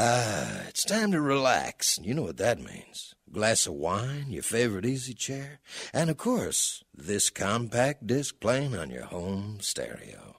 Ah, 0.00 0.62
it's 0.68 0.84
time 0.84 1.10
to 1.10 1.20
relax. 1.20 1.98
You 2.00 2.14
know 2.14 2.22
what 2.22 2.36
that 2.36 2.60
means. 2.60 3.16
A 3.26 3.34
glass 3.34 3.66
of 3.66 3.72
wine, 3.72 4.26
your 4.28 4.44
favorite 4.44 4.86
easy 4.86 5.12
chair, 5.12 5.58
and 5.92 6.08
of 6.08 6.16
course, 6.16 6.84
this 6.94 7.30
compact 7.30 8.06
disc 8.06 8.38
playing 8.38 8.76
on 8.76 8.90
your 8.90 9.06
home 9.06 9.58
stereo. 9.60 10.36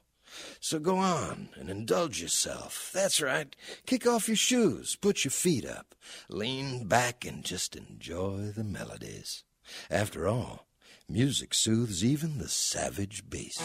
So 0.62 0.80
go 0.80 0.96
on 0.96 1.50
and 1.60 1.70
indulge 1.70 2.22
yourself. 2.22 2.90
That's 2.94 3.22
right. 3.22 3.54
Kick 3.86 4.08
off 4.08 4.30
your 4.30 4.38
shoes, 4.38 4.96
put 4.96 5.26
your 5.26 5.32
feet 5.32 5.66
up, 5.66 5.94
lean 6.30 6.88
back, 6.88 7.26
and 7.26 7.44
just 7.44 7.76
enjoy 7.76 8.54
the 8.56 8.64
melodies. 8.64 9.44
After 9.92 10.26
all, 10.26 10.68
music 11.10 11.54
soothes 11.54 12.02
even 12.02 12.38
the 12.38 12.48
savage 12.48 13.30
beast. 13.30 13.62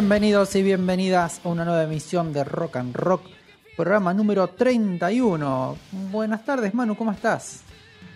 Bienvenidos 0.00 0.56
y 0.56 0.62
bienvenidas 0.62 1.42
a 1.44 1.48
una 1.50 1.62
nueva 1.62 1.82
emisión 1.82 2.32
de 2.32 2.42
Rock 2.42 2.76
and 2.76 2.96
Rock, 2.96 3.20
programa 3.76 4.14
número 4.14 4.48
31. 4.48 5.76
Buenas 6.10 6.42
tardes, 6.42 6.72
Manu, 6.72 6.96
¿cómo 6.96 7.12
estás? 7.12 7.60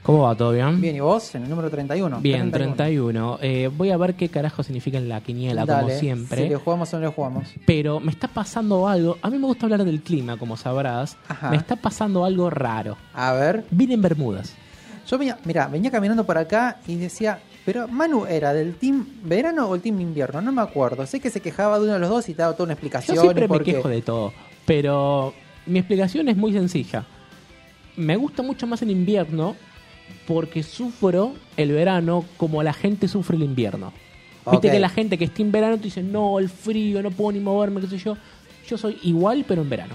¿Cómo 0.03 0.23
va? 0.23 0.35
¿Todo 0.35 0.53
bien? 0.53 0.81
Bien, 0.81 0.97
¿y 0.97 1.01
vos? 1.01 1.35
En 1.35 1.43
el 1.43 1.51
número 1.51 1.69
31. 1.69 2.21
Bien, 2.21 2.51
31. 2.51 3.39
Eh, 3.43 3.71
voy 3.77 3.91
a 3.91 3.99
ver 3.99 4.15
qué 4.15 4.31
carajo 4.31 4.62
significa 4.62 4.97
en 4.97 5.11
la 5.11 5.21
quiniela, 5.21 5.67
Dale, 5.67 5.89
como 5.89 6.01
siempre. 6.01 6.45
Si 6.45 6.49
le 6.49 6.57
jugamos 6.57 6.95
o 6.95 6.97
no 6.97 7.03
le 7.03 7.12
jugamos. 7.12 7.53
Pero 7.67 8.01
me 8.01 8.12
está 8.12 8.29
pasando 8.29 8.89
algo. 8.89 9.19
A 9.21 9.29
mí 9.29 9.37
me 9.37 9.47
gusta 9.47 9.67
hablar 9.67 9.85
del 9.85 10.01
clima, 10.01 10.39
como 10.39 10.57
sabrás. 10.57 11.19
Ajá. 11.29 11.50
Me 11.50 11.59
está 11.59 11.77
pasando 11.77 12.25
algo 12.25 12.49
raro. 12.49 12.97
A 13.12 13.34
ver, 13.34 13.67
Vine 13.71 13.93
en 13.93 14.00
Bermudas. 14.00 14.55
yo 15.06 15.19
venía, 15.19 15.37
mira, 15.44 15.69
venía 15.69 15.91
caminando 15.91 16.25
por 16.25 16.39
acá 16.39 16.78
y 16.87 16.97
decía, 16.97 17.41
pero 17.64 17.88
Manu 17.88 18.26
era 18.26 18.52
del 18.52 18.75
team 18.75 19.06
verano 19.22 19.69
o 19.69 19.75
el 19.75 19.80
team 19.80 20.00
invierno, 20.00 20.41
no 20.42 20.52
me 20.52 20.60
acuerdo. 20.60 21.06
Sé 21.06 21.20
que 21.20 21.30
se 21.30 21.41
quejaba 21.41 21.78
de 21.78 21.84
uno 21.84 21.94
de 21.94 21.98
los 21.98 22.10
dos 22.10 22.28
y 22.28 22.34
te 22.34 22.42
daba 22.42 22.52
toda 22.52 22.64
una 22.64 22.75
explicación. 22.75 23.16
Yo 23.16 23.22
siempre 23.22 23.48
me 23.48 23.60
quejo 23.60 23.88
de 23.88 24.02
todo. 24.02 24.32
Pero 24.66 25.32
mi 25.66 25.78
explicación 25.78 26.28
es 26.28 26.36
muy 26.36 26.52
sencilla. 26.52 27.06
Me 27.97 28.16
gusta 28.16 28.42
mucho 28.42 28.66
más 28.66 28.82
el 28.82 28.91
invierno 28.91 29.56
porque 30.26 30.62
sufro 30.62 31.34
el 31.56 31.72
verano 31.72 32.25
como 32.36 32.62
la 32.62 32.75
gente 32.75 33.08
sufre 33.08 33.36
el 33.36 33.42
invierno. 33.44 33.92
Viste 34.50 34.70
que 34.70 34.78
la 34.78 34.91
gente 34.91 35.16
que 35.16 35.25
está 35.25 35.41
en 35.41 35.52
verano 35.52 35.78
te 35.78 35.84
dice, 35.84 36.02
no, 36.02 36.38
el 36.38 36.50
frío, 36.50 37.02
no 37.02 37.10
puedo 37.10 37.32
ni 37.32 37.41
moverme, 37.41 37.81
qué 37.81 37.86
sé 37.86 37.98
yo. 37.98 38.16
Yo 38.69 38.76
soy 38.76 38.98
igual, 39.02 39.46
pero 39.48 39.62
en 39.62 39.70
verano. 39.70 39.94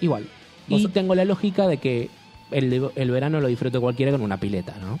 Igual. 0.00 0.28
Y 0.68 0.86
tengo 0.88 1.16
la 1.16 1.24
lógica 1.24 1.66
de 1.66 1.78
que 1.78 2.08
el, 2.52 2.88
el 2.94 3.10
verano 3.10 3.40
lo 3.40 3.48
disfruto 3.48 3.80
cualquiera 3.80 4.12
con 4.12 4.22
una 4.22 4.38
pileta, 4.38 4.76
¿no? 4.80 5.00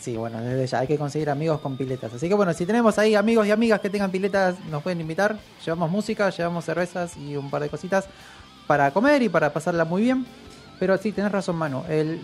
Sí, 0.00 0.16
bueno, 0.16 0.40
desde 0.40 0.66
ya 0.66 0.78
hay 0.80 0.86
que 0.86 0.98
conseguir 0.98 1.30
amigos 1.30 1.60
con 1.60 1.76
piletas. 1.76 2.12
Así 2.14 2.28
que 2.28 2.34
bueno, 2.34 2.52
si 2.54 2.66
tenemos 2.66 2.98
ahí 2.98 3.14
amigos 3.14 3.46
y 3.46 3.50
amigas 3.50 3.80
que 3.80 3.90
tengan 3.90 4.10
piletas, 4.10 4.56
nos 4.70 4.82
pueden 4.82 5.00
invitar. 5.00 5.36
Llevamos 5.64 5.90
música, 5.90 6.30
llevamos 6.30 6.64
cervezas 6.64 7.16
y 7.16 7.36
un 7.36 7.50
par 7.50 7.62
de 7.62 7.68
cositas 7.68 8.06
para 8.66 8.90
comer 8.92 9.22
y 9.22 9.28
para 9.28 9.52
pasarla 9.52 9.84
muy 9.84 10.02
bien. 10.02 10.24
Pero 10.78 10.96
sí, 10.98 11.12
tenés 11.12 11.32
razón, 11.32 11.56
Manu. 11.56 11.82
El... 11.88 12.20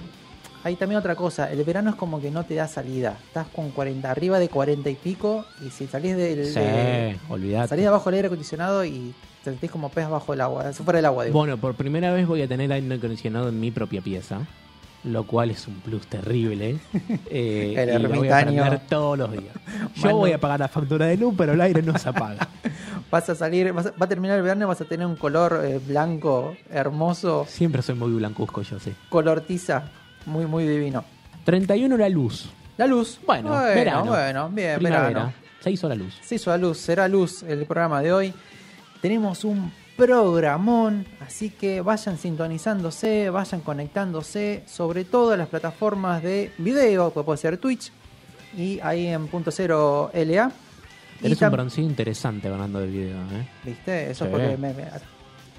Hay 0.65 0.75
también 0.75 0.99
otra 0.99 1.15
cosa, 1.15 1.51
el 1.53 1.63
verano 1.63 1.91
es 1.91 1.97
como 1.97 2.21
que 2.21 2.33
no 2.33 2.45
te 2.45 2.57
da 2.57 2.67
salida. 2.67 3.17
Estás 3.29 3.47
con 3.47 3.71
40, 3.71 4.11
arriba 4.11 4.41
de 4.41 4.49
40 4.49 4.91
y 4.91 4.95
pico, 4.97 5.45
y 5.65 5.71
si 5.71 5.87
salís 5.87 6.17
del. 6.17 6.47
Sí, 6.47 6.59
de- 6.59 7.17
olvidate. 7.29 7.69
salís 7.69 7.85
de 7.85 7.89
abajo 7.89 8.11
del 8.11 8.17
aire 8.17 8.27
acondicionado 8.27 8.85
y 8.85 9.15
te 9.45 9.51
sentís 9.51 9.71
como 9.71 9.89
pez 9.89 10.09
bajo 10.09 10.33
el 10.35 10.41
agua, 10.41 10.73
fuera 10.73 10.99
del 10.99 11.07
agua, 11.07 11.25
digo. 11.25 11.39
Bueno, 11.39 11.59
por 11.59 11.75
primera 11.77 12.13
vez 12.13 12.27
voy 12.27 12.43
a 12.43 12.49
tener 12.49 12.73
aire 12.73 12.93
acondicionado 12.97 13.49
en 13.51 13.61
mi 13.61 13.71
propia 13.71 14.01
pieza, 14.01 14.41
lo 15.05 15.25
cual 15.25 15.51
es 15.51 15.67
un 15.69 15.75
plus 15.81 16.07
terrible. 16.07 16.79
Eh, 17.31 17.75
El 17.77 18.01
y 18.01 18.03
lo 18.03 18.09
voy 18.11 18.29
a 18.29 18.39
aprender 18.39 18.81
todos 18.89 19.17
los 19.19 19.31
días. 19.33 19.55
Yo 19.97 20.17
voy 20.17 20.33
a 20.33 20.39
pagar 20.39 20.61
la 20.61 20.69
factura 20.69 21.07
de 21.07 21.17
luz, 21.17 21.35
pero 21.37 21.53
el 21.53 21.61
aire 21.61 21.83
no 21.83 21.97
se 21.99 22.09
apaga. 22.09 22.49
Vas 23.11 23.29
a 23.31 23.35
salir, 23.35 23.73
vas 23.73 23.87
a- 23.87 23.91
va 23.93 24.05
a 24.05 24.09
terminar 24.09 24.37
el 24.37 24.43
verano 24.43 24.67
y 24.67 24.69
vas 24.69 24.81
a 24.83 24.85
tener 24.85 25.07
un 25.07 25.17
color 25.17 25.63
eh, 25.65 25.79
blanco, 25.79 26.55
hermoso, 26.71 27.47
Siempre 27.49 27.81
soy 27.81 27.95
muy 27.95 28.11
blancuzco, 28.13 28.61
yo 28.61 28.79
sé. 28.79 28.93
color 29.09 29.41
tiza, 29.41 29.85
muy, 30.27 30.45
muy 30.45 30.67
divino. 30.67 31.05
31 31.45 31.97
la 31.97 32.09
luz. 32.11 32.51
La 32.77 32.87
luz. 32.87 33.19
Bueno, 33.27 33.49
bueno, 33.49 33.65
verano. 33.65 34.05
bueno, 34.05 34.51
bien, 34.51 34.79
Primavera. 34.79 35.09
verano. 35.09 35.33
Se 35.61 35.71
hizo 35.71 35.89
la 35.89 35.95
luz. 35.95 36.19
Se 36.21 36.35
hizo 36.35 36.51
la 36.51 36.59
luz, 36.59 36.77
será 36.79 37.09
luz 37.09 37.43
el 37.45 37.65
programa 37.65 38.03
de 38.03 38.13
hoy. 38.13 38.35
Tenemos 39.01 39.43
un 39.45 39.73
programón, 39.99 41.05
así 41.27 41.51
que 41.51 41.81
vayan 41.81 42.17
sintonizándose, 42.19 43.31
vayan 43.31 43.61
conectándose, 43.63 44.63
sobre 44.67 45.05
todo 45.05 45.33
en 45.33 45.41
las 45.41 45.49
plataformas 45.49 46.23
de 46.23 46.53
video, 46.59 47.13
que 47.13 47.21
puede 47.25 47.37
ser 47.37 47.59
Twitch, 47.59 47.91
y 48.57 48.79
ahí 48.81 49.09
en 49.09 49.27
punto 49.27 49.51
cero 49.51 50.11
LA. 50.15 50.53
Tenés 51.21 51.43
un 51.43 51.51
broncillo 51.51 51.89
interesante 51.89 52.49
ganando 52.49 52.81
el 52.81 52.91
video, 52.91 53.17
¿eh? 53.33 53.49
¿Viste? 53.65 54.11
Eso 54.13 54.27
es 54.27 54.31
porque 54.31 54.57
me, 54.57 54.73
me- 54.73 54.85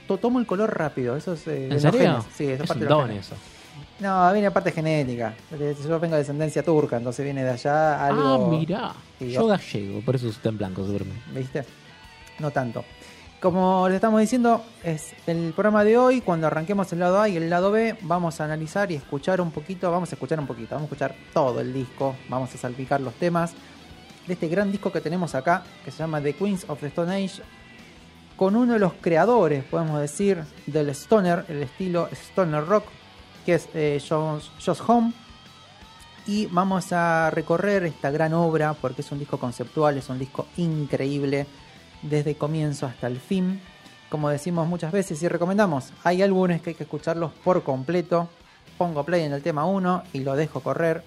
to- 0.08 0.18
tomo 0.18 0.40
el 0.40 0.46
color 0.46 0.74
rápido, 0.76 1.18
eso 1.18 1.34
es... 1.34 1.46
eh, 1.48 1.68
¿En 1.70 1.82
serio? 1.82 2.26
Sí, 2.34 2.46
eso 2.46 2.64
es 2.64 2.68
parte 2.70 2.84
un 2.86 2.90
don 2.90 3.12
eso. 3.12 3.36
No, 4.00 4.32
viene 4.32 4.50
parte 4.52 4.72
genética. 4.72 5.34
Yo 5.52 6.00
vengo 6.00 6.16
de 6.16 6.20
descendencia 6.20 6.64
turca, 6.64 6.96
entonces 6.96 7.26
viene 7.26 7.44
de 7.44 7.50
allá 7.50 8.08
algo... 8.08 8.46
Ah, 8.46 8.50
mirá. 8.50 8.94
Yo 9.20 9.46
gallego, 9.48 10.00
por 10.00 10.16
eso 10.16 10.30
está 10.30 10.48
en 10.48 10.58
blanco, 10.58 10.86
seguramente. 10.86 11.22
¿Viste? 11.36 11.66
No 12.40 12.52
tanto. 12.52 12.86
Como 13.40 13.88
les 13.88 13.96
estamos 13.96 14.20
diciendo, 14.20 14.62
es 14.84 15.14
el 15.26 15.54
programa 15.54 15.86
de 15.86 15.98
hoy, 15.98 16.20
cuando 16.20 16.48
arranquemos 16.48 16.92
el 16.92 17.00
lado 17.00 17.22
A 17.22 17.30
y 17.30 17.38
el 17.38 17.50
lado 17.50 17.72
B, 17.72 17.96
vamos 18.02 18.42
a 18.42 18.44
analizar 18.44 18.92
y 18.92 18.96
escuchar 18.96 19.40
un 19.40 19.52
poquito, 19.52 19.90
vamos 19.90 20.12
a 20.12 20.16
escuchar 20.16 20.42
un 20.42 20.46
poquito, 20.46 20.76
vamos 20.76 20.84
a 20.84 20.94
escuchar 20.94 21.16
todo 21.34 21.62
el 21.62 21.72
disco, 21.72 22.18
vamos 22.28 22.54
a 22.54 22.58
salpicar 22.58 23.00
los 23.00 23.14
temas 23.14 23.54
de 24.28 24.34
este 24.34 24.50
gran 24.50 24.74
disco 24.74 24.92
que 24.92 25.00
tenemos 25.00 25.36
acá, 25.36 25.64
que 25.86 25.92
se 25.92 26.00
llama 26.00 26.20
The 26.20 26.34
Queens 26.34 26.66
of 26.68 26.82
the 26.82 26.88
Stone 26.88 27.16
Age, 27.16 27.42
con 28.36 28.58
uno 28.58 28.74
de 28.74 28.80
los 28.80 28.92
creadores, 28.96 29.64
podemos 29.64 30.02
decir, 30.02 30.44
del 30.66 30.90
stoner, 30.90 31.46
el 31.48 31.64
estilo 31.64 32.10
stoner 32.12 32.66
rock, 32.66 32.84
que 33.46 33.54
es 33.54 33.70
eh, 33.74 34.04
Josh, 34.06 34.50
Josh 34.66 34.82
Home. 34.86 35.14
Y 36.28 36.48
vamos 36.48 36.92
a 36.92 37.32
recorrer 37.32 37.86
esta 37.86 38.12
gran 38.12 38.34
obra 38.34 38.74
porque 38.74 39.02
es 39.02 39.12
un 39.14 39.20
disco 39.20 39.40
conceptual, 39.40 39.98
es 39.98 40.10
un 40.10 40.20
disco 40.20 40.46
increíble 40.58 41.48
desde 42.02 42.36
comienzo 42.36 42.86
hasta 42.86 43.08
el 43.08 43.20
fin. 43.20 43.60
Como 44.10 44.30
decimos 44.30 44.68
muchas 44.68 44.92
veces 44.92 45.22
y 45.22 45.28
recomendamos, 45.28 45.94
hay 46.04 46.22
álbumes 46.24 46.62
que 46.62 46.72
hay 46.72 46.76
que 46.76 46.84
escucharlos 46.84 47.32
por 47.44 47.64
completo. 47.64 48.28
Pongo 48.78 49.04
play 49.04 49.24
en 49.24 49.34
el 49.34 49.42
tema 49.44 49.66
1 49.66 50.04
y 50.14 50.20
lo 50.20 50.36
dejo 50.36 50.62
correr. 50.62 51.04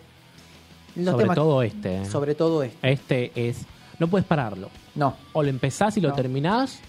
Los 0.94 1.12
Sobre 1.12 1.24
temas- 1.24 1.34
todo 1.34 1.62
este. 1.62 2.02
¿eh? 2.02 2.04
sobre 2.04 2.34
todo 2.34 2.62
este. 2.62 2.92
Este 2.92 3.32
es. 3.34 3.62
No 3.98 4.08
puedes 4.08 4.26
pararlo. 4.26 4.68
No, 4.94 5.16
O 5.32 5.42
lo 5.42 5.48
empezás 5.48 5.96
y 5.96 6.00
lo 6.00 6.10
No. 6.10 6.14
terminás, 6.14 6.80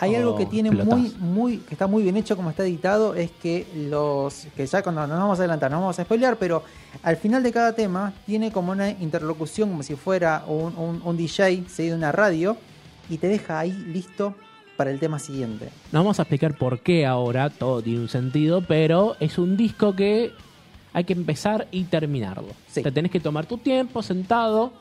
Hay 0.00 0.14
algo 0.16 0.36
que 0.36 0.46
tiene 0.46 0.70
muy, 0.70 1.14
muy, 1.20 1.58
que 1.58 1.74
está 1.74 1.86
muy 1.86 2.02
bien 2.02 2.16
hecho 2.16 2.34
como 2.34 2.48
está 2.50 2.62
editado, 2.64 3.14
es 3.14 3.30
que 3.30 3.66
los, 3.90 4.46
que 4.56 4.66
ya 4.66 4.82
cuando 4.82 5.06
nos 5.06 5.18
vamos 5.18 5.38
a 5.38 5.42
adelantar, 5.42 5.70
no 5.70 5.80
vamos 5.80 5.98
a 5.98 6.02
spoilear, 6.04 6.38
pero 6.38 6.64
al 7.02 7.16
final 7.18 7.42
de 7.42 7.52
cada 7.52 7.74
tema 7.74 8.12
tiene 8.24 8.50
como 8.50 8.72
una 8.72 8.88
interlocución 8.90 9.68
como 9.68 9.82
si 9.82 9.94
fuera 9.94 10.44
un, 10.48 10.76
un- 10.78 11.02
un 11.04 11.16
DJ, 11.16 11.64
¿sí? 11.68 11.88
de 11.88 11.94
una 11.94 12.10
radio, 12.10 12.56
y 13.08 13.18
te 13.18 13.28
deja 13.28 13.58
ahí 13.58 13.72
listo 13.72 14.34
para 14.76 14.90
el 14.90 14.98
tema 14.98 15.18
siguiente. 15.18 15.68
No 15.92 16.00
vamos 16.00 16.18
a 16.18 16.22
explicar 16.22 16.56
por 16.56 16.80
qué 16.80 17.06
ahora, 17.06 17.50
todo 17.50 17.82
tiene 17.82 18.00
un 18.00 18.08
sentido, 18.08 18.62
pero 18.62 19.16
es 19.20 19.38
un 19.38 19.56
disco 19.56 19.94
que 19.94 20.32
hay 20.92 21.04
que 21.04 21.12
empezar 21.12 21.68
y 21.70 21.84
terminarlo. 21.84 22.48
Sí. 22.68 22.82
Te 22.82 22.90
tenés 22.92 23.10
que 23.10 23.20
tomar 23.20 23.46
tu 23.46 23.58
tiempo 23.58 24.02
sentado, 24.02 24.72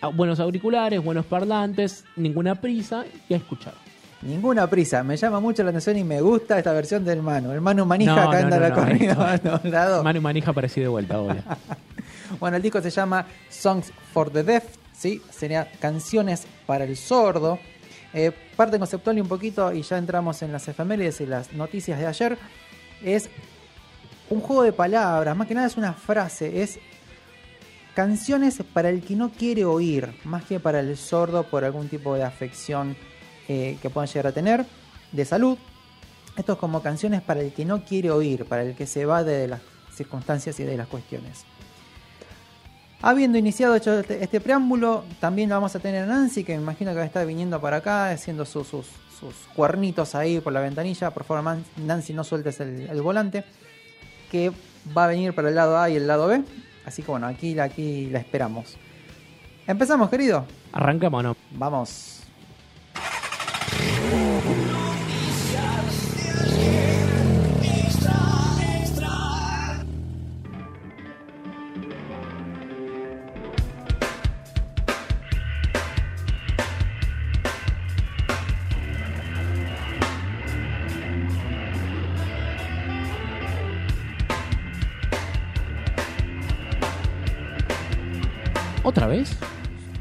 a- 0.00 0.08
buenos 0.08 0.40
auriculares, 0.40 1.02
buenos 1.02 1.26
parlantes, 1.26 2.04
ninguna 2.16 2.54
prisa 2.56 3.04
y 3.28 3.34
a 3.34 3.38
escuchar. 3.38 3.74
Ninguna 4.20 4.66
prisa, 4.68 5.04
me 5.04 5.16
llama 5.16 5.38
mucho 5.38 5.62
la 5.62 5.70
atención 5.70 5.96
y 5.96 6.02
me 6.04 6.20
gusta 6.20 6.58
esta 6.58 6.72
versión 6.72 7.04
del 7.04 7.22
Manu. 7.22 7.52
El 7.52 7.60
Manu 7.60 7.84
manija 7.86 8.16
No, 8.16 8.22
acá 8.22 8.40
no, 8.40 8.44
anda 8.46 8.56
no, 8.56 8.62
la 8.62 8.68
no, 8.70 8.74
corrida 8.74 9.38
todos 9.42 9.64
lados. 9.64 10.02
Manu 10.04 10.20
Manija 10.20 10.50
apareció 10.50 10.82
de 10.82 10.88
vuelta, 10.88 11.20
hola. 11.20 11.42
Bueno, 12.40 12.56
el 12.58 12.62
disco 12.62 12.80
se 12.82 12.90
llama 12.90 13.24
Songs 13.48 13.90
for 14.12 14.28
the 14.30 14.42
Deaf, 14.42 14.64
¿sí? 14.98 15.22
Sería 15.30 15.70
Canciones 15.80 16.46
para 16.66 16.84
el 16.84 16.96
Sordo. 16.96 17.58
Eh, 18.12 18.32
parte 18.56 18.78
conceptual 18.78 19.18
y 19.18 19.20
un 19.20 19.28
poquito, 19.28 19.72
y 19.72 19.82
ya 19.82 19.98
entramos 19.98 20.42
en 20.42 20.50
las 20.50 20.66
efemérides 20.66 21.20
y 21.20 21.26
las 21.26 21.52
noticias 21.52 21.98
de 21.98 22.06
ayer, 22.06 22.38
es 23.02 23.28
un 24.30 24.40
juego 24.40 24.62
de 24.62 24.72
palabras, 24.72 25.36
más 25.36 25.46
que 25.46 25.54
nada 25.54 25.66
es 25.66 25.76
una 25.76 25.92
frase, 25.92 26.62
es 26.62 26.78
canciones 27.94 28.62
para 28.72 28.88
el 28.88 29.02
que 29.02 29.14
no 29.14 29.30
quiere 29.30 29.64
oír, 29.64 30.14
más 30.24 30.44
que 30.44 30.58
para 30.58 30.80
el 30.80 30.96
sordo 30.96 31.44
por 31.44 31.64
algún 31.64 31.88
tipo 31.88 32.14
de 32.14 32.24
afección 32.24 32.96
eh, 33.46 33.76
que 33.82 33.90
puedan 33.90 34.08
llegar 34.08 34.28
a 34.28 34.32
tener, 34.32 34.66
de 35.12 35.24
salud. 35.24 35.58
Esto 36.36 36.52
es 36.52 36.58
como 36.58 36.82
canciones 36.82 37.20
para 37.20 37.40
el 37.40 37.52
que 37.52 37.64
no 37.64 37.84
quiere 37.84 38.10
oír, 38.10 38.46
para 38.46 38.62
el 38.62 38.74
que 38.74 38.86
se 38.86 39.04
va 39.04 39.22
de 39.22 39.48
las 39.48 39.60
circunstancias 39.92 40.58
y 40.60 40.64
de 40.64 40.76
las 40.76 40.86
cuestiones. 40.86 41.44
Habiendo 43.00 43.38
iniciado 43.38 43.76
hecho 43.76 44.00
este, 44.00 44.22
este 44.24 44.40
preámbulo, 44.40 45.04
también 45.20 45.50
vamos 45.50 45.74
a 45.76 45.78
tener 45.78 46.02
a 46.02 46.06
Nancy, 46.06 46.42
que 46.42 46.56
me 46.56 46.62
imagino 46.62 46.90
que 46.90 46.96
va 46.96 47.04
a 47.04 47.06
estar 47.06 47.24
viniendo 47.24 47.60
para 47.60 47.76
acá, 47.76 48.10
haciendo 48.10 48.44
sus, 48.44 48.66
sus, 48.66 48.86
sus 49.18 49.34
cuernitos 49.54 50.16
ahí 50.16 50.40
por 50.40 50.52
la 50.52 50.60
ventanilla. 50.60 51.10
Por 51.10 51.22
favor, 51.22 51.58
Nancy, 51.76 52.12
no 52.12 52.24
sueltes 52.24 52.58
el, 52.58 52.88
el 52.90 53.00
volante, 53.00 53.44
que 54.32 54.50
va 54.96 55.04
a 55.04 55.08
venir 55.08 55.32
para 55.32 55.48
el 55.48 55.54
lado 55.54 55.78
A 55.78 55.88
y 55.90 55.96
el 55.96 56.08
lado 56.08 56.26
B. 56.26 56.42
Así 56.84 57.02
que 57.02 57.10
bueno, 57.10 57.26
aquí, 57.28 57.58
aquí 57.60 58.08
la 58.10 58.18
esperamos. 58.18 58.76
Empezamos, 59.66 60.10
querido. 60.10 60.46
Arrancamos, 60.72 61.22
¿no? 61.22 61.36
Vamos. 61.52 62.22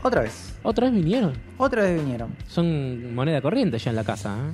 Otra 0.08 0.22
vez. 0.22 0.54
¿Otra 0.64 0.86
vez 0.86 0.96
vinieron? 0.96 1.34
Otra 1.58 1.82
vez 1.84 2.00
vinieron. 2.02 2.34
Son 2.48 3.14
moneda 3.14 3.42
corriente 3.42 3.78
ya 3.78 3.90
en 3.90 3.98
la 3.98 4.06
casa, 4.06 4.38
¿eh? 4.38 4.54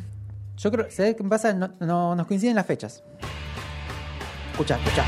Yo 0.58 0.72
creo, 0.72 0.88
¿sabes 0.90 1.16
qué 1.16 1.24
pasa? 1.24 1.54
No, 1.54 1.70
no- 1.80 2.16
nos 2.16 2.26
coinciden 2.26 2.56
las 2.56 2.66
fechas. 2.66 3.04
Escucha, 4.52 4.78
escucha. 4.78 5.04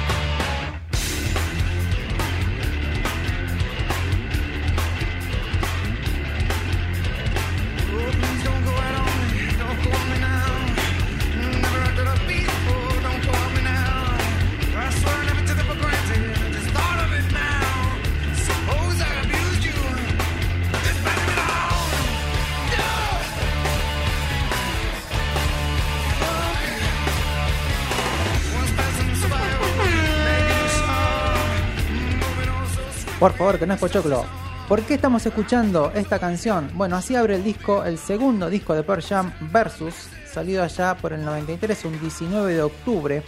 Por 33.25 33.33
favor, 33.33 33.57
que 33.57 33.65
no 33.65 33.73
es 33.73 33.79
Pochoclo. 33.79 34.23
¿Por 34.67 34.83
qué 34.83 34.93
estamos 34.93 35.25
escuchando 35.25 35.91
esta 35.95 36.19
canción? 36.19 36.69
Bueno, 36.75 36.95
así 36.95 37.15
abre 37.15 37.33
el 37.33 37.43
disco, 37.43 37.83
el 37.83 37.97
segundo 37.97 38.51
disco 38.51 38.75
de 38.75 38.83
Pearl 38.83 39.01
Jam, 39.01 39.33
Versus, 39.51 39.95
salido 40.31 40.61
allá 40.61 40.95
por 40.95 41.11
el 41.11 41.25
93, 41.25 41.85
un 41.85 41.99
19 41.99 42.53
de 42.53 42.61
octubre. 42.61 43.23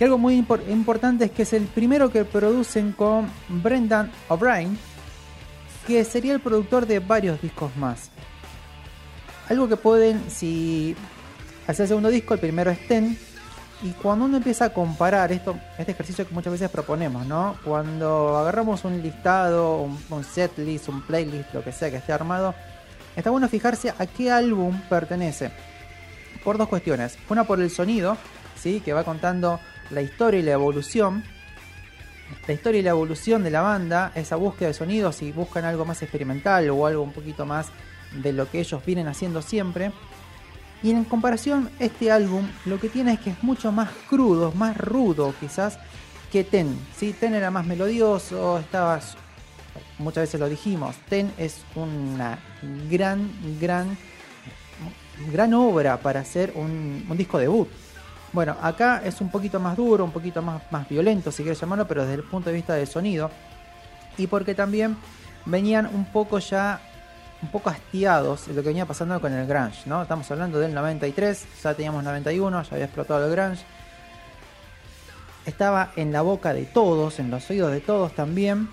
Y 0.00 0.04
algo 0.04 0.16
muy 0.16 0.40
impor- 0.40 0.66
importante 0.70 1.26
es 1.26 1.32
que 1.32 1.42
es 1.42 1.52
el 1.52 1.64
primero 1.64 2.10
que 2.10 2.24
producen 2.24 2.92
con 2.92 3.30
Brendan 3.50 4.10
O'Brien, 4.28 4.78
que 5.86 6.02
sería 6.02 6.32
el 6.32 6.40
productor 6.40 6.86
de 6.86 7.00
varios 7.00 7.42
discos 7.42 7.76
más. 7.76 8.10
Algo 9.50 9.68
que 9.68 9.76
pueden, 9.76 10.30
si 10.30 10.96
hace 11.66 11.82
el 11.82 11.88
segundo 11.88 12.08
disco, 12.08 12.32
el 12.32 12.40
primero 12.40 12.70
es 12.70 12.88
Ten, 12.88 13.18
y 13.82 13.92
cuando 13.92 14.24
uno 14.24 14.38
empieza 14.38 14.66
a 14.66 14.70
comparar 14.70 15.30
esto, 15.30 15.56
este 15.78 15.92
ejercicio 15.92 16.26
que 16.26 16.34
muchas 16.34 16.52
veces 16.52 16.68
proponemos, 16.68 17.26
¿no? 17.26 17.56
Cuando 17.64 18.36
agarramos 18.36 18.84
un 18.84 19.00
listado, 19.00 19.82
un, 19.82 19.98
un 20.10 20.24
setlist, 20.24 20.88
un 20.88 21.02
playlist, 21.02 21.54
lo 21.54 21.62
que 21.62 21.70
sea 21.70 21.90
que 21.90 21.98
esté 21.98 22.12
armado, 22.12 22.54
está 23.14 23.30
bueno 23.30 23.48
fijarse 23.48 23.94
a 23.96 24.06
qué 24.06 24.32
álbum 24.32 24.80
pertenece. 24.88 25.50
Por 26.42 26.58
dos 26.58 26.68
cuestiones. 26.68 27.18
Una 27.28 27.44
por 27.44 27.60
el 27.60 27.70
sonido, 27.70 28.16
¿sí? 28.56 28.80
Que 28.80 28.92
va 28.92 29.04
contando 29.04 29.60
la 29.90 30.02
historia 30.02 30.40
y 30.40 30.42
la 30.42 30.52
evolución. 30.52 31.22
La 32.46 32.54
historia 32.54 32.80
y 32.80 32.82
la 32.82 32.90
evolución 32.90 33.44
de 33.44 33.50
la 33.50 33.62
banda, 33.62 34.12
esa 34.14 34.36
búsqueda 34.36 34.68
de 34.68 34.74
sonidos, 34.74 35.16
si 35.16 35.32
buscan 35.32 35.64
algo 35.64 35.84
más 35.84 36.02
experimental 36.02 36.68
o 36.70 36.86
algo 36.86 37.02
un 37.02 37.12
poquito 37.12 37.46
más 37.46 37.68
de 38.12 38.32
lo 38.32 38.50
que 38.50 38.60
ellos 38.60 38.84
vienen 38.84 39.08
haciendo 39.08 39.40
siempre. 39.40 39.92
Y 40.82 40.90
en 40.92 41.04
comparación, 41.04 41.70
este 41.80 42.12
álbum 42.12 42.46
lo 42.64 42.78
que 42.78 42.88
tiene 42.88 43.14
es 43.14 43.20
que 43.20 43.30
es 43.30 43.42
mucho 43.42 43.72
más 43.72 43.90
crudo, 44.08 44.52
más 44.52 44.76
rudo 44.76 45.34
quizás 45.40 45.78
que 46.30 46.44
Ten. 46.44 46.78
¿sí? 46.96 47.12
Ten 47.18 47.34
era 47.34 47.50
más 47.50 47.66
melodioso, 47.66 48.58
estaba, 48.58 49.00
muchas 49.98 50.22
veces 50.22 50.38
lo 50.38 50.48
dijimos, 50.48 50.94
Ten 51.08 51.32
es 51.36 51.62
una 51.74 52.38
gran, 52.88 53.28
gran, 53.60 53.96
gran 55.32 55.52
obra 55.54 55.98
para 55.98 56.20
hacer 56.20 56.52
un, 56.54 57.04
un 57.08 57.16
disco 57.16 57.38
debut. 57.38 57.68
Bueno, 58.32 58.56
acá 58.60 59.02
es 59.04 59.20
un 59.20 59.30
poquito 59.30 59.58
más 59.58 59.76
duro, 59.76 60.04
un 60.04 60.12
poquito 60.12 60.42
más, 60.42 60.62
más 60.70 60.88
violento, 60.88 61.32
si 61.32 61.42
quieres 61.42 61.60
llamarlo, 61.60 61.88
pero 61.88 62.02
desde 62.02 62.16
el 62.16 62.24
punto 62.24 62.50
de 62.50 62.56
vista 62.56 62.74
del 62.74 62.86
sonido. 62.86 63.30
Y 64.16 64.26
porque 64.26 64.54
también 64.54 64.96
venían 65.46 65.86
un 65.86 66.04
poco 66.04 66.38
ya 66.38 66.80
un 67.42 67.50
poco 67.50 67.70
hastiados 67.70 68.46
de 68.46 68.54
lo 68.54 68.62
que 68.62 68.68
venía 68.68 68.86
pasando 68.86 69.20
con 69.20 69.32
el 69.32 69.46
grunge, 69.46 69.82
¿no? 69.86 70.02
Estamos 70.02 70.30
hablando 70.30 70.58
del 70.58 70.74
93, 70.74 71.46
ya 71.62 71.74
teníamos 71.74 72.02
91, 72.02 72.62
ya 72.62 72.68
había 72.72 72.86
explotado 72.86 73.26
el 73.26 73.30
grunge. 73.30 73.64
Estaba 75.46 75.92
en 75.96 76.12
la 76.12 76.22
boca 76.22 76.52
de 76.52 76.64
todos, 76.64 77.18
en 77.20 77.30
los 77.30 77.48
oídos 77.48 77.72
de 77.72 77.80
todos 77.80 78.12
también. 78.12 78.68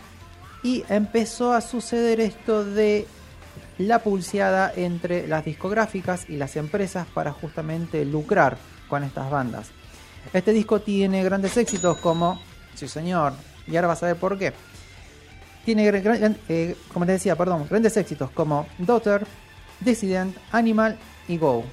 Y 0.63 0.83
empezó 0.89 1.53
a 1.53 1.61
suceder 1.61 2.19
esto 2.19 2.65
de 2.65 3.07
la 3.77 3.99
pulseada 3.99 4.71
entre 4.75 5.27
las 5.27 5.45
discográficas 5.45 6.29
y 6.29 6.37
las 6.37 6.55
empresas 6.55 7.05
para 7.13 7.31
justamente 7.31 8.03
lucrar 8.03 8.57
con 8.89 9.03
estas 9.03 9.29
bandas. 9.29 9.67
Este 10.33 10.53
disco 10.53 10.81
tiene 10.81 11.23
grandes 11.23 11.55
éxitos 11.55 11.97
como, 11.97 12.41
sí 12.73 12.87
señor, 12.87 13.33
y 13.67 13.75
ahora 13.75 13.89
vas 13.89 14.03
a 14.03 14.07
ver 14.07 14.15
por 14.15 14.37
qué. 14.39 14.53
Tiene, 15.65 15.91
eh, 16.47 16.77
como 16.93 17.05
te 17.05 17.13
decía, 17.13 17.35
perdón, 17.35 17.65
grandes 17.67 17.97
éxitos 17.97 18.29
como 18.31 18.67
Daughter, 18.77 19.25
Dissident, 19.79 20.37
Animal 20.51 20.97
y 21.27 21.37
Go. 21.37 21.63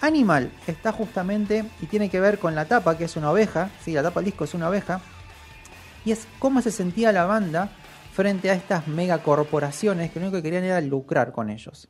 Animal 0.00 0.50
está 0.66 0.90
justamente 0.90 1.64
y 1.80 1.86
tiene 1.86 2.08
que 2.08 2.18
ver 2.18 2.38
con 2.38 2.54
la 2.54 2.64
tapa, 2.64 2.96
que 2.96 3.04
es 3.04 3.16
una 3.16 3.30
oveja, 3.30 3.70
sí, 3.84 3.92
la 3.92 4.02
tapa 4.02 4.20
del 4.20 4.26
disco 4.26 4.44
es 4.44 4.54
una 4.54 4.68
oveja, 4.68 5.00
y 6.04 6.12
es 6.12 6.26
cómo 6.38 6.60
se 6.62 6.72
sentía 6.72 7.12
la 7.12 7.26
banda 7.26 7.70
frente 8.12 8.50
a 8.50 8.54
estas 8.54 8.88
megacorporaciones 8.88 10.10
que 10.10 10.18
lo 10.18 10.26
único 10.26 10.38
que 10.38 10.42
querían 10.42 10.64
era 10.64 10.80
lucrar 10.80 11.30
con 11.30 11.50
ellos. 11.50 11.88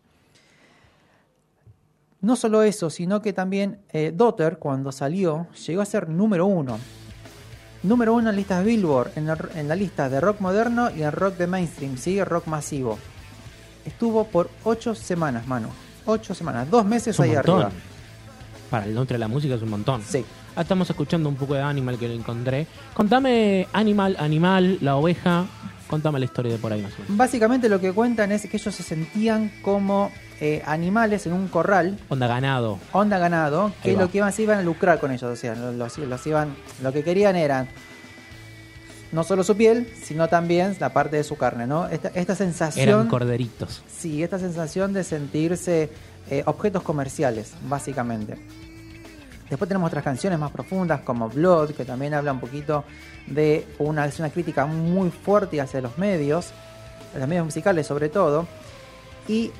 No 2.20 2.36
solo 2.36 2.62
eso, 2.62 2.90
sino 2.90 3.22
que 3.22 3.32
también 3.32 3.80
eh, 3.92 4.12
Daughter, 4.14 4.58
cuando 4.58 4.92
salió, 4.92 5.48
llegó 5.66 5.82
a 5.82 5.86
ser 5.86 6.08
número 6.08 6.46
uno. 6.46 6.78
Número 7.82 8.14
uno 8.14 8.30
en 8.30 8.36
listas 8.36 8.64
Billboard, 8.64 9.12
en 9.16 9.26
la, 9.26 9.38
en 9.54 9.68
la 9.68 9.74
lista 9.74 10.08
de 10.08 10.20
rock 10.20 10.40
moderno 10.40 10.90
y 10.90 11.02
en 11.02 11.12
rock 11.12 11.36
de 11.36 11.46
mainstream, 11.46 11.96
¿sí? 11.96 12.22
rock 12.22 12.46
masivo. 12.46 12.98
Estuvo 13.84 14.24
por 14.24 14.50
8 14.64 14.94
semanas, 14.94 15.46
mano. 15.46 15.68
Ocho 16.04 16.34
semanas, 16.34 16.68
dos 16.68 16.84
meses 16.84 17.18
ahí 17.20 17.32
montón. 17.32 17.62
arriba. 17.62 17.72
Para 18.70 18.86
el 18.86 18.94
nombre 18.94 19.14
de 19.14 19.18
la 19.18 19.28
música 19.28 19.54
es 19.54 19.62
un 19.62 19.70
montón. 19.70 20.02
Sí. 20.02 20.24
Ah, 20.56 20.62
estamos 20.62 20.88
escuchando 20.90 21.28
un 21.28 21.36
poco 21.36 21.54
de 21.54 21.62
Animal 21.62 21.98
que 21.98 22.08
lo 22.08 22.14
encontré. 22.14 22.66
Contame 22.94 23.68
Animal, 23.72 24.16
Animal, 24.18 24.78
la 24.80 24.96
oveja. 24.96 25.44
Contame 25.88 26.18
la 26.18 26.24
historia 26.24 26.52
de 26.52 26.58
por 26.58 26.72
ahí 26.72 26.82
más 26.82 26.92
o 26.94 27.02
menos. 27.02 27.16
Básicamente 27.16 27.68
lo 27.68 27.80
que 27.80 27.92
cuentan 27.92 28.32
es 28.32 28.46
que 28.46 28.56
ellos 28.56 28.74
se 28.74 28.82
sentían 28.82 29.52
como 29.62 30.10
eh, 30.40 30.62
animales 30.66 31.26
en 31.26 31.32
un 31.34 31.48
corral, 31.48 31.98
Onda 32.08 32.26
ganado. 32.26 32.78
onda 32.92 33.18
ganado, 33.18 33.72
que 33.82 33.92
lo 33.96 34.10
que 34.10 34.18
iban, 34.18 34.32
se 34.32 34.42
iban 34.42 34.58
a 34.58 34.62
lucrar 34.62 34.98
con 34.98 35.10
ellos, 35.12 35.22
o 35.30 35.36
sea, 35.36 35.54
los, 35.54 35.74
los- 35.74 35.98
los 35.98 36.26
iban, 36.26 36.56
lo 36.82 36.92
que 36.92 37.04
querían 37.04 37.36
eran 37.36 37.68
no 39.12 39.24
solo 39.24 39.44
su 39.44 39.56
piel, 39.56 39.92
sino 40.02 40.28
también 40.28 40.74
la 40.80 40.88
parte 40.92 41.16
de 41.16 41.24
su 41.24 41.36
carne, 41.36 41.66
¿no? 41.66 41.86
Esta, 41.88 42.08
esta 42.14 42.34
sensación, 42.34 42.88
Eran 42.88 43.08
corderitos. 43.08 43.82
sí, 43.86 44.22
esta 44.22 44.38
sensación 44.38 44.92
de 44.94 45.04
sentirse 45.04 45.90
eh, 46.30 46.42
objetos 46.46 46.82
comerciales, 46.82 47.52
básicamente. 47.68 48.36
Después 49.50 49.68
tenemos 49.68 49.88
otras 49.88 50.02
canciones 50.02 50.38
más 50.38 50.50
profundas 50.50 51.02
como 51.02 51.28
Blood, 51.28 51.72
que 51.72 51.84
también 51.84 52.14
habla 52.14 52.32
un 52.32 52.40
poquito 52.40 52.84
de 53.26 53.66
una, 53.78 54.06
es 54.06 54.18
una 54.18 54.30
crítica 54.30 54.64
muy 54.64 55.10
fuerte 55.10 55.60
hacia 55.60 55.82
los 55.82 55.98
medios, 55.98 56.46
los 57.18 57.28
medios 57.28 57.44
musicales 57.44 57.86
sobre 57.86 58.08
todo. 58.08 58.46
Y 59.28 59.50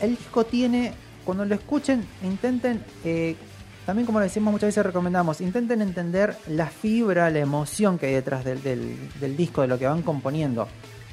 el 0.00 0.10
disco 0.16 0.44
tiene, 0.44 0.92
cuando 1.24 1.44
lo 1.44 1.54
escuchen, 1.54 2.04
intenten, 2.22 2.82
eh, 3.04 3.36
también 3.84 4.06
como 4.06 4.20
decimos 4.20 4.52
muchas 4.52 4.68
veces 4.68 4.84
recomendamos, 4.84 5.40
intenten 5.40 5.80
entender 5.82 6.36
la 6.48 6.66
fibra, 6.66 7.30
la 7.30 7.38
emoción 7.38 7.98
que 7.98 8.06
hay 8.06 8.14
detrás 8.14 8.44
del, 8.44 8.62
del- 8.62 8.96
del 9.20 9.36
disco, 9.36 9.62
de 9.62 9.68
lo 9.68 9.78
que 9.78 9.86
van 9.86 10.02
componiendo. 10.02 10.66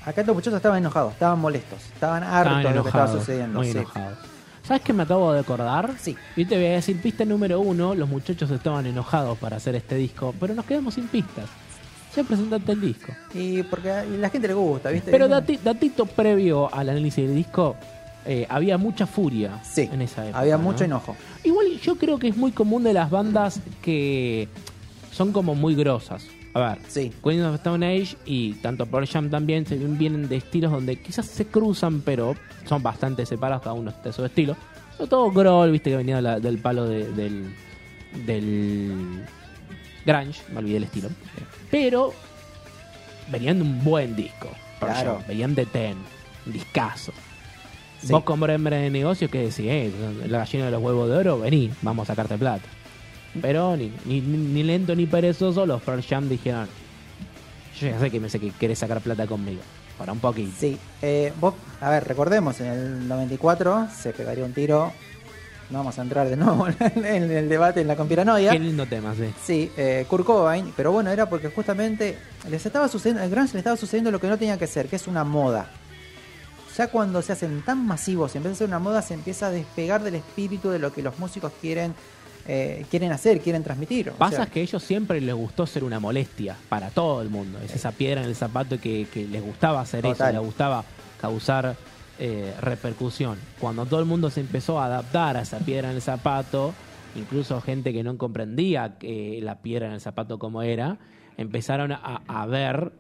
Acá 0.06 0.22
estos 0.22 0.36
muchachos 0.36 0.58
estaban 0.58 0.80
enojados, 0.80 1.14
estaban 1.14 1.40
molestos, 1.40 1.80
estaban 1.94 2.24
hartos 2.24 2.58
Estaban 2.58 2.64
de 2.74 2.76
lo 2.78 2.84
que 2.84 2.90
estaba 2.90 3.08
sucediendo. 3.12 3.60
Muy 3.60 3.72
sí. 3.72 3.78
enojados. 3.78 4.18
¿Sabes 4.64 4.82
qué 4.82 4.94
me 4.94 5.04
acabo 5.04 5.32
de 5.34 5.40
acordar? 5.42 5.92
Sí. 6.00 6.16
Y 6.36 6.46
te 6.46 6.56
voy 6.56 6.66
a 6.68 6.72
decir, 6.72 7.00
pista 7.02 7.26
número 7.26 7.60
uno, 7.60 7.96
los 7.96 8.08
muchachos 8.10 8.50
estaban 8.52 8.86
enojados 8.86 9.38
para 9.38 9.58
hacer 9.58 9.76
este 9.76 9.96
disco, 9.96 10.34
pero 10.40 10.54
nos 10.54 10.66
quedamos 10.66 10.94
sin 10.94 11.08
pistas. 11.08 11.46
Ya 12.16 12.24
presentaste 12.24 12.72
el 12.74 12.82
disco. 12.82 13.12
Y 13.34 13.64
porque 13.64 13.92
a 13.92 14.04
la 14.06 14.30
gente 14.30 14.48
le 14.48 14.54
gusta, 14.54 14.90
¿viste? 14.90 15.10
Pero 15.12 15.28
dati- 15.28 15.60
datito 15.60 16.06
previo 16.06 16.74
al 16.74 16.90
análisis 16.90 17.26
del 17.28 17.36
disco, 17.36 17.76
eh, 18.26 18.46
había 18.50 18.78
mucha 18.78 19.06
furia 19.08 19.60
Sí, 19.64 19.90
en 19.92 20.02
esa 20.02 20.24
época. 20.26 20.40
había 20.40 20.58
¿no? 20.58 20.64
mucho 20.64 20.84
enojo. 20.84 21.16
Igual 21.44 21.80
yo 21.82 21.96
creo 21.98 22.18
que 22.20 22.28
es 22.30 22.38
muy 22.38 22.52
común 22.52 22.84
de 22.84 22.94
las 22.94 23.10
bandas 23.10 23.60
que 23.82 24.48
son 25.12 25.32
como 25.32 25.56
muy 25.56 25.76
grosas. 25.76 26.26
A 26.56 26.60
ver, 26.60 26.80
Sí. 26.88 27.12
Queen 27.24 27.44
of 27.44 27.56
Stone 27.56 27.86
Age 27.86 28.16
y 28.26 28.54
tanto 28.56 28.86
Pearl 28.86 29.08
Jam 29.08 29.30
también 29.30 29.66
se 29.66 29.76
vienen 29.76 30.30
de 30.30 30.38
estilos 30.38 30.72
donde 30.72 30.98
quizás 31.02 31.26
se 31.26 31.46
cruzan, 31.48 32.02
pero 32.02 32.36
son 32.68 32.84
bastante 32.84 33.26
separados 33.26 33.64
cada 33.64 33.74
uno 33.74 33.92
de 34.04 34.14
su 34.14 34.24
estilo. 34.24 34.56
Sobre 34.98 35.10
todo 35.10 35.32
Grohl, 35.32 35.72
viste 35.72 35.90
que 35.90 35.98
venía 35.98 36.18
de 36.18 36.22
la- 36.22 36.40
del 36.40 36.60
palo 36.60 36.86
de- 36.88 37.12
del, 37.12 37.54
del 38.26 39.24
grunge, 40.06 40.42
me 40.52 40.60
olvidé 40.60 40.78
el 40.78 40.84
estilo. 40.84 41.10
Pero 41.72 42.14
venían 43.32 43.58
de 43.58 43.64
un 43.64 43.84
buen 43.84 44.16
disco. 44.16 44.50
Pearl 44.80 44.94
Claro. 44.94 45.16
Jam, 45.18 45.28
venían 45.28 45.56
de 45.56 45.66
Ten, 45.66 45.98
un 46.46 46.54
discazo. 46.54 47.12
Sí. 48.04 48.12
Vos 48.12 48.24
como 48.24 48.46
hombre 48.46 48.78
de 48.78 48.90
negocio, 48.90 49.30
¿qué 49.30 49.40
decís? 49.40 49.60
Eh, 49.60 49.92
la 50.28 50.40
gallina 50.40 50.66
de 50.66 50.72
los 50.72 50.82
huevos 50.82 51.10
de 51.10 51.16
oro, 51.16 51.40
vení, 51.40 51.72
vamos 51.82 52.10
a 52.10 52.14
sacarte 52.14 52.38
plata. 52.38 52.68
Pero 53.42 53.76
ni, 53.78 53.92
ni, 54.06 54.20
ni 54.20 54.64
lento 54.64 54.96
ni 54.96 55.06
perezoso, 55.06 55.66
los 55.66 55.82
Pearl 55.82 56.04
Jam 56.04 56.28
dijeron, 56.28 56.68
yo 57.80 57.88
ya 57.88 58.00
sé 58.00 58.12
que 58.12 58.20
me 58.20 58.30
sé 58.30 58.40
que 58.40 58.52
querés 58.52 58.80
sacar 58.80 59.02
plata 59.02 59.26
conmigo. 59.26 59.62
Para 59.98 60.12
un 60.12 60.20
poquito. 60.20 60.52
Sí, 60.60 60.78
eh, 61.02 61.32
vos, 61.40 61.54
a 61.80 61.90
ver, 61.90 62.04
recordemos, 62.08 62.60
en 62.60 62.68
el 62.68 63.08
94 63.08 63.88
se 63.96 64.12
pegaría 64.12 64.44
un 64.44 64.54
tiro. 64.54 64.92
No 65.70 65.78
vamos 65.80 65.98
a 65.98 66.02
entrar 66.02 66.28
de 66.28 66.36
nuevo 66.36 66.68
en 66.96 67.32
el 67.32 67.48
debate 67.48 67.82
en 67.82 67.88
la 67.88 67.96
conspiranoia. 67.96 68.52
Qué 68.52 68.60
lindo 68.60 68.86
tema, 68.86 69.16
sí. 69.16 69.34
Sí, 69.44 69.72
eh, 69.78 70.06
Kurt 70.10 70.26
Cobain, 70.26 70.74
pero 70.76 70.92
bueno, 70.92 71.10
era 71.10 71.30
porque 71.30 71.50
justamente 71.50 72.18
les 72.50 72.66
estaba 72.66 72.88
sucediendo, 72.90 73.24
al 73.24 73.30
grunge 73.30 73.54
le 73.54 73.60
estaba 73.60 73.78
sucediendo 73.78 74.12
lo 74.12 74.20
que 74.20 74.28
no 74.28 74.38
tenía 74.38 74.58
que 74.58 74.68
ser, 74.68 74.88
que 74.88 74.98
es 74.98 75.08
una 75.08 75.24
moda. 75.24 75.70
Ya 76.78 76.88
cuando 76.88 77.22
se 77.22 77.34
hacen 77.34 77.62
tan 77.62 77.86
masivos 77.86 78.34
y 78.34 78.38
empieza 78.38 78.54
a 78.56 78.58
ser 78.60 78.68
una 78.68 78.80
moda, 78.80 79.02
se 79.02 79.14
empieza 79.14 79.48
a 79.48 79.52
despegar 79.52 80.02
del 80.04 80.16
espíritu 80.16 80.70
de 80.70 80.80
lo 80.80 80.92
que 80.92 81.04
los 81.04 81.20
músicos 81.20 81.52
quieren, 81.62 81.94
eh, 82.48 82.86
quieren 82.90 83.12
hacer, 83.12 83.40
quieren 83.42 83.64
transmitir. 83.64 84.10
O 84.10 84.14
Pasa 84.14 84.38
sea, 84.38 84.46
que 84.48 84.60
a 84.60 84.64
ellos 84.64 84.82
siempre 84.82 85.22
les 85.22 85.36
gustó 85.36 85.66
ser 85.68 85.84
una 85.84 86.00
molestia 86.00 86.56
para 86.70 86.90
todo 86.90 87.22
el 87.22 87.30
mundo. 87.30 87.60
Es 87.64 87.76
esa 87.76 87.92
piedra 87.92 88.22
en 88.22 88.28
el 88.28 88.36
zapato 88.36 88.80
que, 88.80 89.08
que 89.14 89.28
les 89.28 89.44
gustaba 89.44 89.82
hacer 89.82 90.02
Total. 90.02 90.30
eso, 90.30 90.38
les 90.40 90.46
gustaba 90.48 90.84
causar 91.22 91.76
eh, 92.20 92.54
repercusión. 92.60 93.38
Cuando 93.60 93.86
todo 93.86 94.00
el 94.00 94.06
mundo 94.08 94.30
se 94.32 94.40
empezó 94.42 94.80
a 94.80 94.86
adaptar 94.86 95.38
a 95.38 95.42
esa 95.42 95.60
piedra 95.60 95.90
en 95.92 95.96
el 95.96 96.02
zapato, 96.02 96.74
incluso 97.16 97.62
gente 97.62 97.94
que 97.94 98.04
no 98.04 98.18
comprendía 98.18 98.98
que 98.98 99.40
la 99.44 99.60
piedra 99.62 99.88
en 99.88 99.94
el 99.94 100.02
zapato 100.02 100.40
como 100.40 100.64
era, 100.64 100.98
empezaron 101.38 101.92
a, 101.92 102.22
a 102.28 102.46
ver 102.48 102.92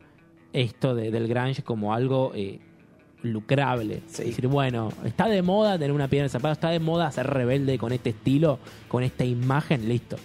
esto 0.53 0.94
de- 0.94 1.10
del 1.10 1.27
grunge 1.27 1.63
como 1.63 1.94
algo 1.96 2.32
eh, 2.36 2.60
lucrable. 3.24 4.01
Sí. 4.08 4.22
Es 4.24 4.27
decir, 4.30 4.48
bueno, 4.48 4.89
está 5.03 5.27
de 5.27 5.42
moda 5.42 5.74
tener 5.77 5.92
una 5.92 6.08
piedra 6.08 6.24
en 6.24 6.25
el 6.25 6.30
zapato, 6.32 6.53
está 6.53 6.70
de 6.70 6.80
moda 6.80 7.12
ser 7.12 7.27
rebelde 7.27 7.77
con 7.77 7.92
este 7.92 8.12
estilo, 8.12 8.60
con 8.88 9.03
esta 9.03 9.24
imagen, 9.25 9.88
listo. 9.89 10.18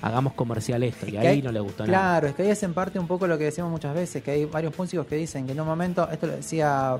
Hagamos 0.00 0.32
comercial 0.34 0.82
esto. 0.82 1.08
Y 1.08 1.16
ahí 1.16 1.26
hay- 1.26 1.42
no 1.42 1.50
le 1.52 1.60
gustó 1.60 1.84
Claro, 1.84 1.98
nada. 2.22 2.28
es 2.28 2.34
que 2.34 2.42
ahí 2.42 2.50
es 2.50 2.62
en 2.62 2.72
parte 2.74 2.98
un 2.98 3.06
poco 3.06 3.26
lo 3.26 3.36
que 3.38 3.44
decimos 3.44 3.70
muchas 3.70 3.94
veces, 3.94 4.22
que 4.22 4.30
hay 4.30 4.44
varios 4.44 4.76
músicos 4.78 5.06
que 5.06 5.16
dicen 5.16 5.46
que 5.46 5.52
en 5.52 5.60
un 5.60 5.66
momento, 5.66 6.08
esto 6.10 6.26
lo 6.26 6.34
decía 6.36 6.96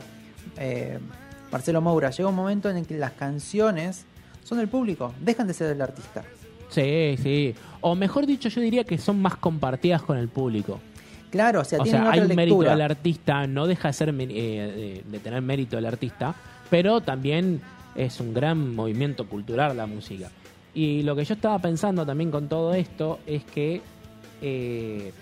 eh, 0.57 0.99
Marcelo 1.53 1.81
Moura, 1.81 2.11
llega 2.11 2.29
un 2.29 2.35
momento 2.35 2.69
en 2.69 2.77
el 2.79 2.87
que 2.87 2.99
las 2.99 3.13
canciones 3.13 4.05
son 4.45 4.59
del 4.59 4.69
público, 4.69 5.15
dejan 5.21 5.47
de 5.47 5.55
ser 5.55 5.69
del 5.69 5.81
artista. 5.81 6.25
Sí, 6.71 7.17
sí. 7.23 7.55
O 7.81 7.95
mejor 7.95 8.27
dicho, 8.27 8.49
yo 8.49 8.61
diría 8.61 8.85
que 8.85 8.99
son 8.99 9.23
más 9.23 9.37
compartidas 9.37 10.03
con 10.03 10.19
el 10.19 10.29
público. 10.29 10.81
Claro, 11.31 11.61
o 11.61 11.65
sea, 11.65 11.81
o 11.81 11.83
tienen 11.83 12.03
sea, 12.03 12.11
hay 12.11 12.21
un 12.21 12.29
mérito 12.29 12.57
lectura. 12.57 12.71
del 12.73 12.81
artista, 12.83 13.47
no 13.47 13.67
deja 13.67 13.89
de 13.89 13.93
ser 13.95 14.13
men- 14.13 14.31
eh, 14.33 15.03
de, 15.07 15.19
tener 15.19 15.43
mérito 15.43 15.77
del 15.77 15.87
artista, 15.87 16.35
pero 16.71 17.01
también 17.01 17.61
es 17.95 18.21
un 18.21 18.33
gran 18.33 18.75
movimiento 18.75 19.27
cultural 19.27 19.77
la 19.77 19.87
música. 19.87 20.31
Y 20.75 21.03
lo 21.03 21.17
que 21.17 21.25
yo 21.25 21.35
estaba 21.35 21.59
pensando 21.59 22.07
también 22.07 22.31
con 22.31 22.49
todo 22.49 22.73
esto 22.75 23.19
es 23.27 23.43
que 23.45 23.83
eh, 24.41 25.13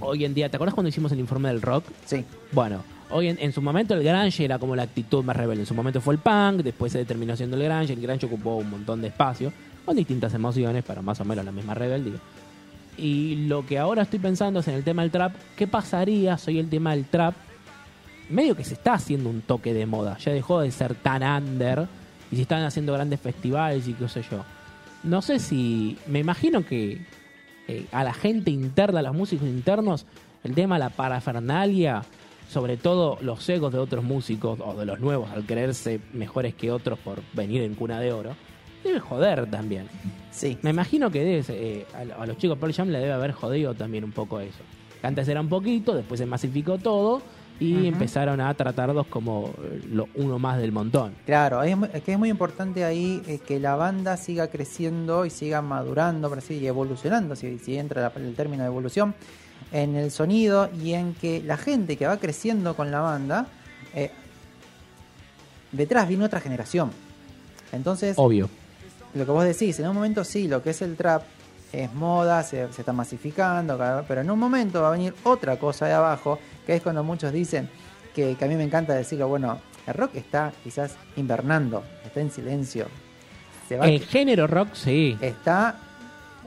hoy 0.00 0.24
en 0.24 0.34
día, 0.34 0.48
¿te 0.48 0.56
acuerdas 0.56 0.74
cuando 0.74 0.88
hicimos 0.88 1.10
el 1.12 1.20
informe 1.20 1.48
del 1.48 1.62
rock? 1.62 1.84
Sí, 2.04 2.24
Bueno, 2.52 2.82
hoy 3.10 3.28
en, 3.28 3.38
en 3.40 3.52
su 3.52 3.62
momento 3.62 3.94
el 3.94 4.02
grunge 4.04 4.44
era 4.44 4.58
como 4.58 4.76
la 4.76 4.82
actitud 4.84 5.24
más 5.24 5.36
rebelde. 5.36 5.62
En 5.62 5.66
su 5.66 5.74
momento 5.74 6.00
fue 6.00 6.14
el 6.14 6.20
punk, 6.20 6.62
después 6.62 6.92
se 6.92 7.04
terminó 7.04 7.36
siendo 7.36 7.56
el 7.56 7.64
grunge. 7.64 7.92
El 7.94 8.00
grunge 8.02 8.26
ocupó 8.26 8.56
un 8.56 8.70
montón 8.70 9.00
de 9.00 9.08
espacio, 9.08 9.52
con 9.84 9.96
distintas 9.96 10.32
emociones, 10.34 10.84
pero 10.86 11.02
más 11.02 11.20
o 11.20 11.24
menos 11.24 11.44
la 11.44 11.52
misma 11.52 11.74
rebeldía. 11.74 12.18
Y 12.96 13.46
lo 13.46 13.66
que 13.66 13.78
ahora 13.78 14.02
estoy 14.02 14.18
pensando 14.18 14.60
es 14.60 14.68
en 14.68 14.74
el 14.74 14.84
tema 14.84 15.02
del 15.02 15.10
trap. 15.10 15.34
¿Qué 15.56 15.66
pasaría 15.66 16.36
si 16.36 16.50
hoy 16.50 16.58
el 16.58 16.68
tema 16.68 16.92
del 16.92 17.06
trap 17.06 17.34
medio 18.28 18.54
que 18.54 18.64
se 18.64 18.74
está 18.74 18.94
haciendo 18.94 19.30
un 19.30 19.40
toque 19.40 19.72
de 19.72 19.86
moda? 19.86 20.18
Ya 20.18 20.32
dejó 20.32 20.60
de 20.60 20.70
ser 20.70 20.94
tan 20.94 21.22
under 21.22 21.86
y 22.30 22.36
se 22.36 22.42
están 22.42 22.62
haciendo 22.64 22.92
grandes 22.92 23.20
festivales 23.20 23.88
y 23.88 23.94
qué 23.94 24.08
sé 24.08 24.22
yo. 24.30 24.44
No 25.02 25.22
sé 25.22 25.38
si... 25.38 25.98
Me 26.06 26.20
imagino 26.20 26.64
que 26.64 27.04
eh, 27.68 27.86
a 27.92 28.04
la 28.04 28.12
gente 28.12 28.50
interna, 28.50 29.00
a 29.00 29.02
los 29.02 29.14
músicos 29.14 29.48
internos, 29.48 30.06
el 30.44 30.54
tema 30.54 30.76
de 30.76 30.80
la 30.80 30.90
parafernalia, 30.90 32.02
sobre 32.48 32.76
todo 32.76 33.18
los 33.22 33.48
egos 33.48 33.72
de 33.72 33.78
otros 33.78 34.04
músicos 34.04 34.58
o 34.62 34.74
de 34.74 34.84
los 34.84 35.00
nuevos 35.00 35.30
al 35.30 35.44
creerse 35.44 36.00
mejores 36.12 36.54
que 36.54 36.70
otros 36.70 36.98
por 36.98 37.22
venir 37.32 37.62
en 37.62 37.74
cuna 37.74 37.98
de 37.98 38.12
oro, 38.12 38.36
debe 38.84 39.00
joder 39.00 39.50
también. 39.50 39.86
sí. 40.30 40.58
Me 40.62 40.70
imagino 40.70 41.10
que 41.10 41.24
debe, 41.24 41.42
ser, 41.42 41.56
eh, 41.58 41.86
a, 41.94 42.04
lo- 42.04 42.20
a 42.20 42.26
los 42.26 42.38
chicos 42.38 42.58
Pearl 42.58 42.72
Jam 42.72 42.88
le 42.88 42.98
debe 42.98 43.12
haber 43.12 43.32
jodido 43.32 43.74
también 43.74 44.04
un 44.04 44.12
poco 44.12 44.40
eso. 44.40 44.58
Antes 45.02 45.26
era 45.28 45.40
un 45.40 45.48
poquito, 45.48 45.94
después 45.94 46.18
se 46.20 46.26
masificó 46.26 46.78
todo 46.78 47.22
y 47.60 47.86
empezaron 47.86 48.40
a 48.40 48.52
tratarlos 48.54 49.06
como 49.06 49.50
eh, 49.62 49.82
lo, 49.92 50.08
uno 50.14 50.38
más 50.38 50.58
del 50.58 50.72
montón. 50.72 51.14
Claro, 51.26 51.62
es, 51.62 51.76
que 52.02 52.12
es 52.12 52.18
muy 52.18 52.28
importante 52.30 52.84
ahí 52.84 53.22
eh, 53.26 53.38
que 53.38 53.60
la 53.60 53.76
banda 53.76 54.16
siga 54.16 54.48
creciendo 54.48 55.24
y 55.26 55.30
siga 55.30 55.60
madurando, 55.62 56.28
por 56.28 56.38
así, 56.38 56.54
y 56.54 56.66
evolucionando, 56.66 57.36
si, 57.36 57.58
si 57.58 57.76
entra 57.76 58.00
la- 58.02 58.12
el 58.20 58.34
término 58.34 58.62
de 58.62 58.68
evolución, 58.68 59.14
en 59.70 59.94
el 59.96 60.10
sonido 60.10 60.68
y 60.82 60.92
en 60.94 61.14
que 61.14 61.40
la 61.42 61.56
gente 61.56 61.96
que 61.96 62.06
va 62.06 62.16
creciendo 62.18 62.74
con 62.74 62.90
la 62.90 63.00
banda, 63.00 63.46
eh, 63.94 64.10
detrás 65.72 66.08
viene 66.08 66.24
otra 66.24 66.40
generación. 66.40 66.90
Entonces, 67.72 68.14
Obvio. 68.18 68.48
Lo 69.14 69.24
que 69.24 69.30
vos 69.30 69.44
decís, 69.44 69.78
en 69.78 69.88
un 69.88 69.94
momento 69.94 70.24
sí, 70.24 70.48
lo 70.48 70.62
que 70.62 70.70
es 70.70 70.82
el 70.82 70.96
trap 70.96 71.22
es 71.72 71.92
moda, 71.94 72.42
se, 72.42 72.70
se 72.72 72.82
está 72.82 72.92
masificando, 72.92 73.78
pero 74.06 74.20
en 74.20 74.30
un 74.30 74.38
momento 74.38 74.82
va 74.82 74.88
a 74.88 74.92
venir 74.92 75.14
otra 75.24 75.58
cosa 75.58 75.86
de 75.86 75.92
abajo, 75.92 76.38
que 76.66 76.74
es 76.74 76.82
cuando 76.82 77.02
muchos 77.02 77.32
dicen, 77.32 77.68
que, 78.14 78.36
que 78.36 78.44
a 78.44 78.48
mí 78.48 78.56
me 78.56 78.64
encanta 78.64 78.94
decirlo, 78.94 79.28
bueno, 79.28 79.58
el 79.86 79.94
rock 79.94 80.16
está 80.16 80.52
quizás 80.62 80.96
invernando, 81.16 81.82
está 82.04 82.20
en 82.20 82.30
silencio. 82.30 82.86
Se 83.68 83.76
va, 83.76 83.86
El 83.86 84.00
género 84.00 84.46
rock, 84.46 84.74
sí. 84.74 85.16
está, 85.20 85.76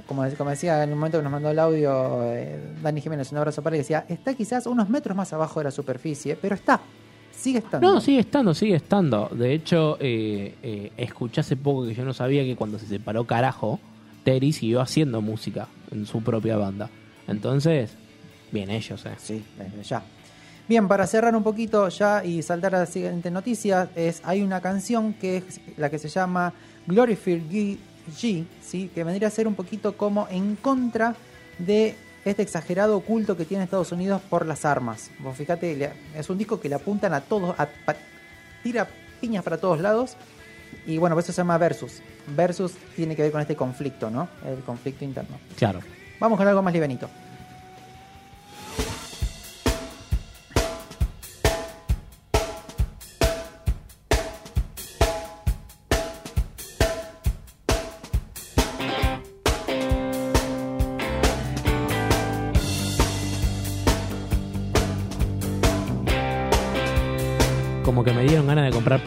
como, 0.07 0.23
como 0.37 0.49
decía 0.51 0.83
en 0.83 0.91
un 0.91 0.99
momento 0.99 1.17
que 1.17 1.23
nos 1.23 1.31
mandó 1.31 1.49
el 1.49 1.59
audio 1.59 2.23
eh, 2.23 2.59
Dani 2.81 3.01
Jiménez, 3.01 3.31
un 3.31 3.39
abrazo 3.39 3.61
para 3.63 3.75
él, 3.75 3.81
decía, 3.81 4.05
está 4.07 4.33
quizás 4.35 4.67
unos 4.67 4.89
metros 4.89 5.17
más 5.17 5.33
abajo 5.33 5.59
de 5.59 5.65
la 5.65 5.71
superficie, 5.71 6.37
pero 6.39 6.55
está. 6.55 6.79
Sigue 7.37 7.59
estando. 7.59 7.93
No, 7.93 8.01
sigue 8.01 8.19
estando, 8.19 8.53
sigue 8.53 8.75
estando. 8.75 9.29
De 9.31 9.53
hecho, 9.53 9.97
eh, 9.99 10.55
eh, 10.63 10.91
escuché 10.97 11.41
hace 11.41 11.55
poco 11.55 11.85
que 11.85 11.93
yo 11.93 12.03
no 12.05 12.13
sabía 12.13 12.43
que 12.43 12.55
cuando 12.55 12.79
se 12.79 12.87
separó 12.87 13.25
Carajo, 13.25 13.79
Terry 14.23 14.51
siguió 14.51 14.81
haciendo 14.81 15.21
música 15.21 15.67
en 15.91 16.05
su 16.05 16.21
propia 16.23 16.57
banda. 16.57 16.89
Entonces, 17.27 17.91
bien 18.51 18.69
ellos, 18.71 19.05
eh. 19.05 19.11
Sí, 19.17 19.43
desde 19.57 19.83
ya. 19.83 20.03
Bien, 20.67 20.87
para 20.87 21.05
cerrar 21.05 21.35
un 21.35 21.43
poquito 21.43 21.87
ya 21.89 22.25
y 22.25 22.41
saltar 22.41 22.73
a 22.73 22.79
la 22.79 22.85
siguiente 22.87 23.29
noticia, 23.29 23.89
es, 23.95 24.21
hay 24.25 24.41
una 24.41 24.61
canción 24.61 25.13
que 25.13 25.37
es 25.37 25.61
la 25.77 25.91
que 25.91 25.99
se 25.99 26.09
llama 26.09 26.53
Glorified 26.87 27.43
G, 27.51 27.77
G, 28.11 28.45
¿sí? 28.63 28.89
que 28.93 29.03
vendría 29.03 29.27
a 29.27 29.31
ser 29.31 29.47
un 29.47 29.53
poquito 29.53 29.95
como 29.95 30.27
en 30.31 30.55
contra 30.55 31.15
de 31.59 31.95
este 32.25 32.41
exagerado 32.41 32.99
culto 33.01 33.37
que 33.37 33.45
tiene 33.45 33.63
Estados 33.63 33.91
Unidos 33.91 34.21
por 34.29 34.45
las 34.45 34.65
armas. 34.65 35.11
Vos 35.19 35.37
fíjate, 35.37 35.91
es 36.15 36.29
un 36.29 36.37
disco 36.37 36.59
que 36.59 36.67
le 36.69 36.75
apuntan 36.75 37.13
a 37.13 37.21
todos, 37.21 37.57
a- 37.59 37.67
pa- 37.67 37.95
tira 38.63 38.87
piñas 39.21 39.43
para 39.43 39.57
todos 39.57 39.79
lados. 39.79 40.15
Y 40.87 40.97
bueno, 40.97 41.15
por 41.15 41.23
eso 41.23 41.31
se 41.31 41.37
llama 41.37 41.57
Versus. 41.57 42.01
Versus 42.35 42.73
tiene 42.95 43.15
que 43.15 43.21
ver 43.21 43.31
con 43.31 43.41
este 43.41 43.55
conflicto, 43.55 44.09
¿no? 44.09 44.27
El 44.45 44.59
conflicto 44.63 45.05
interno. 45.05 45.37
Claro. 45.55 45.79
Vamos 46.19 46.37
con 46.37 46.47
algo 46.47 46.61
más 46.61 46.73
livenito. 46.73 47.09
Comprar. 68.85 69.01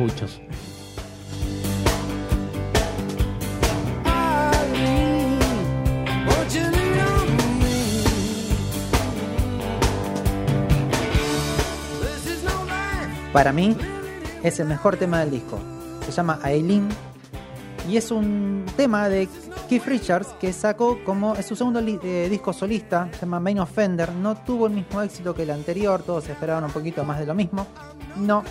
Para 13.32 13.52
mí 13.52 13.76
es 14.42 14.58
el 14.58 14.66
mejor 14.66 14.96
tema 14.96 15.20
del 15.20 15.30
disco. 15.30 15.60
Se 16.04 16.12
llama 16.12 16.40
Aileen 16.42 16.88
y 17.88 17.96
es 17.96 18.10
un 18.10 18.64
tema 18.76 19.08
de 19.08 19.28
Keith 19.68 19.86
Richards 19.86 20.28
que 20.40 20.52
sacó 20.52 20.98
como 21.04 21.36
es 21.36 21.46
su 21.46 21.54
segundo 21.54 21.80
eh, 21.80 22.28
disco 22.28 22.52
solista, 22.52 23.08
se 23.12 23.20
llama 23.20 23.38
Main 23.38 23.60
Offender. 23.60 24.12
No 24.12 24.36
tuvo 24.38 24.66
el 24.66 24.72
mismo 24.72 25.02
éxito 25.02 25.34
que 25.34 25.44
el 25.44 25.50
anterior, 25.50 26.02
todos 26.02 26.28
esperaban 26.28 26.64
un 26.64 26.70
poquito 26.70 27.04
más 27.04 27.20
de 27.20 27.26
lo 27.26 27.34
mismo. 27.34 27.66
No. 28.16 28.42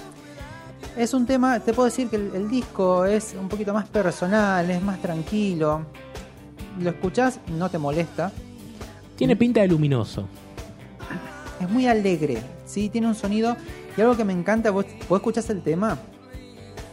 Es 0.97 1.13
un 1.13 1.25
tema, 1.27 1.59
te 1.59 1.73
puedo 1.73 1.85
decir 1.85 2.09
que 2.09 2.15
el, 2.15 2.31
el 2.33 2.49
disco 2.49 3.05
es 3.05 3.35
un 3.39 3.47
poquito 3.47 3.73
más 3.73 3.87
personal, 3.87 4.69
es 4.69 4.81
más 4.81 4.99
tranquilo. 5.01 5.85
Lo 6.79 6.89
escuchás, 6.89 7.39
no 7.55 7.69
te 7.69 7.77
molesta. 7.77 8.31
Tiene 9.15 9.35
pinta 9.35 9.61
de 9.61 9.67
luminoso. 9.67 10.27
Es 11.61 11.69
muy 11.69 11.87
alegre, 11.87 12.37
¿sí? 12.65 12.89
Tiene 12.89 13.07
un 13.07 13.15
sonido. 13.15 13.55
Y 13.95 14.01
algo 14.01 14.15
que 14.17 14.23
me 14.23 14.33
encanta, 14.33 14.71
vos, 14.71 14.85
vos 15.09 15.19
escuchás 15.19 15.49
el 15.49 15.61
tema, 15.61 15.97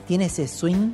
tiene 0.06 0.26
ese 0.26 0.48
swing 0.48 0.92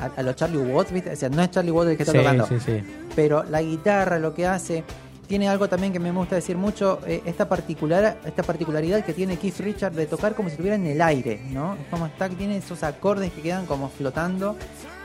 a, 0.00 0.06
a 0.20 0.22
los 0.22 0.34
Charlie 0.36 0.58
Watts, 0.58 0.92
¿viste? 0.92 1.12
O 1.12 1.16
sea, 1.16 1.28
no 1.28 1.42
es 1.42 1.50
Charlie 1.50 1.70
Watts 1.72 1.90
el 1.90 1.96
que 1.96 2.02
está 2.04 2.12
Sí, 2.12 2.18
tocando, 2.18 2.46
sí, 2.46 2.56
sí. 2.64 2.80
pero 3.14 3.44
la 3.44 3.62
guitarra, 3.62 4.18
lo 4.18 4.34
que 4.34 4.46
hace, 4.46 4.82
tiene 5.28 5.48
algo 5.48 5.68
también 5.68 5.92
que 5.92 6.00
me 6.00 6.10
gusta 6.10 6.34
decir 6.34 6.56
mucho, 6.56 7.00
eh, 7.06 7.22
esta, 7.26 7.48
particular, 7.48 8.18
esta 8.24 8.42
particularidad 8.42 9.04
que 9.04 9.12
tiene 9.12 9.36
Keith 9.36 9.60
Richards 9.60 9.94
de 9.94 10.06
tocar 10.06 10.34
como 10.34 10.48
si 10.48 10.54
estuviera 10.54 10.74
en 10.76 10.86
el 10.86 11.00
aire, 11.02 11.40
¿no? 11.50 11.74
Es 11.74 11.86
como 11.90 12.06
está, 12.06 12.28
que 12.28 12.34
tiene 12.36 12.56
esos 12.56 12.82
acordes 12.82 13.30
que 13.32 13.42
quedan 13.42 13.66
como 13.66 13.90
flotando 13.90 14.56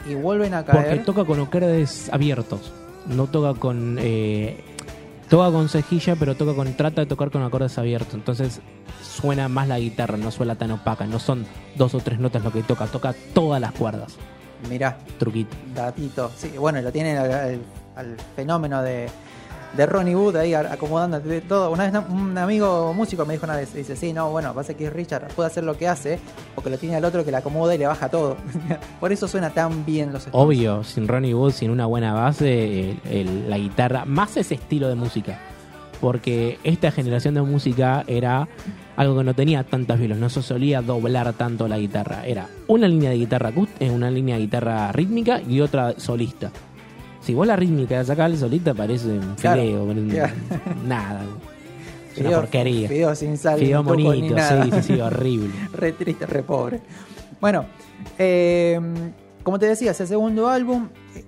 y 0.09 0.15
vuelven 0.15 0.53
a 0.53 0.63
Porque 0.65 0.81
caer. 0.87 1.05
toca 1.05 1.25
con 1.25 1.39
acordes 1.41 2.09
abiertos. 2.11 2.71
No 3.05 3.27
toca 3.27 3.59
con. 3.59 3.97
eh, 3.99 4.63
toca 5.29 5.51
con 5.51 5.67
cejilla, 5.67 6.15
pero 6.15 6.35
toca 6.35 6.53
con. 6.53 6.73
Trata 6.73 7.01
de 7.01 7.07
tocar 7.07 7.29
con 7.29 7.43
acordes 7.43 7.77
abiertos. 7.77 8.13
Entonces 8.13 8.61
suena 9.01 9.49
más 9.49 9.67
la 9.67 9.77
guitarra, 9.77 10.15
no 10.17 10.31
suena 10.31 10.55
tan 10.55 10.71
opaca. 10.71 11.05
No 11.05 11.19
son 11.19 11.45
dos 11.75 11.93
o 11.95 11.99
tres 11.99 12.19
notas 12.19 12.43
lo 12.45 12.51
que 12.53 12.63
toca. 12.63 12.85
Toca 12.87 13.13
todas 13.33 13.59
las 13.59 13.73
cuerdas. 13.73 14.15
Mirá, 14.69 14.97
Truquito. 15.19 15.53
datito. 15.75 16.31
Sí, 16.37 16.49
bueno, 16.57 16.81
lo 16.81 16.93
tiene 16.93 17.17
al- 17.17 17.59
al 17.97 18.15
fenómeno 18.37 18.81
de, 18.81 19.07
de 19.75 19.85
Ronnie 19.85 20.15
Wood 20.15 20.35
ahí 20.35 20.53
a- 20.53 20.71
acomodando 20.71 21.19
de 21.19 21.41
todo. 21.41 21.71
Una 21.71 21.89
vez 21.89 22.03
un 22.09 22.37
amigo 22.37 22.93
músico 22.93 23.25
me 23.25 23.33
dijo 23.33 23.45
una 23.45 23.55
vez, 23.55 23.73
dice, 23.73 23.95
sí, 23.95 24.13
no, 24.13 24.29
bueno, 24.29 24.53
pasa 24.53 24.73
que 24.75 24.89
Richard 24.89 25.27
puede 25.35 25.47
hacer 25.47 25.63
lo 25.63 25.77
que 25.77 25.87
hace, 25.87 26.19
porque 26.55 26.69
lo 26.69 26.77
tiene 26.77 26.95
al 26.95 27.05
otro 27.05 27.25
que 27.25 27.31
le 27.31 27.37
acomoda 27.37 27.73
y 27.73 27.77
le 27.77 27.87
baja 27.87 28.09
todo. 28.09 28.37
Por 28.99 29.11
eso 29.11 29.27
suena 29.27 29.49
tan 29.49 29.85
bien 29.85 30.13
los 30.13 30.27
Stones. 30.27 30.45
Obvio, 30.47 30.83
sin 30.83 31.07
Ronnie 31.07 31.33
Wood, 31.33 31.51
sin 31.53 31.71
una 31.71 31.85
buena 31.87 32.13
base, 32.13 32.97
la 33.47 33.57
guitarra, 33.57 34.05
más 34.05 34.37
ese 34.37 34.55
estilo 34.55 34.87
de 34.89 34.95
música. 34.95 35.39
Porque 36.01 36.59
esta 36.65 36.91
generación 36.91 37.33
de 37.33 37.41
música 37.43 38.03
era 38.07 38.47
algo 38.97 39.17
que 39.17 39.23
no 39.23 39.33
tenía 39.33 39.63
tantas 39.63 39.97
violas, 39.97 40.17
no 40.17 40.29
se 40.29 40.41
solía 40.41 40.81
doblar 40.81 41.31
tanto 41.33 41.67
la 41.69 41.77
guitarra. 41.77 42.27
Era 42.27 42.47
una 42.67 42.87
línea 42.89 43.09
de 43.09 43.15
guitarra 43.15 43.51
acúst- 43.51 43.69
eh, 43.79 43.89
una 43.89 44.11
línea 44.11 44.35
de 44.35 44.41
guitarra 44.41 44.91
rítmica 44.91 45.41
y 45.41 45.61
otra 45.61 45.93
solista. 45.97 46.51
Si 47.23 47.33
vos 47.33 47.47
la 47.47 47.55
rítmica 47.55 47.95
la 47.95 48.03
sacás, 48.03 48.31
el 48.31 48.37
solista 48.37 48.73
parece 48.73 49.07
un 49.07 49.35
Claro, 49.35 49.93
nada. 50.85 51.21
Es 52.13 52.19
una 52.19 52.31
porquería. 52.31 52.89
Fideo 52.89 53.15
sin 53.15 53.37
sal, 53.37 53.59
Fideo 53.59 53.81
ni 53.95 54.29
nada. 54.29 54.65
sí, 54.65 54.71
sí, 54.71 54.81
sí, 54.83 55.01
horrible. 55.01 55.53
re 55.73 55.93
triste, 55.93 56.25
re 56.25 56.43
pobre. 56.43 56.81
Bueno, 57.39 57.65
eh, 58.17 58.79
como 59.41 59.57
te 59.57 59.67
decía, 59.67 59.91
ese 59.91 60.05
segundo 60.05 60.47
álbum, 60.49 60.89
eh, 61.15 61.23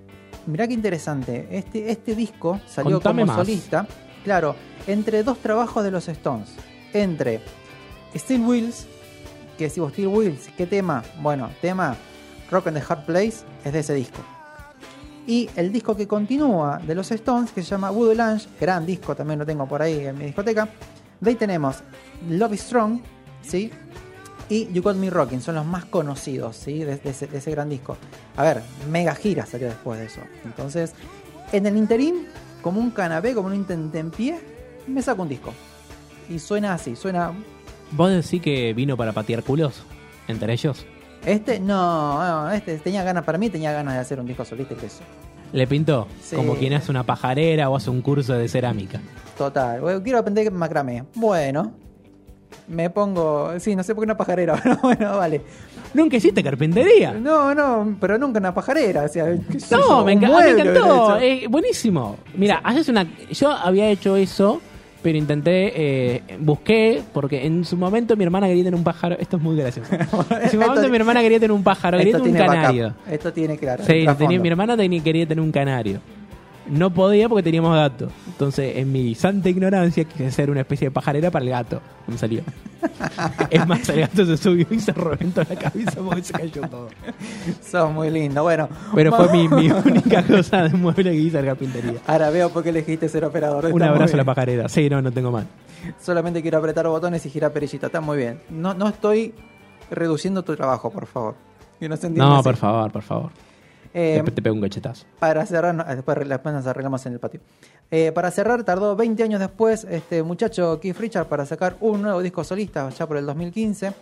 mirá 0.46 0.68
qué 0.68 0.74
interesante. 0.74 1.48
Este, 1.50 1.90
este 1.90 2.14
disco 2.14 2.60
salió 2.68 2.98
Contame 2.98 3.22
como 3.24 3.34
más. 3.34 3.46
solista, 3.48 3.88
claro, 4.24 4.56
entre 4.88 5.24
dos 5.24 5.40
trabajos 5.40 5.84
de 5.84 5.92
los 5.92 6.08
Stones. 6.10 6.50
Entre 6.94 7.40
Steel 8.16 8.42
Wheels, 8.42 8.86
que 9.58 9.66
decimos 9.66 9.94
Steel 9.94 10.08
Wheels, 10.10 10.50
¿qué 10.58 10.66
tema? 10.66 11.04
Bueno, 11.22 11.50
tema 11.62 11.96
Rock 12.52 12.68
and 12.68 12.78
the 12.78 12.84
Hard 12.88 13.06
Place 13.06 13.38
es 13.64 13.74
de 13.74 13.80
ese 13.80 13.94
disco. 13.94 14.35
Y 15.28 15.50
el 15.56 15.72
disco 15.72 15.96
que 15.96 16.08
continúa 16.08 16.80
de 16.86 16.94
los 16.94 17.10
Stones, 17.12 17.52
que 17.52 17.64
se 17.64 17.70
llama 17.70 17.90
Voodoo 17.90 18.14
Lounge, 18.14 18.48
gran 18.60 18.86
disco, 18.86 19.16
también 19.16 19.40
lo 19.40 19.46
tengo 19.46 19.68
por 19.68 19.82
ahí 19.82 20.06
en 20.06 20.18
mi 20.18 20.26
discoteca. 20.26 20.70
De 21.20 21.32
ahí 21.32 21.36
tenemos 21.36 21.78
Love 22.30 22.54
is 22.54 22.62
Strong, 22.62 23.02
¿sí? 23.42 23.72
Y 24.50 24.72
You 24.72 24.84
Got 24.84 24.98
Me 24.98 25.10
Rocking, 25.10 25.42
son 25.42 25.56
los 25.56 25.66
más 25.66 25.86
conocidos, 25.86 26.56
¿sí? 26.56 26.84
De, 26.84 26.98
de 26.98 27.10
ese, 27.10 27.26
de 27.26 27.40
ese 27.40 27.50
gran 27.50 27.70
disco. 27.70 27.98
A 28.36 28.44
ver, 28.44 28.62
mega 28.92 29.16
gira 29.16 29.46
salió 29.48 29.68
después 29.68 30.00
de 30.00 30.06
eso. 30.06 30.22
Entonces, 30.44 30.94
en 31.52 31.66
el 31.66 31.76
interín, 31.76 32.28
como 32.62 32.80
un 32.80 32.92
canapé, 32.92 33.34
como 33.34 33.48
un 33.48 33.56
intentempié, 33.56 34.40
me 34.86 35.02
saco 35.02 35.24
un 35.24 35.30
disco. 35.30 35.54
Y 36.30 36.38
suena 36.38 36.74
así, 36.74 36.96
suena... 36.96 37.32
¿Vos 37.92 38.12
decís 38.12 38.42
que 38.42 38.74
vino 38.74 38.96
para 38.96 39.12
patear 39.14 39.42
culos? 39.44 39.84
Entre 40.28 40.54
ellos. 40.54 40.86
Este, 41.26 41.60
no, 41.60 42.46
no, 42.46 42.52
este 42.52 42.78
tenía 42.78 43.04
ganas, 43.04 43.24
para 43.24 43.38
mí 43.38 43.50
tenía 43.50 43.72
ganas 43.72 43.96
de 43.96 44.00
hacer 44.00 44.20
un 44.20 44.26
disco 44.28 44.46
solista 44.46 44.74
y 44.74 44.78
que 44.78 44.86
eso. 44.86 45.02
Le 45.54 45.68
pintó 45.68 46.08
Sí. 46.22 46.36
como 46.36 46.56
quien 46.56 46.74
hace 46.74 46.92
una 46.92 47.04
pajarera 47.04 47.70
o 47.70 47.76
hace 47.76 47.90
un 47.90 48.02
curso 48.02 48.34
de 48.34 48.48
cerámica. 48.48 49.00
Total, 49.38 49.82
bueno, 49.82 50.04
quiero 50.04 50.20
aprender 50.20 50.52
macramé. 50.52 51.04
Bueno, 51.16 51.72
me 52.68 52.90
pongo. 52.90 53.60
Sí, 53.60 53.76
no 53.76 53.84
sé 53.84 53.94
por 53.96 54.04
qué 54.04 54.06
una 54.06 54.18
pajarera, 54.18 54.56
pero 54.64 54.78
bueno, 54.82 55.18
vale. 55.18 55.42
Nunca 55.94 56.18
hiciste 56.18 56.44
carpintería. 56.44 57.14
No, 57.14 57.56
no, 57.56 57.96
pero 58.02 58.18
nunca 58.18 58.40
una 58.40 58.54
pajarera. 58.54 59.04
O 59.04 59.08
sea, 59.08 59.26
No, 59.72 60.04
me, 60.04 60.14
enca- 60.20 60.28
mueble 60.28 60.64
me 60.64 60.70
encantó. 60.72 61.18
eh, 61.20 61.46
buenísimo. 61.50 62.18
Mira, 62.36 62.60
haces 62.64 62.90
una. 62.90 63.08
Yo 63.32 63.50
había 63.52 63.88
hecho 63.90 64.16
eso, 64.18 64.62
pero 65.06 65.20
intenté. 65.20 65.72
eh, 65.76 66.24
busqué, 66.40 67.04
porque 67.14 67.46
en 67.46 67.64
su 67.64 67.78
momento 67.78 68.18
mi 68.18 68.24
hermana 68.24 68.48
quería 68.48 68.64
tener 68.64 68.76
un 68.76 68.84
pájaro. 68.84 69.16
Esto 69.20 69.38
es 69.38 69.44
muy 69.44 69.56
gracioso. 69.56 69.88
En 70.42 70.50
su 70.50 70.58
momento 70.60 70.90
mi 70.90 70.96
hermana 70.98 71.22
quería 71.22 71.40
tener 71.40 71.52
un 71.52 71.62
pájaro, 71.62 72.00
quería 72.00 72.14
tener 72.18 72.28
un 72.32 72.34
backup. 72.40 72.56
canario. 72.56 72.94
Esto 73.08 73.32
tiene 73.32 73.56
claro. 73.56 73.84
Sí, 73.86 74.04
tenía- 74.18 74.40
mi 74.40 74.48
hermana 74.50 74.76
tenía, 74.76 75.04
quería 75.04 75.28
tener 75.28 75.44
un 75.44 75.52
canario. 75.52 76.00
No 76.68 76.90
podía 76.90 77.30
porque 77.30 77.44
teníamos 77.44 77.76
gato. 77.76 78.08
Entonces, 78.36 78.76
en 78.76 78.92
mi 78.92 79.16
santa 79.16 79.48
ignorancia, 79.48 80.04
quise 80.04 80.26
hacer 80.26 80.50
una 80.50 80.60
especie 80.60 80.90
de 80.90 80.92
pajarera 80.92 81.32
para 81.32 81.46
el 81.46 81.52
gato. 81.52 81.82
No 82.06 82.12
me 82.12 82.18
salió. 82.18 82.42
es 83.50 83.66
más, 83.66 83.88
el 83.88 84.02
gato 84.02 84.26
se 84.26 84.36
subió 84.36 84.68
y 84.70 84.78
se 84.82 84.92
reventó 84.92 85.42
la 85.48 85.56
cabeza 85.56 86.02
porque 86.04 86.22
se 86.22 86.34
cayó 86.34 86.68
todo. 86.68 86.90
Sos 87.62 87.94
muy 87.94 88.10
lindo. 88.10 88.44
Bueno, 88.44 88.68
Pero 88.94 89.14
fue 89.14 89.32
mi, 89.32 89.48
mi 89.48 89.72
única 89.72 90.22
cosa 90.24 90.64
de 90.64 90.78
mueble 90.78 91.12
que 91.12 91.18
hice 91.18 91.40
en 91.40 91.46
carpintería. 91.46 91.94
Ahora 92.08 92.30
veo 92.30 92.50
por 92.50 92.62
qué 92.62 92.72
elegiste 92.72 93.08
ser 93.08 93.24
operador. 93.24 93.72
Un 93.72 93.82
abrazo 93.82 94.16
a 94.16 94.18
la 94.18 94.26
pajarera. 94.26 94.68
Sí, 94.68 94.90
no, 94.90 95.02
no 95.02 95.14
tengo 95.14 95.32
más. 95.32 95.46
Solamente 96.02 96.42
quiero 96.42 96.58
apretar 96.58 96.90
botones 96.90 97.26
y 97.26 97.30
girar 97.30 97.54
perillita. 97.54 97.88
Está 97.88 98.02
muy 98.02 98.18
bien. 98.18 98.42
No, 98.50 98.74
no 98.74 98.90
estoy 98.90 99.34
reduciendo 99.90 100.44
tu 100.44 100.58
trabajo, 100.58 100.92
por 100.92 101.06
favor. 101.06 101.36
Que 101.80 101.88
no 101.88 101.96
se 101.96 102.10
No, 102.10 102.44
por 102.44 102.58
favor, 102.58 102.92
por 102.92 103.02
favor. 103.02 103.32
Eh, 103.98 104.22
te 104.36 104.42
pego 104.42 104.56
un 104.56 104.62
cachetazo. 104.62 105.06
para 105.20 105.46
cerrar, 105.46 105.74
después, 105.96 106.28
después 106.28 106.54
nos 106.54 106.68
arreglamos 106.68 107.06
en 107.06 107.14
el 107.14 107.20
patio. 107.20 107.40
Eh, 107.90 108.12
para 108.12 108.30
cerrar, 108.30 108.64
tardó 108.66 108.94
20 108.98 109.24
años 109.24 109.40
después 109.40 109.86
este 109.90 110.22
muchacho 110.22 110.82
Keith 110.82 110.98
Richards 111.00 111.30
para 111.30 111.46
sacar 111.46 111.78
un 111.80 112.02
nuevo 112.02 112.22
disco 112.22 112.44
solista, 112.44 112.90
ya 112.90 113.08
por 113.08 113.16
el 113.16 113.26
2015. 113.26 113.94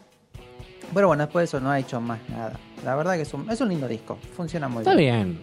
Pero 0.95 1.07
bueno, 1.07 1.23
después 1.23 1.43
de 1.43 1.45
eso 1.45 1.59
no 1.59 1.69
ha 1.69 1.77
hecho 1.79 2.01
más 2.01 2.19
nada. 2.27 2.53
La 2.83 2.95
verdad 2.95 3.13
que 3.15 3.21
es 3.21 3.33
un, 3.35 3.47
es 3.51 3.61
un 3.61 3.69
lindo 3.69 3.87
disco. 3.87 4.17
Funciona 4.35 4.67
muy 4.67 4.79
Está 4.79 4.95
bien. 4.95 5.33
bien. 5.33 5.41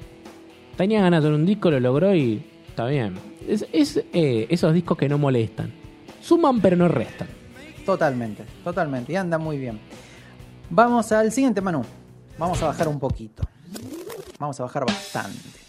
Tenía 0.76 1.00
ganas 1.00 1.22
de 1.22 1.28
un 1.28 1.46
disco, 1.46 1.70
lo 1.70 1.78
logró 1.78 2.12
y 2.12 2.44
está 2.68 2.86
bien. 2.86 3.14
Es, 3.46 3.64
es, 3.72 4.02
eh, 4.12 4.46
esos 4.50 4.74
discos 4.74 4.98
que 4.98 5.08
no 5.08 5.16
molestan. 5.16 5.72
Suman 6.20 6.60
pero 6.60 6.74
no 6.76 6.88
restan. 6.88 7.28
Totalmente, 7.86 8.42
totalmente. 8.64 9.12
Y 9.12 9.16
anda 9.16 9.38
muy 9.38 9.58
bien. 9.58 9.78
Vamos 10.70 11.12
al 11.12 11.30
siguiente 11.30 11.60
Manu. 11.60 11.82
Vamos 12.36 12.60
a 12.64 12.66
bajar 12.66 12.88
un 12.88 12.98
poquito. 12.98 13.44
Vamos 14.40 14.59
a 14.59 14.62
bajar 14.64 14.87
bastante. 14.87 15.61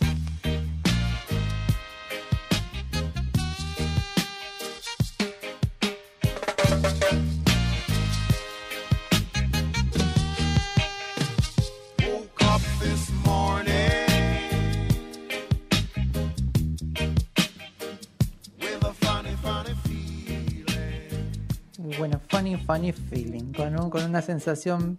Bueno, 21.98 22.20
funny, 22.30 22.56
funny 22.58 22.92
feeling. 22.92 23.54
Con, 23.54 23.80
un- 23.80 23.90
con 23.90 24.04
una 24.04 24.22
sensación 24.22 24.98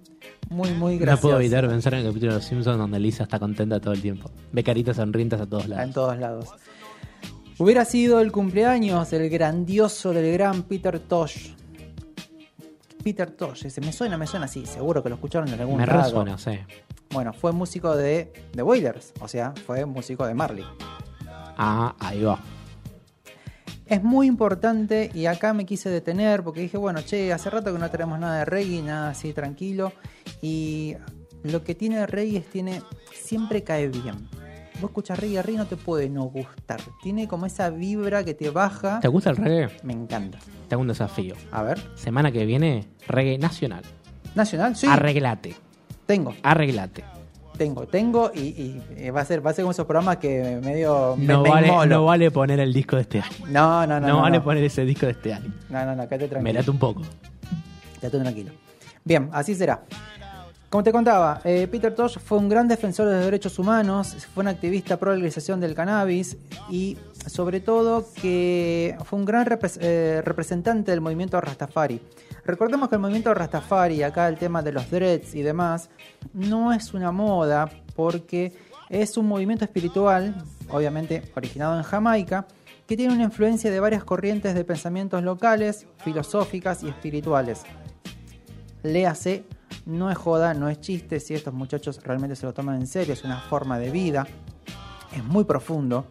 muy, 0.52 0.70
muy 0.72 0.94
No 0.94 1.00
graciosa. 1.00 1.22
puedo 1.22 1.40
evitar 1.40 1.68
pensar 1.68 1.94
en 1.94 2.00
el 2.00 2.06
capítulo 2.06 2.32
de 2.32 2.38
Los 2.38 2.44
Simpsons 2.46 2.78
donde 2.78 3.00
Lisa 3.00 3.24
está 3.24 3.38
contenta 3.38 3.80
todo 3.80 3.92
el 3.94 4.00
tiempo. 4.02 4.30
Ve 4.52 4.62
caritas 4.62 4.96
sonrientes 4.96 5.40
a 5.40 5.46
todos 5.46 5.64
en 5.64 5.70
lados. 5.70 5.94
todos 5.94 6.18
lados. 6.18 6.48
Hubiera 7.58 7.84
sido 7.84 8.20
el 8.20 8.32
cumpleaños 8.32 9.10
del 9.10 9.28
grandioso, 9.30 10.12
del 10.12 10.32
gran 10.32 10.62
Peter 10.64 10.98
Tosh. 10.98 11.50
Peter 13.04 13.30
Tosh, 13.30 13.66
ese 13.66 13.80
me 13.80 13.92
suena, 13.92 14.16
me 14.16 14.26
suena 14.26 14.46
así, 14.46 14.64
seguro 14.64 15.02
que 15.02 15.08
lo 15.08 15.16
escucharon 15.16 15.48
en 15.48 15.60
algún 15.60 15.76
Me 15.78 15.86
lado. 15.86 16.02
resuena, 16.02 16.38
sí. 16.38 16.58
Bueno, 17.10 17.32
fue 17.32 17.52
músico 17.52 17.96
de 17.96 18.32
The 18.54 18.62
Wailers, 18.62 19.12
o 19.20 19.28
sea, 19.28 19.52
fue 19.66 19.84
músico 19.84 20.26
de 20.26 20.34
Marley. 20.34 20.64
Ah, 21.58 21.94
ahí 21.98 22.22
va. 22.22 22.38
Es 23.86 24.02
muy 24.02 24.26
importante 24.26 25.10
y 25.12 25.26
acá 25.26 25.52
me 25.52 25.66
quise 25.66 25.90
detener 25.90 26.42
porque 26.42 26.60
dije, 26.60 26.76
bueno, 26.78 27.02
che, 27.02 27.32
hace 27.32 27.50
rato 27.50 27.72
que 27.72 27.78
no 27.78 27.90
tenemos 27.90 28.18
nada 28.18 28.38
de 28.38 28.44
reggae, 28.44 28.82
nada 28.82 29.10
así 29.10 29.32
tranquilo. 29.32 29.92
Y 30.40 30.94
lo 31.42 31.62
que 31.64 31.74
tiene 31.74 32.06
reggae 32.06 32.38
es 32.38 32.46
tiene, 32.46 32.82
siempre 33.12 33.62
cae 33.62 33.88
bien. 33.88 34.28
Vos 34.80 34.90
escuchas 34.90 35.18
reggae, 35.18 35.42
reggae 35.42 35.58
no 35.58 35.66
te 35.66 35.76
puede 35.76 36.08
no 36.08 36.24
gustar. 36.24 36.80
Tiene 37.02 37.28
como 37.28 37.46
esa 37.46 37.70
vibra 37.70 38.24
que 38.24 38.34
te 38.34 38.50
baja. 38.50 39.00
¿Te 39.00 39.08
gusta 39.08 39.30
el 39.30 39.36
reggae? 39.36 39.76
Me 39.82 39.92
encanta. 39.92 40.38
Te 40.68 40.74
hago 40.74 40.82
un 40.82 40.88
desafío. 40.88 41.34
A 41.50 41.62
ver, 41.62 41.78
Semana 41.96 42.32
que 42.32 42.46
viene, 42.46 42.88
reggae 43.06 43.38
nacional. 43.38 43.82
Nacional, 44.34 44.76
sí. 44.76 44.86
Arreglate. 44.86 45.54
tengo, 46.06 46.34
Arreglate. 46.42 47.04
Tengo, 47.62 47.86
tengo 47.86 48.30
y, 48.34 48.40
y, 48.40 48.82
eh, 48.96 49.10
va 49.10 49.20
a 49.20 49.24
ser, 49.24 49.44
va 49.44 49.50
a 49.50 49.54
ser 49.54 49.62
como 49.62 49.70
esos 49.72 49.86
programas 49.86 50.16
que 50.16 50.58
medio 50.64 51.14
me, 51.16 51.26
No 51.26 51.42
me 51.42 51.48
vale, 51.50 51.68
inmolo. 51.68 51.86
no 51.86 52.04
vale 52.06 52.30
poner 52.30 52.58
el 52.60 52.72
disco 52.72 52.96
de 52.96 53.02
este 53.02 53.20
año. 53.20 53.30
no, 53.48 53.86
no, 53.86 54.00
no, 54.00 54.06
No, 54.08 54.14
no, 54.16 54.20
vale 54.22 54.38
no. 54.38 54.44
poner 54.44 54.64
ese 54.64 54.84
disco 54.84 55.06
de 55.06 55.12
este 55.12 55.32
año. 55.32 55.52
No, 55.70 55.84
no, 55.84 55.94
no, 55.94 56.08
quédate 56.08 56.28
tranquilo. 56.28 56.42
Mirate 56.42 56.70
un 56.70 56.78
poco. 56.78 57.02
Ya 58.00 58.08
estoy 58.08 58.20
tranquilo. 58.20 58.50
Bien, 59.04 59.28
así 59.32 59.54
será. 59.54 59.82
Como 60.72 60.82
te 60.82 60.90
contaba, 60.90 61.42
eh, 61.44 61.68
Peter 61.70 61.94
Tosh 61.94 62.16
fue 62.18 62.38
un 62.38 62.48
gran 62.48 62.66
defensor 62.66 63.06
de 63.06 63.16
los 63.16 63.24
derechos 63.26 63.58
humanos, 63.58 64.16
fue 64.32 64.40
un 64.40 64.48
activista 64.48 64.98
pro 64.98 65.12
legalización 65.12 65.60
del 65.60 65.74
cannabis 65.74 66.38
y 66.70 66.96
sobre 67.26 67.60
todo 67.60 68.06
que 68.14 68.96
fue 69.04 69.18
un 69.18 69.26
gran 69.26 69.46
eh, 69.80 70.22
representante 70.24 70.90
del 70.90 71.02
movimiento 71.02 71.38
Rastafari. 71.38 72.00
Recordemos 72.46 72.88
que 72.88 72.94
el 72.94 73.02
movimiento 73.02 73.34
Rastafari, 73.34 74.02
acá 74.02 74.26
el 74.28 74.38
tema 74.38 74.62
de 74.62 74.72
los 74.72 74.90
dreads 74.90 75.34
y 75.34 75.42
demás, 75.42 75.90
no 76.32 76.72
es 76.72 76.94
una 76.94 77.12
moda 77.12 77.68
porque 77.94 78.54
es 78.88 79.18
un 79.18 79.26
movimiento 79.26 79.66
espiritual, 79.66 80.42
obviamente 80.70 81.22
originado 81.36 81.76
en 81.76 81.82
Jamaica, 81.82 82.46
que 82.86 82.96
tiene 82.96 83.12
una 83.12 83.24
influencia 83.24 83.70
de 83.70 83.78
varias 83.78 84.04
corrientes 84.04 84.54
de 84.54 84.64
pensamientos 84.64 85.22
locales, 85.22 85.86
filosóficas 85.98 86.82
y 86.82 86.88
espirituales. 86.88 87.60
Léase, 88.82 89.44
no 89.86 90.10
es 90.10 90.18
joda, 90.18 90.54
no 90.54 90.68
es 90.68 90.80
chiste, 90.80 91.20
si 91.20 91.34
estos 91.34 91.54
muchachos 91.54 92.00
realmente 92.02 92.36
se 92.36 92.46
lo 92.46 92.52
toman 92.52 92.76
en 92.76 92.86
serio, 92.86 93.14
es 93.14 93.24
una 93.24 93.40
forma 93.40 93.78
de 93.78 93.90
vida, 93.90 94.26
es 95.14 95.24
muy 95.24 95.44
profundo. 95.44 96.06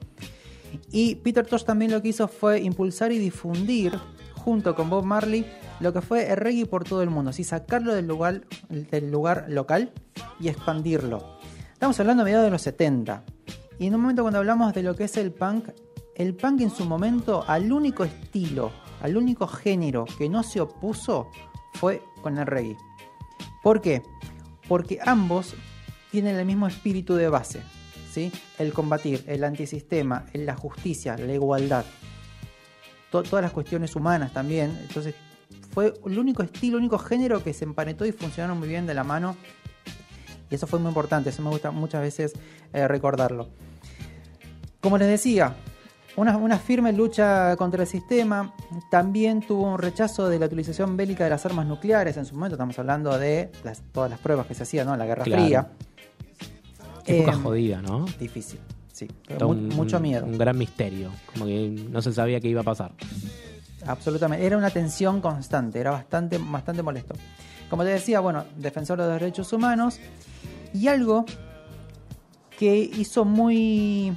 Y 0.92 1.16
Peter 1.16 1.46
Tosh 1.46 1.64
también 1.64 1.92
lo 1.92 2.02
que 2.02 2.10
hizo 2.10 2.28
fue 2.28 2.62
impulsar 2.62 3.12
y 3.12 3.18
difundir, 3.18 3.98
junto 4.36 4.76
con 4.76 4.90
Bob 4.90 5.04
Marley, 5.04 5.46
lo 5.80 5.94
que 5.94 6.02
fue 6.02 6.30
el 6.30 6.38
reggae 6.38 6.66
por 6.66 6.84
todo 6.84 7.02
el 7.02 7.10
mundo, 7.10 7.30
así 7.32 7.44
sacarlo 7.44 7.94
del 7.94 8.08
lugar, 8.08 8.42
del 8.70 9.12
lugar 9.12 9.46
local 9.50 9.92
y 10.40 10.48
expandirlo. 10.48 11.38
Estamos 11.74 12.00
hablando 12.00 12.22
a 12.22 12.26
mediados 12.26 12.46
de 12.46 12.52
los 12.52 12.62
70. 12.62 13.24
Y 13.80 13.88
en 13.88 13.96
un 13.96 14.02
momento 14.02 14.22
cuando 14.22 14.40
hablamos 14.40 14.74
de 14.74 14.84
lo 14.84 14.96
que 14.96 15.06
es 15.06 15.18
el 15.18 15.32
punk, 15.32 15.70
el 16.16 16.36
punk 16.36 16.62
en 16.62 16.70
su 16.70 16.86
momento 16.86 17.44
al 17.48 17.72
único 17.72 18.04
estilo, 18.04 18.72
al 19.02 19.18
único 19.18 19.48
género 19.48 20.06
que 20.18 20.30
no 20.30 20.44
se 20.44 20.62
opuso 20.62 21.30
fue 21.74 22.04
con 22.22 22.38
el 22.38 22.46
reggae. 22.46 22.78
¿Por 23.64 23.82
qué? 23.82 24.02
Porque 24.68 25.00
ambos 25.04 25.54
tienen 26.12 26.36
el 26.36 26.46
mismo 26.46 26.68
espíritu 26.68 27.16
de 27.16 27.30
base, 27.30 27.62
¿sí? 28.12 28.32
El 28.58 28.74
combatir, 28.74 29.24
el 29.28 29.44
antisistema, 29.44 30.26
la 30.34 30.56
justicia, 30.56 31.18
la 31.18 31.34
igualdad. 31.34 31.86
To- 33.12 33.24
todas 33.24 33.44
las 33.44 33.52
cuestiones 33.52 33.96
humanas 33.96 34.34
también. 34.34 34.78
Entonces, 34.82 35.16
fue 35.74 35.94
el 36.06 36.20
único 36.20 36.44
estilo, 36.44 36.78
el 36.78 36.82
único 36.84 36.98
género 36.98 37.44
que 37.44 37.54
se 37.54 37.66
empanetó 37.66 38.06
y 38.06 38.12
funcionaron 38.12 38.58
muy 38.60 38.68
bien 38.68 38.86
de 38.86 38.94
la 38.94 39.04
mano. 39.04 39.36
Y 40.50 40.56
eso 40.56 40.68
fue 40.68 40.80
muy 40.80 40.90
importante, 40.90 41.30
eso 41.30 41.42
me 41.42 41.50
gusta 41.50 41.72
muchas 41.72 42.02
veces 42.02 42.34
eh, 42.74 42.88
recordarlo. 42.88 43.50
Como 44.82 44.98
les 44.98 45.08
decía, 45.08 45.56
una, 46.22 46.38
una 46.38 46.58
firme 46.58 46.94
lucha 46.94 47.56
contra 47.58 47.82
el 47.84 47.88
sistema, 47.88 48.54
también 48.90 49.42
tuvo 49.42 49.72
un 49.74 49.78
rechazo 49.80 50.30
de 50.30 50.40
la 50.40 50.46
utilización 50.46 50.96
bélica 50.98 51.24
de 51.24 51.30
las 51.32 51.46
armas 51.46 51.66
nucleares, 51.66 52.16
en 52.18 52.26
su 52.26 52.36
momento 52.36 52.56
estamos 52.56 52.78
hablando 52.80 53.18
de 53.18 53.52
las- 53.64 53.82
todas 53.92 54.10
las 54.10 54.20
pruebas 54.20 54.46
que 54.48 54.54
se 54.56 54.64
hacían 54.64 54.88
¿no? 54.88 54.94
en 54.94 55.00
la 55.00 55.06
Guerra 55.06 55.24
Claro. 55.24 55.44
Fría. 55.44 55.68
Época 57.06 57.32
Eh, 57.32 57.36
jodida, 57.42 57.82
¿no? 57.82 58.06
Difícil, 58.20 58.60
sí, 58.94 59.08
mu- 59.40 59.54
mucho 59.56 60.00
miedo. 60.00 60.26
Un 60.26 60.38
gran 60.38 60.58
misterio. 60.58 61.10
Como 61.34 61.46
que 61.46 61.70
no 61.90 62.02
se 62.02 62.14
sabía 62.14 62.40
qué 62.40 62.48
iba 62.48 62.62
a 62.62 62.64
pasar. 62.64 62.92
Absolutamente. 63.88 64.46
Era 64.46 64.58
una 64.58 64.70
tensión 64.70 65.20
constante, 65.22 65.80
era 65.80 65.90
bastante, 65.92 66.38
bastante 66.38 66.84
molesto. 66.84 67.16
Como 67.70 67.84
te 67.84 67.90
decía, 67.90 68.20
bueno, 68.20 68.46
defensor 68.58 69.00
de 69.02 69.06
los 69.08 69.20
derechos 69.20 69.52
humanos. 69.54 70.00
Y 70.74 70.88
algo 70.88 71.26
que 72.60 72.76
hizo 72.78 73.26
muy. 73.26 74.14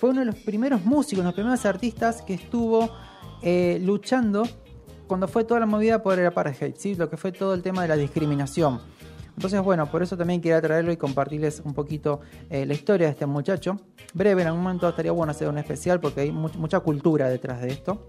Fue 0.00 0.10
uno 0.10 0.20
de 0.20 0.26
los 0.26 0.36
primeros 0.36 0.84
músicos, 0.84 1.24
los 1.24 1.34
primeros 1.34 1.64
artistas 1.66 2.22
que 2.22 2.34
estuvo 2.34 2.88
eh, 3.42 3.78
luchando 3.82 4.42
cuando 5.06 5.28
fue 5.28 5.44
toda 5.44 5.60
la 5.60 5.66
movida 5.66 6.02
por 6.02 6.18
el 6.18 6.26
apartheid, 6.26 6.74
¿sí? 6.76 6.94
lo 6.94 7.10
que 7.10 7.16
fue 7.16 7.32
todo 7.32 7.52
el 7.54 7.62
tema 7.62 7.82
de 7.82 7.88
la 7.88 7.96
discriminación. 7.96 8.80
Entonces, 9.36 9.60
bueno, 9.62 9.90
por 9.90 10.02
eso 10.02 10.16
también 10.16 10.40
quería 10.40 10.60
traerlo 10.60 10.92
y 10.92 10.96
compartirles 10.96 11.60
un 11.64 11.72
poquito 11.74 12.20
eh, 12.48 12.64
la 12.66 12.74
historia 12.74 13.06
de 13.08 13.12
este 13.12 13.26
muchacho. 13.26 13.78
Breve, 14.14 14.42
en 14.42 14.48
algún 14.48 14.62
momento 14.62 14.88
estaría 14.88 15.12
bueno 15.12 15.30
hacer 15.32 15.48
un 15.48 15.58
especial 15.58 16.00
porque 16.00 16.22
hay 16.22 16.32
mu- 16.32 16.50
mucha 16.58 16.80
cultura 16.80 17.28
detrás 17.28 17.60
de 17.62 17.68
esto. 17.68 18.06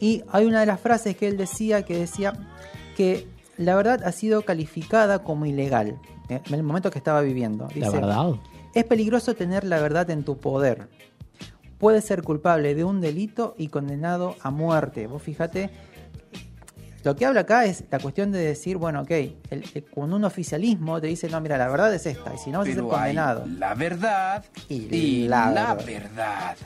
Y 0.00 0.22
hay 0.30 0.46
una 0.46 0.60
de 0.60 0.66
las 0.66 0.80
frases 0.80 1.16
que 1.16 1.26
él 1.28 1.36
decía 1.36 1.82
que 1.84 1.96
decía 1.98 2.32
que 2.96 3.26
la 3.56 3.74
verdad 3.74 4.02
ha 4.04 4.12
sido 4.12 4.42
calificada 4.42 5.24
como 5.24 5.46
ilegal 5.46 5.98
eh, 6.28 6.40
en 6.46 6.54
el 6.54 6.62
momento 6.62 6.90
que 6.90 6.98
estaba 6.98 7.20
viviendo. 7.20 7.66
La 7.80 7.90
verdad. 8.00 8.16
Es 8.74 8.84
peligroso 8.84 9.34
tener 9.34 9.64
la 9.64 9.80
verdad 9.80 10.08
en 10.10 10.24
tu 10.24 10.38
poder. 10.38 10.88
Puedes 11.78 12.04
ser 12.04 12.22
culpable 12.22 12.74
de 12.74 12.84
un 12.84 13.00
delito 13.00 13.54
y 13.58 13.68
condenado 13.68 14.34
a 14.42 14.50
muerte. 14.50 15.06
Vos 15.06 15.22
fíjate, 15.22 15.70
lo 17.04 17.14
que 17.16 17.24
habla 17.24 17.42
acá 17.42 17.64
es 17.64 17.84
la 17.90 17.98
cuestión 18.00 18.32
de 18.32 18.40
decir, 18.40 18.76
bueno, 18.76 19.02
ok, 19.02 19.10
el- 19.10 19.36
el- 19.74 19.84
cuando 19.90 20.16
un 20.16 20.24
oficialismo 20.24 21.00
te 21.00 21.06
dice, 21.06 21.28
no, 21.28 21.40
mira, 21.40 21.56
la 21.56 21.68
verdad 21.68 21.94
es 21.94 22.04
esta, 22.06 22.34
y 22.34 22.38
si 22.38 22.50
no 22.50 22.58
vas 22.58 22.68
a 22.68 22.72
ser 22.72 22.82
hay 22.82 22.88
condenado. 22.88 23.44
la 23.58 23.74
verdad 23.74 24.44
Y 24.68 24.94
y, 24.94 25.28
la 25.28 25.50
la, 25.50 25.74
verdad. 25.74 25.86
verdad. 25.86 26.56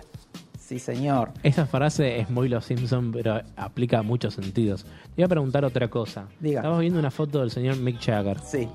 Sí, 0.59 0.79
señor. 0.79 1.31
Esa 1.43 1.67
frase 1.67 2.19
es 2.19 2.31
muy 2.31 2.49
Los 2.49 2.65
Simpson, 2.65 3.13
pero 3.13 3.43
aplica 3.57 3.99
a 3.99 4.03
muchos 4.03 4.33
sentidos. 4.35 4.85
Te 4.85 5.17
voy 5.17 5.25
a 5.25 5.29
preguntar 5.29 5.67
otra 5.67 5.89
cosa. 5.89 6.27
Diga. 6.41 6.61
Estamos 6.61 6.81
viendo 6.81 6.99
una 6.99 7.11
foto 7.11 7.41
del 7.41 7.51
señor 7.51 7.77
Mick 7.77 8.01
Jagger. 8.01 8.39
Sí. 8.41 8.67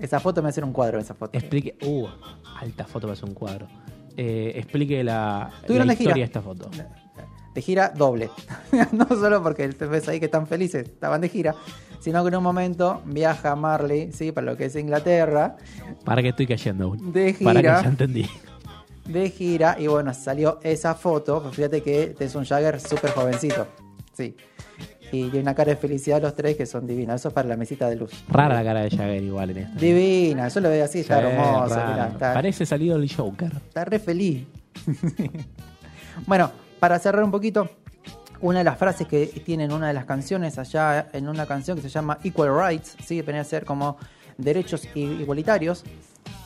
Esa 0.00 0.20
foto 0.20 0.40
me 0.40 0.44
va 0.44 0.48
a 0.48 0.50
hacer 0.50 0.64
un 0.64 0.72
cuadro, 0.72 0.98
esa 0.98 1.14
foto. 1.14 1.36
Explique. 1.38 1.76
Uh, 1.86 2.06
alta 2.60 2.84
foto 2.84 3.06
para 3.06 3.12
hacer 3.14 3.28
un 3.28 3.34
cuadro. 3.34 3.66
Eh, 4.16 4.52
explique 4.56 5.02
la, 5.04 5.50
la 5.60 5.66
Tuvieron 5.66 5.86
de 5.88 5.94
historia 5.94 6.14
gira. 6.14 6.22
de 6.22 6.26
esta 6.26 6.42
foto. 6.42 6.70
de 7.54 7.62
gira 7.62 7.88
doble. 7.90 8.30
no 8.92 9.06
solo 9.08 9.42
porque 9.42 9.68
te 9.68 9.86
ves 9.86 10.08
ahí 10.08 10.18
que 10.18 10.26
están 10.26 10.46
felices, 10.46 10.88
estaban 10.88 11.20
de 11.20 11.28
gira, 11.28 11.54
sino 12.00 12.22
que 12.22 12.28
en 12.28 12.36
un 12.36 12.42
momento 12.42 13.02
viaja 13.06 13.54
Marley, 13.56 14.12
sí, 14.12 14.32
para 14.32 14.50
lo 14.52 14.56
que 14.56 14.66
es 14.66 14.76
Inglaterra, 14.76 15.56
Para 16.04 16.20
que 16.22 16.28
estoy 16.30 16.46
cayendo. 16.46 16.94
De 16.98 17.34
Para 17.42 17.60
que 17.60 17.68
gira. 17.68 17.82
ya 17.82 17.88
entendí. 17.88 18.28
de 19.06 19.30
gira, 19.30 19.76
y 19.78 19.86
bueno, 19.86 20.12
salió 20.14 20.58
esa 20.62 20.94
foto. 20.94 21.40
Fíjate 21.52 21.82
que 21.82 22.14
es 22.18 22.34
un 22.34 22.44
Jagger 22.44 22.80
súper 22.80 23.10
jovencito. 23.12 23.66
Sí. 24.14 24.36
Y, 25.12 25.26
y 25.34 25.38
una 25.38 25.54
cara 25.54 25.70
de 25.70 25.76
felicidad 25.76 26.20
los 26.22 26.34
tres 26.34 26.56
que 26.56 26.66
son 26.66 26.86
divinas. 26.86 27.20
Eso 27.20 27.28
es 27.28 27.34
para 27.34 27.46
la 27.48 27.56
mesita 27.56 27.88
de 27.88 27.96
luz. 27.96 28.24
Rara 28.28 28.54
la 28.54 28.64
cara 28.64 28.80
de 28.80 28.90
Jagger 28.90 29.22
igual 29.22 29.50
en 29.50 29.58
esta. 29.58 29.78
Divina, 29.78 30.48
yo 30.48 30.60
lo 30.60 30.68
veo 30.70 30.84
así, 30.84 31.00
está 31.00 31.20
Sí, 31.20 31.26
hermoso. 31.26 31.74
mirá, 31.74 32.08
está, 32.08 32.34
Parece 32.34 32.66
salido 32.66 32.96
el 32.96 33.14
Joker. 33.14 33.52
está 33.54 33.84
re 33.84 33.98
feliz. 33.98 34.46
bueno, 36.26 36.50
para 36.80 36.98
cerrar 36.98 37.22
un 37.24 37.30
poquito, 37.30 37.68
una 38.40 38.58
de 38.58 38.64
las 38.64 38.78
frases 38.78 39.06
que 39.06 39.26
tienen 39.44 39.72
una 39.72 39.88
de 39.88 39.92
las 39.94 40.04
canciones 40.04 40.58
allá 40.58 41.08
en 41.12 41.28
una 41.28 41.46
canción 41.46 41.76
que 41.76 41.82
se 41.82 41.88
llama 41.88 42.18
Equal 42.24 42.50
Rights, 42.56 42.96
¿sí? 43.04 43.22
que 43.22 43.36
a 43.36 43.44
ser 43.44 43.64
como 43.64 43.96
derechos 44.38 44.88
igualitarios. 44.94 45.84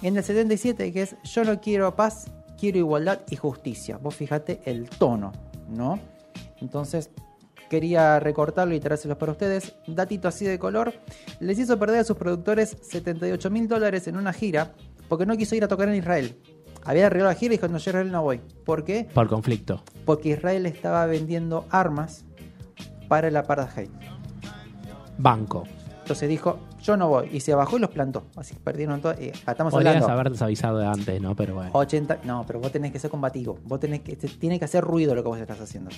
En 0.02 0.16
el 0.16 0.24
77 0.24 0.92
que 0.92 1.02
es 1.02 1.16
Yo 1.24 1.44
no 1.44 1.60
quiero 1.60 1.94
paz, 1.96 2.26
quiero 2.58 2.78
igualdad 2.78 3.20
y 3.30 3.36
justicia. 3.36 3.96
Vos 3.98 4.14
fíjate 4.14 4.60
el 4.64 4.88
tono, 4.90 5.32
¿no? 5.68 5.98
Entonces 6.60 7.10
quería 7.68 8.18
recortarlo 8.20 8.74
y 8.74 8.80
traérselos 8.80 9.16
para 9.18 9.32
ustedes. 9.32 9.74
Datito 9.86 10.28
así 10.28 10.44
de 10.44 10.58
color. 10.58 10.92
Les 11.40 11.58
hizo 11.58 11.78
perder 11.78 12.00
a 12.00 12.04
sus 12.04 12.16
productores 12.16 12.76
78 12.82 13.50
mil 13.50 13.68
dólares 13.68 14.06
en 14.08 14.16
una 14.16 14.32
gira 14.32 14.72
porque 15.08 15.26
no 15.26 15.36
quiso 15.36 15.54
ir 15.54 15.64
a 15.64 15.68
tocar 15.68 15.88
en 15.88 15.96
Israel. 15.96 16.36
Había 16.84 17.06
arreglado 17.06 17.32
la 17.32 17.38
gira 17.38 17.54
y 17.54 17.56
dijo, 17.56 17.68
no, 17.68 17.78
yo 17.78 17.88
a 17.88 17.90
Israel 17.90 18.12
no 18.12 18.22
voy. 18.22 18.40
¿Por 18.64 18.84
qué? 18.84 19.08
Por 19.12 19.28
conflicto. 19.28 19.82
Porque 20.04 20.28
Israel 20.30 20.66
estaba 20.66 21.04
vendiendo 21.06 21.66
armas 21.70 22.24
para 23.08 23.28
el 23.28 23.36
apartheid. 23.36 23.88
Banco. 25.18 25.64
Entonces 26.02 26.28
dijo, 26.28 26.60
yo 26.82 26.96
no 26.96 27.08
voy. 27.08 27.28
Y 27.32 27.40
se 27.40 27.54
bajó 27.54 27.78
y 27.78 27.80
los 27.80 27.90
plantó. 27.90 28.26
Así 28.36 28.54
que 28.54 28.60
perdieron 28.60 29.00
todo. 29.00 29.12
eh, 29.14 29.32
estamos 29.46 29.72
Podrías 29.72 30.02
hablando. 30.04 30.44
avisado 30.44 30.78
de 30.78 30.86
antes, 30.86 31.20
¿no? 31.20 31.34
Pero 31.34 31.54
bueno. 31.54 31.70
80, 31.72 32.18
no, 32.24 32.44
pero 32.46 32.60
vos 32.60 32.70
tenés 32.70 32.92
que 32.92 32.98
ser 33.00 33.10
combativo. 33.10 33.58
Vos 33.64 33.80
tenés 33.80 34.02
que, 34.02 34.14
te- 34.14 34.28
tiene 34.28 34.58
que 34.58 34.64
hacer 34.66 34.84
ruido 34.84 35.14
lo 35.16 35.22
que 35.22 35.28
vos 35.28 35.38
estás 35.40 35.60
haciendo. 35.60 35.90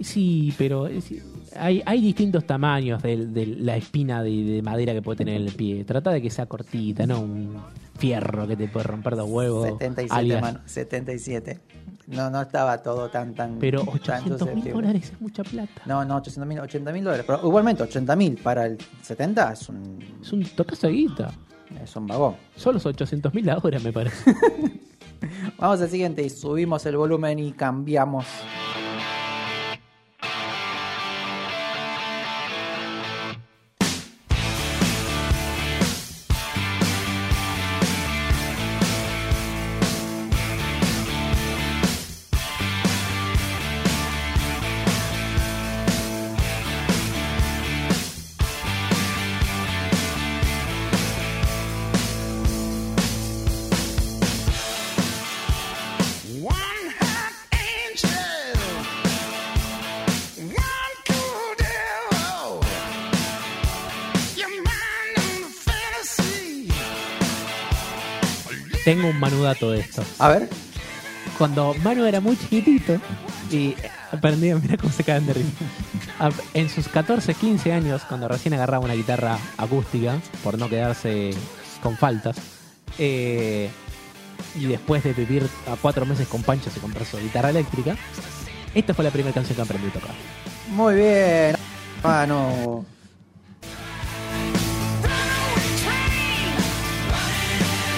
Sí, 0.00 0.54
pero 0.58 0.86
es- 0.86 1.12
hay, 1.56 1.82
hay 1.84 2.00
distintos 2.00 2.44
tamaños 2.46 3.02
de, 3.02 3.26
de 3.26 3.46
la 3.46 3.76
espina 3.76 4.22
de, 4.22 4.30
de 4.44 4.62
madera 4.62 4.92
que 4.92 5.02
puede 5.02 5.18
tener 5.18 5.40
en 5.40 5.46
el 5.48 5.52
pie. 5.54 5.84
Trata 5.84 6.10
de 6.10 6.22
que 6.22 6.30
sea 6.30 6.46
cortita, 6.46 7.06
no 7.06 7.20
un 7.20 7.56
fierro 7.98 8.46
que 8.46 8.56
te 8.56 8.66
puede 8.68 8.84
romper 8.84 9.16
dos 9.16 9.28
huevos. 9.28 9.66
77, 9.66 10.14
alias. 10.14 10.40
mano. 10.40 10.60
77. 10.64 11.60
No, 12.06 12.28
no 12.30 12.40
estaba 12.40 12.78
todo 12.82 13.08
tan, 13.08 13.34
tan. 13.34 13.58
Pero 13.58 13.80
tan 13.84 13.94
800 14.24 14.54
mil 14.54 14.72
dólares 14.72 15.12
es 15.12 15.20
mucha 15.20 15.42
plata. 15.44 15.82
No, 15.86 16.04
no, 16.04 16.16
800 16.16 16.46
mil, 16.48 16.58
80 16.60 16.92
mil 16.92 17.04
dólares. 17.04 17.24
Pero 17.26 17.40
igualmente, 17.44 17.82
80 17.82 18.16
mil 18.16 18.36
para 18.36 18.66
el 18.66 18.78
70 19.02 19.52
es 19.52 19.68
un, 19.68 19.98
Es 20.22 20.32
un 20.32 20.42
tocazo 20.44 20.86
de 20.88 20.92
guita. 20.94 21.30
es 21.82 21.94
un 21.94 22.06
vagón. 22.06 22.34
Solo 22.56 22.80
800 22.82 23.32
mil 23.34 23.48
ahora, 23.50 23.78
me 23.80 23.92
parece. 23.92 24.34
Vamos 25.58 25.80
al 25.82 25.88
siguiente 25.90 26.22
y 26.22 26.30
subimos 26.30 26.84
el 26.86 26.96
volumen 26.96 27.38
y 27.38 27.52
cambiamos. 27.52 28.24
Tengo 68.90 69.06
un 69.06 69.20
manudato 69.20 69.70
de 69.70 69.78
esto. 69.78 70.02
A 70.18 70.30
ver. 70.30 70.48
Cuando 71.38 71.74
Manu 71.74 72.06
era 72.06 72.18
muy 72.18 72.36
chiquitito 72.36 73.00
y 73.48 73.76
aprendí, 74.10 74.52
mira 74.52 74.76
cómo 74.76 74.92
se 74.92 75.04
caen 75.04 75.26
de 75.26 75.34
risa. 75.34 75.48
En 76.54 76.68
sus 76.68 76.88
14, 76.88 77.34
15 77.34 77.72
años, 77.72 78.02
cuando 78.08 78.26
recién 78.26 78.52
agarraba 78.54 78.84
una 78.84 78.94
guitarra 78.94 79.38
acústica, 79.58 80.18
por 80.42 80.58
no 80.58 80.68
quedarse 80.68 81.30
con 81.80 81.96
faltas, 81.96 82.36
eh, 82.98 83.70
y 84.56 84.66
después 84.66 85.04
de 85.04 85.12
vivir 85.12 85.48
a 85.68 85.76
cuatro 85.76 86.04
meses 86.04 86.26
con 86.26 86.42
Pancho 86.42 86.68
se 86.68 86.80
compró 86.80 87.04
su 87.04 87.16
guitarra 87.18 87.50
eléctrica, 87.50 87.96
esta 88.74 88.92
fue 88.92 89.04
la 89.04 89.12
primera 89.12 89.32
canción 89.32 89.54
que 89.54 89.62
aprendí 89.62 89.86
a 89.86 89.92
tocar. 89.92 90.14
Muy 90.68 90.96
bien. 90.96 91.54
Ah, 92.02 92.26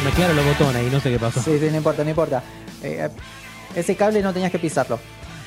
no. 0.02 0.10
Me 0.10 0.16
claro 0.16 0.34
los 0.34 0.44
botones 0.44 0.86
y 0.86 0.90
no 0.90 1.00
sé 1.00 1.10
qué 1.10 1.18
pasó. 1.18 1.42
Sí, 1.42 1.58
sí, 1.58 1.66
no 1.70 1.76
importa, 1.76 2.04
no 2.04 2.10
importa. 2.10 2.42
Eh, 2.82 3.08
ese 3.74 3.96
cable 3.96 4.22
no 4.22 4.32
tenías 4.32 4.50
que 4.50 4.58
pisarlo. 4.58 4.98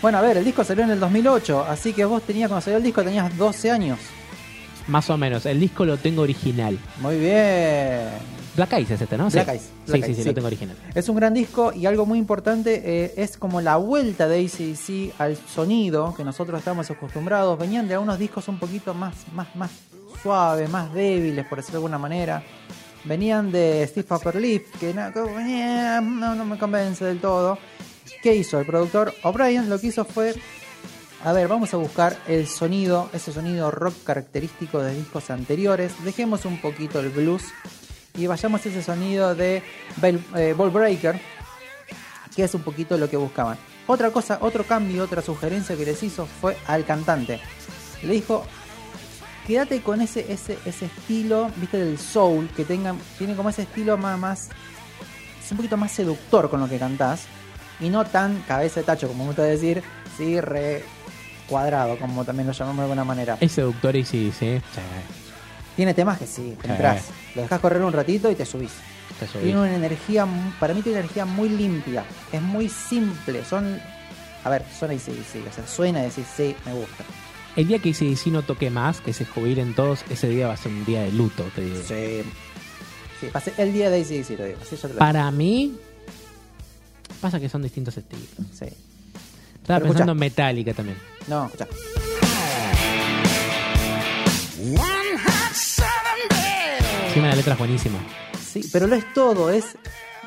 Bueno, 0.02 0.18
a 0.18 0.22
ver, 0.22 0.38
el 0.38 0.46
disco 0.46 0.64
salió 0.64 0.84
en 0.84 0.92
el 0.92 1.00
2008, 1.00 1.66
así 1.68 1.94
que 1.94 2.06
vos 2.06 2.22
tenías, 2.24 2.50
cuando 2.50 2.64
salió 2.64 2.78
el 2.78 2.84
disco, 2.84 3.04
tenías 3.04 3.36
12 3.38 3.72
años. 3.72 4.00
Más 4.88 5.10
o 5.10 5.18
menos, 5.18 5.46
el 5.46 5.60
disco 5.60 5.84
lo 5.86 5.98
tengo 5.98 6.22
original. 6.22 6.78
Muy 7.02 7.18
bien. 7.18 8.10
Black 8.56 8.74
Eyes 8.74 8.92
es 8.92 9.02
este, 9.02 9.18
¿no? 9.18 9.30
Black 9.30 9.46
sí. 9.46 9.52
Eyes, 9.52 9.64
Sí, 9.64 9.70
Black 9.92 10.02
sí, 10.02 10.06
Eyes, 10.06 10.18
sí, 10.18 10.24
sí. 10.24 10.30
lo 10.30 10.36
tengo 10.36 10.48
original. 10.48 10.78
Es 10.94 11.10
un 11.10 11.16
gran 11.16 11.34
disco 11.34 11.74
y 11.74 11.88
algo 11.88 12.06
muy 12.06 12.20
importante 12.20 12.82
eh, 12.86 13.14
es 13.18 13.36
como 13.38 13.62
la 13.62 13.78
vuelta 13.78 14.28
de 14.28 14.46
ACDC 14.46 15.20
al 15.20 15.38
sonido 15.38 16.14
que 16.16 16.24
nosotros 16.24 16.60
estamos 16.60 16.90
acostumbrados. 16.90 17.58
Venían 17.60 17.88
de 17.88 17.98
unos 17.98 18.18
discos 18.20 18.48
un 18.48 18.60
poquito 18.60 18.94
más, 18.94 19.16
más, 19.34 19.54
más 19.56 19.72
suaves, 20.22 20.70
más 20.70 20.94
débiles, 20.94 21.46
por 21.48 21.58
decirlo 21.58 21.80
de 21.80 21.86
alguna 21.86 21.98
manera. 21.98 22.44
Venían 23.06 23.52
de 23.52 23.86
Steve 23.88 24.08
Upper 24.10 24.36
Leaf, 24.36 24.64
que 24.80 24.94
no, 24.94 25.14
que, 25.14 25.20
eh, 25.20 26.00
no, 26.02 26.36
no 26.36 26.46
me 26.46 26.58
convence 26.58 27.06
del 27.06 27.20
todo. 27.20 27.58
¿Qué 28.22 28.36
hizo? 28.36 28.60
El 28.60 28.66
productor 28.66 29.14
O'Brien 29.24 29.70
lo 29.70 29.80
que 29.80 29.88
hizo 29.88 30.06
fue 30.06 30.36
a 31.26 31.34
ver, 31.34 31.48
vamos 31.48 31.74
a 31.74 31.78
buscar 31.78 32.16
el 32.28 32.46
sonido, 32.46 33.10
ese 33.12 33.34
sonido 33.34 33.72
rock 33.72 33.96
característico 34.04 34.80
de 34.80 34.94
discos 34.94 35.32
anteriores. 35.32 35.92
Dejemos 36.04 36.46
un 36.46 36.62
poquito 36.62 37.00
el 37.00 37.10
blues 37.10 37.46
y 38.16 38.28
vayamos 38.28 38.64
a 38.64 38.70
ese 38.70 38.84
sonido 38.84 39.34
de 39.34 39.64
Bell, 39.98 40.24
eh, 40.36 40.54
Ball 40.56 40.70
Breaker, 40.70 41.20
que 42.36 42.44
es 42.44 42.54
un 42.54 42.62
poquito 42.62 42.96
lo 42.98 43.10
que 43.10 43.18
buscaban. 43.18 43.58
Otra 43.88 44.12
cosa, 44.12 44.38
otro 44.42 44.66
cambio, 44.66 45.04
otra 45.04 45.24
sugerencia 45.24 45.76
que 45.76 45.86
les 45.86 46.04
hizo 46.04 46.28
fue 46.28 46.58
al 46.68 46.86
cantante. 46.86 47.40
Le 48.04 48.14
dijo, 48.14 48.46
quédate 49.46 49.82
con 49.82 50.02
ese, 50.02 50.32
ese, 50.32 50.58
ese 50.66 50.86
estilo, 50.86 51.52
viste, 51.58 51.78
del 51.78 51.98
soul, 51.98 52.50
que 52.56 52.66
tenga, 52.66 52.96
tiene 53.18 53.36
como 53.36 53.50
ese 53.50 53.64
estilo 53.64 53.98
más, 53.98 54.20
más, 54.20 54.50
es 55.44 55.52
un 55.52 55.58
poquito 55.58 55.78
más 55.78 55.92
seductor 55.92 56.50
con 56.50 56.60
lo 56.60 56.68
que 56.68 56.78
cantás. 56.78 57.26
Y 57.80 57.90
no 57.90 58.06
tan 58.06 58.42
cabeza 58.48 58.80
de 58.80 58.86
tacho, 58.86 59.08
como 59.08 59.24
me 59.24 59.30
gusta 59.30 59.44
decir, 59.44 59.84
sí, 60.18 60.40
re 60.40 60.84
cuadrado, 61.48 61.98
como 62.00 62.24
también 62.24 62.48
lo 62.48 62.54
llamamos 62.54 62.78
de 62.78 62.84
alguna 62.84 63.04
manera. 63.04 63.38
Es 63.40 63.52
seductor 63.52 63.96
y 63.96 64.04
sí, 64.04 64.32
sí. 64.38 64.58
sí. 64.74 64.82
Tiene 65.76 65.94
temas 65.94 66.18
que 66.18 66.26
sí, 66.26 66.56
entras, 66.64 67.04
lo 67.36 67.42
dejas 67.42 67.60
correr 67.60 67.82
un 67.84 67.92
ratito 67.92 68.32
y 68.32 68.36
te 68.36 68.46
subís. 68.46 68.72
Te 69.20 69.28
subís. 69.28 69.44
Tiene 69.44 69.60
una 69.60 69.76
energía, 69.76 70.26
para 70.58 70.74
mí 70.74 70.82
tiene 70.82 71.00
una 71.00 71.06
energía 71.06 71.26
muy 71.26 71.50
limpia, 71.50 72.06
es 72.32 72.42
muy 72.42 72.70
simple, 72.70 73.44
son, 73.44 73.80
a 74.46 74.50
ver, 74.50 74.64
suena 74.78 74.94
y 74.94 75.00
sí, 75.00 75.22
sí, 75.32 75.44
o 75.48 75.54
sea, 75.54 75.68
suena 75.68 76.00
y 76.00 76.04
decir, 76.04 76.26
sí, 76.34 76.56
me 76.66 76.74
gusta. 76.74 77.04
El 77.56 77.68
día 77.68 77.80
que 77.80 77.92
ACDC 77.92 78.28
no 78.28 78.42
toque 78.44 78.70
más, 78.70 79.00
que 79.00 79.14
se 79.14 79.26
jubilen 79.26 79.74
todos, 79.76 80.04
ese 80.10 80.28
día 80.28 80.48
va 80.48 80.54
a 80.54 80.58
ser 80.58 80.72
un 80.74 80.84
día 80.86 81.02
de 81.04 81.12
luto, 81.12 81.44
te 81.56 81.62
digo. 81.62 81.78
Sí. 81.88 82.22
Sí, 83.22 83.28
pasé 83.32 83.54
el 83.58 83.72
día 83.72 83.90
de 83.90 84.02
ACDC, 84.02 84.38
lo 84.38 84.46
digo, 84.46 84.58
así 84.62 84.76
yo 84.76 84.88
te 84.90 84.94
lo 84.94 85.00
Para 85.00 85.32
mí, 85.32 85.78
pasa 87.22 87.40
que 87.40 87.48
son 87.48 87.62
distintos 87.62 87.96
estilos. 87.96 88.28
Sí. 88.52 88.66
Estaba 88.66 89.80
Pero 89.80 89.94
pensando 89.94 90.12
escuchá. 90.12 90.12
en 90.12 90.18
Metallica 90.18 90.74
también. 90.74 90.98
No, 91.28 91.46
escucha. 91.46 91.68
Encima 97.08 97.28
la 97.30 97.36
letra 97.36 97.54
es 97.54 97.60
buenísima. 97.60 98.00
Sí, 98.46 98.62
pero 98.72 98.88
no 98.88 98.96
es 98.96 99.14
todo, 99.14 99.50
es. 99.50 99.78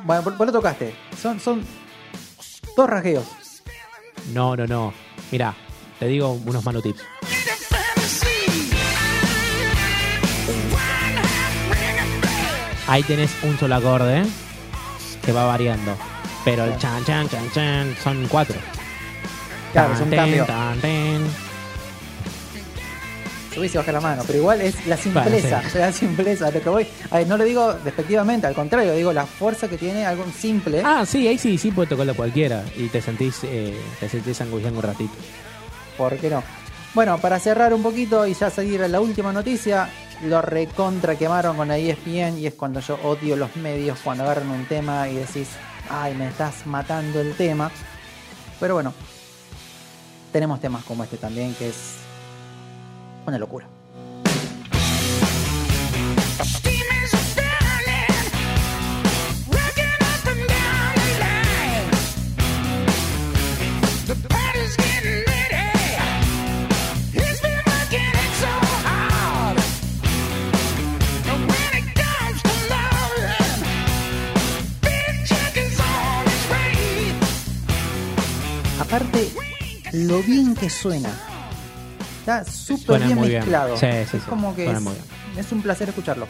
Bueno, 0.04 0.22
por 0.22 0.46
lo 0.46 0.52
tocaste. 0.52 0.94
Son, 1.20 1.38
son 1.40 1.62
dos 2.76 2.88
rasgueos. 2.88 3.26
No, 4.32 4.56
no, 4.56 4.66
no. 4.66 4.92
Mira, 5.30 5.54
te 5.98 6.06
digo 6.06 6.38
unos 6.46 6.64
mano 6.64 6.80
tips. 6.80 7.00
The 7.20 7.50
fantasy. 7.74 8.70
One 10.48 11.16
hot 11.16 11.70
ringing 11.70 12.20
bell. 12.20 12.88
Ahí 12.88 13.02
tenés 13.02 13.30
un 13.42 13.58
solo 13.58 13.74
acorde 13.74 14.24
que 15.24 15.32
va 15.32 15.44
variando. 15.44 15.96
Pero 16.44 16.64
el 16.64 16.78
chan, 16.78 17.04
chan, 17.04 17.28
chan, 17.28 17.50
chan 17.52 17.96
son 18.02 18.26
cuatro. 18.28 18.56
Claro, 19.72 19.94
es 19.94 20.00
un 20.00 20.10
cambio. 20.10 20.46
tan. 20.46 20.78
Subís 23.52 23.74
y 23.74 23.78
bajás 23.78 23.92
la 23.92 24.00
mano. 24.00 24.22
Pero 24.26 24.38
igual 24.38 24.60
es 24.60 24.86
la 24.86 24.96
simpleza. 24.96 25.56
Bueno, 25.56 25.70
sí. 25.70 25.78
La 25.78 25.92
simpleza. 25.92 26.50
Lo 26.50 26.62
que 26.62 26.68
voy. 26.68 26.86
a 27.10 27.18
ver, 27.18 27.26
no 27.26 27.36
lo 27.36 27.44
digo 27.44 27.74
despectivamente, 27.84 28.46
al 28.46 28.54
contrario, 28.54 28.94
digo 28.94 29.12
la 29.12 29.26
fuerza 29.26 29.68
que 29.68 29.76
tiene 29.76 30.06
algo 30.06 30.24
simple. 30.38 30.80
Ah, 30.84 31.04
sí, 31.04 31.26
ahí 31.26 31.36
sí, 31.36 31.58
sí 31.58 31.70
puede 31.70 31.88
tocarlo 31.88 32.14
cualquiera. 32.14 32.64
Y 32.76 32.86
te 32.86 33.02
sentís, 33.02 33.40
eh, 33.42 33.76
te 34.00 34.08
sentís 34.08 34.40
angustiando 34.40 34.78
un 34.78 34.86
ratito. 34.86 35.12
¿Por 35.98 36.16
qué 36.16 36.30
no? 36.30 36.44
Bueno, 36.94 37.18
para 37.18 37.38
cerrar 37.38 37.74
un 37.74 37.82
poquito 37.82 38.26
y 38.26 38.32
ya 38.32 38.48
seguir 38.48 38.80
la 38.88 39.00
última 39.00 39.32
noticia, 39.32 39.90
lo 40.22 40.40
recontra 40.40 41.16
quemaron 41.16 41.56
con 41.56 41.68
la 41.68 41.76
ESPN 41.76 42.38
y 42.38 42.46
es 42.46 42.54
cuando 42.54 42.80
yo 42.80 42.98
odio 43.02 43.36
los 43.36 43.54
medios 43.56 43.98
cuando 44.02 44.24
agarran 44.24 44.48
un 44.48 44.64
tema 44.66 45.08
y 45.08 45.16
decís, 45.16 45.48
ay, 45.90 46.14
me 46.14 46.28
estás 46.28 46.66
matando 46.66 47.20
el 47.20 47.34
tema. 47.34 47.70
Pero 48.58 48.74
bueno, 48.74 48.94
tenemos 50.32 50.60
temas 50.60 50.84
como 50.84 51.04
este 51.04 51.18
también 51.18 51.54
que 51.54 51.68
es 51.68 51.96
una 53.26 53.38
locura. 53.38 53.66
Aparte, 78.88 79.28
lo 79.92 80.22
bien 80.22 80.54
que 80.54 80.70
suena. 80.70 81.10
Está 82.20 82.44
súper 82.44 83.02
bien 83.02 83.18
muy 83.18 83.28
bien. 83.28 83.40
mezclado. 83.40 83.76
Sí, 83.76 83.86
sí, 83.86 83.86
es 83.88 84.10
sí. 84.10 84.18
como 84.28 84.54
que 84.54 84.70
es, 84.70 84.78
es 85.36 85.52
un 85.52 85.60
placer 85.62 85.90
escucharlo. 85.90 86.26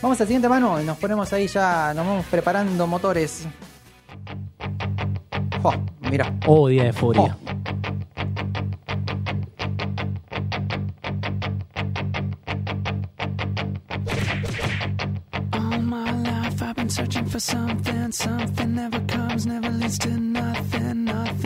Vamos 0.00 0.20
al 0.20 0.26
siguiente 0.26 0.48
mano 0.48 0.80
y 0.80 0.84
nos 0.84 0.96
ponemos 0.96 1.30
ahí 1.32 1.46
ya, 1.46 1.92
nos 1.94 2.06
vamos 2.06 2.26
preparando 2.30 2.86
motores. 2.86 3.46
Oh, 5.62 5.74
mira. 6.10 6.34
Oh, 6.46 6.66
día 6.68 6.84
de 6.84 6.92
furia. 6.92 7.36
Oh. 7.46 7.52
All 15.52 15.82
my 15.82 16.10
life 16.22 16.62
I've 16.62 16.74
been 16.74 16.88
searching 16.90 17.26
for 17.26 17.38
something, 17.40 18.10
something 18.12 18.74
never 18.74 19.00
comes, 19.06 19.46
never 19.46 19.70
leads 19.70 19.98
to 19.98 20.08
nothing, 20.08 20.71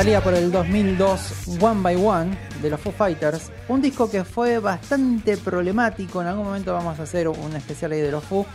Salía 0.00 0.22
por 0.22 0.32
el 0.32 0.50
2002 0.50 1.58
One 1.60 1.82
by 1.82 1.96
One 1.96 2.38
de 2.62 2.70
los 2.70 2.80
Foo 2.80 2.90
Fighters, 2.90 3.52
un 3.68 3.82
disco 3.82 4.10
que 4.10 4.24
fue 4.24 4.58
bastante 4.58 5.36
problemático. 5.36 6.22
En 6.22 6.28
algún 6.28 6.46
momento 6.46 6.72
vamos 6.72 6.98
a 6.98 7.02
hacer 7.02 7.28
un 7.28 7.54
especial 7.54 7.92
ahí 7.92 8.00
de 8.00 8.10
los 8.10 8.24
Foo. 8.24 8.46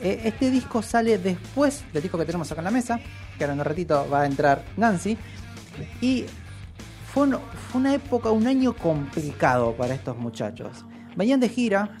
Eh, 0.00 0.22
este 0.24 0.50
disco 0.50 0.82
sale 0.82 1.16
después 1.18 1.84
del 1.92 2.02
disco 2.02 2.18
que 2.18 2.24
tenemos 2.24 2.50
acá 2.50 2.60
en 2.60 2.64
la 2.64 2.70
mesa, 2.72 2.98
que 3.38 3.44
ahora 3.44 3.52
en 3.52 3.60
un 3.60 3.64
ratito 3.66 4.04
va 4.12 4.22
a 4.22 4.26
entrar 4.26 4.64
Nancy. 4.76 5.16
Y 6.00 6.24
fue, 7.14 7.22
un- 7.28 7.38
fue 7.70 7.80
una 7.80 7.94
época, 7.94 8.32
un 8.32 8.48
año 8.48 8.72
complicado 8.74 9.76
para 9.76 9.94
estos 9.94 10.16
muchachos. 10.16 10.84
Venían 11.14 11.38
de 11.38 11.48
gira, 11.50 11.96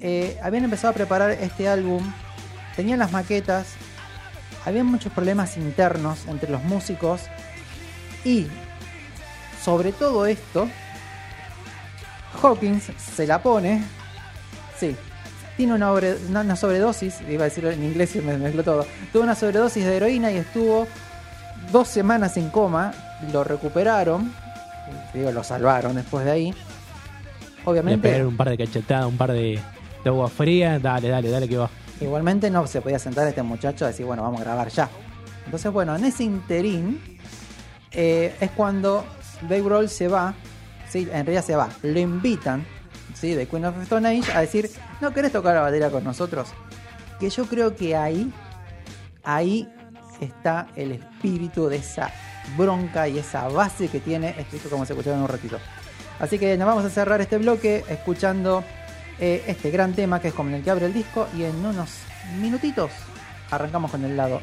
eh, 0.00 0.36
habían 0.42 0.64
empezado 0.64 0.90
a 0.90 0.94
preparar 0.94 1.30
este 1.30 1.68
álbum, 1.68 2.02
tenían 2.74 2.98
las 2.98 3.12
maquetas, 3.12 3.68
había 4.66 4.82
muchos 4.82 5.12
problemas 5.12 5.56
internos 5.56 6.26
entre 6.26 6.50
los 6.50 6.64
músicos 6.64 7.20
y 8.24 8.46
sobre 9.62 9.92
todo 9.92 10.26
esto, 10.26 10.68
Hawkins 12.42 12.90
se 12.96 13.26
la 13.26 13.42
pone, 13.42 13.82
sí, 14.78 14.96
tiene 15.56 15.74
una, 15.74 15.92
obre- 15.92 16.16
una- 16.28 16.40
una 16.40 16.56
sobredosis, 16.56 17.20
iba 17.28 17.42
a 17.42 17.48
decirlo 17.48 17.70
en 17.70 17.84
inglés 17.84 18.16
y 18.16 18.20
me 18.20 18.36
mezcló 18.38 18.62
todo, 18.64 18.86
tuvo 19.12 19.22
una 19.22 19.34
sobredosis 19.34 19.84
de 19.84 19.96
heroína 19.96 20.30
y 20.32 20.36
estuvo 20.38 20.86
dos 21.70 21.88
semanas 21.88 22.36
en 22.36 22.48
coma, 22.50 22.92
lo 23.32 23.44
recuperaron, 23.44 24.32
digo, 25.14 25.30
lo 25.30 25.44
salvaron 25.44 25.94
después 25.94 26.24
de 26.24 26.30
ahí. 26.30 26.50
Le 26.50 26.56
Obviamente, 27.64 28.08
pegaron 28.08 28.28
un 28.28 28.36
par 28.36 28.48
de 28.50 28.58
cachetadas, 28.58 29.06
un 29.06 29.16
par 29.16 29.30
de, 29.30 29.60
de 30.02 30.10
agua 30.10 30.28
fría. 30.28 30.80
Dale, 30.80 31.08
dale, 31.08 31.30
dale 31.30 31.48
que 31.48 31.56
va. 31.56 31.70
igualmente 32.00 32.50
no 32.50 32.66
se 32.66 32.80
podía 32.80 32.98
sentar 32.98 33.28
este 33.28 33.42
muchacho 33.44 33.84
a 33.84 33.88
decir, 33.88 34.04
bueno, 34.04 34.22
vamos 34.24 34.40
a 34.40 34.44
grabar 34.44 34.68
ya. 34.68 34.88
Entonces, 35.44 35.70
bueno, 35.70 35.94
en 35.94 36.04
ese 36.04 36.24
interín 36.24 37.00
eh, 37.94 38.34
es 38.40 38.50
cuando 38.52 39.04
Dave 39.42 39.62
Grohl 39.62 39.88
se 39.88 40.08
va, 40.08 40.34
sí, 40.88 41.08
en 41.12 41.26
realidad 41.26 41.44
se 41.44 41.56
va, 41.56 41.68
lo 41.82 41.98
invitan, 41.98 42.64
sí, 43.14 43.34
de 43.34 43.46
Queen 43.46 43.64
of 43.64 43.80
Stone 43.82 44.08
Age 44.08 44.32
a 44.32 44.40
decir, 44.40 44.70
¿no 45.00 45.12
querés 45.12 45.32
tocar 45.32 45.54
la 45.54 45.62
batería 45.62 45.90
con 45.90 46.04
nosotros? 46.04 46.48
Que 47.18 47.30
yo 47.30 47.44
creo 47.46 47.76
que 47.76 47.96
ahí, 47.96 48.32
ahí 49.22 49.68
está 50.20 50.68
el 50.76 50.92
espíritu 50.92 51.68
de 51.68 51.76
esa 51.76 52.10
bronca 52.56 53.08
y 53.08 53.18
esa 53.18 53.48
base 53.48 53.88
que 53.88 54.00
tiene 54.00 54.34
disco 54.50 54.68
como 54.68 54.84
se 54.86 54.92
escucharon 54.92 55.18
en 55.18 55.24
un 55.24 55.28
ratito. 55.28 55.58
Así 56.18 56.38
que 56.38 56.56
nos 56.56 56.66
vamos 56.66 56.84
a 56.84 56.90
cerrar 56.90 57.20
este 57.20 57.38
bloque 57.38 57.84
escuchando 57.88 58.62
eh, 59.18 59.42
este 59.46 59.70
gran 59.70 59.92
tema 59.92 60.20
que 60.20 60.28
es 60.28 60.34
como 60.34 60.54
el 60.54 60.62
que 60.62 60.70
abre 60.70 60.86
el 60.86 60.92
disco 60.92 61.28
y 61.36 61.44
en 61.44 61.64
unos 61.64 61.90
minutitos 62.40 62.90
arrancamos 63.50 63.90
con 63.90 64.04
el 64.04 64.16
lado 64.16 64.40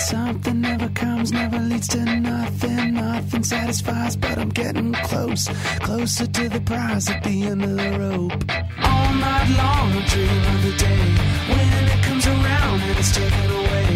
something. 0.00 0.60
Never 0.60 0.88
comes, 0.90 1.32
never 1.32 1.58
leads 1.58 1.88
to 1.88 2.04
nothing. 2.04 2.94
Nothing 2.94 3.44
satisfies, 3.44 4.16
but 4.16 4.38
I'm 4.38 4.50
getting 4.50 4.92
close. 4.92 5.48
Closer 5.80 6.26
to 6.26 6.48
the 6.48 6.60
prize 6.60 7.08
at 7.08 7.22
the 7.22 7.42
end 7.44 7.62
of 7.64 7.76
the 7.76 7.90
rope. 7.98 8.44
All 8.82 9.12
night 9.14 9.48
long 9.60 9.88
I 9.98 10.02
dream 10.12 10.42
of 10.54 10.62
the 10.66 10.74
day 10.86 11.04
when 11.52 11.84
it 11.94 12.00
comes 12.04 12.26
around 12.26 12.80
and 12.80 12.98
it's 12.98 13.12
taken 13.14 13.50
away. 13.62 13.88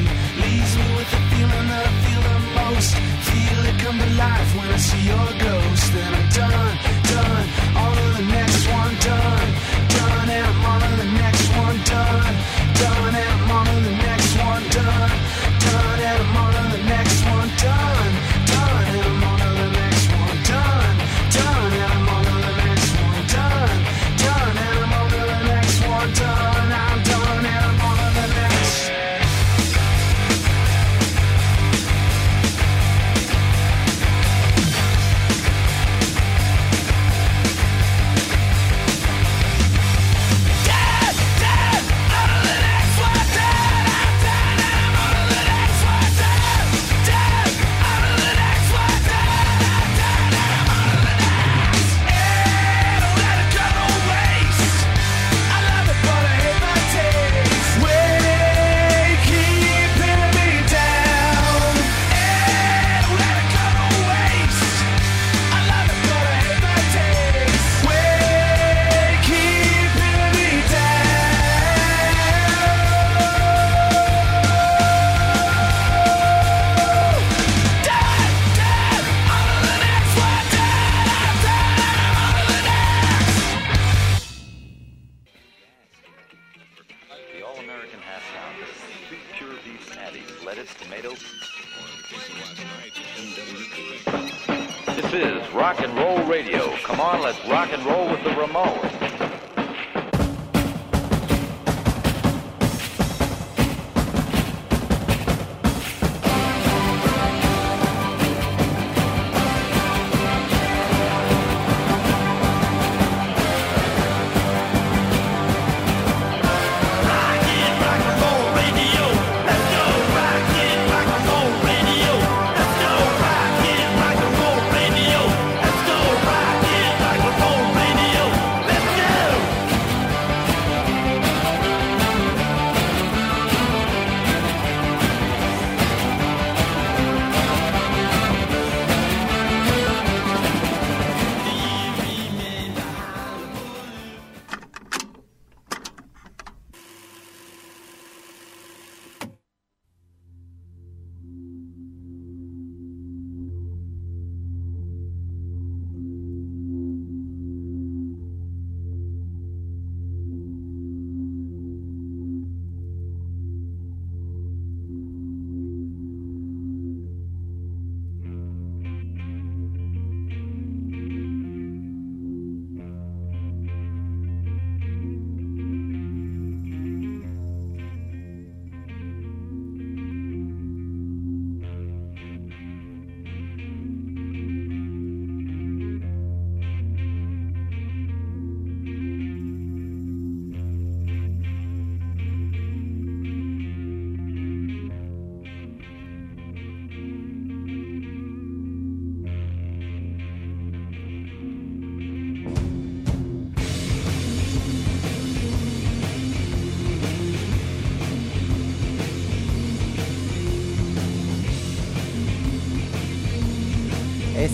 Leaves 0.45 0.73
me 0.79 0.87
with 0.97 1.11
the 1.15 1.23
feeling 1.31 1.67
that 1.73 1.87
I 1.91 1.95
feel 2.05 2.23
the 2.31 2.39
most. 2.61 2.91
Feel 3.29 3.61
it 3.71 3.77
come 3.83 3.99
to 3.99 4.11
life 4.25 4.51
when 4.57 4.69
I 4.69 4.79
see 4.79 5.03
your 5.13 5.31
ghost. 5.47 5.93
Then 5.95 6.15
I'm 6.19 6.29
done, 6.41 6.75
done. 7.13 7.47
On 7.83 7.93
to 7.97 8.07
the 8.19 8.27
next 8.37 8.63
one, 8.69 8.95
done, 9.09 9.49
done. 9.89 10.10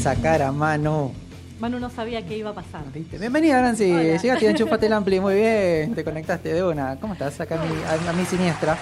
Esa 0.07 0.15
cara, 0.23 0.53
Manu. 0.53 1.11
Manu 1.59 1.81
no 1.81 1.91
sabía 1.91 2.25
qué 2.25 2.39
iba 2.39 2.51
a 2.51 2.55
pasar. 2.55 2.85
¿Viste? 2.95 3.19
Bienvenida, 3.19 3.61
Nancy. 3.61 3.91
Hola. 3.91 4.17
Llegaste 4.19 4.45
y 4.45 4.49
enchufaste 4.49 4.87
el 4.87 4.93
ampli. 4.93 5.19
Muy 5.19 5.35
bien. 5.35 5.97
Te 5.97 6.05
conectaste 6.05 6.53
de 6.55 6.63
una. 6.63 6.95
¿Cómo 7.01 7.15
estás? 7.15 7.41
Acá 7.41 7.61
a 7.61 7.65
mi, 7.65 7.75
a, 7.83 8.11
a 8.11 8.13
mi 8.13 8.25
siniestra. 8.25 8.79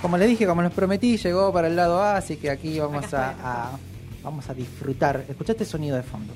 Como 0.00 0.18
le 0.18 0.26
dije, 0.28 0.46
como 0.46 0.62
les 0.62 0.70
prometí, 0.70 1.16
llegó 1.16 1.52
para 1.52 1.66
el 1.66 1.74
lado 1.74 2.00
A, 2.00 2.16
así 2.16 2.36
que 2.36 2.48
aquí 2.48 2.78
vamos 2.78 3.12
a, 3.12 3.30
a- 3.42 3.70
vamos 4.22 4.48
a 4.48 4.54
disfrutar. 4.54 5.24
Escuchaste 5.28 5.64
el 5.64 5.68
sonido 5.68 5.96
de 5.96 6.04
fondo. 6.04 6.32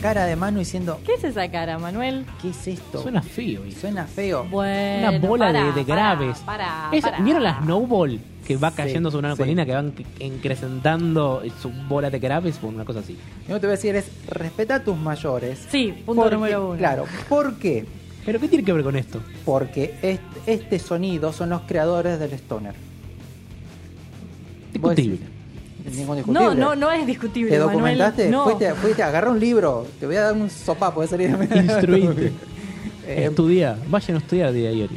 Cara 0.00 0.24
de 0.26 0.36
Manu 0.36 0.60
diciendo, 0.60 1.00
¿Qué 1.04 1.14
es 1.14 1.24
esa 1.24 1.50
cara, 1.50 1.78
Manuel? 1.78 2.24
¿qué 2.40 2.50
es 2.50 2.66
esto? 2.68 3.02
Suena 3.02 3.22
feo. 3.22 3.66
hijo. 3.66 3.80
Suena 3.80 4.06
feo. 4.06 4.44
Bueno, 4.44 5.08
Una 5.10 5.18
bola 5.18 5.52
de, 5.52 5.72
de 5.72 5.84
graves. 5.84 6.38
pará, 6.38 6.88
Es- 6.92 7.02
pará. 7.02 7.20
¿Vieron 7.20 7.42
la 7.42 7.60
snowball 7.62 8.18
que 8.46 8.56
va 8.56 8.70
Sí, 8.70 8.76
cayendo 8.76 9.10
sobre 9.10 9.26
una 9.26 9.36
sí. 9.36 9.42
colina 9.42 9.66
que 9.66 9.72
van 9.74 9.92
encrecentando 10.20 11.42
su 11.60 11.70
bola 11.88 12.10
de 12.10 12.18
graves? 12.18 12.58
Bueno, 12.60 12.76
una 12.76 12.84
cosa 12.84 13.00
así. 13.00 13.16
Yo 13.48 13.60
te 13.60 13.66
voy 13.66 13.74
a 13.74 13.76
decir 13.76 13.94
es, 13.96 14.10
respeta 14.28 14.76
a 14.76 14.84
tus 14.84 14.96
mayores. 14.96 15.66
Sí, 15.70 15.92
punto 16.06 16.22
Porque- 16.22 16.34
número 16.36 16.68
uno. 16.70 16.78
Claro, 16.78 17.04
¿por 17.28 17.56
qué? 17.58 17.84
¿Pero 18.24 18.40
qué 18.40 18.48
tiene 18.48 18.64
que 18.64 18.72
ver 18.72 18.82
con 18.84 18.96
esto? 18.96 19.20
Porque 19.44 19.94
este, 20.02 20.20
este 20.52 20.78
sonido 20.78 21.32
son 21.32 21.50
los 21.50 21.62
creadores 21.62 22.18
del 22.18 22.32
stoner. 22.34 22.74
Discutible. 24.72 25.18
Decís, 25.90 26.00
Ningún 26.00 26.16
discutible. 26.16 26.46
No, 26.46 26.54
no, 26.54 26.76
no 26.76 26.90
es 26.90 27.06
discutible. 27.06 27.50
¿Te 27.50 27.58
Manuel. 27.58 27.74
documentaste? 27.76 28.28
No. 28.30 28.44
Fuiste, 28.44 28.74
fuiste, 28.74 29.02
agarra 29.02 29.30
un 29.30 29.40
libro, 29.40 29.86
te 29.98 30.06
voy 30.06 30.16
a 30.16 30.22
dar 30.22 30.34
un 30.34 30.48
sopapo 30.50 31.02
de 31.02 31.08
salir 31.08 31.30
Instruiste. 31.54 32.32
Eh, 33.06 33.24
Estudia. 33.26 33.78
Vayan 33.88 34.16
a 34.16 34.20
estudiar 34.20 34.52
de 34.52 34.58
diario. 34.58 34.88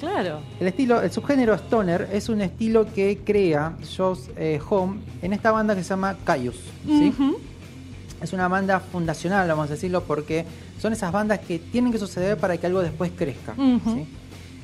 Claro. 0.00 0.40
el 0.58 0.66
estilo, 0.66 1.02
el 1.02 1.10
subgénero 1.12 1.54
stoner 1.54 2.08
es 2.10 2.30
un 2.30 2.40
estilo 2.40 2.86
que 2.90 3.18
crea 3.22 3.74
Joss 3.96 4.30
eh, 4.36 4.58
Home 4.70 5.00
en 5.20 5.34
esta 5.34 5.52
banda 5.52 5.74
que 5.74 5.82
se 5.82 5.90
llama 5.90 6.16
Caius. 6.24 6.56
Es 8.22 8.32
una 8.32 8.48
banda 8.48 8.80
fundacional, 8.80 9.46
vamos 9.48 9.68
a 9.68 9.74
decirlo, 9.74 10.02
porque 10.04 10.44
son 10.80 10.92
esas 10.92 11.12
bandas 11.12 11.40
que 11.40 11.58
tienen 11.58 11.92
que 11.92 11.98
suceder 11.98 12.36
para 12.38 12.56
que 12.56 12.66
algo 12.66 12.80
después 12.82 13.12
crezca. 13.16 13.54
¿sí? 13.54 14.06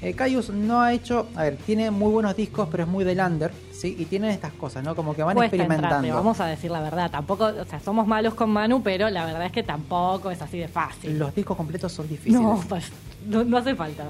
Eh, 0.02 0.12
Caius 0.12 0.50
no 0.50 0.82
ha 0.82 0.92
hecho, 0.92 1.26
a 1.34 1.44
ver, 1.44 1.56
tiene 1.56 1.90
muy 1.90 2.12
buenos 2.12 2.36
discos, 2.36 2.68
pero 2.70 2.82
es 2.82 2.88
muy 2.88 3.02
de 3.02 3.14
lander, 3.14 3.50
¿sí? 3.72 3.96
Y 3.98 4.04
tienen 4.04 4.30
estas 4.30 4.52
cosas, 4.52 4.84
¿no? 4.84 4.94
Como 4.94 5.14
que 5.14 5.22
van 5.22 5.34
Cuesta 5.34 5.56
experimentando. 5.56 5.96
entrarle, 5.96 6.12
vamos 6.12 6.38
a 6.40 6.46
decir 6.46 6.70
la 6.70 6.80
verdad. 6.80 7.10
Tampoco, 7.10 7.46
o 7.46 7.64
sea, 7.64 7.80
somos 7.80 8.06
malos 8.06 8.34
con 8.34 8.50
Manu, 8.50 8.82
pero 8.82 9.08
la 9.08 9.24
verdad 9.24 9.46
es 9.46 9.52
que 9.52 9.62
tampoco 9.62 10.30
es 10.30 10.42
así 10.42 10.58
de 10.58 10.68
fácil. 10.68 11.18
Los 11.18 11.34
discos 11.34 11.56
completos 11.56 11.92
son 11.92 12.06
difíciles. 12.08 12.40
no, 12.40 12.62
pues, 12.68 12.92
no, 13.26 13.42
no 13.44 13.56
hace 13.56 13.74
falta. 13.74 14.04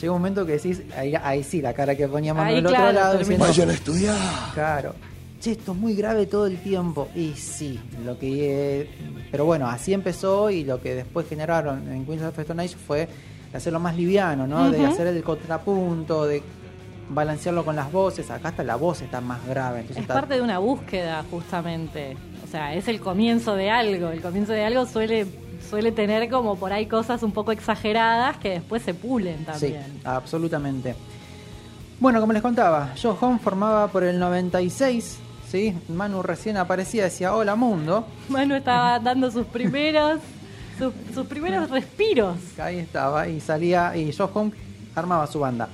Llega 0.00 0.12
un 0.12 0.20
momento 0.20 0.46
que 0.46 0.52
decís, 0.52 0.82
ahí, 0.96 1.14
ahí 1.16 1.42
sí, 1.42 1.60
la 1.60 1.72
cara 1.74 1.96
que 1.96 2.06
ponía 2.06 2.32
Manu 2.32 2.54
del 2.54 2.66
otro 2.66 2.92
lado. 2.92 3.18
diciendo, 3.18 3.44
a 3.44 3.74
estudiar. 3.74 4.16
Claro. 4.54 4.94
Che, 5.40 5.52
esto 5.52 5.72
es 5.72 5.78
muy 5.78 5.94
grave 5.94 6.26
todo 6.26 6.46
el 6.46 6.58
tiempo. 6.58 7.08
Y 7.16 7.32
sí, 7.32 7.80
lo 8.04 8.18
que. 8.18 8.82
eh, 8.82 8.90
pero 9.30 9.44
bueno, 9.46 9.66
así 9.68 9.92
empezó 9.92 10.50
y 10.50 10.64
lo 10.64 10.80
que 10.80 10.94
después 10.94 11.26
generaron 11.28 11.90
en 11.90 12.04
Queens 12.04 12.22
of 12.22 12.36
the 12.36 12.42
Stone 12.42 12.62
Age 12.62 12.76
fue 12.76 13.08
de 13.50 13.58
hacerlo 13.58 13.80
más 13.80 13.96
liviano, 13.96 14.46
¿no? 14.46 14.70
De 14.70 14.84
hacer 14.86 15.06
el 15.08 15.22
contrapunto, 15.22 16.24
de 16.26 16.42
balancearlo 17.08 17.64
con 17.64 17.74
las 17.76 17.90
voces. 17.90 18.30
Acá 18.30 18.50
hasta 18.50 18.62
la 18.62 18.76
voz 18.76 19.02
está 19.02 19.20
más 19.20 19.44
grave. 19.46 19.80
Entonces 19.80 19.96
Es 19.98 20.02
está- 20.02 20.14
parte 20.14 20.34
de 20.34 20.42
una 20.42 20.58
búsqueda, 20.58 21.24
justamente. 21.30 22.16
O 22.44 22.46
sea, 22.50 22.74
es 22.74 22.86
el 22.88 23.00
comienzo 23.00 23.54
de 23.56 23.70
algo. 23.70 24.10
El 24.10 24.20
comienzo 24.22 24.52
de 24.52 24.64
algo 24.64 24.86
suele, 24.86 25.26
suele 25.68 25.90
tener 25.92 26.28
como 26.30 26.56
por 26.56 26.72
ahí 26.72 26.86
cosas 26.86 27.22
un 27.24 27.32
poco 27.32 27.50
exageradas 27.52 28.36
que 28.38 28.50
después 28.50 28.82
se 28.82 28.94
pulen 28.94 29.38
Sí, 29.38 29.44
también. 29.44 30.00
absolutamente. 30.04 30.94
Bueno, 31.98 32.20
como 32.20 32.32
les 32.32 32.42
contaba, 32.42 32.94
Joe 33.00 33.14
Home 33.20 33.38
formaba 33.40 33.88
por 33.88 34.04
el 34.04 34.18
96, 34.18 35.18
¿sí? 35.48 35.76
Manu 35.88 36.22
recién 36.22 36.56
aparecía, 36.56 37.04
decía, 37.04 37.34
hola 37.34 37.56
mundo. 37.56 38.06
Manu 38.28 38.54
estaba 38.54 38.98
dando 39.00 39.30
sus 39.30 39.46
primeros, 39.46 40.18
sus, 40.80 40.92
sus 41.14 41.26
primeros 41.26 41.70
respiros. 41.70 42.36
Ahí 42.58 42.78
estaba, 42.78 43.28
y 43.28 43.38
salía, 43.40 43.96
y 43.96 44.12
Home 44.18 44.50
armaba 44.96 45.26
su 45.28 45.38
banda. 45.38 45.68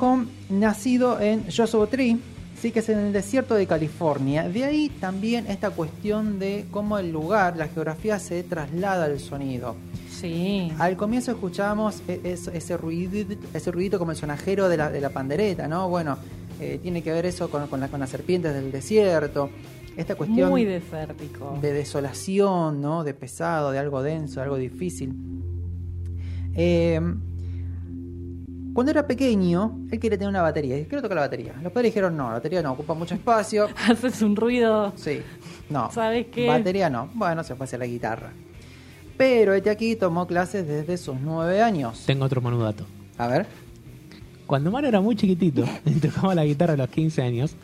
Home, 0.00 0.26
nacido 0.50 1.18
en 1.20 1.44
Joshua 1.50 1.86
Tree, 1.86 2.18
sí 2.60 2.70
que 2.70 2.80
es 2.80 2.88
en 2.90 2.98
el 2.98 3.12
desierto 3.12 3.54
de 3.54 3.66
California. 3.66 4.48
De 4.48 4.64
ahí 4.64 4.88
también 5.00 5.46
esta 5.48 5.70
cuestión 5.70 6.38
de 6.38 6.66
cómo 6.70 6.98
el 6.98 7.10
lugar, 7.10 7.56
la 7.56 7.68
geografía 7.68 8.18
se 8.18 8.42
traslada 8.42 9.06
al 9.06 9.18
sonido. 9.18 9.74
Sí. 10.10 10.70
Al 10.78 10.96
comienzo 10.96 11.32
escuchábamos 11.32 12.02
e- 12.06 12.20
es- 12.22 12.46
ese 12.48 12.76
ruidito, 12.76 13.34
ese 13.54 13.70
ruidito 13.72 13.98
como 13.98 14.12
el 14.12 14.16
sonajero 14.16 14.68
de 14.68 14.76
la, 14.76 14.90
de 14.90 15.00
la 15.00 15.10
pandereta, 15.10 15.66
¿no? 15.66 15.88
Bueno, 15.88 16.18
eh, 16.60 16.78
tiene 16.82 17.02
que 17.02 17.10
ver 17.10 17.26
eso 17.26 17.50
con, 17.50 17.66
con 17.66 17.80
la- 17.80 17.88
con 17.88 17.98
las 17.98 18.10
serpientes 18.10 18.54
del 18.54 18.70
desierto. 18.70 19.50
Esta 19.96 20.14
cuestión 20.14 20.48
Muy 20.50 20.64
desértico. 20.64 21.58
de 21.60 21.72
desolación, 21.72 22.80
¿no? 22.80 23.04
De 23.04 23.14
pesado, 23.14 23.70
de 23.72 23.78
algo 23.78 24.02
denso, 24.02 24.40
de 24.40 24.44
algo 24.44 24.56
difícil. 24.56 25.14
Eh, 26.54 27.00
Cuando 28.72 28.90
era 28.90 29.06
pequeño, 29.06 29.80
él 29.90 30.00
quería 30.00 30.16
tener 30.16 30.30
una 30.30 30.40
batería. 30.40 30.78
Y 30.78 30.84
quiero 30.84 31.02
tocar 31.02 31.16
la 31.16 31.22
batería. 31.22 31.54
Los 31.62 31.72
padres 31.72 31.90
dijeron, 31.92 32.16
no, 32.16 32.28
la 32.28 32.34
batería 32.34 32.62
no, 32.62 32.72
ocupa 32.72 32.94
mucho 32.94 33.14
espacio. 33.14 33.68
Haces 33.88 34.22
un 34.22 34.34
ruido. 34.34 34.94
Sí, 34.96 35.20
no. 35.68 35.90
¿Sabes 35.92 36.26
qué? 36.32 36.46
Batería 36.48 36.88
no. 36.88 37.10
Bueno, 37.12 37.44
se 37.44 37.54
fue 37.54 37.64
a 37.64 37.66
hacer 37.66 37.80
la 37.80 37.86
guitarra. 37.86 38.32
Pero 39.18 39.52
este 39.52 39.68
aquí 39.68 39.94
tomó 39.94 40.26
clases 40.26 40.66
desde 40.66 40.96
sus 40.96 41.20
nueve 41.20 41.60
años. 41.60 42.04
Tengo 42.06 42.24
otro 42.24 42.40
manudato. 42.40 42.86
A 43.18 43.26
ver. 43.28 43.46
Cuando 44.46 44.70
Manu 44.70 44.88
era 44.88 45.00
muy 45.02 45.16
chiquitito 45.16 45.64
y 45.84 45.92
tocaba 45.92 46.34
la 46.34 46.44
guitarra 46.44 46.72
a 46.72 46.76
los 46.76 46.88
15 46.88 47.22
años, 47.22 47.54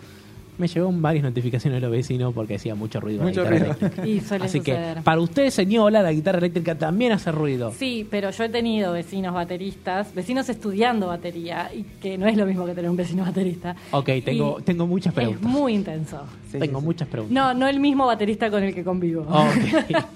me 0.58 0.66
llegó 0.68 0.90
varias 0.92 1.22
notificaciones 1.24 1.76
de 1.76 1.80
los 1.86 1.90
vecinos 1.90 2.34
porque 2.34 2.56
hacía 2.56 2.74
mucho 2.74 3.00
ruido 3.00 3.22
Mucho 3.22 3.44
la 3.44 3.50
guitarra 3.50 3.72
ruido. 3.74 3.86
eléctrica. 3.86 4.06
Y 4.08 4.20
suele 4.20 4.44
Así 4.46 4.58
suceder. 4.58 4.96
que 4.96 5.02
para 5.02 5.20
usted, 5.20 5.50
señora, 5.50 6.02
la 6.02 6.12
guitarra 6.12 6.38
eléctrica 6.38 6.74
también 6.76 7.12
hace 7.12 7.30
ruido. 7.32 7.72
Sí, 7.78 8.06
pero 8.10 8.30
yo 8.30 8.44
he 8.44 8.48
tenido 8.48 8.92
vecinos 8.92 9.32
bateristas, 9.34 10.14
vecinos 10.14 10.48
estudiando 10.48 11.06
batería, 11.06 11.70
y 11.74 11.84
que 12.00 12.18
no 12.18 12.26
es 12.26 12.36
lo 12.36 12.44
mismo 12.44 12.66
que 12.66 12.74
tener 12.74 12.90
un 12.90 12.96
vecino 12.96 13.24
baterista. 13.24 13.76
Ok, 13.92 14.10
tengo, 14.24 14.58
Y 14.58 14.62
tengo 14.64 14.86
muchas 14.86 15.12
Es 15.12 15.14
preguntas. 15.14 15.42
muy 15.50 15.74
intenso. 15.74 16.22
Sí, 16.50 16.58
tengo 16.58 16.78
sí, 16.78 16.82
sí. 16.82 16.86
muchas 16.86 17.08
preguntas. 17.08 17.34
No, 17.34 17.54
no 17.54 17.68
el 17.68 17.78
mismo 17.80 18.06
baterista 18.06 18.50
con 18.50 18.62
el 18.62 18.74
que 18.74 18.82
convivo. 18.84 19.22
Ok. 19.22 19.94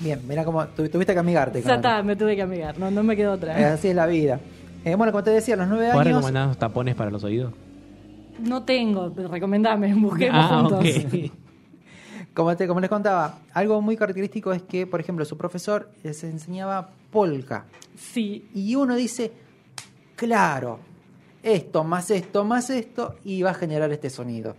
Bien, 0.00 0.20
mira 0.26 0.44
cómo 0.44 0.64
tu- 0.66 0.88
tuviste 0.88 1.12
que 1.12 1.18
amigarte. 1.20 1.62
Ya 1.62 1.76
está, 1.76 2.02
me 2.02 2.16
tuve 2.16 2.34
que 2.34 2.42
amigar, 2.42 2.76
no, 2.78 2.90
no 2.90 3.04
me 3.04 3.14
quedó 3.16 3.32
otra. 3.34 3.58
Eh, 3.60 3.64
Así 3.66 3.88
es 3.88 3.94
la 3.94 4.06
vida. 4.06 4.40
Eh, 4.84 4.96
bueno, 4.96 5.12
como 5.12 5.22
te 5.22 5.30
decía, 5.30 5.54
a 5.54 5.58
los 5.58 5.68
nueve 5.68 5.90
¿Puedes 5.92 6.08
años. 6.08 6.16
recomendar 6.24 6.56
tapones 6.56 6.96
para 6.96 7.10
los 7.12 7.22
oídos? 7.22 7.52
No 8.38 8.62
tengo, 8.64 9.08
recomendame, 9.10 9.94
busquemos 10.00 10.44
Ah, 10.50 10.58
juntos. 10.68 10.86
Como, 12.34 12.56
te, 12.56 12.66
como 12.66 12.80
les 12.80 12.88
contaba, 12.88 13.40
algo 13.52 13.82
muy 13.82 13.94
característico 13.94 14.54
es 14.54 14.62
que, 14.62 14.86
por 14.86 15.00
ejemplo, 15.00 15.22
su 15.26 15.36
profesor 15.36 15.90
les 16.02 16.24
enseñaba 16.24 16.88
polka. 17.10 17.66
Sí, 17.94 18.46
Y 18.54 18.74
uno 18.74 18.96
dice, 18.96 19.32
claro, 20.16 20.78
esto 21.42 21.84
más 21.84 22.10
esto 22.10 22.44
más 22.44 22.70
esto, 22.70 23.16
y 23.22 23.42
va 23.42 23.50
a 23.50 23.54
generar 23.54 23.92
este 23.92 24.08
sonido. 24.08 24.56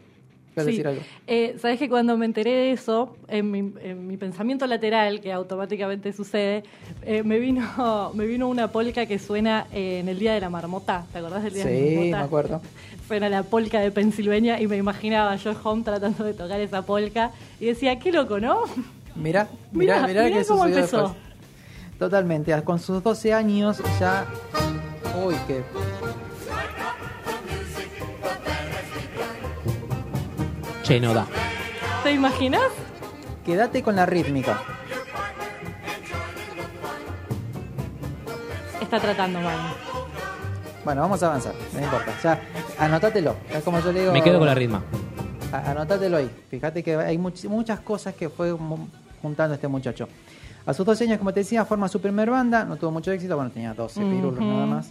¿Quieres 0.53 0.65
sí. 0.65 0.71
decir 0.77 0.87
algo? 0.87 1.01
Eh, 1.25 1.55
Sabes 1.59 1.79
que 1.79 1.89
cuando 1.89 2.15
me 2.15 2.25
enteré 2.27 2.51
de 2.51 2.71
eso, 2.73 3.17
en 3.27 3.49
mi, 3.49 3.73
en 3.81 4.05
mi 4.05 4.17
pensamiento 4.17 4.67
lateral, 4.67 5.19
que 5.19 5.33
automáticamente 5.33 6.13
sucede, 6.13 6.61
eh, 7.01 7.23
me 7.23 7.39
vino 7.39 8.11
me 8.13 8.27
vino 8.27 8.47
una 8.49 8.67
polca 8.71 9.07
que 9.07 9.17
suena 9.17 9.65
eh, 9.73 9.97
en 9.99 10.09
el 10.09 10.19
Día 10.19 10.35
de 10.35 10.41
la 10.41 10.51
Marmota. 10.51 11.07
¿Te 11.11 11.17
acordás 11.17 11.41
del 11.41 11.53
Día 11.55 11.65
de 11.65 11.71
la 11.71 11.79
Sí, 11.89 11.95
Marmota? 11.95 12.17
me 12.19 12.23
acuerdo. 12.23 12.61
Suena 13.13 13.29
la 13.29 13.43
polca 13.43 13.79
de 13.79 13.91
Pensilvania 13.91 14.59
y 14.59 14.65
me 14.65 14.75
imaginaba 14.75 15.35
yo 15.35 15.53
home 15.63 15.83
tratando 15.83 16.23
de 16.23 16.33
tocar 16.33 16.59
esa 16.59 16.81
polca 16.81 17.29
y 17.59 17.67
decía, 17.67 17.99
qué 17.99 18.11
loco, 18.11 18.39
¿no? 18.39 18.63
Mirá, 19.13 19.49
mirá, 19.71 20.01
Mirá, 20.07 20.07
mirá, 20.07 20.23
mirá 20.23 20.39
que 20.39 20.47
cómo 20.47 20.65
empezó. 20.65 20.97
después. 21.03 21.23
Totalmente, 21.99 22.59
con 22.63 22.79
sus 22.79 23.03
12 23.03 23.31
años 23.35 23.83
ya... 23.99 24.25
Uy, 25.23 25.35
qué... 25.45 25.63
Che, 30.81 30.99
no 30.99 31.13
da. 31.13 31.27
¿Te 32.01 32.13
imaginas? 32.13 32.63
Quédate 33.45 33.83
con 33.83 33.95
la 33.95 34.07
rítmica. 34.07 34.59
Está 38.81 38.99
tratando 38.99 39.39
mal. 39.39 39.92
Bueno, 40.83 41.01
vamos 41.01 41.21
a 41.23 41.27
avanzar, 41.27 41.53
no 41.73 41.79
importa. 41.81 42.11
Ya, 42.23 42.41
anótatelo. 42.77 43.35
Es 43.53 43.63
como 43.63 43.79
yo 43.79 43.91
le 43.93 44.01
digo... 44.01 44.11
Me 44.13 44.21
quedo 44.21 44.37
con 44.39 44.47
la 44.47 44.55
ritma. 44.55 44.83
A- 45.51 45.71
Anótatelo 45.71 46.17
ahí. 46.17 46.29
Fíjate 46.49 46.83
que 46.83 46.95
hay 46.95 47.17
much- 47.17 47.47
muchas 47.47 47.79
cosas 47.79 48.15
que 48.15 48.29
fue 48.29 48.55
juntando 49.21 49.55
este 49.55 49.67
muchacho. 49.67 50.07
A 50.65 50.73
sus 50.73 50.85
12 50.85 51.05
años, 51.05 51.17
como 51.19 51.33
te 51.33 51.41
decía, 51.41 51.63
forma 51.65 51.87
su 51.87 52.01
primer 52.01 52.29
banda. 52.29 52.65
No 52.65 52.75
tuvo 52.77 52.91
mucho 52.91 53.11
éxito. 53.11 53.35
Bueno, 53.35 53.51
tenía 53.51 53.73
12 53.73 54.01
pirulos 54.01 54.39
Ujú. 54.39 54.43
nada 54.45 54.65
más. 54.65 54.89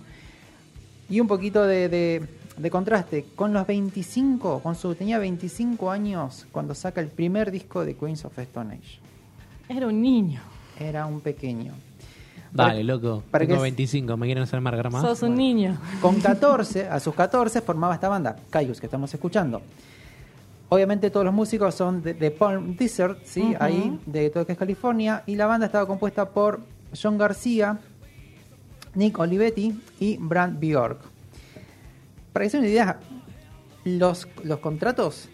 Y 1.11 1.21
un 1.21 1.27
poquito 1.27 1.67
de, 1.67 1.89
de- 1.89 2.27
de 2.57 2.71
contraste. 2.71 3.27
Con 3.35 3.53
los 3.53 3.67
25, 3.67 4.61
con 4.61 4.75
su, 4.75 4.95
tenía 4.95 5.19
25 5.19 5.91
años 5.91 6.47
cuando 6.53 6.75
saca 6.75 7.01
el 7.01 7.09
primer 7.09 7.51
disco 7.51 7.85
de 7.85 7.97
Queens 7.97 8.25
of 8.25 8.39
Stone 8.39 8.75
Age. 8.75 8.99
Era 9.69 9.87
un 9.89 10.01
niño. 10.01 10.41
Era 10.79 11.05
un 11.07 11.21
pequeño. 11.21 11.75
Dale, 12.53 12.85
loco. 12.85 13.23
para 13.31 13.47
Tengo 13.47 13.59
que- 13.59 13.63
25. 13.63 14.17
¿Me 14.17 14.27
quieren 14.27 14.43
hacer 14.45 14.61
marcar 14.61 14.91
más? 14.91 15.03
Sos 15.03 15.23
un 15.23 15.35
niño. 15.35 15.79
Con 16.01 16.21
14, 16.21 16.89
a 16.89 17.01
sus 17.01 17.15
14 17.15 17.61
formaba 17.63 17.95
esta 17.95 18.09
banda, 18.09 18.37
Caius, 18.51 18.79
que 18.81 18.87
estamos 18.87 19.13
escuchando. 19.15 19.63
Obviamente 20.69 21.11
todos 21.11 21.25
los 21.27 21.35
músicos 21.35 21.75
son 21.75 22.03
de, 22.03 22.15
de 22.15 22.31
Palm 22.31 22.77
Desert, 22.77 23.19
¿sí? 23.25 23.55
Ahí, 23.61 23.99
de 24.07 24.31
todo 24.31 24.41
lo 24.43 24.47
que 24.47 24.53
es 24.53 24.59
California, 24.59 25.23
y 25.27 25.37
la 25.37 25.47
banda 25.47 25.67
estaba 25.67 25.87
compuesta 25.87 26.29
por 26.31 26.61
John 27.01 27.19
García, 27.19 27.79
Nick 28.95 29.19
Olivetti 29.19 29.79
y 30.01 30.17
Brand 30.19 30.59
Bjork. 30.61 30.99
Para 32.33 32.45
que 32.45 32.51
se 32.51 32.57
den 32.59 32.65
una 32.65 32.71
idea, 32.73 33.01
los, 33.85 34.27
los 34.45 34.59
contratos 34.61 35.29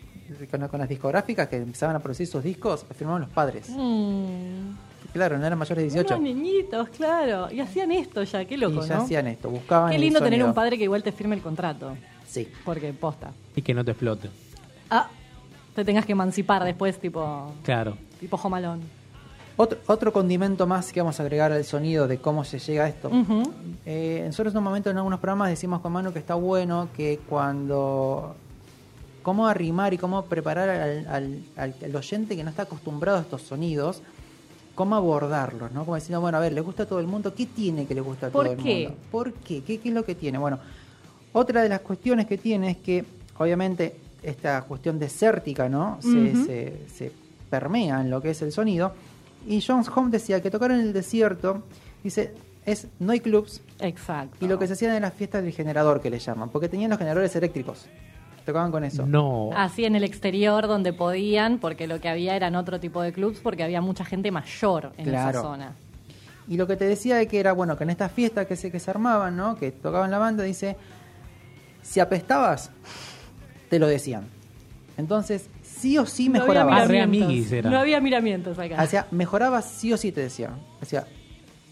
con, 0.50 0.66
con 0.68 0.80
las 0.80 0.88
discográficas 0.88 1.48
que 1.48 1.56
empezaban 1.56 1.94
a 1.96 2.00
producir 2.00 2.26
sus 2.26 2.42
discos, 2.42 2.84
firmaban 2.96 3.22
los 3.22 3.30
padres. 3.30 3.68
Mm. 3.70 4.70
Claro, 5.12 5.38
no 5.38 5.46
eran 5.46 5.58
mayores 5.58 5.84
de 5.84 5.90
18. 6.02 6.16
Unos 6.18 6.34
niñitos, 6.34 6.88
claro. 6.90 7.50
Y 7.50 7.60
hacían 7.60 7.90
esto 7.92 8.22
ya, 8.22 8.44
qué 8.44 8.56
loco, 8.58 8.84
y 8.84 8.88
ya 8.88 8.96
¿no? 8.96 9.02
hacían 9.02 9.26
esto, 9.26 9.48
buscaban 9.50 9.90
Qué 9.90 9.96
el 9.96 10.02
lindo 10.02 10.18
tener 10.18 10.32
sonido. 10.34 10.48
un 10.48 10.54
padre 10.54 10.76
que 10.78 10.84
igual 10.84 11.02
te 11.02 11.12
firme 11.12 11.34
el 11.36 11.42
contrato. 11.42 11.96
Sí. 12.26 12.46
Porque 12.64 12.92
posta. 12.92 13.30
Y 13.56 13.62
que 13.62 13.72
no 13.74 13.84
te 13.84 13.92
explote. 13.92 14.28
Ah, 14.90 15.08
te 15.74 15.84
tengas 15.84 16.04
que 16.04 16.12
emancipar 16.12 16.62
después, 16.64 16.98
tipo, 16.98 17.52
Claro. 17.64 17.96
tipo 18.20 18.36
jomalón. 18.36 18.80
Otro, 19.56 19.78
otro 19.86 20.12
condimento 20.12 20.66
más 20.68 20.92
que 20.92 21.00
vamos 21.00 21.18
a 21.18 21.22
agregar 21.24 21.50
al 21.52 21.64
sonido 21.64 22.06
de 22.06 22.18
cómo 22.18 22.44
se 22.44 22.58
llega 22.60 22.84
a 22.84 22.88
esto. 22.88 23.08
Ujú. 23.08 23.42
Eh, 23.86 24.22
nosotros 24.26 24.52
en 24.54 24.58
un 24.58 24.64
momento 24.64 24.88
en 24.90 24.98
algunos 24.98 25.18
programas 25.18 25.48
decimos 25.48 25.80
con 25.80 25.92
Manu 25.92 26.12
que 26.12 26.18
está 26.20 26.34
bueno 26.34 26.88
que 26.96 27.18
cuando... 27.28 28.36
Cómo 29.22 29.46
arrimar 29.48 29.92
y 29.92 29.98
cómo 29.98 30.24
preparar 30.26 30.68
al, 30.70 31.06
al- 31.08 31.42
al- 31.56 31.74
al 31.84 31.96
oyente 31.96 32.36
que 32.36 32.44
no 32.44 32.50
está 32.50 32.62
acostumbrado 32.62 33.18
a 33.18 33.20
estos 33.22 33.42
sonidos, 33.42 34.00
cómo 34.78 34.94
abordarlos, 34.94 35.72
¿no? 35.72 35.84
Como 35.84 35.96
diciendo, 35.96 36.20
bueno, 36.20 36.38
a 36.38 36.40
ver, 36.40 36.52
¿le 36.52 36.60
gusta 36.60 36.84
a 36.84 36.86
todo 36.86 37.00
el 37.00 37.08
mundo? 37.08 37.34
¿Qué 37.34 37.46
tiene 37.46 37.84
que 37.84 37.96
le 37.96 38.00
gusta 38.00 38.28
a 38.28 38.30
¿Por 38.30 38.44
todo 38.44 38.54
el 38.54 38.62
qué? 38.62 38.84
mundo? 38.84 38.98
¿Por 39.10 39.32
qué? 39.32 39.60
qué? 39.64 39.78
¿Qué 39.80 39.88
es 39.88 39.94
lo 39.94 40.04
que 40.04 40.14
tiene? 40.14 40.38
Bueno, 40.38 40.60
otra 41.32 41.62
de 41.62 41.68
las 41.68 41.80
cuestiones 41.80 42.26
que 42.26 42.38
tiene 42.38 42.70
es 42.70 42.76
que, 42.76 43.04
obviamente, 43.38 43.96
esta 44.22 44.62
cuestión 44.62 45.00
desértica, 45.00 45.68
¿no? 45.68 45.98
Se, 46.00 46.32
se- 46.46 46.86
se 46.94 47.12
permea 47.50 48.00
en 48.00 48.08
lo 48.08 48.22
que 48.22 48.30
es 48.30 48.40
el 48.42 48.52
sonido. 48.52 48.92
Y 49.48 49.60
Jones 49.60 49.88
Home 49.94 50.10
decía 50.12 50.40
que 50.40 50.48
tocar 50.50 50.70
en 50.70 50.78
el 50.80 50.92
desierto, 50.92 51.64
dice, 52.04 52.32
es 52.64 52.86
no 53.00 53.10
hay 53.12 53.18
clubs 53.20 53.60
Exacto. 53.80 54.36
y 54.44 54.46
lo 54.48 54.60
que 54.60 54.68
se 54.68 54.74
hacían 54.74 54.94
en 54.94 55.02
las 55.02 55.12
fiestas 55.14 55.42
del 55.42 55.52
generador 55.52 56.00
que 56.00 56.08
le 56.10 56.20
llaman, 56.20 56.50
porque 56.50 56.68
tenían 56.68 56.90
los 56.90 56.98
generadores 56.98 57.34
eléctricos. 57.34 57.86
Tocaban 58.48 58.70
con 58.70 58.82
eso. 58.82 59.04
No. 59.04 59.50
Así 59.54 59.84
en 59.84 59.94
el 59.94 60.04
exterior 60.04 60.66
donde 60.68 60.94
podían, 60.94 61.58
porque 61.58 61.86
lo 61.86 62.00
que 62.00 62.08
había 62.08 62.34
eran 62.34 62.56
otro 62.56 62.80
tipo 62.80 63.02
de 63.02 63.12
clubs, 63.12 63.40
porque 63.42 63.62
había 63.62 63.82
mucha 63.82 64.06
gente 64.06 64.30
mayor 64.30 64.92
en 64.96 65.04
Claro. 65.04 65.30
esa 65.30 65.42
zona. 65.42 65.72
Y 66.48 66.56
lo 66.56 66.66
que 66.66 66.76
te 66.76 66.86
decía 66.86 67.16
de 67.16 67.26
que 67.28 67.40
era, 67.40 67.52
bueno, 67.52 67.76
que 67.76 67.84
en 67.84 67.90
estas 67.90 68.10
fiestas 68.10 68.46
que 68.46 68.56
se, 68.56 68.72
que 68.72 68.80
se 68.80 68.90
armaban, 68.90 69.36
¿no? 69.36 69.56
Que 69.56 69.70
tocaban 69.70 70.10
la 70.10 70.16
banda, 70.16 70.44
dice, 70.44 70.78
si 71.82 72.00
apestabas, 72.00 72.70
te 73.68 73.78
lo 73.78 73.86
decían. 73.86 74.24
Entonces, 74.96 75.50
sí 75.62 75.98
o 75.98 76.06
sí 76.06 76.30
No 76.30 76.40
había 76.42 76.64
mejorabas. 76.64 76.88
Miramientos. 76.88 77.70
No 77.70 77.78
había 77.78 78.00
miramientos 78.00 78.58
acá. 78.58 78.82
O 78.82 78.86
sea, 78.86 79.06
mejorabas 79.10 79.66
sí 79.66 79.92
o 79.92 79.98
sí 79.98 80.10
te 80.10 80.22
decían. 80.22 80.52
O 80.80 80.86
sea, 80.86 81.04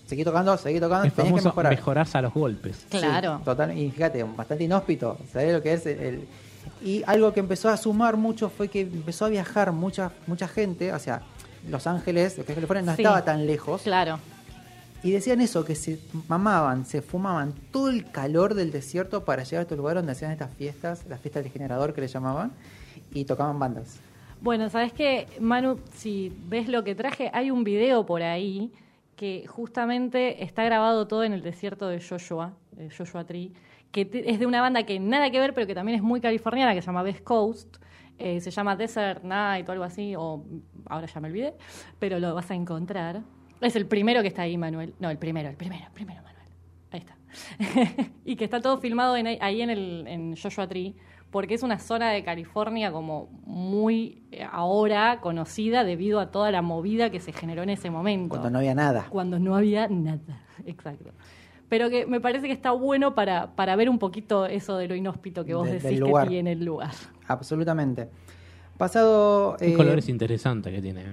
seguí 0.06 0.24
tocando, 0.24 0.56
seguí 0.58 0.78
tocando, 0.78 1.06
El 1.06 1.12
tenías 1.12 1.34
que 1.40 1.42
mejorar. 1.48 1.72
mejorarse 1.74 2.18
a 2.18 2.20
los 2.22 2.34
golpes. 2.34 2.84
claro. 2.90 3.38
Sí, 3.38 3.44
total, 3.46 3.78
y 3.78 3.90
fíjate, 3.90 4.22
bastante 4.24 4.64
inhóspito. 4.64 5.16
¿Sabés 5.32 5.54
lo 5.54 5.62
que 5.62 5.72
es? 5.72 5.86
El, 5.86 5.98
el- 6.00 6.28
y 6.82 7.02
algo 7.06 7.32
que 7.32 7.40
empezó 7.40 7.68
a 7.68 7.76
sumar 7.76 8.16
mucho 8.16 8.48
fue 8.50 8.68
que 8.68 8.80
empezó 8.82 9.24
a 9.24 9.28
viajar 9.28 9.72
mucha 9.72 10.12
mucha 10.26 10.48
gente, 10.48 10.92
o 10.92 10.98
sea, 10.98 11.22
Los 11.68 11.86
Ángeles, 11.86 12.38
lo 12.38 12.44
que 12.44 12.52
es 12.52 12.56
California, 12.56 12.82
no 12.84 12.94
Sí. 12.94 13.02
estaba 13.02 13.24
tan 13.24 13.46
lejos. 13.46 13.82
Claro. 13.82 14.18
Y 15.02 15.10
decían 15.12 15.40
eso, 15.40 15.64
que 15.64 15.74
se 15.74 16.00
mamaban, 16.28 16.84
se 16.86 17.02
fumaban 17.02 17.52
todo 17.70 17.90
el 17.90 18.10
calor 18.10 18.54
del 18.54 18.72
desierto 18.72 19.24
para 19.24 19.44
llegar 19.44 19.60
a 19.60 19.62
estos 19.62 19.76
lugares 19.78 20.00
donde 20.00 20.12
hacían 20.12 20.30
estas 20.32 20.52
fiestas, 20.54 21.04
las 21.08 21.20
fiestas 21.20 21.44
del 21.44 21.52
generador 21.52 21.92
que 21.94 22.00
le 22.00 22.08
llamaban, 22.08 22.52
y 23.12 23.24
tocaban 23.24 23.58
bandas. 23.58 23.98
Bueno, 24.40 24.68
¿sabes 24.70 24.92
qué, 24.92 25.26
Manu? 25.40 25.78
Si 25.94 26.32
ves 26.48 26.68
lo 26.68 26.82
que 26.84 26.94
traje, 26.94 27.30
hay 27.32 27.50
un 27.50 27.62
video 27.64 28.04
por 28.06 28.22
ahí 28.22 28.72
que 29.16 29.46
justamente 29.46 30.44
está 30.44 30.64
grabado 30.64 31.06
todo 31.06 31.24
en 31.24 31.32
el 31.32 31.42
desierto 31.42 31.88
de 31.88 32.00
Joshua, 32.06 32.52
de 32.72 32.90
Joshua 32.90 33.24
Tree, 33.24 33.52
que 34.04 34.24
es 34.26 34.38
de 34.38 34.46
una 34.46 34.60
banda 34.60 34.82
que 34.84 35.00
nada 35.00 35.30
que 35.30 35.40
ver, 35.40 35.54
pero 35.54 35.66
que 35.66 35.74
también 35.74 35.96
es 35.96 36.02
muy 36.02 36.20
californiana, 36.20 36.74
que 36.74 36.82
se 36.82 36.86
llama 36.86 37.02
West 37.02 37.22
Coast. 37.24 37.76
Eh, 38.18 38.40
se 38.40 38.50
llama 38.50 38.76
Desert 38.76 39.24
Night 39.24 39.68
o 39.68 39.72
algo 39.72 39.84
así, 39.84 40.14
o 40.16 40.42
ahora 40.86 41.06
ya 41.06 41.20
me 41.20 41.28
olvidé, 41.28 41.54
pero 41.98 42.18
lo 42.18 42.34
vas 42.34 42.50
a 42.50 42.54
encontrar. 42.54 43.22
Es 43.60 43.76
el 43.76 43.86
primero 43.86 44.22
que 44.22 44.28
está 44.28 44.42
ahí, 44.42 44.56
Manuel. 44.56 44.94
No, 45.00 45.10
el 45.10 45.18
primero, 45.18 45.48
el 45.50 45.56
primero, 45.56 45.84
el 45.86 45.92
primero, 45.92 46.22
Manuel. 46.22 46.46
Ahí 46.92 47.00
está. 47.00 47.16
y 48.24 48.36
que 48.36 48.44
está 48.44 48.60
todo 48.62 48.78
filmado 48.78 49.16
en- 49.16 49.26
ahí 49.42 49.60
en, 49.60 49.68
el, 49.70 50.04
en 50.06 50.34
Joshua 50.36 50.66
Tree, 50.66 50.94
porque 51.30 51.52
es 51.54 51.62
una 51.62 51.78
zona 51.78 52.10
de 52.10 52.22
California 52.24 52.90
como 52.90 53.28
muy 53.44 54.22
eh, 54.32 54.46
ahora 54.50 55.20
conocida 55.20 55.84
debido 55.84 56.18
a 56.20 56.30
toda 56.30 56.50
la 56.50 56.62
movida 56.62 57.10
que 57.10 57.20
se 57.20 57.32
generó 57.32 57.62
en 57.64 57.70
ese 57.70 57.90
momento. 57.90 58.30
Cuando 58.30 58.48
no 58.48 58.58
había 58.58 58.74
nada. 58.74 59.06
Cuando 59.10 59.38
no 59.38 59.54
había 59.56 59.88
nada, 59.88 60.42
exacto. 60.64 61.10
Pero 61.68 61.90
que 61.90 62.06
me 62.06 62.20
parece 62.20 62.46
que 62.46 62.52
está 62.52 62.70
bueno 62.72 63.14
para, 63.14 63.48
para 63.56 63.74
ver 63.76 63.88
un 63.90 63.98
poquito 63.98 64.46
eso 64.46 64.76
de 64.76 64.88
lo 64.88 64.94
inhóspito 64.94 65.44
que 65.44 65.54
vos 65.54 65.66
De- 65.66 65.78
decís 65.80 66.00
que 66.00 66.26
tiene 66.28 66.52
el 66.52 66.64
lugar. 66.64 66.92
Absolutamente. 67.28 68.08
Pasado. 68.78 69.56
Qué 69.58 69.72
eh, 69.72 69.74
colores 69.74 70.08
interesantes 70.08 70.72
que 70.72 70.82
tiene. 70.82 71.00
¿eh? 71.02 71.04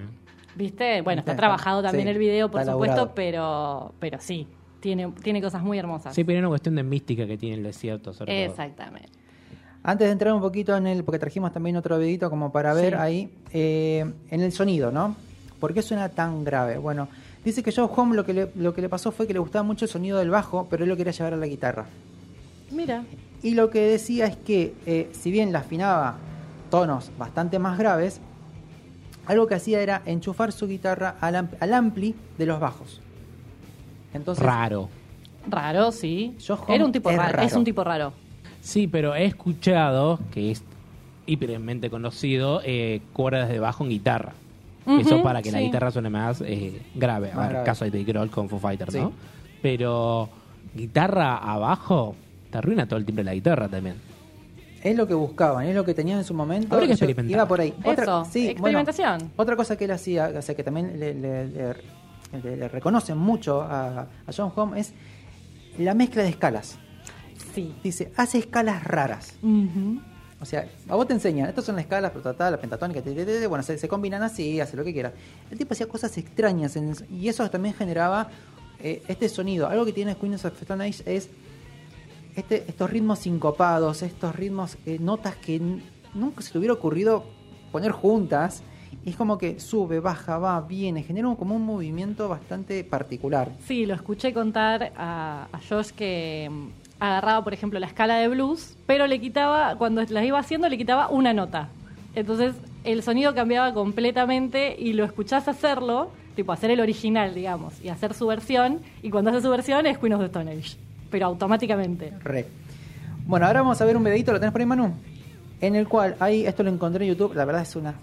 ¿Viste? 0.54 1.00
Bueno, 1.02 1.20
está 1.20 1.32
Está- 1.32 1.40
trabajado 1.40 1.82
también 1.82 2.04
sí, 2.06 2.10
el 2.10 2.18
video, 2.18 2.50
por 2.50 2.60
supuesto, 2.64 2.84
elaborado. 2.94 3.12
pero, 3.14 3.94
pero 3.98 4.18
sí, 4.20 4.46
tiene, 4.80 5.10
tiene 5.22 5.40
cosas 5.42 5.62
muy 5.62 5.78
hermosas. 5.78 6.14
Sí, 6.14 6.24
pero 6.24 6.38
es 6.38 6.42
una 6.42 6.50
cuestión 6.50 6.74
de 6.76 6.82
mística 6.82 7.26
que 7.26 7.36
tiene 7.38 7.56
el 7.56 7.62
desierto. 7.62 8.12
Sobre 8.12 8.32
todo. 8.32 8.50
Exactamente. 8.52 9.08
Antes 9.82 10.06
de 10.06 10.12
entrar 10.12 10.32
un 10.32 10.40
poquito 10.40 10.76
en 10.76 10.86
el, 10.86 11.04
porque 11.04 11.18
trajimos 11.18 11.52
también 11.52 11.76
otro 11.76 11.98
videito 11.98 12.30
como 12.30 12.52
para 12.52 12.72
ver 12.72 12.94
Sí. 12.94 12.98
ahí, 13.00 13.30
eh, 13.52 14.04
en 14.30 14.40
el 14.40 14.52
sonido, 14.52 14.90
¿no? 14.92 15.16
¿Por 15.58 15.74
qué 15.74 15.82
suena 15.82 16.08
tan 16.10 16.44
grave? 16.44 16.78
Bueno, 16.78 17.08
dice 17.44 17.62
que 17.62 17.72
Joe 17.72 17.88
Home 17.94 18.16
lo 18.16 18.24
que, 18.24 18.32
le, 18.34 18.50
lo 18.56 18.72
que 18.74 18.80
le 18.82 18.88
pasó 18.88 19.12
fue 19.12 19.26
que 19.26 19.32
le 19.32 19.38
gustaba 19.38 19.62
mucho 19.62 19.84
el 19.84 19.90
sonido 19.90 20.18
del 20.18 20.30
bajo, 20.30 20.66
pero 20.70 20.84
él 20.84 20.88
lo 20.90 20.96
quería 20.96 21.12
llevar 21.12 21.34
a 21.34 21.36
la 21.36 21.46
guitarra. 21.46 21.86
Mira, 22.70 23.04
Y 23.42 23.54
lo 23.54 23.68
que 23.70 23.80
decía 23.80 24.26
es 24.26 24.36
que, 24.36 24.74
eh, 24.86 25.10
si 25.12 25.30
bien 25.30 25.52
la 25.52 25.58
afinaba 25.60 26.16
tonos 26.70 27.10
bastante 27.18 27.58
más 27.58 27.78
graves, 27.78 28.20
algo 29.26 29.46
que 29.46 29.54
hacía 29.54 29.80
era 29.80 30.02
enchufar 30.06 30.50
su 30.52 30.66
guitarra 30.66 31.16
al, 31.20 31.34
amp- 31.34 31.56
al 31.60 31.74
ampli 31.74 32.14
de 32.38 32.46
los 32.46 32.58
bajos. 32.58 33.00
Entonces, 34.14 34.44
Raro. 34.44 34.88
raro, 35.48 35.92
sí. 35.92 36.34
Joe 36.46 36.56
Home 36.56 36.74
Era 36.76 36.84
un 36.84 36.92
tipo 36.92 37.10
es 37.10 37.16
raro, 37.16 37.42
es 37.42 37.52
un 37.52 37.64
tipo 37.64 37.84
raro. 37.84 38.12
Sí, 38.62 38.86
pero 38.86 39.14
he 39.14 39.24
escuchado 39.26 40.18
que 40.32 40.50
es 40.50 40.62
hipermente 41.26 41.90
conocido 41.90 42.60
eh, 42.64 43.02
cuerdas 43.12 43.48
de 43.50 43.58
bajo 43.58 43.84
en 43.84 43.90
guitarra. 43.90 44.32
Eso 44.86 45.22
para 45.22 45.40
que 45.42 45.50
la 45.52 45.60
guitarra 45.60 45.90
suene 45.90 46.10
más 46.10 46.40
eh, 46.42 46.80
grave. 46.94 47.30
A 47.32 47.36
Más 47.36 47.44
ver, 47.44 47.50
grave. 47.52 47.66
caso 47.66 47.84
de 47.84 47.90
Dave 47.90 48.04
Grohl 48.04 48.30
con 48.30 48.48
Foo 48.48 48.58
Fighters, 48.58 48.92
Sí. 48.92 49.00
¿no? 49.00 49.12
Pero 49.62 50.28
guitarra 50.74 51.36
abajo 51.38 52.14
te 52.50 52.58
arruina 52.58 52.86
todo 52.86 52.98
el 52.98 53.04
timbre 53.04 53.22
de 53.24 53.30
la 53.30 53.34
guitarra 53.34 53.68
también. 53.68 53.96
es 54.82 54.94
lo 54.96 55.06
que 55.06 55.14
buscaban, 55.14 55.64
es 55.66 55.74
lo 55.74 55.82
que 55.82 55.94
tenían 55.94 56.18
en 56.18 56.24
su 56.24 56.34
momento. 56.34 56.74
Habría 56.74 56.88
que 56.88 56.96
Yo- 56.96 57.04
experimentar. 57.06 57.30
Iba 57.30 57.48
por 57.48 57.58
ahí. 57.60 57.72
Eso, 57.84 58.26
sí, 58.30 58.48
experimentación. 58.50 59.18
bueno, 59.18 59.30
otra 59.36 59.56
cosa 59.56 59.76
que 59.78 59.86
él 59.86 59.90
hacía, 59.92 60.30
o 60.36 60.42
sea, 60.42 60.54
que 60.54 60.62
también 60.62 61.00
le, 61.00 61.14
le- 61.14 61.46
le- 61.48 61.74
le- 62.42 62.56
le 62.58 62.68
reconocen 62.68 63.16
mucho 63.16 63.62
a, 63.62 64.00
a 64.02 64.06
John 64.36 64.52
Home, 64.54 64.78
es 64.78 64.92
la 65.78 65.94
mezcla 65.94 66.22
de 66.22 66.28
escalas. 66.28 66.78
Sí. 67.54 67.74
Dice, 67.82 68.12
hace 68.16 68.36
escalas 68.38 68.84
raras. 68.84 69.38
Ujú. 69.42 70.00
O 70.44 70.46
sea, 70.46 70.68
a 70.88 70.94
vos 70.94 71.06
te 71.06 71.14
enseñan, 71.14 71.48
estas 71.48 71.64
son 71.64 71.74
las 71.76 71.84
escalas, 71.84 72.12
la 72.38 72.58
pentatónica, 72.60 73.00
te- 73.02 73.46
bueno, 73.46 73.62
se, 73.64 73.88
combinan 73.88 74.22
así, 74.22 74.60
hace 74.60 74.76
lo 74.76 74.84
que 74.84 74.92
quieras. 74.92 75.12
El 75.50 75.58
tipo 75.58 75.72
hacía 75.72 75.86
cosas 75.88 76.16
extrañas 76.18 76.78
y 77.10 77.28
eso 77.28 77.48
también 77.50 77.74
generaba 77.74 78.28
eh, 78.78 79.02
este 79.08 79.28
sonido. 79.28 79.66
Algo 79.68 79.84
que 79.86 79.92
tiene 79.92 80.14
Queens 80.16 80.44
of 80.44 80.60
Stone 80.60 80.86
es 80.88 81.02
este, 82.36 82.64
estos 82.68 82.90
ritmos 82.90 83.20
sincopados, 83.20 84.02
estos 84.02 84.34
ritmos, 84.36 84.76
eh, 84.86 84.98
notas 85.00 85.36
que 85.36 85.60
nunca 86.14 86.42
se 86.42 86.52
te 86.52 86.58
hubiera 86.58 86.74
ocurrido 86.74 87.24
poner 87.72 87.92
juntas. 87.92 88.62
Es 89.04 89.16
como 89.16 89.38
que 89.38 89.58
sube, 89.60 90.00
baja, 90.00 90.38
va, 90.38 90.60
viene, 90.60 91.02
genera 91.02 91.34
como 91.36 91.56
un 91.56 91.62
movimiento 91.62 92.28
bastante 92.28 92.84
particular. 92.84 93.50
Sí, 93.66 93.86
lo 93.86 93.94
escuché 93.94 94.32
contar 94.32 94.92
a, 94.96 95.48
a 95.52 95.60
Josh 95.68 95.90
que 95.90 96.48
agarraba, 97.08 97.42
por 97.44 97.52
ejemplo, 97.54 97.78
la 97.78 97.86
escala 97.86 98.16
de 98.16 98.28
blues, 98.28 98.76
pero 98.86 99.06
le 99.06 99.20
quitaba, 99.20 99.76
cuando 99.76 100.02
las 100.02 100.24
iba 100.24 100.38
haciendo, 100.38 100.68
le 100.68 100.76
quitaba 100.78 101.08
una 101.08 101.32
nota. 101.32 101.68
Entonces 102.14 102.54
el 102.84 103.02
sonido 103.02 103.34
cambiaba 103.34 103.72
completamente 103.74 104.76
y 104.78 104.92
lo 104.92 105.04
escuchás 105.04 105.48
hacerlo, 105.48 106.10
tipo 106.36 106.52
hacer 106.52 106.70
el 106.70 106.80
original, 106.80 107.34
digamos, 107.34 107.80
y 107.82 107.88
hacer 107.88 108.14
su 108.14 108.26
versión, 108.26 108.80
y 109.02 109.10
cuando 109.10 109.30
hace 109.30 109.40
su 109.40 109.50
versión 109.50 109.86
es 109.86 109.98
Queen 109.98 110.12
of 110.14 110.20
the 110.20 110.26
Stone 110.26 110.50
Age, 110.52 110.76
pero 111.10 111.26
automáticamente. 111.26 112.12
Re. 112.22 112.46
Bueno, 113.26 113.46
ahora 113.46 113.62
vamos 113.62 113.80
a 113.80 113.84
ver 113.84 113.96
un 113.96 114.04
videito, 114.04 114.32
¿lo 114.32 114.38
tenés 114.40 114.52
por 114.52 114.60
ahí, 114.60 114.66
Manu? 114.66 114.92
En 115.60 115.74
el 115.76 115.88
cual, 115.88 116.16
ahí, 116.20 116.46
esto 116.46 116.62
lo 116.62 116.70
encontré 116.70 117.04
en 117.06 117.12
YouTube, 117.12 117.34
la 117.34 117.44
verdad 117.44 117.62
es 117.62 117.74
una... 117.76 117.94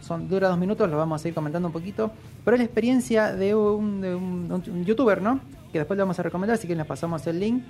Son, 0.00 0.28
dura 0.28 0.48
dos 0.48 0.58
minutos, 0.58 0.88
lo 0.90 0.96
vamos 0.98 1.24
a 1.24 1.28
ir 1.28 1.32
comentando 1.34 1.68
un 1.68 1.72
poquito. 1.72 2.10
Pero 2.44 2.56
es 2.56 2.60
la 2.60 2.64
experiencia 2.64 3.32
de 3.32 3.54
un, 3.54 4.02
de 4.02 4.14
un- 4.14 4.50
un 4.52 4.84
youtuber, 4.84 5.22
¿no? 5.22 5.40
Que 5.72 5.78
después 5.78 5.96
le 5.96 6.02
vamos 6.02 6.18
a 6.18 6.22
recomendar, 6.22 6.56
así 6.58 6.68
que 6.68 6.76
les 6.76 6.84
pasamos 6.86 7.26
el 7.26 7.40
link. 7.40 7.62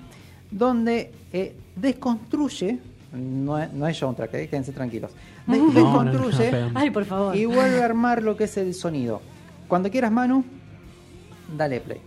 Donde 0.55 1.11
eh, 1.33 1.53
desconstruye, 1.75 2.79
no 3.11 3.57
es, 3.59 3.73
no 3.73 3.85
es 3.87 3.97
soundtrack, 3.97 4.33
eh, 4.35 4.47
quédense 4.47 4.71
tranquilos. 4.71 5.11
Des- 5.47 5.59
No, 5.59 5.67
no, 5.67 5.73
no, 5.73 6.03
no, 6.05 6.11
desconstruye 6.13 6.71
Ay, 6.73 6.89
por 6.91 7.03
favor. 7.05 7.35
y 7.35 7.45
vuelve 7.45 7.81
a 7.81 7.85
armar 7.85 8.23
lo 8.23 8.37
que 8.37 8.45
es 8.45 8.55
el 8.57 8.73
sonido. 8.73 9.21
Cuando 9.67 9.91
quieras, 9.91 10.11
Manu, 10.13 10.45
dale 11.57 11.81
play. 11.81 11.99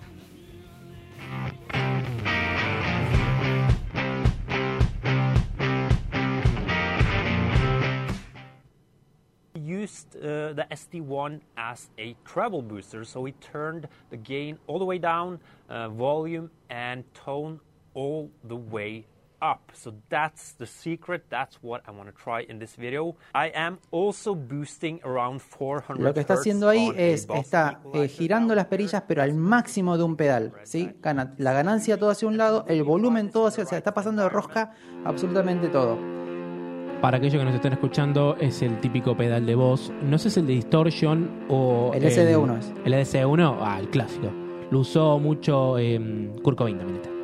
used 9.55 10.16
uh, 10.16 10.53
the 10.53 10.66
SD1 10.70 11.40
as 11.57 11.88
a 11.99 12.14
treble 12.24 12.62
booster, 12.62 13.05
so 13.05 13.20
we 13.20 13.32
turned 13.32 13.88
the 14.11 14.16
gain 14.16 14.59
all 14.66 14.78
the 14.78 14.84
way 14.84 14.99
down, 14.99 15.40
uh, 15.68 15.88
volume 15.88 16.51
and 16.70 17.03
tone 17.14 17.61
all 17.99 18.30
the 18.46 18.55
way 18.55 19.05
up. 19.40 19.70
So 19.72 19.94
that's 20.09 20.55
the 20.59 20.66
secret. 20.66 21.24
That's 21.28 21.59
what 21.62 21.82
I 21.86 21.90
want 21.90 22.09
to 22.09 22.14
try 22.14 22.44
in 22.49 22.59
this 22.59 22.76
video. 22.76 23.16
I 23.34 23.51
am 23.55 23.78
also 23.90 24.34
boosting 24.34 25.01
around 25.05 25.40
400 25.40 26.03
Lo 26.03 26.14
que 26.14 26.20
está 26.20 26.34
haciendo 26.34 26.68
ahí 26.68 26.92
es, 26.96 27.26
está 27.34 27.80
eh, 27.94 28.09
girando 28.09 28.55
las 28.55 28.66
perillas, 28.66 29.03
pero 29.07 29.22
al 29.22 29.34
máximo 29.34 29.96
de 29.96 30.05
un 30.05 30.16
pedal, 30.16 30.53
¿sí? 30.62 30.90
Gana 31.03 31.34
la 31.38 31.53
ganancia 31.53 31.99
todo 31.99 32.11
hacia 32.11 32.28
un 32.28 32.36
lado, 32.36 32.64
el 32.68 32.82
volumen 32.84 33.30
todo 33.30 33.49
hacia, 33.49 33.64
o 33.64 33.66
sea, 33.66 33.78
está 33.78 33.94
pasando 33.94 34.22
de 34.22 34.28
rosca 34.28 34.72
absolutamente 35.05 35.68
todo. 35.68 35.99
Para 37.01 37.18
aquellos 37.18 37.38
que 37.38 37.44
nos 37.44 37.55
están 37.55 37.72
escuchando, 37.72 38.36
es 38.40 38.61
el 38.61 38.80
típico 38.80 39.16
pedal 39.16 39.46
de 39.46 39.55
voz. 39.55 39.92
No 40.03 40.18
sé 40.18 40.24
si 40.24 40.28
es 40.28 40.36
el 40.38 40.46
de 40.49 40.53
Distortion 40.55 41.46
o. 41.49 41.92
El 41.94 42.03
SD1 42.03 42.59
es. 42.59 42.72
El 42.84 42.92
SD1, 42.92 43.57
ah, 43.61 43.78
el 43.78 43.88
clásico. 43.88 44.32
Lo 44.70 44.80
usó 44.80 45.18
mucho 45.20 45.78
eh, 45.78 46.01
Kurt 46.42 46.59
Cobain 46.59 46.76
también. 46.76 47.01
está. 47.01 47.17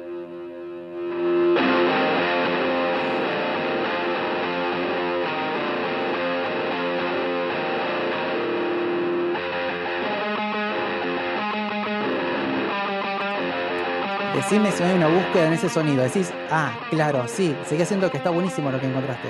Decime 14.35 14.71
si 14.73 14.83
no 14.83 14.89
hay 14.89 14.97
una 14.97 15.07
búsqueda 15.09 15.47
en 15.47 15.53
ese 15.53 15.69
sonido. 15.69 16.03
Decís, 16.03 16.33
ah, 16.51 16.73
claro, 16.91 17.25
sí, 17.27 17.55
sigue 17.67 17.85
siendo 17.85 18.11
que 18.11 18.17
está 18.17 18.31
buenísimo 18.31 18.71
lo 18.71 18.81
que 18.81 18.87
encontraste. 18.87 19.29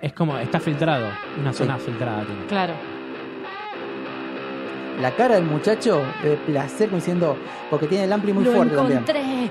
Es 0.00 0.12
como, 0.14 0.36
está 0.38 0.58
filtrado. 0.58 1.08
Una 1.38 1.52
Sí. 1.52 1.58
zona 1.58 1.78
filtrada 1.78 2.24
tiene. 2.24 2.46
Claro. 2.46 2.72
La 5.00 5.10
cara 5.12 5.34
del 5.36 5.44
muchacho 5.44 6.02
de 6.22 6.36
placer 6.36 6.88
como 6.88 6.98
diciendo, 6.98 7.36
porque 7.70 7.86
tiene 7.86 8.04
el 8.04 8.12
ampli 8.12 8.32
muy 8.32 8.44
lo 8.44 8.52
fuerte 8.52 8.74
también. 8.76 8.98
encontré. 8.98 9.50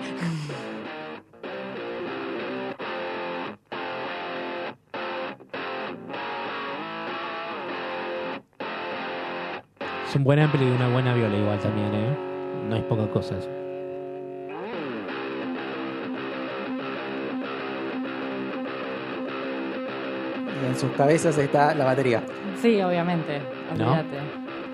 Es 10.08 10.16
un 10.16 10.24
buen 10.24 10.40
ampli 10.40 10.66
y 10.66 10.70
una 10.72 10.90
buena 10.90 11.14
viola 11.14 11.38
igual 11.38 11.60
también, 11.60 11.94
¿eh? 11.94 12.18
No 12.70 12.76
es 12.76 12.84
poca 12.84 13.08
cosa 13.10 13.38
eso. 13.38 13.50
En 20.66 20.76
sus 20.76 20.92
cabezas 20.92 21.38
está 21.38 21.74
la 21.74 21.86
batería. 21.86 22.24
Sí, 22.62 22.82
obviamente. 22.82 23.40
¿No? 23.78 23.92
Olvídate. 23.92 24.18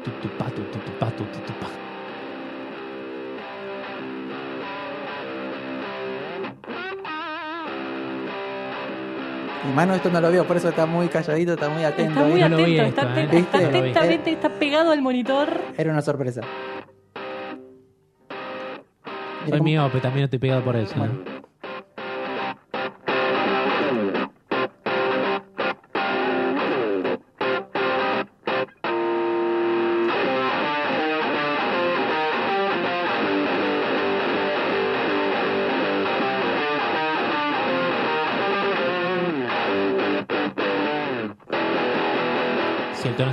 Tutupá, 0.03 0.45
tutupá, 0.45 1.11
tutupá. 1.11 1.67
Y 9.67 9.75
Manu 9.75 9.95
esto 9.95 10.09
no 10.09 10.21
lo 10.21 10.31
vio, 10.31 10.45
por 10.45 10.55
eso 10.57 10.69
está 10.69 10.85
muy 10.85 11.07
calladito, 11.09 11.53
está 11.53 11.69
muy 11.69 11.83
atento. 11.83 12.11
Está 12.11 12.23
muy 12.23 12.41
ahí. 12.41 12.49
No 12.49 12.55
atento, 12.55 12.81
esto, 12.83 13.01
está, 13.01 13.19
¿eh? 13.19 13.39
está 13.39 13.57
atentamente, 13.57 14.31
está 14.31 14.49
pegado 14.49 14.91
al 14.91 15.01
monitor. 15.01 15.49
Era 15.77 15.91
una 15.91 16.01
sorpresa. 16.01 16.41
Soy 19.49 19.61
miope, 19.61 19.99
también 19.99 20.25
estoy 20.25 20.39
pegado 20.39 20.63
por 20.63 20.75
eso. 20.75 20.93
¿eh? 20.95 20.99
Bueno. 20.99 21.36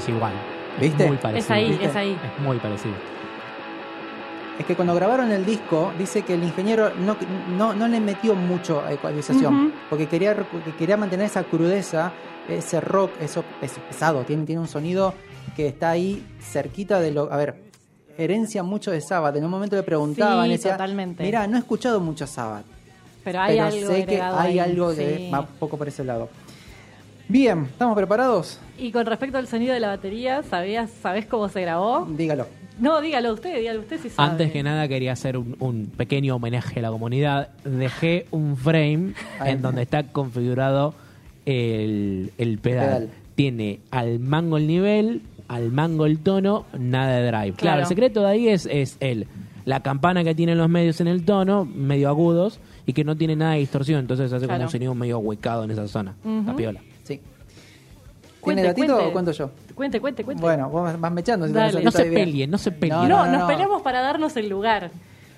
Es 0.04 0.08
igual. 0.16 0.32
Es 0.76 0.80
¿Viste? 0.80 1.06
muy 1.06 1.16
parecido. 1.16 1.44
Es 1.44 1.50
ahí, 1.50 1.68
¿Viste? 1.70 1.84
es 1.86 1.96
ahí. 1.96 2.12
Es 2.36 2.42
muy 2.42 2.58
parecido. 2.58 2.94
Es 4.58 4.66
que 4.66 4.76
cuando 4.76 4.94
grabaron 4.94 5.32
el 5.32 5.44
disco, 5.44 5.92
dice 5.98 6.22
que 6.22 6.34
el 6.34 6.44
ingeniero 6.44 6.90
no, 6.94 7.16
no, 7.56 7.74
no 7.74 7.88
le 7.88 7.98
metió 8.00 8.34
mucho 8.36 8.88
ecualización, 8.88 9.54
Ujú. 9.66 9.72
porque 9.90 10.06
quería, 10.06 10.36
quería 10.78 10.96
mantener 10.96 11.26
esa 11.26 11.42
crudeza, 11.42 12.12
ese 12.48 12.80
rock, 12.80 13.10
eso 13.20 13.44
es 13.60 13.72
pesado, 13.88 14.22
tiene, 14.22 14.44
tiene 14.44 14.60
un 14.60 14.68
sonido 14.68 15.12
que 15.56 15.66
está 15.66 15.90
ahí 15.90 16.24
cerquita 16.40 17.00
de 17.00 17.10
lo... 17.10 17.32
A 17.32 17.36
ver, 17.36 17.56
herencia 18.16 18.62
mucho 18.62 18.92
de 18.92 19.00
Sabbath. 19.00 19.34
En 19.34 19.44
un 19.44 19.50
momento 19.50 19.74
le 19.74 19.82
preguntaban, 19.82 20.44
Sí, 20.46 20.52
decía, 20.52 20.72
totalmente. 20.72 21.24
mira, 21.24 21.48
no 21.48 21.56
he 21.56 21.60
escuchado 21.60 21.98
mucho 21.98 22.24
Sabbath, 22.28 22.64
Pero 23.24 23.40
hay 23.40 23.54
pero 23.56 23.66
algo 23.66 23.86
sé 23.92 24.06
que 24.06 24.20
hay 24.22 24.58
ahí, 24.60 24.70
algo 24.70 24.94
que 24.94 25.16
sí. 25.16 25.30
va 25.34 25.40
un 25.40 25.46
poco 25.58 25.76
por 25.76 25.88
ese 25.88 26.04
lado. 26.04 26.28
Bien, 27.28 27.64
¿estamos 27.70 27.96
preparados? 27.96 28.60
Y 28.78 28.92
con 28.92 29.06
respecto 29.06 29.38
al 29.38 29.46
sonido 29.46 29.72
de 29.72 29.80
la 29.80 29.88
batería, 29.88 30.42
¿sabías, 30.42 30.90
¿sabés 30.90 31.26
cómo 31.26 31.48
se 31.48 31.62
grabó? 31.62 32.06
Dígalo. 32.06 32.46
No, 32.78 33.00
dígalo 33.00 33.32
usted, 33.32 33.56
dígalo 33.58 33.80
usted 33.80 34.00
si 34.00 34.10
sabe. 34.10 34.30
Antes 34.32 34.52
que 34.52 34.62
nada 34.62 34.88
quería 34.88 35.12
hacer 35.12 35.38
un, 35.38 35.56
un 35.60 35.86
pequeño 35.96 36.36
homenaje 36.36 36.80
a 36.80 36.82
la 36.82 36.90
comunidad. 36.90 37.48
Dejé 37.64 38.26
un 38.30 38.56
frame 38.56 39.14
en 39.44 39.62
donde 39.62 39.82
está 39.82 40.02
configurado 40.08 40.94
el, 41.46 42.32
el 42.36 42.58
pedal. 42.58 42.86
Pedal. 43.04 43.10
Tiene 43.36 43.80
al 43.90 44.18
mango 44.18 44.56
el 44.58 44.66
nivel, 44.66 45.22
al 45.48 45.70
mango 45.72 46.04
el 46.06 46.18
tono, 46.18 46.66
nada 46.78 47.16
de 47.18 47.26
drive. 47.26 47.40
Claro, 47.52 47.56
Claro. 47.56 47.80
el 47.82 47.86
secreto 47.86 48.20
de 48.22 48.26
ahí 48.26 48.48
es, 48.48 48.66
es 48.66 48.96
el, 49.00 49.26
la 49.64 49.80
campana 49.80 50.24
que 50.24 50.34
tienen 50.34 50.58
los 50.58 50.68
medios 50.68 51.00
en 51.00 51.06
el 51.08 51.24
tono, 51.24 51.64
medio 51.64 52.08
agudos, 52.08 52.58
y 52.86 52.92
que 52.92 53.02
no 53.04 53.16
tiene 53.16 53.34
nada 53.36 53.52
de 53.52 53.60
distorsión. 53.60 54.00
Entonces 54.00 54.26
hace 54.32 54.46
como 54.46 54.56
Claro. 54.56 54.64
un 54.64 54.70
sonido 54.70 54.94
medio 54.94 55.18
huecado 55.20 55.64
en 55.64 55.70
esa 55.70 55.86
zona. 55.88 56.14
La 56.46 56.54
piola. 56.56 56.80
¿Tiene 58.44 58.62
gatito 58.62 58.86
cuente. 58.94 59.08
o 59.08 59.12
cuento 59.12 59.32
yo? 59.32 59.50
Cuente, 59.74 60.00
cuente, 60.00 60.24
cuente. 60.24 60.40
Bueno, 60.42 60.68
vos 60.70 61.00
vas 61.00 61.12
mechando. 61.12 61.46
si 61.46 61.52
Dale. 61.52 61.82
No 61.82 61.90
se 61.90 62.04
peleen, 62.04 62.50
no 62.50 62.58
se 62.58 62.70
peleen. 62.72 63.00
No, 63.02 63.08
no, 63.08 63.24
no, 63.26 63.32
nos 63.32 63.40
no. 63.42 63.46
peleamos 63.46 63.82
para 63.82 64.00
darnos 64.00 64.36
el 64.36 64.48
lugar. 64.48 64.90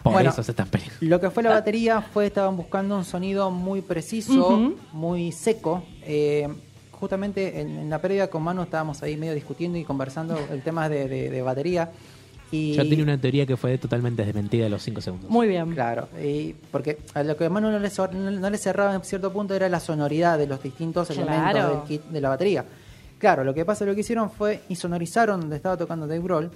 Por 0.02 0.12
Bueno. 0.12 0.30
eso 0.30 0.42
se 0.42 0.52
están 0.52 0.68
peleando. 0.68 0.94
Lo 1.00 1.20
que 1.20 1.30
fue 1.30 1.42
la 1.42 1.50
batería 1.50 2.00
fue, 2.00 2.26
estaban 2.26 2.56
buscando 2.56 2.96
un 2.96 3.04
sonido 3.04 3.50
muy 3.50 3.82
preciso, 3.82 4.72
muy 4.92 5.32
seco. 5.32 5.82
Eh, 6.02 6.48
justamente 6.92 7.60
en, 7.60 7.70
en 7.78 7.90
la 7.90 8.00
previa 8.00 8.28
con 8.30 8.42
Manu 8.42 8.62
estábamos 8.62 9.02
ahí 9.02 9.16
medio 9.16 9.34
discutiendo 9.34 9.76
y 9.78 9.84
conversando 9.84 10.38
el 10.50 10.62
tema 10.62 10.88
de, 10.88 11.08
de- 11.08 11.30
de 11.30 11.42
batería. 11.42 11.90
Y, 12.52 12.74
Yo 12.74 12.88
tenía 12.88 13.02
una 13.02 13.18
teoría 13.20 13.44
que 13.44 13.56
fue 13.56 13.76
totalmente 13.76 14.24
desmentida 14.24 14.66
a 14.66 14.68
los 14.68 14.80
5 14.84 15.00
segundos. 15.00 15.28
Muy 15.28 15.48
bien. 15.48 15.72
Claro, 15.74 16.08
y 16.24 16.54
porque 16.70 16.98
a 17.12 17.24
lo 17.24 17.36
que 17.36 17.46
a 17.46 17.50
Manu 17.50 17.72
no 17.72 17.80
le, 17.80 17.90
no 17.90 18.56
cerraba 18.56 18.94
en 18.94 19.02
cierto 19.02 19.32
punto 19.32 19.52
era 19.54 19.68
la 19.68 19.80
sonoridad 19.80 20.38
de 20.38 20.46
los 20.46 20.62
distintos 20.62 21.08
Claro. 21.08 21.28
elementos 21.32 21.70
del 21.72 21.82
kit 21.88 22.08
de 22.08 22.20
la 22.20 22.28
batería. 22.28 22.64
Claro, 23.18 23.44
lo 23.44 23.54
que 23.54 23.64
pasa, 23.64 23.84
lo 23.84 23.94
que 23.94 24.00
hicieron 24.02 24.30
fue 24.30 24.60
y 24.68 24.76
sonorizaron 24.76 25.40
donde 25.40 25.56
estaba 25.56 25.76
tocando 25.76 26.06
Dave 26.06 26.20
Grohl 26.20 26.50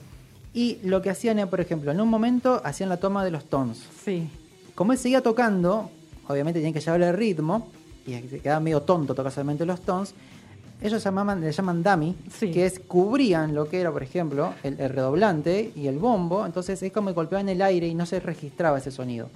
y 0.52 0.78
lo 0.82 1.00
que 1.00 1.11
hacían 1.11 1.38
era, 1.38 1.48
por 1.48 1.61
ejemplo, 1.61 1.90
en 1.90 2.00
un 2.00 2.08
momento 2.08 2.61
hacían 2.64 2.88
la 2.88 2.98
toma 2.98 3.24
de 3.24 3.30
los 3.30 3.44
tonos. 3.44 3.82
Sí. 4.04 4.28
Como 4.74 4.92
él 4.92 4.98
seguía 4.98 5.22
tocando, 5.22 5.90
obviamente 6.28 6.58
tenían 6.61 6.74
que 6.74 6.80
llevarle 6.80 7.08
el 7.08 7.16
ritmo 7.16 7.68
y 8.06 8.12
se 8.28 8.40
quedaba 8.40 8.61
medio 8.61 8.82
tonto 8.82 9.14
tocar 9.14 9.32
solamente 9.32 9.64
los 9.64 9.80
tones. 9.80 10.14
Ellos 10.82 11.04
llamaban, 11.04 11.40
le 11.42 11.52
llaman 11.52 11.82
dummy, 11.82 12.16
Sí. 12.38 12.50
que 12.50 12.64
es 12.66 12.80
cubrían 12.80 13.54
lo 13.54 13.68
que 13.68 13.80
era, 13.80 13.92
por 13.92 14.02
ejemplo, 14.02 14.54
el, 14.62 14.80
el 14.80 14.88
redoblante 14.90 15.72
y 15.76 15.86
el 15.86 15.98
bombo. 15.98 16.44
Entonces 16.46 16.82
es 16.82 16.90
como 16.92 17.08
que 17.11 17.14
golpeaban 17.14 17.48
el 17.50 17.61
aire 17.62 17.86
y 17.86 17.94
no 17.94 18.06
se 18.06 18.18
registraba 18.20 18.78
ese 18.78 18.90
sonido. 18.90 19.28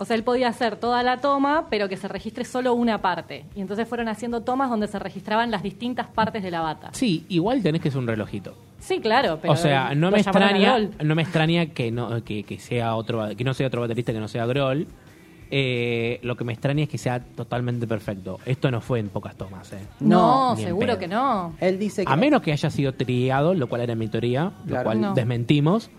O 0.00 0.04
sea, 0.04 0.14
él 0.16 0.22
podía 0.22 0.48
hacer 0.48 0.76
toda 0.76 1.02
la 1.02 1.20
toma, 1.20 1.66
pero 1.70 1.88
que 1.88 1.96
se 1.96 2.06
registre 2.06 2.44
solo 2.44 2.72
una 2.72 3.02
parte. 3.02 3.44
Y 3.56 3.60
entonces 3.60 3.86
fueron 3.88 4.08
haciendo 4.08 4.42
tomas 4.42 4.70
donde 4.70 4.86
se 4.86 4.98
registraban 5.00 5.50
las 5.50 5.62
distintas 5.62 6.06
partes 6.06 6.42
de 6.42 6.50
la 6.52 6.60
bata. 6.60 6.90
Sí, 6.92 7.26
igual 7.28 7.62
tenés 7.62 7.82
que 7.82 7.90
ser 7.90 7.98
un 7.98 8.06
relojito. 8.06 8.54
Sí, 8.78 9.00
claro, 9.00 9.38
pero 9.42 9.54
o 9.54 9.56
sea, 9.56 9.94
no 9.96 10.12
me 10.12 10.20
extraña, 10.20 10.78
no 11.02 11.14
me 11.16 11.22
extraña 11.22 11.66
que 11.66 11.90
no 11.90 12.22
que, 12.22 12.44
que 12.44 12.60
sea 12.60 12.94
otro 12.94 13.36
que 13.36 13.42
no 13.42 13.52
sea 13.52 13.66
otro 13.66 13.80
baterista 13.80 14.12
que 14.12 14.20
no 14.20 14.28
sea 14.28 14.46
Grohl. 14.46 14.86
Eh, 15.50 16.20
lo 16.22 16.36
que 16.36 16.44
me 16.44 16.52
extraña 16.52 16.84
es 16.84 16.88
que 16.88 16.98
sea 16.98 17.20
totalmente 17.20 17.86
perfecto. 17.86 18.38
Esto 18.44 18.70
no 18.70 18.80
fue 18.80 19.00
en 19.00 19.08
pocas 19.08 19.34
tomas, 19.34 19.72
eh. 19.72 19.78
No, 19.98 20.54
ni 20.54 20.62
seguro 20.62 20.98
que 20.98 21.08
no. 21.08 21.54
Él 21.58 21.78
dice 21.78 22.04
que 22.04 22.12
A 22.12 22.16
menos 22.16 22.42
que 22.42 22.52
haya 22.52 22.70
sido 22.70 22.92
triado, 22.92 23.54
lo 23.54 23.66
cual 23.66 23.80
era 23.80 23.94
mi 23.94 24.08
teoría, 24.08 24.52
lo 24.66 24.82
cual 24.82 25.00
No. 25.00 25.14
desmentimos. 25.14 25.90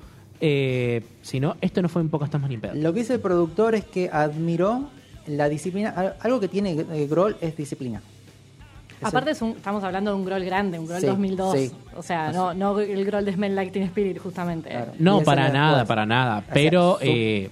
Eh, 0.42 1.04
si 1.22 1.40
no, 1.40 1.58
esto 1.62 1.82
no 1.82 1.90
fue 1.90 2.02
en 2.02 2.10
pocas 2.10 2.30
tomas 2.30 2.50
ni 2.50 2.56
en 2.56 2.62
pedo. 2.62 2.74
lo 2.76 2.94
que 2.94 3.00
dice 3.02 3.16
el 3.16 3.20
productor 3.20 3.76
es 3.76 3.84
que 3.86 4.10
admiró 4.12 4.90
la 5.28 5.50
disciplina. 5.50 5.90
al- 5.96 6.16
Algo 6.22 6.40
que 6.40 6.48
tiene 6.48 6.72
eh, 6.72 7.08
Grohl 7.10 7.36
es 7.42 7.56
disciplina. 7.58 8.02
Es 9.02 9.08
Aparte 9.08 9.30
el- 9.32 9.36
es 9.36 9.42
un- 9.42 9.52
estamos 9.52 9.84
hablando 9.84 10.12
de 10.12 10.18
un 10.18 10.26
Grohl 10.26 10.44
grande, 10.46 10.80
un 10.80 10.86
Grohl 10.88 11.02
Sí, 11.02 11.08
2002. 11.08 11.56
sí. 11.58 11.72
O 11.96 12.02
sea, 12.04 12.32
no, 12.32 12.54
no 12.54 12.80
el 12.80 13.06
Grohl 13.06 13.26
de 13.26 13.34
Smell 13.34 13.54
Like 13.56 13.72
Teen 13.72 13.86
Spirit, 13.86 14.18
justamente. 14.18 14.70
Claro. 14.70 14.92
No, 15.00 15.22
para 15.22 15.50
nada, 15.50 15.86
para 15.86 16.06
nada. 16.06 16.40
O 16.40 16.42
sea, 16.46 16.54
Pero 16.54 16.98
eh, 17.02 17.50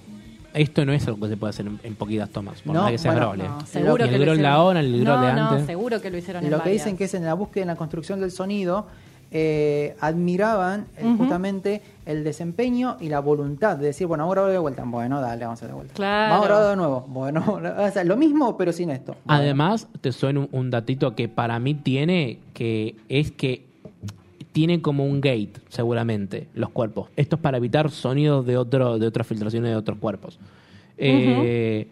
esto 0.54 0.84
no 0.86 0.92
es 0.92 1.06
algo 1.06 1.20
que 1.20 1.28
se 1.28 1.36
puede 1.36 1.50
hacer 1.50 1.66
en, 1.66 1.78
en 1.82 1.94
poquitas 1.94 2.30
tomas. 2.30 2.60
Por 2.62 2.74
No, 2.74 2.82
más 2.82 2.90
que 2.92 2.98
sea 2.98 3.12
bueno, 3.12 3.34
eh. 3.34 3.48
No, 3.48 3.66
seguro 3.66 4.04
Ni 4.04 4.10
que 4.10 4.16
el 4.16 4.22
hicieron. 4.22 4.46
ahora, 4.46 4.82
ni 4.82 4.88
el 4.94 5.04
Grohl 5.04 5.20
no, 5.20 5.26
de 5.26 5.32
No, 5.34 5.48
antes. 5.50 5.66
seguro 5.66 6.00
que 6.00 6.10
lo 6.10 6.16
hicieron 6.18 6.44
en 6.44 6.50
Lo 6.50 6.56
que 6.58 6.60
varias. 6.70 6.84
dicen 6.84 6.96
que 6.96 7.04
es 7.04 7.14
en 7.14 7.24
la 7.24 7.34
búsqueda, 7.34 7.62
en 7.62 7.68
la 7.68 7.76
construcción 7.76 8.18
del 8.20 8.30
sonido, 8.30 8.86
eh, 9.30 9.94
admiraban 10.00 10.86
eh, 10.96 11.14
justamente 11.18 11.82
el 12.06 12.24
desempeño 12.24 12.96
y 13.00 13.08
la 13.08 13.20
voluntad 13.20 13.76
de 13.76 13.86
decir, 13.86 14.06
bueno, 14.06 14.24
ahora 14.24 14.46
de 14.46 14.58
vuelta. 14.58 14.84
Bueno, 14.86 15.20
dale, 15.20 15.44
vamos 15.44 15.58
a 15.58 15.64
hacer 15.64 15.68
de 15.68 15.74
vuelta. 15.74 15.94
Claro. 15.94 16.32
Vamos 16.32 16.46
a 16.46 16.48
grabar 16.48 16.70
de 16.70 16.76
nuevo. 16.76 17.04
Bueno, 17.08 17.44
o 17.78 17.90
sea, 17.90 18.04
lo 18.04 18.16
mismo, 18.16 18.56
pero 18.56 18.72
sin 18.72 18.90
esto. 18.90 19.16
Bueno. 19.24 19.42
Además, 19.42 19.88
te 20.00 20.12
suena 20.12 20.40
un, 20.40 20.48
un 20.52 20.70
datito 20.70 21.14
que 21.14 21.28
para 21.28 21.58
mí 21.58 21.74
tiene, 21.74 22.38
que 22.54 22.96
es 23.08 23.30
que 23.30 23.68
tiene 24.52 24.82
como 24.82 25.04
un 25.04 25.20
gate, 25.20 25.52
seguramente, 25.68 26.48
los 26.54 26.70
cuerpos. 26.70 27.10
Esto 27.16 27.36
es 27.36 27.42
para 27.42 27.58
evitar 27.58 27.90
sonidos 27.90 28.46
de 28.46 28.56
otro, 28.56 28.98
de 28.98 29.06
otras 29.06 29.26
filtraciones 29.26 29.70
de 29.70 29.76
otros 29.76 29.98
cuerpos. 29.98 30.38
Eh, 30.96 31.86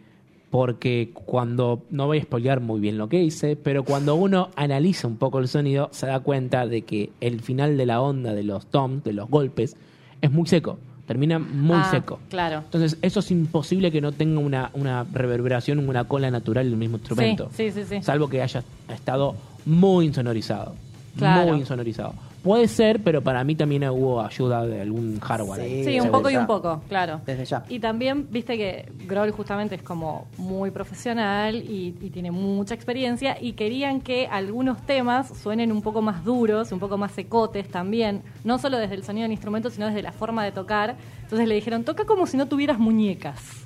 Porque 0.51 1.11
cuando, 1.13 1.83
no 1.91 2.07
voy 2.07 2.19
a 2.19 2.23
spoilear 2.23 2.61
muy 2.61 2.81
bien 2.81 2.99
lo 2.99 3.09
que 3.09 3.23
hice, 3.23 3.57
pero 3.57 3.83
cuando 3.85 4.15
uno 4.15 4.51
analiza 4.57 5.09
un 5.09 5.17
poco 5.17 5.39
el 5.41 5.49
sonido, 5.49 5.89
se 5.93 6.07
da 6.07 6.21
cuenta 6.21 6.67
de 6.67 6.83
que 6.83 7.11
el 7.21 7.41
final 7.41 7.77
de 7.77 7.85
la 7.87 8.01
onda 8.01 8.33
de 8.33 8.45
los 8.45 8.67
toms, 8.67 9.03
de 9.05 9.13
los 9.13 9.29
golpes, 9.29 9.77
es 10.23 10.31
muy 10.31 10.47
seco. 10.47 10.79
Termina 11.07 11.39
muy 11.39 11.77
Ah, 11.79 11.89
seco. 11.91 12.19
Claro. 12.31 12.59
Entonces, 12.65 12.97
eso 13.03 13.21
es 13.21 13.31
imposible 13.31 13.93
que 13.93 14.01
no 14.01 14.13
tenga 14.13 14.41
una, 14.41 14.71
una 14.75 15.05
reverberación, 15.05 15.79
una 15.89 16.05
cola 16.05 16.31
natural 16.31 16.69
del 16.69 16.77
mismo 16.79 16.97
instrumento. 16.97 17.49
Sí, 17.53 17.71
sí, 17.71 17.83
sí, 17.85 17.97
sí. 17.97 18.03
Salvo 18.03 18.29
que 18.29 18.43
haya 18.43 18.63
estado 18.93 19.35
muy 19.67 20.07
insonorizado. 20.07 20.75
Claro. 21.17 21.51
Muy 21.53 21.61
insonorizado. 21.61 22.15
Puede 22.47 22.69
ser, 22.69 23.03
pero 23.03 23.23
para 23.23 23.43
mí 23.43 23.57
también 23.57 23.83
hubo 23.89 24.23
ayuda 24.23 24.65
de 24.65 24.81
algún 24.81 25.19
hardware. 25.19 25.63
ahí. 25.63 25.85
Sí, 25.85 25.93
Sí, 25.95 26.01
un 26.01 26.13
poco 26.13 26.31
y 26.31 26.37
un 26.37 26.47
poco, 26.47 26.81
claro. 26.89 27.21
Desde 27.27 27.45
ya. 27.45 27.65
Y 27.69 27.81
también, 27.81 28.29
viste 28.31 28.57
que 28.57 28.89
Grohl 29.05 29.33
justamente 29.33 29.75
es 29.75 29.83
como 29.83 30.29
muy 30.39 30.71
profesional 30.71 31.57
y, 31.57 31.97
y 32.01 32.11
tiene 32.11 32.31
mucha 32.31 32.73
experiencia 32.73 33.37
y 33.41 33.55
querían 33.55 34.01
que 34.01 34.29
algunos 34.29 34.81
temas 34.87 35.37
suenen 35.37 35.73
un 35.73 35.83
poco 35.83 36.03
más 36.03 36.25
duros, 36.25 36.71
un 36.71 36.79
poco 36.79 36.97
más 36.97 37.11
secotes 37.11 37.69
también, 37.69 38.23
no 38.45 38.59
solo 38.59 38.79
desde 38.79 38.95
el 38.95 39.03
sonido 39.03 39.25
del 39.25 39.33
instrumento, 39.33 39.69
sino 39.69 39.87
desde 39.87 40.03
la 40.03 40.13
forma 40.13 40.45
de 40.45 40.53
tocar. 40.53 40.95
Entonces 41.23 41.49
le 41.49 41.55
dijeron, 41.57 41.83
toca 41.83 42.05
como 42.05 42.29
si 42.29 42.37
no 42.37 42.47
tuvieras 42.47 42.79
muñecas, 42.79 43.66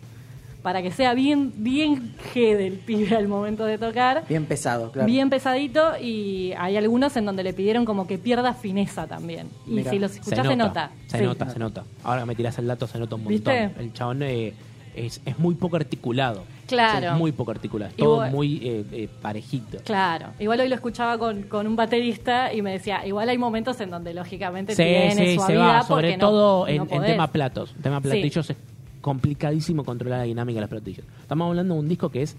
para 0.62 0.82
que 0.82 0.90
sea 0.90 1.14
bien, 1.14 1.52
bien 1.56 2.14
G 2.34 2.56
del 2.56 2.74
pibe 2.74 3.16
al 3.16 3.28
momento 3.28 3.64
de 3.64 3.78
tocar. 3.78 4.24
Bien 4.28 4.44
pesado, 4.46 4.90
claro. 4.92 5.06
Bien 5.06 5.30
pesadito 5.30 5.92
y 6.00 6.52
hay 6.58 6.76
algunos 6.76 7.16
en 7.16 7.24
donde 7.26 7.42
le 7.42 7.52
pidieron 7.52 7.84
como 7.84 8.06
que 8.06 8.18
pierda 8.18 8.54
fineza 8.54 9.06
también. 9.06 9.48
Y 9.66 9.70
Mirá. 9.70 9.90
si 9.90 9.98
los 9.98 10.12
escuchás 10.16 10.46
se 10.46 10.56
nota. 10.56 10.90
Se 11.06 11.18
Sí. 11.18 11.24
nota, 11.24 11.48
se 11.50 11.58
nota. 11.58 11.84
Ahora 12.04 12.20
que 12.22 12.26
me 12.26 12.34
tirás 12.34 12.58
el 12.58 12.66
dato, 12.66 12.86
se 12.86 12.98
nota 12.98 13.14
un 13.16 13.24
montón. 13.24 13.34
¿Viste? 13.54 13.70
El 13.80 13.92
chabón 13.92 14.22
eh, 14.22 14.52
es, 14.94 15.20
es 15.24 15.38
muy 15.38 15.54
poco 15.54 15.76
articulado. 15.76 16.44
Claro. 16.66 17.12
Es 17.12 17.18
muy 17.18 17.32
poco 17.32 17.50
articulado. 17.50 17.90
Es 17.90 17.96
todo 17.96 18.14
Igual- 18.16 18.30
muy 18.30 18.56
eh, 18.62 18.84
eh, 18.92 19.08
parejito. 19.20 19.78
Claro, 19.84 20.26
igual 20.38 20.60
hoy 20.60 20.68
lo 20.68 20.76
escuchaba 20.76 21.18
con, 21.18 21.42
con 21.44 21.66
un 21.66 21.74
baterista 21.74 22.52
y 22.52 22.62
me 22.62 22.70
decía, 22.72 23.04
igual 23.04 23.28
hay 23.28 23.38
momentos 23.38 23.80
en 23.80 23.90
donde 23.90 24.14
lógicamente 24.14 24.74
Sí, 24.76 24.82
tiene 24.84 25.14
sí, 25.34 25.38
se 25.44 25.56
va. 25.56 25.82
Sobre 25.82 26.16
no- 26.16 26.28
todo 26.28 26.68
en, 26.68 26.76
no 26.76 26.86
en 26.90 27.02
tema 27.02 27.26
platos. 27.28 27.72
En 27.76 27.82
tema 27.82 27.96
Sí. 27.96 28.02
platillos 28.08 28.50
es 28.50 28.56
complicadísimo 29.00 29.84
controlar 29.84 30.18
la 30.20 30.24
dinámica 30.24 30.56
de 30.56 30.60
los 30.62 30.70
platillos. 30.70 31.06
Estamos 31.22 31.48
hablando 31.48 31.74
de 31.74 31.80
un 31.80 31.88
disco 31.88 32.10
que 32.10 32.22
es 32.22 32.36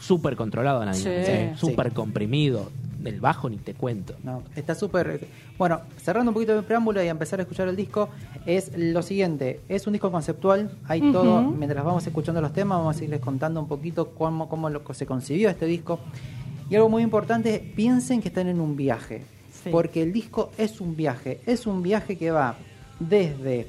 súper 0.00 0.36
controlado 0.36 0.84
la 0.84 0.92
dinámica. 0.92 1.54
Sí. 1.54 1.66
Súper 1.66 1.92
comprimido. 1.92 2.70
Del 3.02 3.20
bajo 3.20 3.50
ni 3.50 3.56
te 3.56 3.74
cuento. 3.74 4.14
No, 4.22 4.44
está 4.54 4.76
súper. 4.76 5.26
Bueno, 5.58 5.80
cerrando 6.00 6.30
un 6.30 6.34
poquito 6.34 6.54
de 6.54 6.62
preámbulo 6.62 7.02
y 7.02 7.08
a 7.08 7.10
empezar 7.10 7.40
a 7.40 7.42
escuchar 7.42 7.66
el 7.66 7.74
disco, 7.74 8.08
es 8.46 8.70
lo 8.78 9.02
siguiente: 9.02 9.58
es 9.68 9.88
un 9.88 9.92
disco 9.94 10.12
conceptual. 10.12 10.70
Hay 10.86 11.00
todo. 11.10 11.42
Mientras 11.42 11.84
vamos 11.84 12.06
escuchando 12.06 12.40
los 12.40 12.52
temas, 12.52 12.78
vamos 12.78 13.00
a 13.00 13.02
irles 13.02 13.18
contando 13.18 13.60
un 13.60 13.66
poquito 13.66 14.10
cómo, 14.10 14.48
cómo 14.48 14.70
lo- 14.70 14.82
se 14.94 15.04
concibió 15.04 15.50
este 15.50 15.66
disco. 15.66 15.98
Y 16.70 16.76
algo 16.76 16.88
muy 16.88 17.02
importante: 17.02 17.72
piensen 17.74 18.22
que 18.22 18.28
están 18.28 18.46
en 18.46 18.60
un 18.60 18.76
viaje. 18.76 19.24
Sí. 19.64 19.70
Porque 19.72 20.00
el 20.04 20.12
disco 20.12 20.52
es 20.56 20.80
un 20.80 20.94
viaje. 20.94 21.40
Es 21.44 21.66
un 21.66 21.82
viaje 21.82 22.16
que 22.16 22.30
va 22.30 22.54
desde 23.00 23.66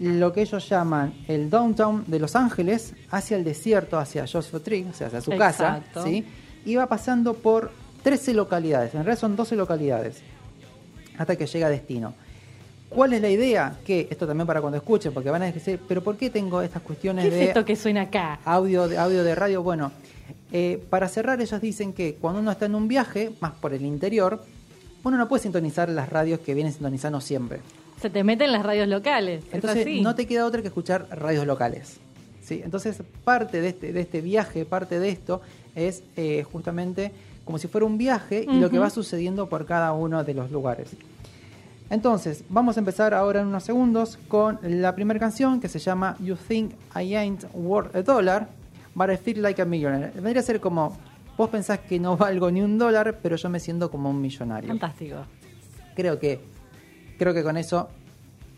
lo 0.00 0.32
que 0.32 0.40
ellos 0.40 0.66
llaman 0.68 1.12
el 1.28 1.50
downtown 1.50 2.04
de 2.06 2.18
Los 2.18 2.34
Ángeles 2.34 2.94
hacia 3.10 3.36
el 3.36 3.44
desierto, 3.44 3.98
hacia 3.98 4.26
Joshua 4.26 4.60
Tree, 4.60 4.86
o 4.90 4.94
sea, 4.94 5.08
hacia 5.08 5.20
su 5.20 5.30
casa, 5.36 5.76
Exacto. 5.78 6.04
¿sí? 6.04 6.24
y 6.64 6.74
va 6.74 6.86
pasando 6.86 7.34
por 7.34 7.70
13 8.02 8.34
localidades, 8.34 8.94
en 8.94 9.04
realidad 9.04 9.20
son 9.20 9.36
12 9.36 9.56
localidades, 9.56 10.22
hasta 11.18 11.36
que 11.36 11.46
llega 11.46 11.66
a 11.66 11.70
destino. 11.70 12.14
¿Cuál 12.88 13.12
es 13.12 13.20
la 13.20 13.28
idea? 13.28 13.78
Que 13.84 14.08
esto 14.10 14.26
también 14.26 14.46
para 14.46 14.60
cuando 14.60 14.78
escuchen, 14.78 15.12
porque 15.12 15.30
van 15.30 15.42
a 15.42 15.52
decir, 15.52 15.78
pero 15.86 16.02
¿por 16.02 16.16
qué 16.16 16.30
tengo 16.30 16.60
estas 16.60 16.82
cuestiones 16.82 17.24
¿Qué 17.24 17.28
es 17.28 17.34
de 17.34 17.44
esto 17.44 17.64
que 17.64 17.76
suena 17.76 18.02
acá? 18.02 18.40
audio 18.44 18.88
de 18.88 18.98
audio 18.98 19.22
de 19.22 19.34
radio? 19.34 19.62
Bueno, 19.62 19.92
eh, 20.50 20.82
para 20.90 21.08
cerrar 21.08 21.40
ellos 21.40 21.60
dicen 21.60 21.92
que 21.92 22.14
cuando 22.14 22.40
uno 22.40 22.50
está 22.50 22.66
en 22.66 22.74
un 22.74 22.88
viaje, 22.88 23.32
más 23.40 23.52
por 23.52 23.74
el 23.74 23.84
interior, 23.84 24.42
uno 25.04 25.16
no 25.16 25.28
puede 25.28 25.42
sintonizar 25.42 25.88
las 25.88 26.08
radios 26.08 26.40
que 26.40 26.54
vienen 26.54 26.72
sintonizando 26.72 27.20
siempre. 27.20 27.60
Se 28.00 28.10
te 28.10 28.24
meten 28.24 28.52
las 28.52 28.64
radios 28.64 28.88
locales. 28.88 29.44
es 29.48 29.54
Entonces 29.54 29.86
no 30.02 30.14
te 30.14 30.26
queda 30.26 30.46
otra 30.46 30.62
que 30.62 30.68
escuchar 30.68 31.06
radios 31.10 31.46
locales. 31.46 31.98
¿sí? 32.42 32.60
Entonces 32.64 33.02
parte 33.24 33.60
de 33.60 33.68
este, 33.68 33.92
de 33.92 34.00
este 34.00 34.20
viaje, 34.20 34.64
parte 34.64 34.98
de 34.98 35.10
esto 35.10 35.40
es 35.74 36.02
eh, 36.16 36.44
justamente 36.50 37.12
como 37.44 37.58
si 37.58 37.68
fuera 37.68 37.86
un 37.86 37.98
viaje 37.98 38.46
y 38.48 38.60
lo 38.60 38.70
que 38.70 38.78
va 38.78 38.90
sucediendo 38.90 39.48
por 39.48 39.66
cada 39.66 39.92
uno 39.92 40.22
de 40.24 40.34
los 40.34 40.50
lugares. 40.50 40.90
Entonces, 41.90 42.44
vamos 42.48 42.76
a 42.76 42.80
empezar 42.80 43.12
ahora 43.14 43.40
en 43.40 43.48
unos 43.48 43.64
segundos 43.64 44.16
con 44.28 44.60
la 44.62 44.94
primera 44.94 45.18
canción 45.18 45.60
que 45.60 45.68
se 45.68 45.80
llama 45.80 46.16
You 46.20 46.36
Think 46.36 46.72
I 46.94 47.16
Ain't 47.16 47.44
Worth 47.52 47.96
a 47.96 48.02
Dollar, 48.02 48.46
but 48.94 49.10
I 49.10 49.16
Feel 49.16 49.42
Like 49.42 49.60
a 49.60 49.64
Millionaire. 49.64 50.12
Vendría 50.14 50.38
a 50.40 50.44
ser 50.44 50.60
como, 50.60 50.96
vos 51.36 51.50
pensás 51.50 51.80
que 51.80 51.98
no 51.98 52.16
valgo 52.16 52.48
ni 52.52 52.62
un 52.62 52.78
dólar, 52.78 53.18
pero 53.20 53.34
yo 53.34 53.48
me 53.50 53.58
siento 53.58 53.90
como 53.90 54.08
un 54.08 54.20
millonario. 54.20 54.68
Fantástico. 54.68 55.16
Creo 55.96 56.20
que, 56.20 56.38
creo 57.20 57.34
que 57.34 57.42
con 57.42 57.58
eso 57.58 57.90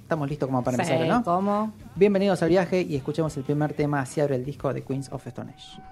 estamos 0.03 0.31
listos 0.31 0.47
como 0.47 0.63
para 0.63 0.77
Sí, 0.77 0.93
empezar, 0.93 1.09
¿no? 1.09 1.25
¿Cómo? 1.25 1.73
Bienvenidos 1.97 2.45
al 2.45 2.49
viaje 2.49 2.83
y 2.83 2.95
escuchemos 2.95 3.37
el 3.37 3.43
primer 3.43 3.73
tema, 3.73 3.99
así 4.01 4.21
abre 4.21 4.37
el 4.37 4.45
disco 4.45 4.73
de 4.73 4.85
Queens 4.85 5.11
of 5.11 5.27
Stone 5.27 5.53
Age. 5.53 5.83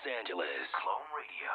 Los 0.00 0.12
Angeles. 0.18 0.46
Clone 0.82 1.08
Radio. 1.12 1.52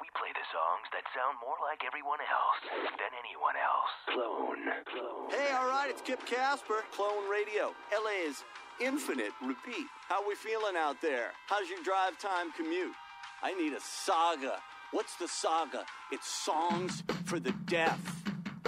We 0.00 0.08
play 0.14 0.28
the 0.34 0.46
songs 0.52 0.86
that 0.92 1.02
sound 1.14 1.38
more 1.42 1.56
like 1.62 1.82
everyone 1.86 2.18
else 2.20 2.60
than 2.94 3.10
anyone 3.18 3.54
else. 3.58 3.92
Clone. 4.14 4.62
Clone. 4.86 5.30
Hey, 5.30 5.52
all 5.54 5.66
right, 5.66 5.88
it's 5.88 6.02
Kip 6.02 6.24
Casper, 6.26 6.84
Clone 6.92 7.28
Radio. 7.30 7.74
LA 7.92 8.28
is 8.28 8.44
infinite. 8.80 9.32
Repeat. 9.42 9.86
How 10.08 10.26
we 10.26 10.34
feeling 10.34 10.76
out 10.76 11.00
there? 11.00 11.32
How's 11.46 11.68
your 11.68 11.82
drive 11.82 12.18
time 12.18 12.52
commute? 12.52 12.94
I 13.42 13.54
need 13.54 13.72
a 13.72 13.80
saga. 13.80 14.60
What's 14.92 15.16
the 15.16 15.28
saga? 15.28 15.84
It's 16.12 16.28
songs 16.28 17.02
for 17.24 17.40
the 17.40 17.52
deaf. 17.66 17.98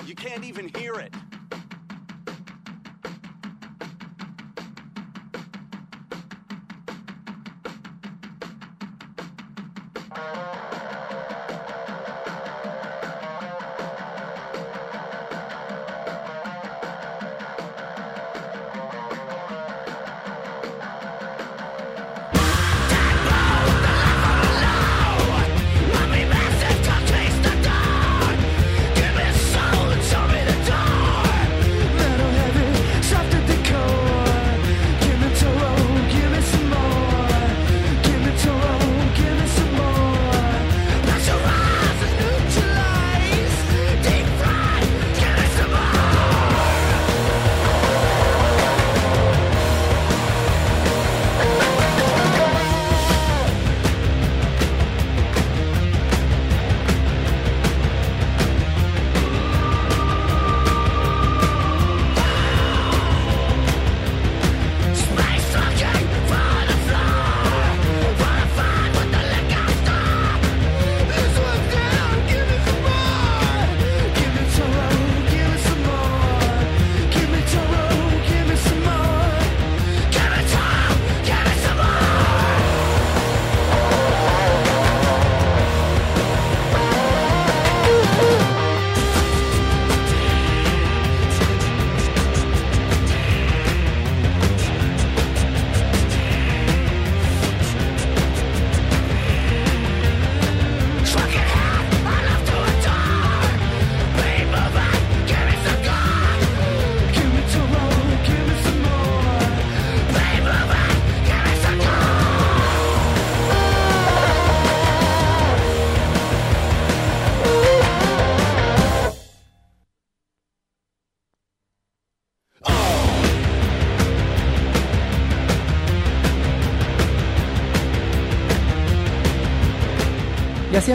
You 0.07 0.15
can't 0.15 0.45
even 0.45 0.69
hear 0.77 0.95
it. 0.95 1.15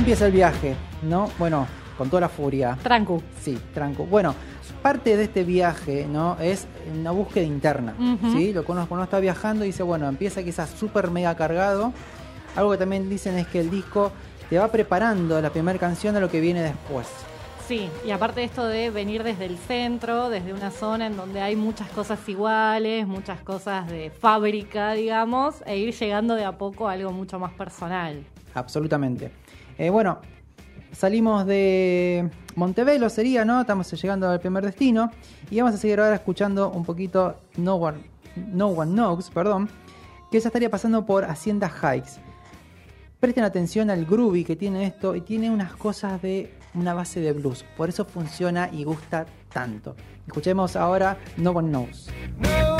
Empieza 0.05 0.27
el 0.27 0.33
viaje, 0.33 0.75
¿no? 1.01 1.31
Bueno, 1.39 1.65
con 1.97 2.11
toda 2.11 2.21
la 2.21 2.29
furia. 2.29 2.77
Trancu. 2.83 3.23
Sí, 3.41 3.57
tranco. 3.73 4.05
Bueno, 4.05 4.35
parte 4.83 5.17
de 5.17 5.23
este 5.23 5.43
viaje, 5.43 6.05
¿no? 6.07 6.37
Es 6.39 6.67
una 6.95 7.09
búsqueda 7.09 7.43
interna. 7.43 7.95
¿sí? 8.31 8.53
Lo 8.53 8.63
que 8.63 8.71
uno, 8.71 8.81
cuando 8.81 8.93
uno 8.97 9.03
está 9.05 9.19
viajando 9.19 9.65
dice, 9.65 9.81
bueno, 9.81 10.07
empieza 10.07 10.43
quizás 10.43 10.69
súper 10.69 11.09
mega 11.09 11.33
cargado. 11.33 11.91
Algo 12.55 12.69
que 12.73 12.77
también 12.77 13.09
dicen 13.09 13.35
es 13.39 13.47
que 13.47 13.59
el 13.59 13.71
disco 13.71 14.11
te 14.47 14.59
va 14.59 14.67
preparando 14.67 15.41
la 15.41 15.49
primera 15.49 15.79
canción 15.79 16.15
a 16.15 16.19
lo 16.19 16.29
que 16.29 16.39
viene 16.39 16.61
después. 16.61 17.07
Sí, 17.67 17.89
y 18.05 18.11
aparte 18.11 18.41
de 18.41 18.45
esto 18.45 18.63
de 18.63 18.91
venir 18.91 19.23
desde 19.23 19.45
el 19.45 19.57
centro, 19.57 20.29
desde 20.29 20.53
una 20.53 20.69
zona 20.69 21.07
en 21.07 21.17
donde 21.17 21.41
hay 21.41 21.55
muchas 21.55 21.89
cosas 21.89 22.19
iguales, 22.29 23.07
muchas 23.07 23.41
cosas 23.41 23.87
de 23.87 24.11
fábrica, 24.11 24.93
digamos, 24.93 25.63
e 25.65 25.79
ir 25.79 25.95
llegando 25.95 26.35
de 26.35 26.45
a 26.45 26.59
poco 26.59 26.87
a 26.87 26.91
algo 26.91 27.11
mucho 27.11 27.39
más 27.39 27.53
personal. 27.53 28.23
Absolutamente. 28.53 29.31
Eh, 29.77 29.89
bueno, 29.89 30.19
salimos 30.91 31.45
de 31.45 32.29
Montevelo, 32.55 33.09
sería, 33.09 33.45
¿no? 33.45 33.61
Estamos 33.61 33.91
llegando 34.01 34.29
al 34.29 34.39
primer 34.39 34.65
destino. 34.65 35.11
Y 35.49 35.59
vamos 35.59 35.75
a 35.75 35.77
seguir 35.77 35.99
ahora 35.99 36.15
escuchando 36.15 36.69
un 36.69 36.85
poquito 36.85 37.35
No 37.57 37.75
One, 37.75 37.99
no 38.35 38.67
One 38.67 38.91
Knows, 38.91 39.29
perdón, 39.29 39.69
que 40.31 40.39
ya 40.39 40.49
estaría 40.49 40.69
pasando 40.69 41.05
por 41.05 41.25
Hacienda 41.25 41.69
Hikes. 41.69 42.21
Presten 43.19 43.43
atención 43.43 43.89
al 43.89 44.05
groovy 44.05 44.43
que 44.43 44.55
tiene 44.55 44.85
esto 44.85 45.15
y 45.15 45.21
tiene 45.21 45.49
unas 45.49 45.75
cosas 45.75 46.21
de 46.21 46.53
una 46.73 46.93
base 46.93 47.19
de 47.21 47.33
blues. 47.33 47.65
Por 47.75 47.89
eso 47.89 48.05
funciona 48.05 48.69
y 48.71 48.83
gusta 48.83 49.25
tanto. 49.51 49.95
Escuchemos 50.27 50.75
ahora 50.75 51.17
No 51.37 51.51
One 51.51 51.69
Knows. 51.69 52.09
We 52.41 52.74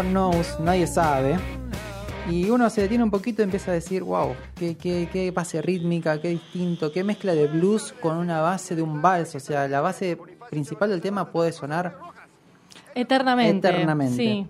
One 0.00 0.12
Knows, 0.12 0.58
nadie 0.60 0.86
sabe. 0.86 1.36
Y 2.30 2.48
uno 2.48 2.70
se 2.70 2.80
detiene 2.80 3.04
un 3.04 3.10
poquito 3.10 3.42
y 3.42 3.44
empieza 3.44 3.70
a 3.70 3.74
decir, 3.74 4.02
wow, 4.02 4.34
qué, 4.56 4.74
qué, 4.74 5.10
qué 5.12 5.30
base 5.30 5.60
rítmica, 5.60 6.18
qué 6.22 6.30
distinto, 6.30 6.90
qué 6.90 7.04
mezcla 7.04 7.34
de 7.34 7.48
blues 7.48 7.92
con 8.00 8.16
una 8.16 8.40
base 8.40 8.74
de 8.74 8.80
un 8.80 9.02
vals. 9.02 9.34
O 9.34 9.40
sea, 9.40 9.68
la 9.68 9.82
base 9.82 10.16
principal 10.48 10.88
del 10.88 11.02
tema 11.02 11.30
puede 11.30 11.52
sonar 11.52 11.98
Eternamente. 12.94 13.68
Eternamente. 13.68 14.16
Sí. 14.16 14.46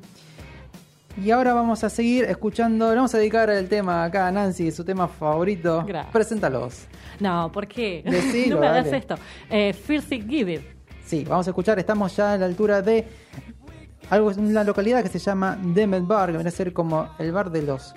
Y 1.21 1.33
ahora 1.33 1.53
vamos 1.53 1.83
a 1.83 1.91
seguir 1.91 2.27
escuchando, 2.27 2.89
le 2.91 2.97
vamos 2.97 3.13
a 3.17 3.19
dedicar 3.19 3.51
el 3.51 3.69
tema 3.69 4.05
acá 4.05 4.29
a 4.29 4.31
Nancy, 4.31 4.71
su 4.71 4.85
tema 4.85 5.09
favorito. 5.09 5.83
Gracias. 5.85 6.13
Preséntalos. 6.13 6.87
No, 7.19 7.51
¿por 7.51 7.67
qué? 7.67 8.05
Decilo, 8.05 8.55
no 8.55 8.61
me 8.61 8.69
hagas 8.69 8.85
dale. 8.85 8.99
esto. 8.99 9.17
Eh, 9.51 9.73
First 9.73 10.13
It 10.13 10.29
Give 10.29 10.53
It. 10.53 10.63
Sí, 11.05 11.25
vamos 11.29 11.49
a 11.49 11.51
escuchar, 11.51 11.77
estamos 11.81 12.15
ya 12.15 12.35
a 12.35 12.39
la 12.39 12.47
altura 12.47 12.83
de 12.83 13.05
algo 14.11 14.31
una 14.37 14.65
localidad 14.65 15.03
que 15.03 15.09
se 15.09 15.19
llama 15.19 15.57
Demet 15.63 16.07
Bar, 16.07 16.31
que 16.31 16.37
viene 16.37 16.49
a 16.49 16.53
ser 16.53 16.73
como 16.73 17.09
el 17.19 17.33
bar 17.33 17.51
de 17.51 17.63
los 17.63 17.95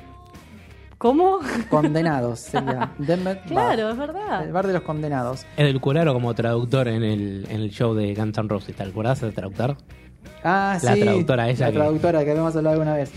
¿Cómo? 0.98 1.40
condenados. 1.70 2.40
sería. 2.40 2.92
Demet 2.98 3.40
Bar. 3.40 3.76
Claro, 3.76 3.90
es 3.92 3.98
verdad. 3.98 4.44
El 4.46 4.54
bar 4.54 4.68
de 4.68 4.74
los 4.74 4.84
condenados. 4.84 5.46
Es 5.58 5.66
del 5.66 5.82
curaro 5.82 6.14
como 6.14 6.34
traductor 6.34 6.88
en 6.88 7.04
el, 7.04 7.46
en 7.50 7.62
el 7.62 7.70
show 7.72 7.94
de 7.94 8.14
Guns 8.14 8.38
N' 8.38 8.48
Roses. 8.48 8.76
¿Te 8.76 8.84
acuerdas 8.84 9.20
del 9.22 9.34
traductor? 9.34 9.76
Ah, 10.44 10.78
La 10.82 10.94
sí. 10.94 11.02
traductora 11.02 11.50
esa 11.50 11.66
La 11.66 11.72
que- 11.72 11.78
traductora 11.78 12.24
que 12.24 12.32
habíamos 12.32 12.56
hablado 12.56 12.74
alguna 12.76 12.96
vez. 12.96 13.12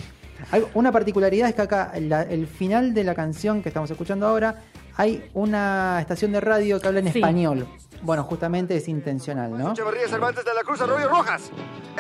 Una 0.75 0.93
particularidad 0.93 1.49
es 1.49 1.55
que 1.55 1.63
acá, 1.63 1.93
la- 2.01 2.23
el 2.23 2.47
final 2.47 2.93
de 2.93 3.05
la 3.05 3.15
canción 3.15 3.63
que 3.63 3.69
estamos 3.69 3.91
escuchando 3.91 4.27
ahora, 4.27 4.57
hay 4.97 5.23
una 5.35 5.99
estación 6.01 6.33
de 6.33 6.41
radio 6.41 6.81
que 6.81 6.89
habla 6.89 7.01
en 7.01 7.13
Sí. 7.13 7.19
español. 7.21 7.67
Bueno, 8.03 8.23
justamente 8.25 8.77
es 8.77 8.89
intencional, 8.89 9.57
¿no? 9.57 9.73
Echeverría 9.73 10.09
Cervantes 10.09 10.45
de 10.45 10.55
la 10.55 10.63
Cruz 10.63 10.81
Arroyo 10.81 11.09
Rojas. 11.09 11.51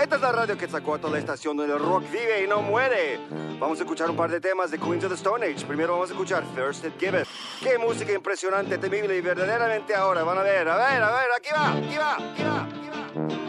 Esta 0.00 0.16
es 0.16 0.22
la 0.22 0.32
radio 0.32 0.56
que 0.56 0.68
sacó 0.68 0.94
a 0.94 0.98
toda 0.98 1.14
la 1.14 1.18
estación 1.18 1.56
donde 1.56 1.72
el 1.72 1.80
rock 1.80 2.04
vive 2.10 2.44
y 2.44 2.46
no 2.46 2.62
muere. 2.62 3.18
Vamos 3.58 3.78
a 3.78 3.82
escuchar 3.82 4.10
un 4.10 4.16
par 4.16 4.30
de 4.30 4.40
temas 4.40 4.70
de 4.70 4.78
Queens 4.78 5.04
of 5.04 5.10
the 5.10 5.16
Stone 5.16 5.44
Age. 5.44 5.64
Primero 5.66 5.94
vamos 5.94 6.10
a 6.10 6.12
escuchar 6.12 6.44
First 6.54 6.84
It 6.84 6.92
Give 6.98 7.20
It. 7.20 7.26
Qué 7.62 7.78
música 7.78 8.12
impresionante, 8.12 8.78
temible 8.78 9.16
y 9.16 9.20
verdaderamente 9.20 9.94
ahora. 9.94 10.22
Van 10.22 10.38
a 10.38 10.42
ver, 10.42 10.68
a 10.68 10.76
ver, 10.76 11.02
a 11.02 11.10
ver, 11.10 11.28
aquí 11.36 11.48
va, 11.54 11.72
aquí 11.72 11.96
va, 11.96 12.14
aquí 12.14 12.42
va, 12.42 12.62
aquí 12.62 12.88
va. 12.88 13.45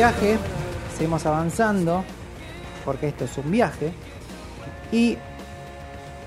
Viaje, 0.00 0.38
seguimos 0.96 1.26
avanzando, 1.26 2.02
porque 2.86 3.08
esto 3.08 3.26
es 3.26 3.36
un 3.36 3.50
viaje. 3.50 3.92
Y 4.90 5.18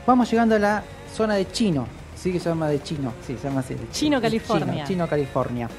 vamos 0.06 0.30
llegando 0.30 0.54
a 0.54 0.60
la 0.60 0.84
zona 1.12 1.34
de 1.34 1.52
Chino. 1.52 1.88
Sí, 2.16 2.32
que 2.32 2.40
se 2.40 2.50
llama 2.50 2.68
de 2.68 2.84
Chino. 2.84 3.12
Sí, 3.26 3.36
se 3.36 3.48
llama 3.48 3.62
así. 3.62 3.74
de 3.74 3.90
Chino, 3.90 4.22
California. 4.22 4.74
Chino, 4.74 4.86
Chino, 4.86 5.08
California. 5.08 5.70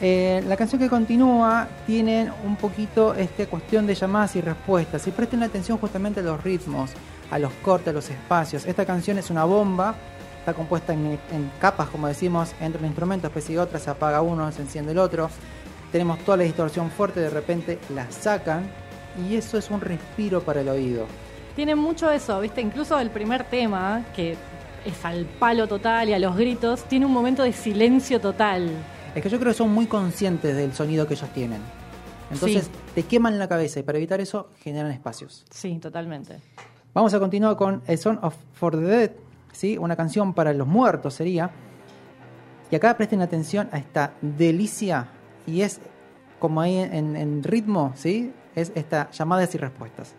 Eh, 0.00 0.42
la 0.48 0.56
canción 0.56 0.80
que 0.80 0.88
continúa 0.88 1.68
tiene 1.86 2.32
un 2.42 2.56
poquito 2.56 3.12
esta 3.14 3.44
cuestión 3.44 3.86
de 3.86 3.94
llamadas 3.94 4.34
y 4.36 4.40
respuestas. 4.40 5.06
Y 5.06 5.10
presten 5.10 5.42
atención 5.42 5.76
justamente 5.76 6.20
a 6.20 6.22
los 6.22 6.42
ritmos, 6.42 6.92
a 7.30 7.38
los 7.38 7.52
cortes, 7.62 7.88
a 7.88 7.92
los 7.92 8.08
espacios. 8.08 8.64
Esta 8.64 8.86
canción 8.86 9.18
es 9.18 9.28
una 9.28 9.44
bomba. 9.44 9.94
Está 10.38 10.54
compuesta 10.54 10.94
en, 10.94 11.18
en 11.30 11.50
capas, 11.60 11.90
como 11.90 12.08
decimos, 12.08 12.54
entre 12.62 12.80
un 12.80 12.86
instrumento, 12.86 13.26
especie 13.26 13.56
de 13.56 13.60
otra, 13.60 13.78
se 13.78 13.90
apaga 13.90 14.22
uno, 14.22 14.50
se 14.52 14.62
enciende 14.62 14.92
el 14.92 14.98
otro. 14.98 15.28
Tenemos 15.92 16.18
toda 16.20 16.38
la 16.38 16.44
distorsión 16.44 16.90
fuerte, 16.90 17.20
de 17.20 17.30
repente 17.30 17.78
la 17.94 18.10
sacan 18.10 18.64
y 19.28 19.36
eso 19.36 19.56
es 19.56 19.70
un 19.70 19.80
respiro 19.80 20.42
para 20.42 20.60
el 20.60 20.68
oído. 20.68 21.06
Tiene 21.54 21.74
mucho 21.74 22.10
eso, 22.10 22.38
¿viste? 22.40 22.60
Incluso 22.60 22.98
el 22.98 23.10
primer 23.10 23.44
tema, 23.44 24.04
que 24.14 24.36
es 24.84 25.04
al 25.04 25.24
palo 25.24 25.66
total 25.66 26.08
y 26.08 26.12
a 26.12 26.18
los 26.18 26.36
gritos, 26.36 26.84
tiene 26.84 27.06
un 27.06 27.12
momento 27.12 27.42
de 27.42 27.52
silencio 27.52 28.20
total. 28.20 28.70
Es 29.14 29.22
que 29.22 29.30
yo 29.30 29.38
creo 29.38 29.52
que 29.52 29.56
son 29.58 29.72
muy 29.72 29.86
conscientes 29.86 30.54
del 30.54 30.74
sonido 30.74 31.06
que 31.06 31.14
ellos 31.14 31.30
tienen. 31.32 31.62
Entonces 32.30 32.64
Sí. 32.64 32.70
te 32.94 33.02
queman 33.04 33.38
la 33.38 33.48
cabeza 33.48 33.80
y 33.80 33.84
para 33.84 33.96
evitar 33.98 34.20
eso 34.20 34.50
generan 34.60 34.90
espacios. 34.90 35.46
Sí, 35.50 35.78
totalmente. 35.78 36.40
Vamos 36.92 37.14
a 37.14 37.18
continuar 37.20 37.56
con 37.56 37.82
A 37.88 37.96
Song 37.96 38.18
of 38.22 38.34
for 38.52 38.72
the 38.76 38.82
Dead, 38.82 39.10
¿sí? 39.52 39.78
una 39.78 39.96
canción 39.96 40.34
para 40.34 40.52
los 40.52 40.66
muertos 40.66 41.14
sería. 41.14 41.50
Y 42.70 42.74
acá 42.76 42.96
presten 42.96 43.22
atención 43.22 43.68
a 43.72 43.78
esta 43.78 44.14
delicia 44.20 45.08
y 45.46 45.62
es 45.62 45.80
como 46.38 46.60
ahí 46.60 46.78
en, 46.78 47.16
en 47.16 47.42
ritmo, 47.42 47.92
¿sí? 47.96 48.32
Es 48.54 48.72
esta 48.74 49.10
llamadas 49.10 49.54
y 49.54 49.58
respuestas. 49.58 50.14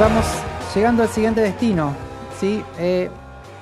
Vamos 0.00 0.24
llegando 0.74 1.02
al 1.02 1.10
siguiente 1.10 1.42
destino. 1.42 1.94
¿sí? 2.40 2.64
Eh, 2.78 3.10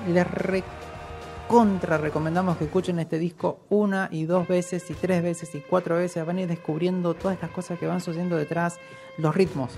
les 0.07 0.25
recontra 0.25 1.97
recomendamos 1.97 2.55
que 2.55 2.63
escuchen 2.63 2.97
este 2.99 3.19
disco 3.19 3.59
una 3.69 4.07
y 4.09 4.23
dos 4.23 4.47
veces 4.47 4.89
y 4.89 4.93
tres 4.93 5.21
veces 5.21 5.53
y 5.53 5.59
cuatro 5.59 5.97
veces. 5.97 6.25
Van 6.25 6.37
a 6.37 6.41
ir 6.41 6.47
descubriendo 6.47 7.13
todas 7.13 7.35
estas 7.35 7.49
cosas 7.49 7.77
que 7.77 7.87
van 7.87 7.99
sucediendo 7.99 8.37
detrás, 8.37 8.77
los 9.17 9.35
ritmos. 9.35 9.73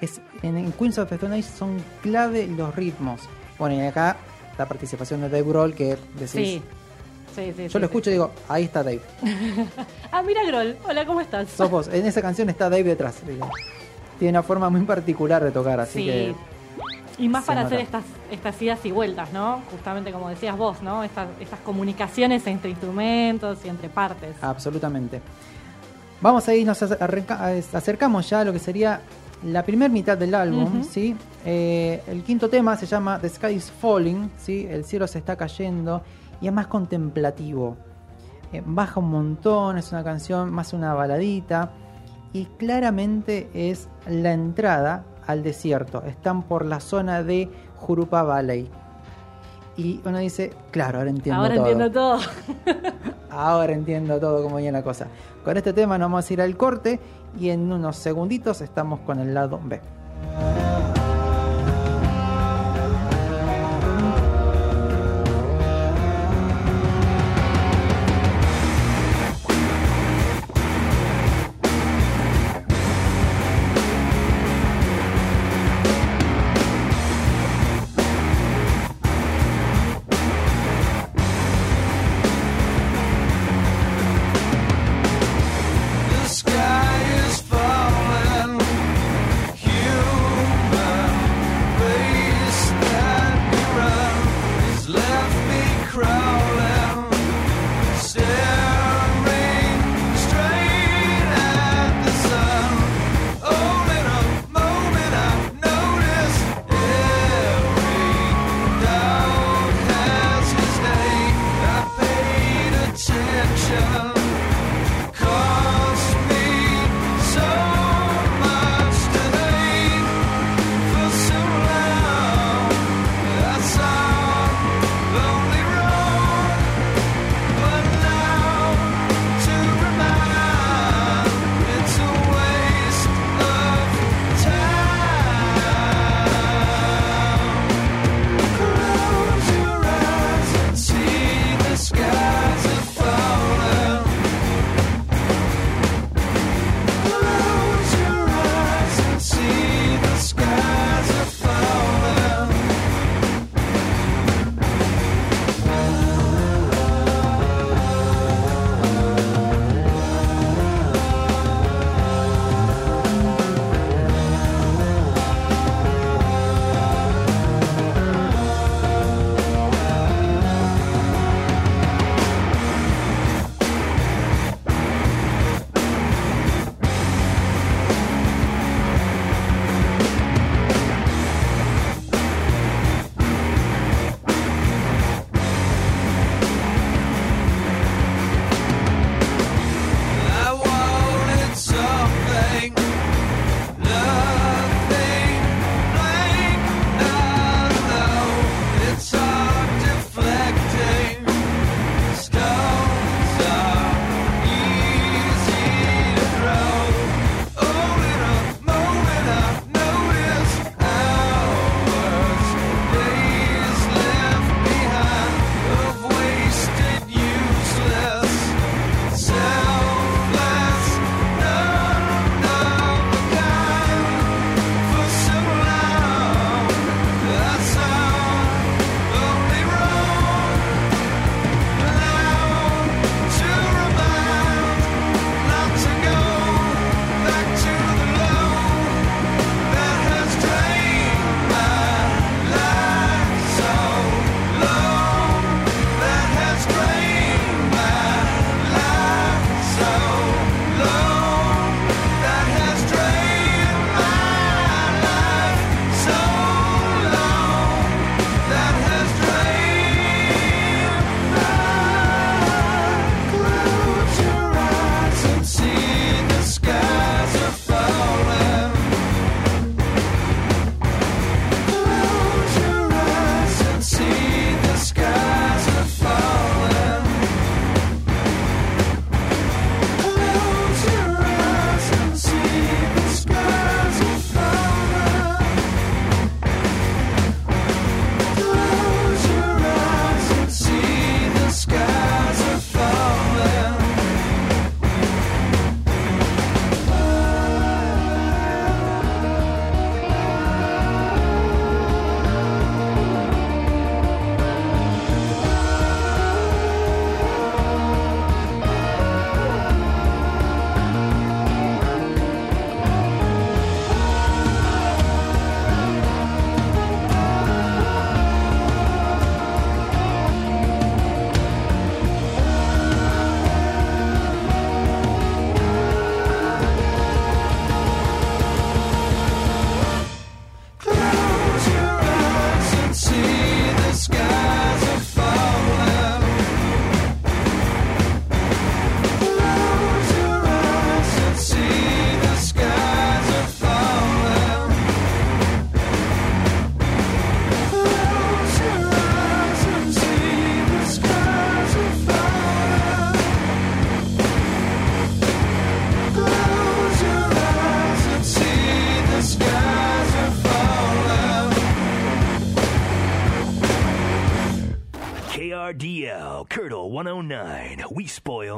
Es, 0.00 0.20
en, 0.42 0.56
en 0.56 0.70
Queens 0.72 0.98
of 0.98 1.08
the 1.08 1.16
Stone 1.16 1.34
Age 1.36 1.48
son 1.48 1.82
clave 2.02 2.46
los 2.46 2.72
ritmos. 2.74 3.22
Bueno, 3.58 3.74
y 3.74 3.80
acá 3.80 4.16
la 4.56 4.66
participación 4.66 5.22
de 5.22 5.28
Dave 5.28 5.42
Grohl 5.42 5.74
que 5.74 5.96
decís, 6.14 6.30
Sí. 6.30 6.62
Sí, 7.34 7.52
sí, 7.56 7.62
yo 7.64 7.70
sí, 7.70 7.78
lo 7.78 7.86
escucho 7.86 8.10
y 8.10 8.14
digo, 8.14 8.30
ahí 8.48 8.64
está 8.64 8.82
Dave. 8.84 9.00
Ah, 10.12 10.22
mira 10.22 10.44
Groll. 10.44 10.76
Hola, 10.88 11.06
¿cómo 11.06 11.20
estás? 11.20 11.48
Sos 11.48 11.70
vos. 11.70 11.88
En 11.88 12.04
esa 12.04 12.20
canción 12.20 12.48
está 12.48 12.68
Dave 12.68 12.84
detrás. 12.84 13.24
digo. 13.26 13.48
Tiene 14.20 14.38
una 14.38 14.42
forma 14.44 14.70
muy 14.70 14.82
particular 14.82 15.42
de 15.42 15.50
tocar, 15.50 15.80
así 15.80 15.98
Sí. 16.00 16.04
que 16.06 16.34
Y 17.18 17.28
más 17.28 17.44
para 17.44 17.62
nota. 17.62 17.74
hacer 17.74 17.84
estas, 17.86 18.04
estas 18.30 18.62
idas 18.62 18.84
y 18.86 18.92
vueltas, 18.92 19.32
¿no? 19.32 19.62
Justamente 19.72 20.12
como 20.12 20.28
decías 20.28 20.56
vos, 20.56 20.80
¿no? 20.82 21.02
Estas, 21.02 21.26
estas 21.40 21.58
comunicaciones 21.60 22.46
entre 22.46 22.70
instrumentos 22.70 23.58
y 23.64 23.68
entre 23.68 23.88
partes. 23.88 24.36
Absolutamente. 24.42 25.20
Vamos 26.20 26.46
ahí, 26.48 26.64
nos 26.64 26.80
acercamos 26.82 28.28
ya 28.30 28.40
a 28.40 28.44
lo 28.44 28.52
que 28.52 28.58
sería 28.58 29.00
la 29.42 29.62
primera 29.64 29.90
mitad 29.92 30.18
del 30.18 30.34
álbum. 30.34 30.84
¿sí? 30.84 31.16
Eh, 31.46 32.02
el 32.06 32.22
quinto 32.22 32.48
tema 32.50 32.76
se 32.76 32.84
llama 32.86 33.18
The 33.18 33.28
Sky 33.30 33.48
is 33.54 33.70
Falling, 33.70 34.30
¿sí? 34.38 34.66
El 34.70 34.84
cielo 34.84 35.06
se 35.06 35.18
está 35.18 35.34
cayendo 35.36 36.02
y 36.42 36.46
es 36.46 36.52
más 36.52 36.66
contemplativo. 36.66 37.76
Eh, 38.52 38.62
baja 38.64 39.00
un 39.00 39.10
montón, 39.10 39.78
es 39.78 39.92
una 39.92 40.04
canción 40.04 40.50
más 40.52 40.72
una 40.74 40.92
baladita 40.92 41.70
y 42.32 42.44
claramente 42.44 43.48
es 43.54 43.88
la 44.08 44.32
entrada 44.32 45.04
al 45.26 45.42
desierto. 45.42 46.02
Están 46.04 46.42
por 46.42 46.64
la 46.64 46.80
zona 46.80 47.22
de 47.22 47.50
Jurupa 47.76 48.22
Valley. 48.22 48.68
Y 49.76 50.00
uno 50.04 50.18
dice, 50.18 50.52
claro, 50.70 50.98
ahora 50.98 51.10
entiendo 51.10 51.42
Ahora 51.42 51.54
todo. 51.54 51.66
entiendo 51.66 51.90
todo. 51.92 52.18
Ahora 53.30 53.72
entiendo 53.72 54.18
todo 54.18 54.42
cómo 54.42 54.56
viene 54.56 54.72
la 54.72 54.82
cosa. 54.82 55.06
Con 55.44 55.56
este 55.56 55.72
tema 55.72 55.96
nos 55.96 56.06
vamos 56.06 56.28
a 56.28 56.32
ir 56.32 56.40
al 56.42 56.56
corte 56.56 56.98
y 57.38 57.50
en 57.50 57.72
unos 57.72 57.96
segunditos 57.96 58.60
estamos 58.60 59.00
con 59.00 59.20
el 59.20 59.32
lado 59.32 59.60
B. 59.62 59.80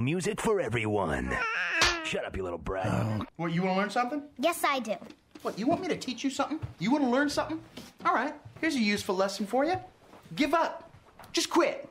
music 0.05 0.41
for 0.41 0.61
everyone. 0.61 1.37
Shut 2.05 2.25
up, 2.25 2.37
you 2.37 2.43
little 2.43 2.59
brat. 2.59 3.27
What, 3.37 3.53
you 3.53 3.63
want 3.63 3.75
to 3.75 3.81
learn 3.81 3.91
something? 3.91 4.23
Yes, 4.39 4.63
I 4.65 4.81
do. 4.81 4.95
What, 5.43 5.59
you 5.59 5.67
want 5.67 5.81
me 5.81 5.89
to 5.89 5.97
teach 5.97 6.23
you 6.23 6.31
something? 6.31 6.61
You 6.79 6.91
want 6.91 7.05
to 7.05 7.11
learn 7.11 7.29
something? 7.29 7.61
All 8.05 8.15
right, 8.15 8.35
here's 8.61 8.77
a 8.77 8.81
useful 8.81 9.15
lesson 9.15 9.47
for 9.47 9.65
you. 9.65 9.75
Give 10.37 10.55
up. 10.55 10.91
Just 11.33 11.51
quit. 11.51 11.89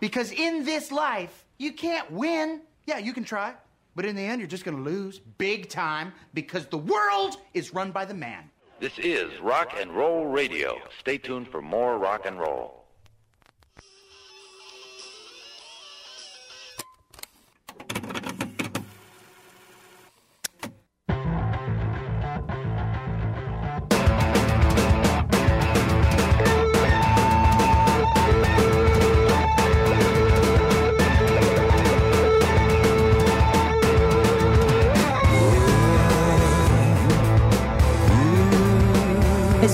Because 0.00 0.32
in 0.32 0.64
this 0.64 0.92
life, 0.92 1.44
you 1.58 1.72
can't 1.72 2.10
win. 2.10 2.60
Yeah, 2.86 2.98
you 2.98 3.12
can 3.12 3.24
try, 3.24 3.54
but 3.96 4.04
in 4.04 4.14
the 4.16 4.22
end, 4.22 4.40
you're 4.40 4.48
just 4.48 4.64
going 4.64 4.76
to 4.76 4.82
lose 4.82 5.20
big 5.38 5.68
time 5.68 6.12
because 6.34 6.66
the 6.66 6.78
world 6.78 7.38
is 7.54 7.72
run 7.72 7.90
by 7.90 8.04
the 8.04 8.14
man. 8.14 8.50
This 8.80 8.98
is 8.98 9.38
Rock 9.40 9.74
and 9.78 9.90
Roll 9.92 10.26
Radio. 10.26 10.78
Stay 11.00 11.16
tuned 11.16 11.48
for 11.48 11.62
more 11.62 11.96
rock 11.98 12.26
and 12.26 12.38
roll. 12.38 12.83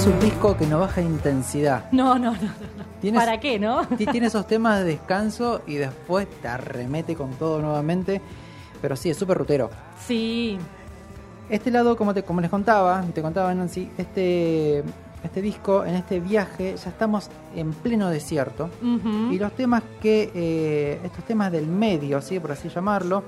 Es 0.01 0.07
un 0.07 0.19
disco 0.19 0.57
que 0.57 0.67
no 0.67 0.79
baja 0.81 1.03
intensidad. 1.03 1.85
No, 1.93 2.19
no, 2.19 2.33
no. 2.33 2.41
no, 3.03 3.19
¿Para 3.19 3.39
qué, 3.39 3.59
no? 3.59 3.87
Ti- 3.99 4.07
Tiene 4.07 4.29
esos 4.29 4.47
temas 4.47 4.79
de 4.79 4.85
descanso 4.85 5.61
y 5.67 5.75
después 5.75 6.27
te 6.41 6.49
arremete 6.49 7.15
con 7.15 7.33
todo 7.33 7.61
nuevamente. 7.61 8.23
Pero 8.81 8.97
sí, 8.97 9.11
es 9.11 9.19
súper 9.19 9.37
rutero. 9.37 9.69
Sí. 10.07 10.57
Este 11.51 11.71
lado, 11.71 11.97
como, 11.99 12.15
te, 12.15 12.23
como 12.23 12.41
les 12.41 12.49
contaba, 12.49 13.03
te 13.15 13.21
contaba 13.21 13.53
Nancy, 13.55 13.91
este, 13.99 14.83
este 15.23 15.43
disco, 15.43 15.85
en 15.85 15.97
este 15.97 16.19
viaje, 16.19 16.77
ya 16.83 16.89
estamos 16.89 17.29
en 17.55 17.73
pleno 17.73 18.09
desierto. 18.09 18.71
Y 19.31 19.39
los 19.39 19.53
temas 19.53 19.83
que, 20.01 20.31
eh, 20.35 20.99
estos 21.05 21.25
temas 21.25 21.53
del 21.53 21.67
medio, 21.67 22.23
¿sí? 22.23 22.41
por 22.41 22.53
así 22.53 22.71
llamarlo, 22.71 23.23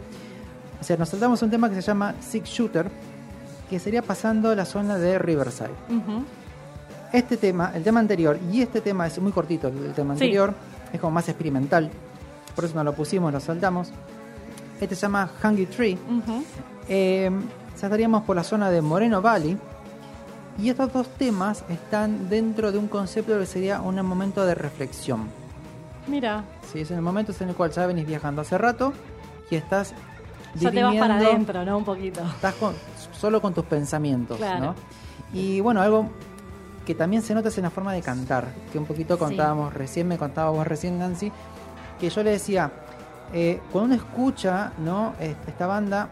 o 0.81 0.85
sea, 0.85 0.97
nos 0.97 1.11
saltamos 1.11 1.43
un 1.43 1.51
tema 1.51 1.69
que 1.69 1.75
se 1.75 1.83
llama 1.83 2.15
Six 2.21 2.49
Shooter, 2.49 2.91
que 3.69 3.79
sería 3.79 4.01
pasando 4.01 4.55
la 4.55 4.65
zona 4.65 4.97
de 4.97 5.19
Riverside. 5.19 5.71
Ujú. 5.91 6.25
Este 7.13 7.37
tema, 7.37 7.73
el 7.75 7.83
tema 7.83 8.01
anterior 8.01 8.39
y 8.51 8.63
este 8.63 8.81
tema 8.81 9.07
es 9.07 9.19
muy 9.21 9.33
cortito, 9.33 9.69
el 9.69 9.93
tema 9.93 10.15
Sí. 10.17 10.25
anterior, 10.25 10.55
es 10.93 11.01
como 11.01 11.11
más 11.13 11.29
experimental, 11.29 11.91
por 12.55 12.65
eso 12.65 12.75
no 12.75 12.85
lo 12.85 12.95
pusimos, 12.95 13.33
lo 13.33 13.41
saltamos. 13.41 13.91
Este 14.81 14.95
se 14.95 15.03
llama 15.03 15.31
Hungry 15.45 15.67
Tree. 15.67 15.95
Ujú. 15.95 16.43
Eh, 16.89 17.31
ya 17.81 17.87
estaríamos 17.87 18.23
por 18.25 18.37
la 18.37 18.45
zona 18.45 18.71
de 18.71 18.81
Moreno 18.83 19.21
Valley. 19.23 19.57
Y 20.59 20.69
estos 20.69 20.93
dos 20.93 21.09
temas 21.17 21.65
están 21.71 22.29
dentro 22.29 22.73
de 22.73 22.79
un 22.79 22.89
concepto 22.89 23.39
que 23.39 23.47
sería 23.47 23.81
un 23.81 23.95
momento 24.05 24.45
de 24.45 24.55
reflexión. 24.55 25.29
Mira, 26.07 26.45
Sí, 26.73 26.81
es 26.81 26.91
en 26.91 26.97
el 26.97 27.03
momento 27.03 27.33
en 27.41 27.49
el 27.51 27.55
cual 27.55 27.71
ya 27.71 27.87
venís 27.87 28.07
viajando 28.07 28.41
hace 28.43 28.57
rato 28.59 28.93
y 29.51 29.57
estás 29.57 29.95
ya 30.57 30.71
te 30.71 30.83
vas 30.83 30.95
para 30.97 31.17
adentro, 31.17 31.65
¿no? 31.65 31.79
Un 31.79 31.85
poquito. 31.85 32.21
Estás 32.23 32.55
con- 32.55 32.75
solo 33.13 33.41
con 33.41 33.55
tus 33.55 33.65
pensamientos, 33.65 34.37
Claro. 34.39 34.61
¿no? 34.67 34.75
Y 35.33 35.61
bueno, 35.61 35.81
algo 35.81 36.09
que 36.87 36.95
también 36.95 37.23
se 37.23 37.35
nota 37.35 37.49
es 37.49 37.59
en 37.59 37.65
la 37.65 37.71
forma 37.71 37.93
de 37.93 38.03
cantar, 38.03 38.49
que 38.73 38.79
un 38.79 38.87
poquito 38.87 39.19
contábamos 39.19 39.73
recién, 39.73 40.09
me 40.09 40.19
contábamos 40.19 40.67
recién 40.67 40.99
Nancy, 40.99 41.31
que 42.01 42.11
yo 42.11 42.23
le 42.23 42.31
decía, 42.33 42.71
eh, 43.33 43.61
cuando 43.71 43.95
uno 43.95 44.03
escucha, 44.03 44.73
¿no? 44.79 45.15
Esta 45.21 45.67
banda, 45.67 46.09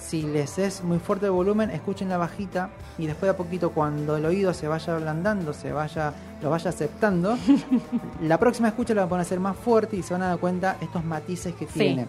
si 0.00 0.22
les 0.22 0.58
es 0.58 0.82
muy 0.82 0.98
fuerte 0.98 1.26
el 1.26 1.32
volumen, 1.32 1.70
escuchen 1.70 2.08
la 2.08 2.16
bajita 2.16 2.70
y 2.98 3.06
después 3.06 3.24
de 3.24 3.30
a 3.30 3.36
poquito 3.36 3.70
cuando 3.72 4.16
el 4.16 4.24
oído 4.24 4.54
se 4.54 4.68
vaya 4.68 4.94
ablandando, 4.94 5.52
se 5.52 5.72
vaya, 5.72 6.14
lo 6.42 6.48
vaya 6.50 6.70
aceptando, 6.70 7.36
la 8.22 8.38
próxima 8.38 8.68
escucha 8.68 8.94
la 8.94 9.04
van 9.06 9.20
a 9.20 9.22
hacer 9.22 9.38
más 9.40 9.56
fuerte 9.56 9.96
y 9.96 10.02
se 10.02 10.14
van 10.14 10.22
a 10.22 10.28
dar 10.28 10.38
cuenta 10.38 10.76
estos 10.80 11.04
matices 11.04 11.54
que 11.54 11.66
Sí. 11.66 11.78
tiene. 11.78 12.06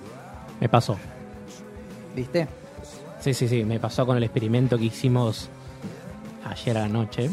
Me 0.62 0.70
pasó. 0.70 0.98
¿Viste? 2.16 2.48
Sí, 3.20 3.34
sí, 3.34 3.48
sí, 3.48 3.64
me 3.66 3.80
pasó 3.80 4.06
con 4.06 4.16
el 4.18 4.24
experimento 4.24 4.78
que 4.78 4.86
hicimos 4.86 5.50
ayer 6.46 6.78
a 6.78 6.82
la 6.82 6.88
noche. 6.88 7.30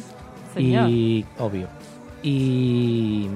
Señor. 0.55 0.89
Y 0.89 1.25
obvio. 1.39 1.69
Y 2.23 3.29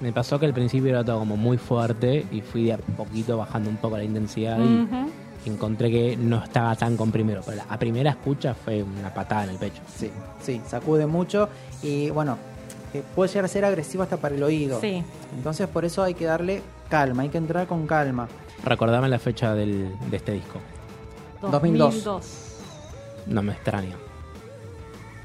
me 0.00 0.12
pasó 0.12 0.38
que 0.38 0.46
al 0.46 0.54
principio 0.54 0.90
era 0.90 1.04
todo 1.04 1.20
como 1.20 1.36
muy 1.36 1.56
fuerte 1.56 2.26
y 2.32 2.40
fui 2.40 2.64
de 2.64 2.72
a 2.74 2.78
poquito 2.78 3.38
bajando 3.38 3.70
un 3.70 3.76
poco 3.76 3.96
la 3.96 4.04
intensidad 4.04 4.58
y 4.58 5.50
encontré 5.50 5.90
que 5.90 6.16
no 6.16 6.42
estaba 6.42 6.74
tan 6.76 6.96
comprimido. 6.96 7.42
Pero 7.44 7.58
la 7.58 7.64
a 7.68 7.78
primera 7.78 8.10
escucha 8.10 8.54
fue 8.54 8.82
una 8.82 9.12
patada 9.12 9.44
en 9.44 9.50
el 9.50 9.56
pecho. 9.56 9.82
Sí, 9.94 10.10
sí, 10.42 10.60
sacude 10.66 11.06
mucho 11.06 11.48
y 11.82 12.10
bueno, 12.10 12.38
que 12.92 13.02
puede 13.14 13.28
llegar 13.28 13.44
a 13.44 13.48
ser 13.48 13.64
agresivo 13.64 14.02
hasta 14.02 14.16
para 14.16 14.34
el 14.34 14.42
oído. 14.42 14.80
Sí. 14.80 15.02
Entonces 15.36 15.68
por 15.68 15.84
eso 15.84 16.02
hay 16.02 16.14
que 16.14 16.24
darle 16.24 16.62
calma, 16.88 17.22
hay 17.22 17.28
que 17.28 17.38
entrar 17.38 17.66
con 17.66 17.86
calma. 17.86 18.28
Recordame 18.64 19.08
la 19.08 19.18
fecha 19.18 19.54
del, 19.54 19.94
de 20.10 20.16
este 20.16 20.32
disco. 20.32 20.58
2002. 21.42 22.04
2002. 22.04 22.56
No 23.26 23.42
me 23.42 23.52
extraña. 23.52 23.96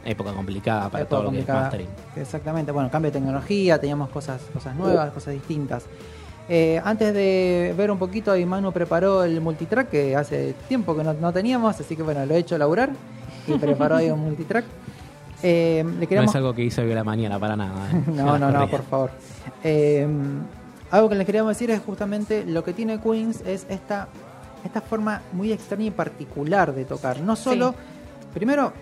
Época 0.06 0.32
complicada 0.34 0.90
para 0.90 1.04
Época 1.04 1.10
todo 1.10 1.24
lo 1.24 1.32
que 1.32 1.40
es 1.40 1.46
complicada. 1.46 1.62
mastering. 1.64 1.90
Exactamente, 2.16 2.72
bueno, 2.72 2.90
cambio 2.90 3.12
de 3.12 3.20
tecnología, 3.20 3.80
teníamos 3.80 4.10
cosas, 4.10 4.42
cosas 4.54 4.76
nuevas, 4.76 5.12
cosas 5.12 5.34
distintas. 5.34 5.86
Eh, 6.48 6.82
antes 6.84 7.14
de 7.14 7.76
ver 7.78 7.92
un 7.92 8.00
poquito, 8.00 8.32
ahí 8.32 8.44
Manu 8.46 8.72
preparó 8.72 9.24
el 9.24 9.40
multitrack 9.40 9.90
que 9.90 10.16
hace 10.16 10.56
tiempo 10.68 10.96
que 10.96 11.04
no, 11.04 11.14
no 11.14 11.32
teníamos, 11.32 11.80
así 11.80 11.96
que 11.96 12.02
bueno, 12.02 12.26
lo 12.26 12.34
he 12.34 12.40
hecho 12.40 12.58
laburar 12.58 12.90
y 13.48 13.54
preparó 13.58 13.98
ahí 13.98 14.10
un 14.10 14.20
multitrack. 14.22 14.66
Eh, 15.44 15.86
le 16.00 16.16
No 16.16 16.24
es 16.24 16.36
algo 16.36 16.54
que 16.54 16.64
hice 16.64 16.82
hoy 16.82 16.92
a 16.92 16.96
la 16.96 17.04
mañana 17.04 17.40
para 17.40 17.56
nada. 17.56 17.92
¿eh? 17.92 18.04
No, 18.12 18.38
no, 18.38 18.52
no, 18.52 18.68
por 18.68 18.82
favor. 18.90 19.12
Eh, 19.64 20.08
algo 20.92 21.08
que 21.10 21.16
les 21.16 21.26
queríamos 21.26 21.52
decir 21.52 21.70
es 21.72 21.82
justamente 21.82 22.44
lo 22.46 22.64
que 22.64 22.74
tiene 22.74 23.00
Queens 23.00 23.42
es 23.46 23.66
esta, 23.70 24.08
esta 24.66 24.82
forma 24.82 25.22
muy 25.34 25.52
extraña 25.52 25.86
y 25.86 25.92
particular 25.92 26.74
de 26.74 26.84
tocar. 26.84 27.22
No 27.22 27.36
solo, 27.36 27.76
primero, 28.34 28.74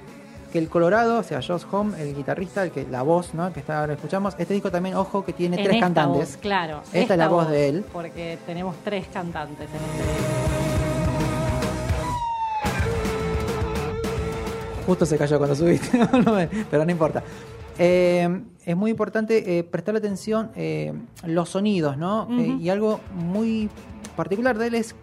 que 0.52 0.60
el 0.60 0.70
Colorado, 0.70 1.20
o 1.20 1.24
sea, 1.24 1.42
Josh 1.42 1.64
Home, 1.72 2.02
el 2.02 2.16
guitarrista, 2.16 2.64
el 2.64 2.72
que 2.72 2.86
la 2.90 3.02
voz, 3.04 3.34
¿no? 3.34 3.52
Que 3.54 3.60
está 3.60 3.80
ahora 3.82 3.94
escuchamos. 3.94 4.36
Este 4.38 4.54
disco 4.54 4.72
también, 4.72 4.96
ojo, 4.96 5.24
que 5.26 5.34
tiene 5.34 5.58
En 5.58 5.64
tres 5.64 5.76
esta 5.76 5.86
cantantes. 5.88 6.18
voz, 6.32 6.38
claro. 6.38 6.82
Esta 6.94 7.14
es 7.14 7.18
la 7.20 7.28
voz 7.28 7.50
de 7.50 7.70
él. 7.70 7.86
Porque 7.92 8.38
tenemos 8.46 8.76
tres 8.84 9.08
cantantes 9.14 9.68
en 9.70 9.76
este 9.76 10.18
Justo 14.86 15.06
se 15.06 15.18
cayó 15.18 15.38
cuando 15.38 15.56
subiste, 15.56 16.00
pero 16.72 16.86
no 16.86 16.92
importa. 16.92 17.22
Eh, 17.78 18.42
es 18.66 18.76
muy 18.76 18.90
importante 18.92 19.60
eh, 19.60 19.64
prestarle 19.64 20.00
atención 20.00 20.50
eh, 20.56 20.94
los 21.26 21.50
sonidos, 21.50 21.98
¿no? 21.98 22.28
Eh, 22.40 22.58
y 22.60 22.70
algo 22.70 23.02
muy 23.14 23.70
particular 24.16 24.58
de 24.58 24.68
él 24.68 24.76
es 24.76 24.96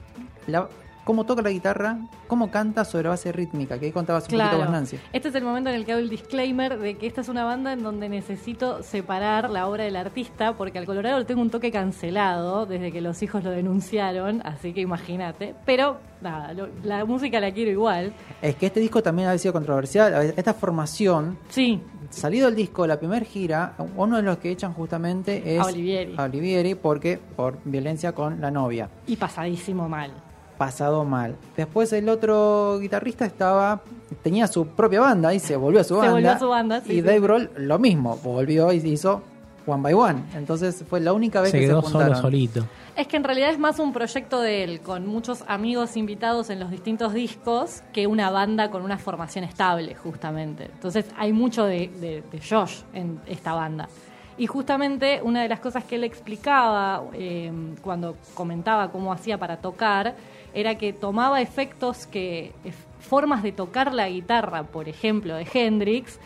la- 0.47 0.69
cómo 1.05 1.25
toca 1.25 1.43
la 1.43 1.51
guitarra, 1.51 1.99
cómo 2.27 2.51
canta 2.51 2.85
sobre 2.85 3.09
base 3.09 3.31
rítmica, 3.31 3.79
que 3.79 3.87
ahí 3.87 3.93
contabas 3.93 4.25
un 4.25 4.29
poquito 4.31 4.45
Claro. 4.49 4.65
con 4.65 4.73
Nancy. 4.73 4.99
Este 5.13 5.29
es 5.29 5.35
el 5.35 5.45
momento 5.45 5.71
en 5.71 5.77
el 5.77 5.85
que 5.85 5.93
hago 5.93 6.01
el 6.01 6.09
disclaimer 6.09 6.79
de 6.79 6.97
que 6.97 7.07
esta 7.07 7.21
es 7.21 7.29
una 7.29 7.45
banda 7.45 7.73
en 7.75 7.83
donde 7.83 8.09
necesito 8.09 8.83
separar 8.83 9.51
la 9.51 9.69
obra 9.69 9.85
del 9.85 9.97
artista, 9.97 10.55
porque 10.55 10.79
al 10.79 10.87
Colorado 10.87 11.19
le 11.19 11.25
tengo 11.25 11.43
un 11.43 11.51
toque 11.51 11.71
cancelado 11.71 12.67
desde 12.67 12.91
que 12.91 13.01
los 13.01 13.23
hijos 13.23 13.45
lo 13.45 13.51
denunciaron, 13.51 14.41
así 14.45 14.73
que 14.73 14.81
imagínate. 14.81 15.55
Pero 15.67 15.99
nada, 16.21 16.53
lo- 16.55 16.69
la 16.83 17.05
música 17.05 17.39
la 17.41 17.53
quiero 17.53 17.71
igual. 17.71 18.13
Es 18.41 18.57
que 18.57 18.67
este 18.67 18.81
disco 18.81 19.03
también 19.03 19.29
ha 19.29 19.37
sido 19.39 19.53
controversial. 19.53 20.33
Esta 20.37 20.55
formación, 20.55 21.39
Sí, 21.51 21.81
salido 22.11 22.49
el 22.49 22.55
disco, 22.55 22.87
la 22.87 22.99
primera 22.99 23.25
gira, 23.27 23.75
uno 23.97 24.17
de 24.17 24.23
los 24.23 24.39
que 24.39 24.51
echan 24.51 24.73
justamente 24.73 25.55
es 25.57 25.61
A 25.61 25.67
Olivieri. 25.67 26.15
a 26.17 26.23
Olivieri, 26.25 26.75
porque 26.75 27.19
por 27.37 27.59
violencia 27.65 28.13
con 28.13 28.41
la 28.41 28.51
novia. 28.51 28.89
y 29.07 29.17
pasadísimo 29.17 29.89
mal. 29.89 30.11
Pasado 30.59 31.05
mal. 31.05 31.37
Después 31.57 31.93
el 31.93 32.09
otro 32.09 32.79
guitarrista 32.81 33.25
estaba 33.25 33.81
tenía 34.23 34.47
su 34.47 34.67
propia 34.69 35.01
banda 35.01 35.35
y 35.35 35.41
se 35.41 35.57
volvió 35.57 35.81
a 35.81 35.85
su 35.85 35.95
Se 35.95 36.01
banda. 36.01 36.13
volvió 36.13 36.31
a 36.33 36.39
su 36.39 36.49
banda, 36.49 36.81
sí, 36.81 36.93
y 36.93 36.97
sí. 36.97 37.03
Dave 37.03 37.21
Grohl 37.21 37.51
lo 37.57 37.79
mismo, 37.79 38.17
volvió 38.23 38.73
y 38.73 38.77
hizo 38.77 39.23
One 39.67 39.83
by 39.83 39.95
One. 39.95 40.23
Entonces 40.35 40.85
fue 40.89 41.01
la 41.01 41.13
única 41.13 41.41
vez 41.41 41.51
Se 41.51 41.59
que 41.61 41.67
quedó 41.67 41.81
se 41.83 41.89
solo 41.89 42.05
juntaron. 42.05 42.23
solito. 42.23 42.65
Es 42.97 43.09
que 43.09 43.17
en 43.17 43.25
realidad 43.25 43.51
es 43.51 43.59
más 43.59 43.81
un 43.81 43.93
proyecto 43.93 44.41
de 44.41 44.63
él, 44.63 44.81
con 44.81 45.07
muchos 45.07 45.43
amigos 45.49 45.97
invitados 45.97 46.49
en 46.51 46.61
los 46.61 46.71
distintos 46.71 47.13
discos, 47.13 47.83
que 47.93 48.07
una 48.07 48.31
banda 48.31 48.71
con 48.71 48.83
una 48.83 48.99
formación 48.99 49.43
estable, 49.45 49.97
justamente. 49.97 50.67
Entonces 50.73 51.07
hay 51.17 51.33
mucho 51.33 51.65
de, 51.65 51.89
de- 52.01 52.23
de 52.31 52.41
Josh 52.49 52.83
en 52.93 53.19
esta 53.27 53.53
banda. 53.55 53.89
Y 54.37 54.47
justamente 54.47 55.21
una 55.25 55.43
de 55.43 55.49
las 55.49 55.59
cosas 55.61 55.83
que 55.85 55.95
él 55.97 56.05
explicaba 56.05 57.03
eh, 57.15 57.53
cuando 57.83 58.17
comentaba 58.35 58.91
cómo 58.93 59.13
hacía 59.13 59.39
para 59.39 59.57
tocar, 59.57 60.15
era 60.55 60.77
que 60.77 60.93
tomaba 60.93 61.41
efectos 61.41 62.07
que, 62.07 62.53
ef- 62.65 62.75
formas 63.01 63.43
de 63.43 63.53
tocar 63.53 63.93
la 63.93 64.09
guitarra, 64.09 64.63
por 64.65 64.89
ejemplo, 64.89 65.35
de 65.35 65.47
Hendrix, 65.53 66.19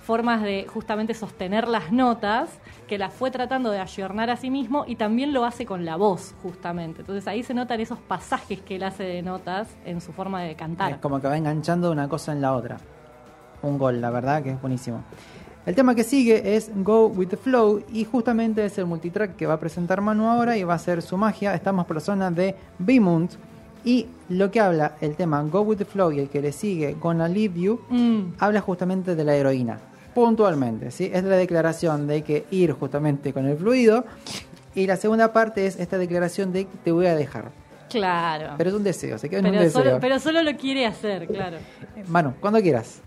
formas 0.00 0.42
de 0.42 0.66
justamente 0.72 1.14
sostener 1.14 1.68
las 1.68 1.92
notas, 1.92 2.50
que 2.88 2.98
las 2.98 3.12
fue 3.12 3.30
tratando 3.30 3.70
de 3.70 3.78
ayornar 3.78 4.30
a 4.30 4.36
sí 4.36 4.50
mismo 4.50 4.84
y 4.86 4.96
también 4.96 5.32
lo 5.32 5.44
hace 5.44 5.64
con 5.66 5.84
la 5.84 5.96
voz, 5.96 6.34
justamente. 6.42 7.00
Entonces 7.02 7.26
ahí 7.28 7.42
se 7.42 7.54
notan 7.54 7.80
esos 7.80 7.98
pasajes 7.98 8.60
que 8.60 8.76
él 8.76 8.82
hace 8.82 9.04
de 9.04 9.22
notas 9.22 9.68
en 9.84 10.00
su 10.00 10.12
forma 10.12 10.42
de 10.42 10.54
cantar. 10.56 10.92
Es 10.92 10.98
como 10.98 11.20
que 11.20 11.28
va 11.28 11.36
enganchando 11.36 11.92
una 11.92 12.08
cosa 12.08 12.32
en 12.32 12.40
la 12.42 12.54
otra. 12.54 12.78
Un 13.62 13.78
gol, 13.78 14.00
la 14.00 14.10
verdad 14.10 14.42
que 14.42 14.50
es 14.50 14.60
buenísimo. 14.60 15.02
El 15.64 15.76
tema 15.76 15.94
que 15.94 16.02
sigue 16.02 16.56
es 16.56 16.72
Go 16.82 17.06
With 17.06 17.28
The 17.28 17.36
Flow 17.36 17.84
y 17.92 18.04
justamente 18.04 18.64
es 18.64 18.76
el 18.78 18.86
multitrack 18.86 19.36
que 19.36 19.46
va 19.46 19.54
a 19.54 19.60
presentar 19.60 20.00
Manu 20.00 20.26
ahora 20.28 20.56
y 20.56 20.64
va 20.64 20.74
a 20.74 20.78
ser 20.78 21.00
su 21.02 21.16
magia. 21.16 21.54
Estamos 21.54 21.86
por 21.86 21.94
la 21.94 22.00
zona 22.00 22.30
de 22.32 22.56
Beamont 22.80 23.30
y 23.84 24.06
lo 24.28 24.50
que 24.50 24.60
habla 24.60 24.96
el 25.00 25.16
tema 25.16 25.42
Go 25.42 25.62
With 25.62 25.78
The 25.78 25.84
Flow 25.84 26.12
y 26.12 26.20
el 26.20 26.28
que 26.28 26.40
le 26.40 26.52
sigue 26.52 26.96
Gonna 27.00 27.28
Leave 27.28 27.60
You 27.60 27.80
Mm. 27.88 28.34
habla 28.38 28.60
justamente 28.60 29.14
de 29.14 29.24
la 29.24 29.34
heroína. 29.34 29.78
Puntualmente, 30.14 30.90
¿sí? 30.90 31.10
Es 31.12 31.24
la 31.24 31.36
declaración 31.36 32.06
de 32.06 32.22
que 32.22 32.44
ir 32.50 32.72
justamente 32.72 33.32
con 33.32 33.46
el 33.46 33.56
fluido 33.56 34.04
y 34.74 34.86
la 34.86 34.96
segunda 34.96 35.32
parte 35.32 35.66
es 35.66 35.78
esta 35.80 35.98
declaración 35.98 36.52
de 36.52 36.66
te 36.84 36.92
voy 36.92 37.06
a 37.06 37.14
dejar. 37.16 37.50
Claro. 37.90 38.54
Pero 38.56 38.70
es 38.70 38.76
un 38.76 38.84
deseo, 38.84 39.18
se 39.18 39.28
queda 39.28 39.40
en 39.40 39.46
un 39.46 39.52
Pero 39.52 39.64
deseo. 39.64 39.82
solo, 39.84 39.98
pero 40.00 40.18
solo 40.18 40.42
lo 40.42 40.56
quiere 40.56 40.86
hacer, 40.86 41.26
claro. 41.26 41.58
Manu, 42.08 42.34
cuando 42.40 42.60
quieras. 42.62 43.00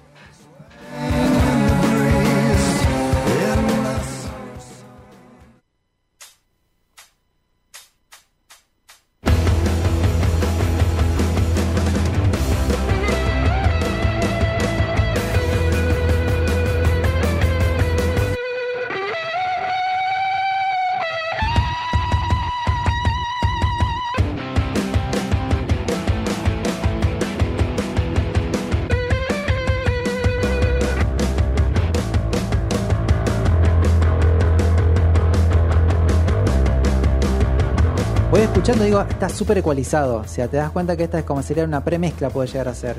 Escuchando 38.66 38.84
y 38.84 38.88
digo, 38.88 39.02
está 39.02 39.30
súper 39.30 39.60
ecualizado. 39.60 40.18
O 40.18 40.28
sea, 40.28 40.48
te 40.48 40.58
das 40.58 40.72
cuenta 40.72 40.98
que 40.98 41.04
esta 41.04 41.20
es 41.20 41.24
como 41.26 41.44
sería 41.44 41.66
una 41.66 41.84
premezcla, 41.84 42.32
puede 42.32 42.48
llegar 42.48 42.68
a 42.68 42.74
ser. 42.74 42.96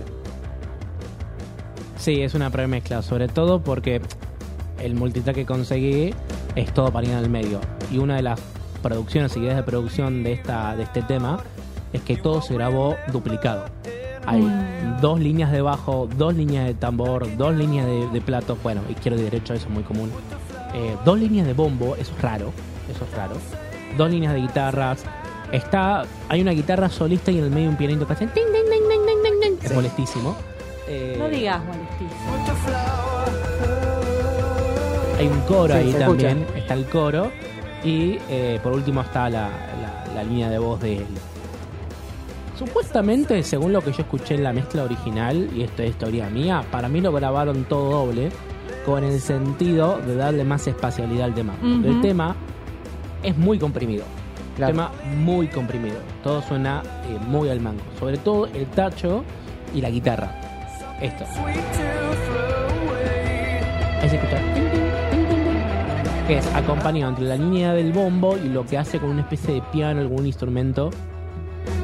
Sí, 1.98 2.22
es 2.22 2.34
una 2.34 2.50
premezcla, 2.50 3.02
sobre 3.02 3.26
todo 3.26 3.60
porque 3.60 4.00
el 4.80 4.94
multitrack 4.94 5.34
que 5.34 5.44
conseguí 5.44 6.14
es 6.54 6.72
todo 6.72 6.92
para 6.92 7.08
ir 7.08 7.14
al 7.14 7.28
medio. 7.28 7.60
Y 7.90 7.98
una 7.98 8.14
de 8.14 8.22
las 8.22 8.38
producciones, 8.80 9.36
ideas 9.36 9.56
de 9.56 9.64
producción 9.64 10.22
de 10.22 10.34
esta 10.34 10.76
de 10.76 10.84
este 10.84 11.02
tema 11.02 11.40
es 11.92 12.00
que 12.02 12.16
todo 12.16 12.42
se 12.42 12.54
grabó 12.54 12.94
duplicado. 13.12 13.64
Hay 14.24 14.42
Mm. 14.42 15.00
dos 15.00 15.18
líneas 15.18 15.50
de 15.50 15.62
bajo, 15.62 16.08
dos 16.16 16.34
líneas 16.34 16.66
de 16.66 16.74
tambor, 16.74 17.36
dos 17.36 17.56
líneas 17.56 17.86
de, 17.86 18.08
de 18.10 18.20
plato, 18.20 18.56
bueno, 18.62 18.82
izquierdo 18.88 19.18
y 19.20 19.24
derecho, 19.24 19.54
eso 19.54 19.66
es 19.66 19.72
muy 19.72 19.82
común. 19.82 20.12
Eh, 20.74 20.96
dos 21.04 21.18
líneas 21.18 21.44
de 21.44 21.54
bombo, 21.54 21.96
eso 21.96 22.12
es 22.16 22.22
raro, 22.22 22.52
eso 22.88 23.04
es 23.04 23.16
raro. 23.16 23.34
Dos 23.96 24.10
líneas 24.10 24.32
de 24.32 24.40
guitarras. 24.42 25.04
Está, 25.52 26.04
hay 26.28 26.42
una 26.42 26.50
guitarra 26.52 26.88
solista 26.88 27.30
y 27.30 27.38
en 27.38 27.44
el 27.44 27.50
medio 27.50 27.68
un 27.70 27.76
pianito 27.76 28.06
que 28.06 28.12
hace 28.14 28.26
ting, 28.28 28.42
ting, 28.44 28.64
ting. 28.70 29.56
Es 29.62 29.74
molestísimo. 29.74 30.36
Eh, 30.88 31.16
No 31.18 31.28
digas 31.28 31.60
molestísimo. 31.64 33.36
hay 35.18 35.26
un 35.28 35.40
coro 35.42 35.74
Sí, 35.74 35.80
ahí 35.80 35.92
también, 35.94 36.38
escucha. 36.40 36.58
está 36.58 36.74
el 36.74 36.84
coro. 36.86 37.30
Y 37.84 38.18
eh, 38.28 38.58
por 38.62 38.72
último 38.72 39.00
está 39.02 39.30
la, 39.30 39.48
la- 39.48 40.12
la 40.14 40.22
línea 40.24 40.48
de 40.50 40.58
voz 40.58 40.80
de 40.80 40.96
él. 40.98 41.06
Supuestamente, 42.58 43.42
según 43.42 43.72
lo 43.72 43.82
que 43.82 43.92
yo 43.92 44.00
escuché 44.02 44.34
en 44.34 44.42
la 44.44 44.52
mezcla 44.52 44.82
original, 44.84 45.50
y 45.54 45.62
esto 45.62 45.82
es 45.82 45.90
historia 45.90 46.28
mía, 46.30 46.64
para 46.70 46.88
mí 46.88 47.00
lo 47.02 47.12
grabaron 47.12 47.64
todo 47.64 47.90
doble, 48.06 48.30
con 48.86 49.04
el 49.04 49.20
sentido 49.20 49.98
de 49.98 50.16
darle 50.16 50.42
más 50.44 50.66
espacialidad 50.66 51.26
al 51.26 51.34
tema. 51.34 51.54
El 51.62 52.00
tema 52.00 52.34
es 53.22 53.36
muy 53.36 53.58
comprimido. 53.58 54.04
Claro. 54.56 54.72
Tema 54.72 54.90
muy 55.18 55.48
comprimido. 55.48 55.96
Todo 56.24 56.40
suena 56.42 56.82
eh, 57.08 57.18
muy 57.28 57.48
al 57.50 57.60
mango. 57.60 57.82
Sobre 58.00 58.16
todo 58.18 58.46
el 58.46 58.66
tacho 58.66 59.22
y 59.74 59.80
la 59.82 59.90
guitarra. 59.90 60.30
Esto. 61.00 61.24
Ahí 64.02 64.08
se 64.08 64.16
escucha. 64.16 64.38
Que 66.26 66.38
es 66.38 66.46
acompañado 66.54 67.10
entre 67.10 67.24
la 67.26 67.36
línea 67.36 67.72
del 67.72 67.92
bombo 67.92 68.36
y 68.36 68.48
lo 68.48 68.66
que 68.66 68.76
hace 68.78 68.98
con 68.98 69.10
una 69.10 69.20
especie 69.22 69.54
de 69.54 69.62
piano, 69.72 70.00
algún 70.00 70.26
instrumento. 70.26 70.90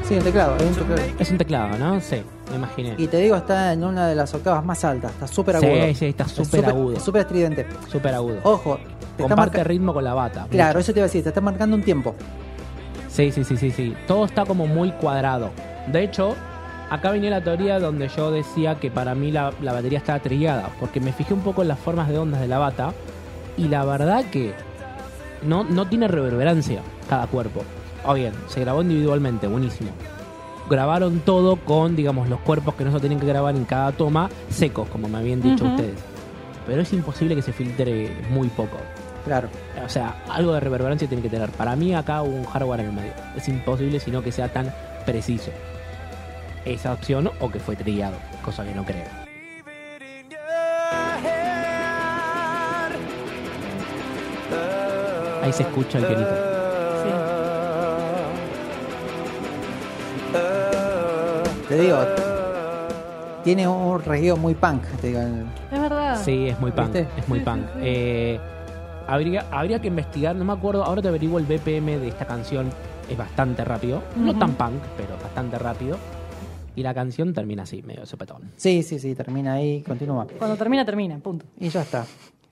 Sí, 0.03 0.15
un 0.15 0.23
teclado, 0.23 0.55
es 0.57 0.63
un 0.63 0.73
teclado. 0.73 1.01
Es 1.19 1.31
un 1.31 1.37
teclado, 1.37 1.77
¿no? 1.77 2.01
Sí, 2.01 2.17
me 2.49 2.57
imaginé. 2.57 2.95
Y 2.97 3.07
te 3.07 3.17
digo, 3.17 3.35
está 3.37 3.71
en 3.73 3.83
una 3.83 4.07
de 4.07 4.15
las 4.15 4.33
octavas 4.33 4.63
más 4.65 4.83
altas, 4.83 5.11
está 5.11 5.27
súper 5.27 5.59
Sí, 5.59 5.65
agudo. 5.65 5.93
sí, 5.95 6.05
está 6.07 6.23
Es 6.25 6.31
súper 6.31 6.65
agudo. 6.65 6.99
Súper 6.99 7.21
estridente. 7.21 7.65
Súper 7.89 8.13
agudo. 8.15 8.37
Ojo, 8.43 8.75
te 8.77 8.81
está 8.83 9.23
Comparte 9.23 9.57
marca- 9.57 9.63
ritmo 9.63 9.93
con 9.93 10.03
la 10.03 10.13
bata. 10.13 10.47
Claro, 10.49 10.69
mucho. 10.71 10.79
eso 10.79 10.93
te 10.93 10.99
iba 10.99 11.05
a 11.05 11.07
decir, 11.07 11.23
te 11.23 11.29
está 11.29 11.39
marcando 11.41 11.75
un 11.77 11.83
tiempo. 11.83 12.13
Sí, 13.13 13.31
sí, 13.31 13.43
sí, 13.43 13.57
sí, 13.57 13.69
sí. 13.69 13.95
Todo 14.07 14.25
está 14.25 14.43
como 14.43 14.65
muy 14.65 14.91
cuadrado. 14.91 15.51
De 15.87 16.03
hecho, 16.03 16.35
acá 16.89 17.11
venía 17.11 17.29
la 17.29 17.43
teoría 17.43 17.79
donde 17.79 18.07
yo 18.07 18.31
decía 18.31 18.79
que 18.79 18.89
para 18.89 19.13
mí 19.13 19.31
la, 19.31 19.53
la 19.61 19.71
batería 19.71 19.99
estaba 19.99 20.17
trillada, 20.17 20.69
porque 20.79 20.99
me 20.99 21.13
fijé 21.13 21.35
un 21.35 21.41
poco 21.41 21.61
en 21.61 21.67
las 21.67 21.77
formas 21.77 22.09
de 22.09 22.17
ondas 22.17 22.41
de 22.41 22.47
la 22.47 22.57
bata 22.57 22.91
y 23.55 23.67
la 23.67 23.85
verdad 23.85 24.25
que 24.31 24.53
no, 25.43 25.63
no 25.63 25.87
tiene 25.87 26.07
reverberancia 26.07 26.81
cada 27.07 27.27
cuerpo. 27.27 27.63
O 28.03 28.15
bien, 28.15 28.33
se 28.47 28.61
grabó 28.61 28.81
individualmente, 28.81 29.45
buenísimo. 29.45 29.91
Grabaron 30.67 31.19
todo 31.19 31.57
con, 31.57 31.95
digamos, 31.95 32.29
los 32.29 32.39
cuerpos 32.39 32.73
que 32.73 32.83
no 32.83 32.91
se 32.91 32.99
tienen 32.99 33.19
que 33.19 33.27
grabar 33.27 33.55
en 33.55 33.65
cada 33.65 33.91
toma 33.91 34.29
secos, 34.49 34.89
como 34.89 35.07
me 35.07 35.19
habían 35.19 35.39
dicho 35.39 35.65
ustedes. 35.65 35.99
Pero 36.65 36.81
es 36.81 36.91
imposible 36.93 37.35
que 37.35 37.43
se 37.43 37.53
filtre 37.53 38.09
muy 38.31 38.47
poco. 38.47 38.77
Claro. 39.25 39.47
O 39.85 39.89
sea, 39.89 40.15
algo 40.29 40.53
de 40.53 40.59
reverberancia 40.59 41.07
tiene 41.07 41.23
que 41.23 41.29
tener. 41.29 41.49
Para 41.51 41.75
mí 41.75 41.93
acá 41.95 42.21
hubo 42.23 42.35
un 42.35 42.45
hardware 42.45 42.81
en 42.81 42.85
el 42.87 42.93
medio. 42.93 43.11
Es 43.35 43.47
imposible 43.47 43.99
sino 43.99 44.21
que 44.21 44.31
sea 44.31 44.49
tan 44.49 44.73
preciso. 45.05 45.51
Esa 46.65 46.93
opción 46.93 47.29
o 47.39 47.49
que 47.51 47.59
fue 47.59 47.75
trillado, 47.75 48.15
cosa 48.43 48.63
que 48.63 48.73
no 48.73 48.83
creo. 48.85 49.05
Ahí 55.41 55.51
se 55.51 55.63
escucha 55.63 55.97
el 55.99 56.05
pianito. 56.05 56.29
Te 61.67 61.79
digo, 61.79 61.97
tiene 63.43 63.67
un 63.67 64.01
regueo 64.03 64.37
muy 64.37 64.53
punk, 64.53 64.83
te 65.01 65.07
digo. 65.07 65.19
Es 65.71 65.79
verdad. 65.81 66.21
Sí, 66.23 66.49
es 66.49 66.59
muy 66.59 66.71
punk. 66.71 66.91
¿Viste? 66.93 67.07
Es 67.17 67.27
muy 67.27 67.39
Sí, 67.39 67.45
punk. 67.45 67.61
sí, 67.61 67.71
sí. 67.73 67.79
Eh, 67.83 68.39
habría, 69.07 69.45
habría 69.51 69.79
que 69.79 69.87
investigar, 69.87 70.35
no 70.35 70.45
me 70.45 70.53
acuerdo, 70.53 70.83
ahora 70.83 71.01
te 71.01 71.07
averiguo 71.07 71.39
el 71.39 71.45
BPM 71.45 71.99
de 71.99 72.07
esta 72.07 72.25
canción. 72.25 72.69
Es 73.09 73.17
bastante 73.17 73.65
rápido. 73.65 74.01
No 74.15 74.37
tan 74.37 74.53
punk, 74.53 74.81
pero 74.95 75.17
bastante 75.21 75.59
rápido. 75.59 75.97
Y 76.75 76.83
la 76.83 76.93
canción 76.93 77.33
termina 77.33 77.63
así, 77.63 77.83
medio 77.83 78.05
sopetón. 78.05 78.51
Sí, 78.55 78.81
sí, 78.81 78.97
sí, 78.97 79.13
termina 79.13 79.53
ahí, 79.53 79.81
continúa. 79.81 80.25
Cuando 80.37 80.55
termina, 80.55 80.85
termina, 80.85 81.17
punto. 81.19 81.45
Y 81.59 81.69
ya 81.69 81.81
está. 81.81 82.05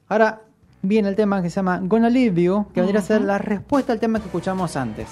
Ahora 0.10 0.42
viene 0.82 1.10
el 1.10 1.16
tema 1.16 1.42
que 1.42 1.50
se 1.50 1.56
llama 1.56 1.80
Gonna 1.82 2.10
Leave 2.10 2.44
You, 2.44 2.66
que 2.74 2.82
vendría 2.82 3.00
a 3.00 3.04
ser 3.04 3.22
la 3.22 3.38
respuesta 3.38 3.94
al 3.94 4.00
tema 4.00 4.20
que 4.20 4.26
escuchamos 4.26 4.76
antes. 4.76 5.08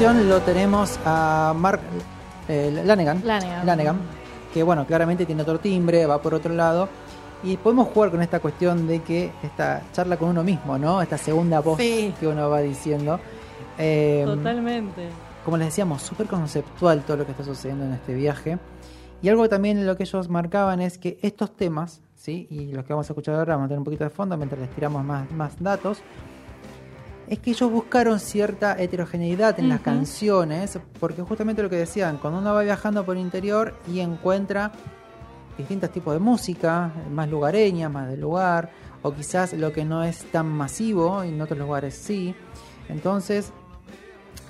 Lo 0.00 0.40
tenemos 0.42 0.98
a 1.04 1.52
Mark 1.56 1.80
eh, 2.48 2.82
Lanegan, 2.84 3.20
Lanegan. 3.24 3.98
que 4.54 4.62
bueno, 4.62 4.86
claramente 4.86 5.26
tiene 5.26 5.42
otro 5.42 5.58
timbre, 5.58 6.06
va 6.06 6.22
por 6.22 6.34
otro 6.34 6.54
lado. 6.54 6.88
Y 7.42 7.56
podemos 7.56 7.88
jugar 7.88 8.10
con 8.12 8.22
esta 8.22 8.38
cuestión 8.40 8.86
de 8.86 9.00
que 9.02 9.32
esta 9.42 9.82
charla 9.92 10.16
con 10.16 10.28
uno 10.30 10.42
mismo, 10.44 10.78
¿no? 10.78 11.02
Esta 11.02 11.18
segunda 11.18 11.60
voz 11.60 11.78
Sí. 11.78 12.14
que 12.18 12.26
uno 12.28 12.48
va 12.48 12.60
diciendo. 12.60 13.18
Eh, 13.76 14.22
Totalmente. 14.24 15.08
como 15.44 15.56
les 15.56 15.66
decíamos, 15.68 16.02
súper 16.02 16.26
conceptual 16.26 17.02
todo 17.02 17.18
lo 17.18 17.24
que 17.26 17.32
está 17.32 17.44
sucediendo 17.44 17.84
en 17.84 17.92
este 17.94 18.14
viaje. 18.14 18.58
Y 19.20 19.28
algo 19.28 19.48
también 19.48 19.84
lo 19.86 19.96
que 19.96 20.04
ellos 20.04 20.28
marcaban 20.28 20.80
es 20.80 20.96
que 20.98 21.18
estos 21.22 21.56
temas, 21.56 22.00
¿sí? 22.16 22.46
y 22.50 22.72
los 22.72 22.84
que 22.84 22.92
vamos 22.92 23.08
a 23.10 23.12
escuchar 23.12 23.34
ahora, 23.34 23.54
vamos 23.54 23.66
a 23.66 23.68
tener 23.68 23.78
un 23.78 23.84
poquito 23.84 24.04
de 24.04 24.10
fondo 24.10 24.36
mientras 24.36 24.60
les 24.60 24.70
tiramos 24.70 25.04
más, 25.04 25.28
más 25.32 25.60
datos, 25.60 25.98
es 27.28 27.38
que 27.38 27.50
ellos 27.50 27.70
buscaron 27.70 28.20
cierta 28.20 28.80
heterogeneidad 28.80 29.58
en 29.58 29.68
las 29.68 29.80
canciones, 29.80 30.78
porque 30.98 31.22
justamente 31.22 31.62
lo 31.62 31.70
que 31.70 31.76
decían, 31.76 32.18
cuando 32.18 32.38
uno 32.38 32.54
va 32.54 32.62
viajando 32.62 33.04
por 33.04 33.16
el 33.16 33.22
interior 33.22 33.74
y 33.86 34.00
encuentra 34.00 34.72
distintos 35.56 35.90
tipos 35.90 36.14
de 36.14 36.20
música, 36.20 36.92
más 37.10 37.28
lugareña, 37.28 37.88
más 37.88 38.08
del 38.08 38.20
lugar, 38.20 38.70
o 39.02 39.12
quizás 39.12 39.52
lo 39.52 39.72
que 39.72 39.84
no 39.84 40.02
es 40.04 40.24
tan 40.30 40.46
masivo, 40.46 41.22
y 41.24 41.28
en 41.28 41.40
otros 41.40 41.58
lugares 41.58 41.94
sí. 41.94 42.34
Entonces, 42.88 43.52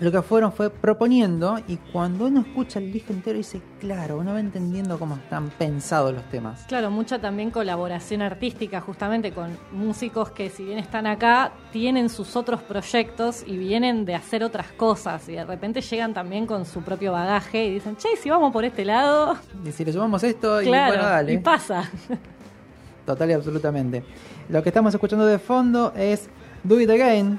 lo 0.01 0.12
que 0.12 0.23
fueron 0.23 0.53
fue 0.53 0.70
proponiendo, 0.70 1.59
y 1.66 1.77
cuando 1.93 2.27
uno 2.27 2.41
escucha 2.41 2.79
el 2.79 2.93
disco 2.93 3.12
entero 3.12 3.37
dice, 3.37 3.61
claro, 3.81 4.19
uno 4.19 4.33
va 4.33 4.41
entendiendo 4.41 4.99
cómo 4.99 5.16
están 5.16 5.51
pensados 5.51 6.15
los 6.15 6.23
temas. 6.31 6.65
Claro, 6.69 6.91
mucha 6.91 7.19
también 7.19 7.51
colaboración 7.51 8.23
artística 8.23 8.81
justamente 8.81 9.33
con 9.33 9.59
músicos 9.73 10.31
que 10.31 10.51
si 10.51 10.65
bien 10.65 10.79
están 10.79 11.07
acá, 11.07 11.53
tienen 11.73 12.09
sus 12.09 12.37
otros 12.37 12.62
proyectos 12.62 13.43
y 13.47 13.57
vienen 13.57 14.05
de 14.05 14.15
hacer 14.15 14.45
otras 14.45 14.69
cosas 14.73 15.29
y 15.29 15.33
de 15.33 15.45
repente 15.45 15.81
llegan 15.81 16.15
también 16.15 16.47
con 16.47 16.65
su 16.65 16.83
propio 16.83 17.12
bagaje 17.12 17.65
y 17.66 17.75
dicen, 17.75 17.97
che, 17.97 18.16
si 18.16 18.31
vamos 18.31 18.53
por 18.53 18.65
este 18.65 18.85
lado, 18.85 19.37
Y 19.65 19.73
si 19.73 19.85
le 19.85 19.93
sumamos 19.93 20.23
esto, 20.23 20.62
y 20.62 20.69
bueno, 20.69 21.03
dale. 21.03 21.33
y 21.33 21.39
pasa. 21.39 21.91
Total 23.05 23.31
y 23.31 23.33
absolutamente. 23.33 24.05
Lo 24.49 24.62
que 24.62 24.69
estamos 24.69 24.93
escuchando 24.95 25.27
de 25.27 25.39
fondo 25.39 25.93
es 25.97 26.29
Do 26.64 26.80
It 26.80 26.90
Again. 26.90 27.39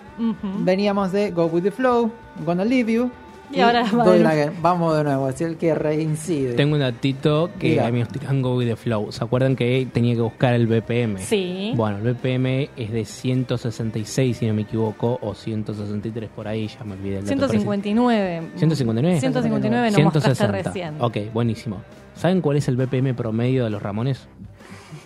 Veníamos 0.59 1.11
de 1.11 1.31
Go 1.31 1.45
With 1.45 1.63
The 1.63 1.71
Flow, 1.71 2.11
Gonna 2.45 2.65
Leave 2.65 2.91
You. 2.93 3.11
Y 3.51 3.61
ahora 3.61 3.83
Do 3.83 4.15
It. 4.15 4.25
Again. 4.25 4.53
Vamos 4.61 4.95
de 4.95 5.03
nuevo, 5.03 5.27
es 5.27 5.41
el 5.41 5.57
que 5.57 5.73
reincide. 5.73 6.53
Tengo 6.53 6.75
un 6.75 6.81
datito 6.81 7.49
que 7.57 7.69
Diga. 7.71 7.87
a 7.87 7.91
mí 7.91 7.99
me 7.99 8.05
tiran 8.05 8.41
Go 8.41 8.55
with 8.57 8.67
the 8.67 8.75
Flow. 8.75 9.11
¿Se 9.11 9.23
acuerdan 9.23 9.55
que 9.55 9.87
tenía 9.91 10.13
que 10.13 10.21
buscar 10.21 10.53
el 10.53 10.67
BPM? 10.67 11.17
Sí. 11.17 11.73
Bueno, 11.75 11.97
el 11.97 12.13
BPM 12.13 12.69
es 12.77 12.91
de 12.91 13.05
166, 13.05 14.37
si 14.37 14.45
no 14.47 14.53
me 14.53 14.61
equivoco, 14.61 15.17
o 15.21 15.33
163 15.33 16.29
por 16.29 16.47
ahí, 16.47 16.67
ya 16.67 16.83
me 16.83 16.93
olvidé 16.93 17.19
el 17.19 17.25
dato. 17.25 17.35
pero 17.35 17.47
sí. 17.47 17.59
159. 17.59 18.51
159. 18.55 19.19
159 19.19 19.91
nos 19.91 20.03
mostraste 20.03 20.35
160. 20.35 20.69
recién. 20.69 20.95
Ok, 21.01 21.33
buenísimo. 21.33 21.81
¿Saben 22.15 22.41
cuál 22.41 22.57
es 22.57 22.67
el 22.67 22.75
BPM 22.75 23.15
promedio 23.15 23.63
de 23.63 23.69
los 23.71 23.81
Ramones? 23.81 24.27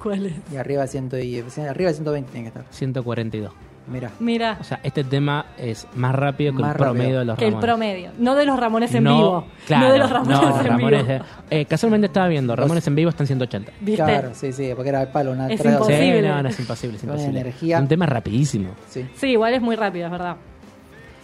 ¿Cuál 0.01 0.25
es? 0.25 0.33
Y 0.51 0.57
arriba, 0.57 0.85
ciento 0.87 1.17
y, 1.17 1.39
arriba 1.39 1.89
de 1.89 1.93
120 1.93 2.31
tiene 2.31 2.43
que 2.43 2.59
estar. 2.59 2.65
142. 2.71 3.53
Mira. 3.85 4.11
Mira, 4.19 4.57
O 4.61 4.63
sea, 4.63 4.79
este 4.83 5.03
tema 5.03 5.45
es 5.57 5.87
más 5.95 6.15
rápido 6.15 6.53
que 6.55 6.61
Más 6.61 6.71
el 6.71 6.77
promedio 6.77 7.19
de 7.19 7.25
los 7.25 7.37
que 7.37 7.45
el 7.45 7.51
Ramones. 7.51 7.67
promedio. 7.69 8.11
No 8.17 8.35
de 8.35 8.45
los 8.45 8.57
Ramones 8.59 8.95
en 8.95 9.03
no, 9.03 9.15
vivo. 9.15 9.45
Claro, 9.67 9.87
no 9.87 9.93
de 9.93 9.99
los 9.99 10.09
Ramones 10.09 10.41
no, 10.41 10.59
en 10.59 10.65
Ramones 10.65 11.07
vivo. 11.07 11.25
eh, 11.49 11.65
casualmente 11.65 12.07
estaba 12.07 12.27
viendo, 12.29 12.55
Ramones 12.55 12.87
en 12.87 12.95
vivo 12.95 13.09
están 13.09 13.27
180. 13.27 13.71
¿Viste? 13.81 14.03
Claro, 14.03 14.29
sí, 14.33 14.53
sí, 14.53 14.71
porque 14.75 14.89
era 14.89 15.01
el 15.01 15.09
palo, 15.09 15.31
una 15.33 15.49
Es 15.51 15.59
tres- 15.59 15.73
imposible. 15.73 16.21
Sí, 16.21 16.27
no, 16.27 16.43
no, 16.43 16.49
es 16.49 16.59
imposible, 16.59 16.95
es 16.95 17.01
Con 17.03 17.09
imposible. 17.11 17.39
energía. 17.41 17.79
Un 17.79 17.87
tema 17.89 18.05
rapidísimo. 18.05 18.69
Sí. 18.87 19.05
Sí, 19.15 19.27
igual 19.31 19.53
es 19.53 19.61
muy 19.61 19.75
rápido, 19.75 20.05
es 20.05 20.11
verdad. 20.11 20.37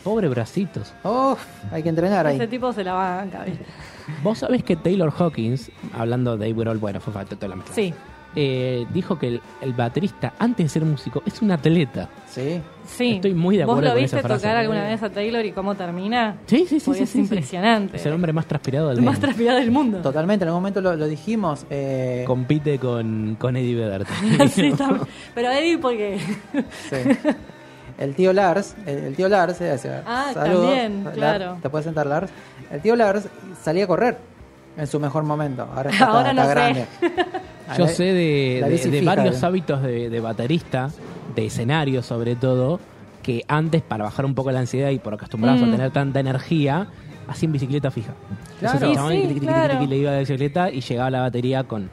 Pobre 0.03 0.27
bracitos. 0.29 0.93
Uf, 1.03 1.39
hay 1.71 1.83
que 1.83 1.89
entrenar 1.89 2.25
ahí. 2.27 2.35
Ese 2.35 2.47
tipo 2.47 2.71
se 2.73 2.83
la 2.83 2.93
banca, 2.93 3.43
¿viste? 3.43 3.65
Vos 4.23 4.37
sabés 4.39 4.63
que 4.63 4.75
Taylor 4.75 5.13
Hawkins, 5.17 5.71
hablando 5.93 6.35
de 6.37 6.47
Dave 6.49 6.59
Grohl, 6.61 6.77
bueno, 6.77 6.99
fue 6.99 7.13
falta 7.13 7.35
toda 7.35 7.49
la 7.49 7.55
mezcla. 7.57 7.75
Sí, 7.75 7.93
eh, 8.35 8.85
dijo 8.93 9.17
que 9.17 9.27
el, 9.27 9.41
el 9.61 9.73
baterista, 9.73 10.33
antes 10.39 10.65
de 10.65 10.69
ser 10.69 10.83
músico, 10.85 11.21
es 11.25 11.41
un 11.41 11.51
atleta. 11.51 12.07
Sí. 12.29 12.61
sí. 12.85 13.15
Estoy 13.15 13.33
muy 13.33 13.57
de 13.57 13.63
acuerdo 13.63 13.81
¿Vos 13.81 13.85
lo 13.85 13.91
con 13.93 14.01
viste 14.01 14.17
esa 14.17 14.27
frase. 14.27 14.41
tocar 14.43 14.57
alguna 14.57 14.83
vez 14.87 15.01
a 15.01 15.09
Taylor 15.09 15.43
y 15.45 15.51
cómo 15.51 15.73
termina? 15.75 16.37
Sí, 16.45 16.65
sí, 16.69 16.79
sí. 16.79 16.85
Porque 16.85 16.97
sí, 16.99 17.03
es 17.03 17.09
sí, 17.09 17.13
sí. 17.13 17.19
impresionante. 17.21 17.97
Es 17.97 18.05
el 18.05 18.13
hombre 18.13 18.31
más 18.33 18.45
transpirado 18.45 18.89
del 18.89 18.99
El 18.99 19.03
más 19.03 19.13
mundo. 19.15 19.25
transpirado 19.27 19.59
del 19.59 19.71
mundo. 19.71 19.97
Totalmente, 20.01 20.43
en 20.43 20.49
algún 20.49 20.61
momento 20.61 20.79
lo, 20.81 20.95
lo 20.95 21.07
dijimos. 21.07 21.65
eh, 21.69 22.23
Compite 22.27 22.77
con, 22.77 23.35
con 23.39 23.55
Eddie 23.57 23.75
Vedder. 23.75 24.05
Sí, 24.49 24.71
también. 24.73 25.01
Pero 25.35 25.49
Eddie, 25.51 25.77
porque. 25.79 26.19
sí. 26.89 26.97
El 27.97 28.15
tío 28.15 28.31
Lars, 28.31 28.75
el, 28.85 28.97
el 28.99 29.15
tío 29.15 29.27
Lars, 29.27 29.59
eh, 29.59 29.75
Ah, 30.05 30.31
saludos, 30.33 30.67
también, 30.67 31.03
Lars, 31.03 31.15
claro. 31.17 31.57
Te 31.61 31.69
puedes 31.69 31.83
sentar, 31.83 32.05
Lars. 32.07 32.31
El 32.71 32.79
tío 32.81 32.95
Lars 32.95 33.27
salía 33.61 33.83
a 33.83 33.87
correr 33.87 34.17
en 34.77 34.87
su 34.87 35.01
mejor 35.01 35.23
momento. 35.23 35.67
Ahora, 35.75 35.89
está, 35.89 36.05
Ahora 36.07 36.29
está 36.29 36.33
no 36.41 36.47
sé. 36.47 36.49
grande. 36.55 36.85
Yo 37.77 37.85
La- 37.85 37.91
sé 37.91 38.03
de, 38.03 39.01
varios 39.05 39.43
hábitos 39.43 39.81
de, 39.83 40.09
de 40.09 40.19
baterista, 40.19 40.89
de 41.35 41.45
escenario 41.45 42.01
sobre 42.03 42.35
todo, 42.35 42.79
que 43.23 43.43
antes, 43.47 43.81
para 43.81 44.05
bajar 44.05 44.25
un 44.25 44.33
poco 44.35 44.51
la 44.51 44.59
ansiedad 44.59 44.89
y 44.89 44.99
por 44.99 45.13
acostumbrarse 45.13 45.65
Mm. 45.65 45.69
a 45.69 45.71
tener 45.71 45.91
tanta 45.91 46.19
energía, 46.19 46.87
hacían 47.27 47.51
bicicleta 47.51 47.91
fija. 47.91 48.13
Claro. 48.59 48.79
Sí, 48.79 48.85
claro. 49.39 49.73
tiqui, 49.79 49.87
le 49.87 49.97
iba 49.97 50.09
a 50.09 50.13
la 50.13 50.19
bicicleta 50.19 50.71
y 50.71 50.81
llegaba 50.81 51.07
a 51.07 51.11
la 51.11 51.21
batería 51.21 51.63
con 51.65 51.89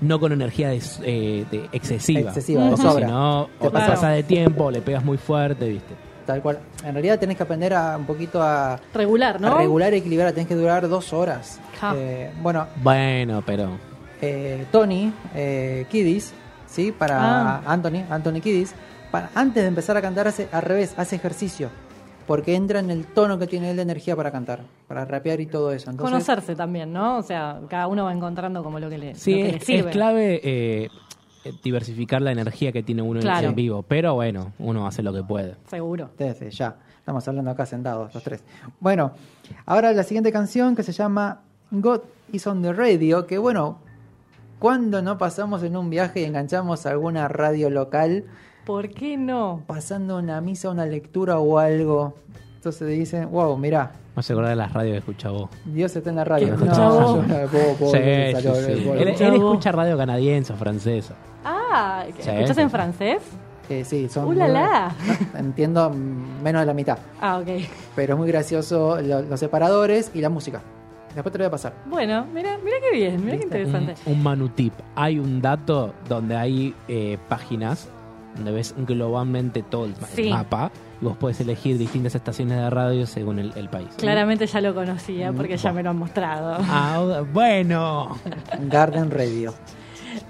no 0.00 0.20
con 0.20 0.30
energía 0.32 0.68
de, 0.68 0.80
eh, 1.02 1.44
de 1.50 1.68
excesiva. 1.72 2.28
Excesiva, 2.30 2.62
de 2.64 2.70
Porque 2.70 2.82
sobra. 2.82 3.06
si 3.06 3.12
no, 3.12 3.48
Te 3.60 3.66
o 3.66 3.70
pasa. 3.72 3.86
pasa 3.88 4.08
de 4.10 4.22
tiempo, 4.22 4.64
o 4.66 4.70
le 4.70 4.80
pegas 4.80 5.04
muy 5.04 5.16
fuerte, 5.16 5.68
¿viste? 5.68 5.94
Tal 6.26 6.42
cual. 6.42 6.58
En 6.84 6.92
realidad 6.92 7.18
tenés 7.18 7.36
que 7.36 7.42
aprender 7.42 7.72
a 7.74 7.96
un 7.96 8.04
poquito 8.04 8.40
a, 8.42 8.78
Regular, 8.94 9.40
¿no? 9.40 9.54
a 9.54 9.58
regular 9.58 9.94
y 9.94 9.96
equilibrar. 9.96 10.30
Tenés 10.32 10.46
que 10.46 10.54
durar 10.54 10.86
dos 10.88 11.12
horas. 11.12 11.58
Ja. 11.80 11.94
Eh, 11.96 12.30
bueno, 12.42 12.66
Bueno, 12.82 13.42
pero 13.46 13.70
eh, 14.20 14.66
Tony 14.72 15.12
eh, 15.34 15.86
Kiddis, 15.90 16.32
¿sí? 16.66 16.92
Para 16.92 17.18
Ah. 17.58 17.62
Anthony, 17.66 18.04
Anthony 18.10 18.40
Kiddis, 18.40 18.74
para, 19.10 19.30
antes 19.34 19.62
de 19.62 19.68
empezar 19.68 19.96
a 19.96 20.02
cantar 20.02 20.28
hace 20.28 20.48
al 20.52 20.62
revés, 20.62 20.94
hace 20.96 21.16
ejercicio. 21.16 21.70
Porque 22.26 22.54
entra 22.54 22.78
en 22.80 22.90
el 22.90 23.06
tono 23.06 23.38
que 23.38 23.46
tiene 23.46 23.70
él 23.70 23.76
de 23.76 23.82
energía 23.82 24.14
para 24.14 24.30
cantar, 24.30 24.60
para 24.86 25.06
rapear 25.06 25.40
y 25.40 25.46
todo 25.46 25.72
eso. 25.72 25.90
Entonces, 25.90 26.12
Conocerse 26.12 26.54
también, 26.54 26.92
¿no? 26.92 27.16
O 27.16 27.22
sea, 27.22 27.58
cada 27.70 27.86
uno 27.86 28.04
va 28.04 28.12
encontrando 28.12 28.62
como 28.62 28.78
lo 28.78 28.90
que 28.90 28.98
le, 28.98 29.14
sí, 29.14 29.30
lo 29.30 29.36
que 29.38 29.46
es, 29.46 29.52
le 29.54 29.60
sirve. 29.64 29.78
es 29.90 29.96
clave 29.96 30.40
eh, 30.44 30.88
diversificar 31.62 32.20
la 32.20 32.32
energía 32.32 32.70
que 32.70 32.82
tiene 32.82 33.00
uno 33.02 33.20
Claro. 33.20 33.48
en 33.48 33.54
vivo. 33.54 33.82
Pero 33.82 34.14
bueno, 34.14 34.52
uno 34.58 34.86
hace 34.86 35.02
lo 35.02 35.12
que 35.12 35.22
puede. 35.22 35.56
Seguro. 35.70 36.10
Desde 36.18 36.50
ya. 36.50 36.76
Estamos 36.98 37.26
hablando 37.26 37.50
acá 37.50 37.64
sentados 37.64 38.12
los 38.12 38.22
tres. 38.22 38.42
Bueno, 38.80 39.12
ahora 39.64 39.92
la 39.92 40.02
siguiente 40.02 40.30
canción 40.30 40.76
que 40.76 40.82
se 40.82 40.92
llama 40.92 41.40
God 41.70 42.00
is 42.32 42.46
on 42.46 42.60
the 42.60 42.74
Radio, 42.74 43.26
que 43.26 43.38
bueno, 43.38 43.78
cuando 44.58 45.02
no 45.02 45.18
pasamos 45.18 45.62
en 45.62 45.76
un 45.76 45.90
viaje 45.90 46.20
y 46.20 46.24
enganchamos 46.24 46.86
a 46.86 46.90
alguna 46.90 47.28
radio 47.28 47.70
local, 47.70 48.24
¿Por 48.64 48.88
qué 48.90 49.16
no? 49.16 49.62
pasando 49.66 50.18
una 50.18 50.40
misa, 50.40 50.70
una 50.70 50.84
lectura 50.86 51.38
o 51.38 51.58
algo. 51.58 52.14
Entonces 52.56 52.88
dicen, 52.88 53.30
wow, 53.30 53.56
mirá, 53.56 53.92
No 54.16 54.22
se 54.22 54.32
acuerda 54.32 54.50
de 54.50 54.56
las 54.56 54.72
radios 54.72 54.92
que 54.94 54.98
escucha 54.98 55.30
vos. 55.30 55.48
Dios 55.64 55.94
está 55.94 56.10
en 56.10 56.16
la 56.16 56.24
radio. 56.24 56.48
¿Qué 56.48 56.54
escucha 56.64 56.88
vos? 56.88 57.26
yo- 57.28 57.48
vos- 57.52 57.78
vos- 57.78 57.92
Sí, 57.92 57.98
Él, 57.98 59.08
Escucha 59.08 59.70
radio 59.72 59.96
canadiense 59.96 60.52
o 60.52 60.56
francesa. 60.56 61.14
Ah, 61.44 62.02
Sí, 62.18 62.28
¿escuchás 62.30 62.56
sí, 62.56 62.62
en 62.62 62.70
francés? 62.70 63.22
Eh, 63.70 63.84
sí, 63.84 64.08
son 64.08 64.26
¡Uh, 64.26 64.32
la, 64.32 64.44
muy- 64.46 64.54
la! 64.54 64.94
Entiendo 65.38 65.90
menos 66.42 66.60
de 66.62 66.66
la 66.66 66.74
mitad. 66.74 66.98
Ah, 67.20 67.38
ok. 67.38 67.46
Pero 67.94 68.14
es 68.14 68.18
muy 68.18 68.26
gracioso 68.28 69.00
lo- 69.00 69.22
los 69.22 69.38
separadores 69.38 70.10
y 70.14 70.20
la 70.20 70.30
música. 70.30 70.62
Después 71.14 71.32
te 71.32 71.38
lo 71.38 71.44
voy 71.44 71.48
a 71.48 71.50
pasar. 71.50 71.72
Bueno, 71.86 72.26
mira, 72.32 72.58
mira 72.64 72.76
qué 72.80 72.96
bien, 72.96 73.24
mira 73.24 73.36
qué 73.38 73.44
interesante. 73.44 73.94
Un, 74.06 74.12
un 74.14 74.22
manutip. 74.22 74.72
Hay 74.94 75.18
un 75.18 75.40
dato 75.40 75.94
donde 76.08 76.36
hay 76.36 76.74
eh, 76.86 77.18
páginas 77.28 77.88
donde 78.36 78.52
ves 78.52 78.72
globalmente 78.86 79.62
todo 79.64 79.86
el, 79.86 79.94
Sí. 80.14 80.28
mapa 80.30 80.70
y 81.00 81.04
vos 81.04 81.16
puedes 81.16 81.40
elegir 81.40 81.76
distintas 81.76 82.14
estaciones 82.14 82.56
de 82.58 82.70
radio 82.70 83.04
según 83.06 83.40
el, 83.40 83.52
el 83.56 83.68
país. 83.68 83.88
Claramente 83.96 84.46
ya 84.46 84.60
lo 84.60 84.74
conocía 84.74 85.32
porque 85.32 85.56
ya 85.56 85.72
me 85.72 85.82
lo 85.82 85.90
han 85.90 85.96
mostrado. 85.96 86.56
Ah, 86.60 87.22
bueno. 87.32 88.16
Garden 88.68 89.10
Radio. 89.10 89.54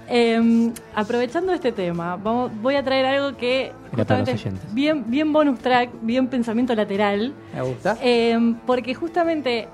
Eh, 0.07 0.71
aprovechando 0.95 1.53
este 1.53 1.71
tema, 1.71 2.15
vamos, 2.15 2.51
voy 2.61 2.75
a 2.75 2.83
traer 2.83 3.05
algo 3.05 3.37
que 3.37 3.71
justamente 3.95 4.33
oyentes. 4.33 4.73
bien, 4.73 5.03
bien 5.07 5.31
bonus 5.31 5.59
track, 5.59 5.89
bien 6.01 6.27
pensamiento 6.27 6.73
lateral. 6.75 7.33
Me 7.53 7.61
gusta. 7.61 7.97
Eh, 8.01 8.55
porque 8.65 8.93
justamente 8.95 9.67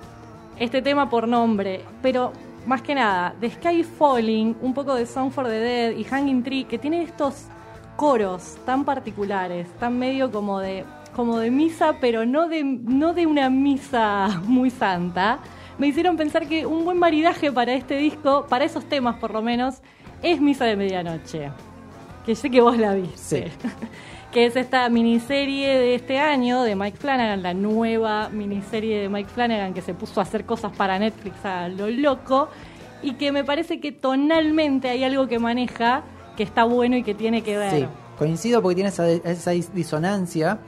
este 0.58 0.82
tema 0.82 1.10
por 1.10 1.28
nombre, 1.28 1.82
pero 2.02 2.32
más 2.66 2.82
que 2.82 2.96
nada, 2.96 3.36
de 3.40 3.50
Sky 3.50 3.84
Falling, 3.84 4.56
un 4.62 4.74
poco 4.74 4.96
de 4.96 5.06
Song 5.06 5.32
for 5.32 5.46
the 5.46 5.60
Dead 5.60 5.92
y 5.92 6.04
Hanging 6.04 6.44
Tree, 6.44 6.64
que 6.64 6.78
tiene 6.78 7.04
estos 7.04 7.46
coros 7.96 8.58
tan 8.66 8.86
particulares, 8.86 9.68
tan 9.80 9.98
medio 9.98 10.32
como 10.32 10.60
de, 10.60 10.86
como 11.16 11.38
de 11.38 11.52
misa, 11.52 11.98
pero 12.00 12.26
no 12.26 12.48
de, 12.48 12.64
no 12.64 13.14
de 13.14 13.26
una 13.28 13.50
misa 13.50 14.42
muy 14.46 14.70
santa, 14.70 15.40
me 15.78 15.88
hicieron 15.88 16.16
pensar 16.16 16.48
que 16.48 16.66
un 16.66 16.86
buen 16.86 16.98
maridaje 16.98 17.52
para 17.52 17.74
este 17.74 17.98
disco, 17.98 18.46
para 18.50 18.66
esos 18.66 18.86
temas 18.86 19.18
por 19.18 19.32
lo 19.32 19.42
menos, 19.42 19.82
es 20.22 20.40
Misa 20.40 20.66
de 20.66 20.76
Medianoche. 20.76 21.52
Que 22.26 22.34
sé 22.36 22.50
que 22.50 22.62
vos 22.62 22.78
la 22.78 22.94
viste. 22.94 23.52
que 24.36 24.46
es 24.46 24.58
esta 24.58 24.90
miniserie 24.90 25.80
de 25.80 25.96
este 25.96 26.20
año 26.20 26.64
de 26.64 26.76
Mike 26.76 26.98
Flanagan, 26.98 27.42
la 27.42 27.54
nueva 27.54 28.28
miniserie 28.28 29.00
de 29.00 29.08
Mike 29.08 29.30
Flanagan 29.34 29.74
que 29.74 29.82
se 29.82 29.94
puso 29.94 30.20
a 30.20 30.24
hacer 30.24 30.44
cosas 30.44 30.74
para 30.76 31.00
Netflix 31.00 31.46
a 31.46 31.70
lo 31.70 31.90
loco 31.90 32.50
y 33.02 33.14
que 33.14 33.32
me 33.32 33.46
parece 33.46 33.80
que 33.80 33.94
tonalmente 33.94 34.90
hay 34.90 35.06
algo 35.06 35.30
que 35.30 35.40
maneja 35.40 36.04
que 36.36 36.44
está 36.44 36.66
bueno 36.66 36.98
y 36.98 37.04
que 37.04 37.14
tiene 37.14 37.44
que 37.44 37.58
ver. 37.58 37.72
Sí, 37.72 37.86
coincido 38.20 38.62
porque 38.62 38.76
tiene 38.76 38.90
esa, 38.90 39.10
esa 39.10 39.54
dis- 39.54 39.72
disonancia 39.72 40.60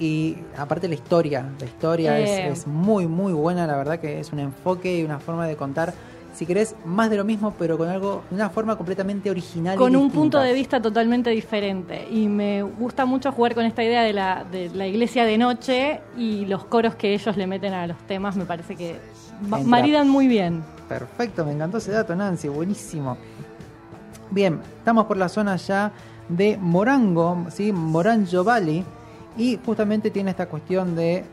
y 0.00 0.38
aparte 0.56 0.88
la 0.88 0.94
historia, 0.96 1.48
la 1.60 1.64
historia 1.64 2.18
Eh. 2.18 2.48
es, 2.50 2.58
es 2.58 2.66
muy 2.66 3.06
muy 3.06 3.32
buena, 3.32 3.68
la 3.68 3.76
verdad 3.76 4.00
que 4.00 4.18
es 4.18 4.32
un 4.32 4.40
enfoque 4.40 4.98
y 4.98 5.04
una 5.04 5.20
forma 5.20 5.46
de 5.46 5.54
contar, 5.54 5.94
si 6.36 6.44
querés, 6.44 6.76
más 6.84 7.08
de 7.08 7.16
lo 7.16 7.24
mismo, 7.24 7.54
pero 7.58 7.78
con 7.78 7.88
algo, 7.88 8.22
de 8.28 8.36
una 8.36 8.50
forma 8.50 8.76
completamente 8.76 9.30
original. 9.30 9.74
y 9.74 9.78
con 9.78 9.96
un 9.96 10.10
punto 10.10 10.38
de 10.38 10.52
vista 10.52 10.82
totalmente 10.82 11.30
diferente. 11.30 12.06
Y 12.10 12.28
me 12.28 12.62
gusta 12.62 13.06
mucho 13.06 13.32
jugar 13.32 13.54
con 13.54 13.64
esta 13.64 13.82
idea 13.82 14.02
de 14.02 14.12
la, 14.12 14.44
de 14.44 14.68
la 14.68 14.86
iglesia 14.86 15.24
de 15.24 15.38
noche 15.38 16.02
y 16.14 16.44
los 16.44 16.66
coros 16.66 16.94
que 16.94 17.14
ellos 17.14 17.38
le 17.38 17.46
meten 17.46 17.72
a 17.72 17.86
los 17.86 17.96
temas, 18.06 18.36
me 18.36 18.44
parece 18.44 18.76
que 18.76 18.96
Entra. 19.42 19.60
maridan 19.64 20.10
muy 20.10 20.28
bien. 20.28 20.62
Perfecto, 20.86 21.42
me 21.46 21.52
encantó 21.52 21.78
ese 21.78 21.92
dato, 21.92 22.14
Nancy, 22.14 22.48
buenísimo. 22.48 23.16
Bien, 24.30 24.60
estamos 24.78 25.06
por 25.06 25.16
la 25.16 25.30
zona 25.30 25.56
ya 25.56 25.90
de 26.28 26.58
Morango, 26.58 27.46
¿sí? 27.50 27.72
Morango 27.72 28.44
Valley, 28.44 28.84
y 29.38 29.58
justamente 29.64 30.10
tiene 30.10 30.32
esta 30.32 30.46
cuestión 30.50 30.94
de 30.96 31.24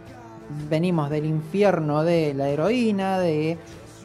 venimos 0.69 1.09
del 1.09 1.25
infierno 1.25 2.03
de 2.03 2.33
la 2.33 2.47
heroína, 2.47 3.19
de 3.19 3.57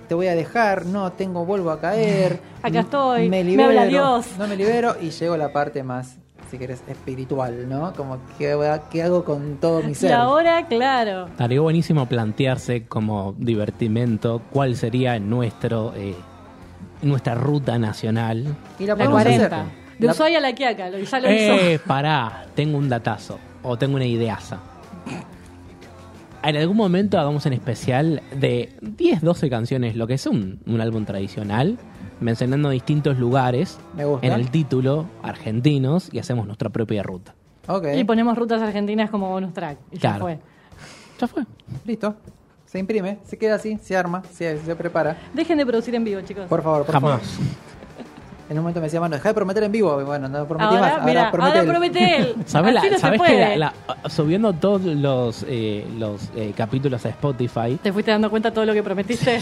te 0.09 0.14
voy 0.14 0.26
a 0.28 0.35
dejar, 0.35 0.86
no 0.86 1.12
tengo, 1.12 1.44
vuelvo 1.44 1.70
a 1.70 1.80
caer. 1.80 2.40
Acá 2.62 2.80
estoy, 2.80 3.28
me 3.28 3.44
libero, 3.44 3.68
habla 3.68 3.85
Dios. 3.86 4.26
No 4.39 4.48
me 4.48 4.56
libero 4.56 4.97
y 5.01 5.10
llego 5.10 5.35
a 5.35 5.39
la 5.39 5.52
parte 5.52 5.82
más, 5.82 6.16
si 6.51 6.59
querés, 6.59 6.82
espiritual, 6.89 7.68
¿no? 7.68 7.93
Como, 7.93 8.18
¿qué, 8.39 8.56
qué 8.90 9.02
hago 9.02 9.24
con 9.24 9.56
todo 9.59 9.82
mi 9.82 9.93
Y 9.93 9.94
ser? 9.94 10.12
ahora, 10.14 10.66
claro. 10.66 11.26
Estaría 11.26 11.60
buenísimo 11.60 12.06
plantearse 12.06 12.86
como 12.86 13.35
divertimento 13.39 14.40
cuál 14.51 14.76
sería 14.76 15.18
nuestro 15.18 15.93
eh, 15.94 16.14
nuestra 17.02 17.35
ruta 17.35 17.78
nacional. 17.78 18.56
Y 18.78 18.85
la 18.86 18.94
La 18.94 18.97
podemos 18.97 19.22
40. 19.22 19.47
hacer. 19.47 19.68
De 19.98 20.06
La- 20.06 20.12
Ushuaia 20.12 20.39
a 20.39 20.40
la 20.40 20.52
Quiaca, 20.55 20.90
lo- 20.90 20.98
ya 20.98 21.20
lo 21.20 21.28
Eh, 21.28 21.74
hizo. 21.74 21.85
pará, 21.86 22.47
tengo 22.55 22.78
un 22.78 22.89
datazo 22.89 23.39
o 23.62 23.76
tengo 23.76 23.97
una 23.97 24.06
ideaza. 24.06 24.59
En 26.43 26.56
algún 26.56 26.77
momento 26.77 27.19
hagamos 27.19 27.44
un 27.47 27.52
especial 27.52 28.23
de 28.35 28.73
10, 28.81 29.23
12 29.23 29.51
canciones, 29.51 29.97
lo 29.97 30.06
que 30.06 30.15
es 30.15 30.27
un, 30.27 30.60
un 30.66 30.81
álbum 30.81 31.05
tradicional, 31.05 31.78
mencionando 32.20 32.70
distintos 32.70 33.19
lugares 33.19 33.78
Me 33.94 34.05
gusta. 34.05 34.27
en 34.27 34.32
el 34.32 34.51
título, 34.51 35.06
argentinos, 35.23 36.09
y 36.12 36.19
hacemos 36.19 36.47
nuestra 36.47 36.70
propia 36.70 37.02
ruta. 37.02 37.35
Ok, 37.66 37.86
Y 37.97 38.05
ponemos 38.05 38.39
rutas 38.39 38.62
argentinas 38.62 39.10
como 39.10 39.28
bonus 39.28 39.52
track. 39.52 39.78
Y 39.90 39.97
ya 39.97 40.01
Claro. 40.01 40.20
fue. 40.24 40.39
Ya 41.20 41.27
fue. 41.27 41.44
listo. 41.85 42.15
Se 42.66 42.78
imprime, 42.78 43.19
se 43.24 43.36
queda 43.39 43.55
así, 43.56 43.78
se 43.82 43.97
arma, 43.97 44.23
se, 44.31 44.59
se 44.59 44.77
prepara. 44.77 45.16
Dejen 45.35 45.56
de 45.59 45.66
producir 45.66 45.94
en 45.94 46.05
vivo, 46.05 46.20
chicos. 46.20 46.47
Por 46.48 46.62
favor, 46.62 46.85
por 46.85 46.93
Jamás. 46.94 47.23
favor. 47.23 47.47
En 48.51 48.57
un 48.57 48.62
momento 48.62 48.81
me 48.81 48.85
decía, 48.87 48.99
bueno, 49.01 49.16
deja 49.16 49.29
de 49.29 49.35
prometer 49.35 49.62
en 49.65 49.73
vivo. 49.73 50.03
Bueno, 50.05 50.29
no 50.29 50.47
prometí 50.47 50.75
ahora, 50.77 50.97
más. 50.97 51.05
mira, 51.05 51.20
ahora 51.20 51.31
promete 51.33 51.59
ahora 51.59 51.61
él. 51.61 51.69
promete 51.69 52.16
él. 52.16 52.35
¿Sabes, 52.47 52.73
la- 52.75 52.81
Así 52.81 52.89
no 52.91 52.97
se 52.97 53.01
sabes 53.03 53.20
que 53.20 53.27
puede. 53.27 53.57
la- 53.59 53.73
la- 54.03 54.09
subiendo 54.11 54.53
todos 54.55 54.83
los, 54.85 55.45
eh, 55.49 55.87
los 55.99 56.31
eh, 56.35 56.55
capítulos 56.57 57.05
a 57.05 57.11
Spotify 57.11 57.79
¿Te 57.83 57.93
fuiste 57.93 58.11
dando 58.11 58.31
cuenta 58.31 58.49
de 58.51 58.55
todo 58.55 58.65
lo 58.65 58.73
que 58.73 58.83
prometiste? 58.83 59.41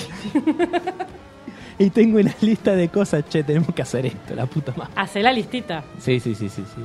y 1.78 1.90
tengo 1.90 2.18
una 2.18 2.34
lista 2.40 2.74
de 2.74 2.88
cosas, 2.88 3.24
che, 3.28 3.44
tenemos 3.44 3.74
que 3.74 3.82
hacer 3.82 4.06
esto, 4.06 4.34
la 4.34 4.46
puta 4.46 4.72
madre. 4.76 4.92
Hacé 4.96 5.22
la 5.22 5.32
listita. 5.32 5.84
Sí, 6.00 6.18
sí, 6.20 6.34
sí, 6.34 6.48
sí, 6.48 6.64
sí. 6.74 6.82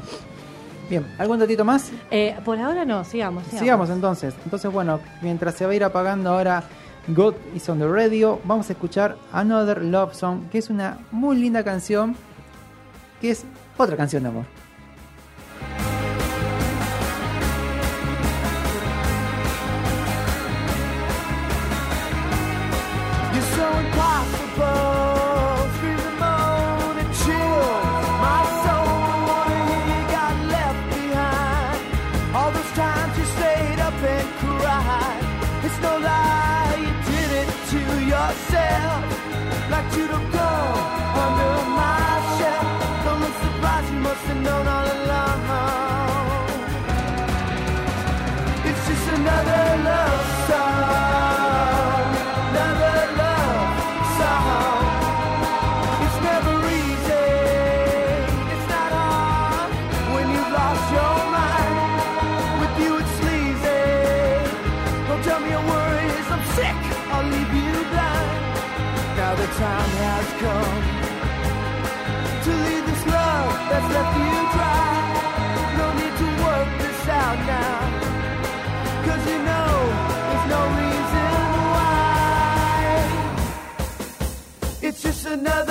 Bien, 0.90 1.08
¿algún 1.18 1.40
datito 1.40 1.64
más? 1.64 1.90
Eh, 2.12 2.36
por 2.44 2.60
ahora 2.60 2.84
no, 2.84 3.04
sigamos, 3.06 3.44
sigamos. 3.46 3.60
Sigamos 3.62 3.90
entonces. 3.90 4.34
Entonces, 4.44 4.70
bueno, 4.72 5.00
mientras 5.22 5.56
se 5.56 5.66
va 5.66 5.72
a 5.72 5.76
ir 5.76 5.84
apagando 5.86 6.32
ahora 6.32 6.64
God 7.08 7.36
is 7.56 7.68
on 7.68 7.80
the 7.80 7.88
radio, 7.88 8.40
vamos 8.44 8.70
a 8.70 8.74
escuchar 8.74 9.18
Another 9.32 9.84
Love 9.84 10.14
Song, 10.14 10.50
que 10.52 10.60
es 10.60 10.70
una 10.70 11.00
muy 11.12 11.36
linda 11.36 11.64
canción, 11.64 12.16
que 13.20 13.32
es 13.32 13.44
otra 13.78 13.98
canción 13.98 14.24
de 14.24 14.30
amor. 14.30 14.46
Another 85.32 85.71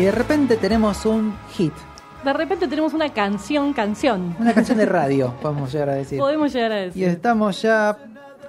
Y 0.00 0.04
de 0.04 0.12
repente 0.12 0.56
tenemos 0.56 1.04
un 1.04 1.34
hit, 1.52 1.74
De 2.24 2.32
repente 2.32 2.66
tenemos 2.68 2.94
una 2.94 3.10
canción, 3.12 3.74
canción. 3.74 4.34
una 4.40 4.54
canción 4.54 4.78
de 4.78 4.86
radio, 4.98 5.34
podemos 5.42 5.70
llegar 5.70 5.90
a 5.90 5.94
decir. 5.94 6.18
Podemos 6.18 6.50
llegar 6.54 6.72
a 6.72 6.82
Y 6.82 6.86
decir. 6.86 7.08
estamos 7.08 7.60
ya 7.60 7.98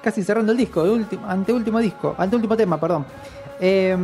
casi 0.02 0.24
cerrando 0.24 0.54
el 0.54 0.58
disco, 0.58 0.86
el 0.86 0.92
último, 0.92 1.28
anteúltimo 1.28 1.80
disco, 1.80 2.16
anteúltimo 2.18 2.56
tema, 2.56 2.80
perdón. 2.80 3.06
Eh, 3.60 3.98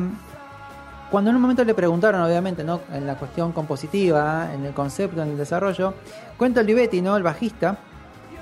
cuando 1.10 1.30
en 1.30 1.38
un 1.38 1.41
momento 1.41 1.64
le 1.64 1.74
preguntaron, 1.74 2.22
obviamente, 2.22 2.65
¿no? 2.65 2.82
en 2.91 3.07
la 3.07 3.15
cuestión 3.15 3.53
compositiva, 3.53 4.49
en 4.53 4.65
el 4.65 4.74
concepto, 4.74 5.22
en 5.24 5.30
el 5.30 5.38
desarrollo, 5.38 5.94
cuenta 6.38 6.60
Olivetti, 6.60 7.02
¿no? 7.02 7.15
el 7.15 7.24
bajista, 7.24 7.78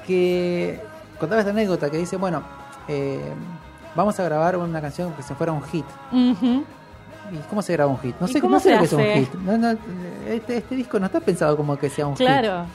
que 0.07 0.81
contaba 1.19 1.41
esta 1.41 1.51
anécdota 1.51 1.91
que 1.91 1.97
dice, 1.97 2.17
bueno, 2.17 2.41
eh, 2.87 3.19
vamos 3.95 4.19
a 4.19 4.23
grabar 4.23 4.57
una 4.57 4.81
canción 4.81 5.13
que 5.13 5.21
se 5.21 5.35
fuera 5.35 5.51
un 5.53 5.61
hit. 5.61 5.85
Ujú. 6.11 6.63
¿Y 7.31 7.37
cómo 7.49 7.61
se 7.61 7.73
graba 7.73 7.91
un 7.91 7.97
hit? 7.99 8.15
No 8.19 8.27
¿Y 8.27 8.31
sé, 8.33 8.41
cómo 8.41 8.55
no 8.55 8.59
sé 8.59 8.69
se 8.69 8.75
lo 8.75 8.79
que 8.79 8.85
es 8.85 8.93
un 8.93 9.03
hit. 9.25 9.33
No, 9.41 9.57
no, 9.57 9.77
este, 10.27 10.57
este 10.57 10.75
disco 10.75 10.99
no 10.99 11.05
está 11.07 11.19
pensado 11.19 11.55
como 11.57 11.77
que 11.77 11.89
sea 11.89 12.07
un 12.07 12.15
hit. 12.15 12.25
Claro. 12.25 12.65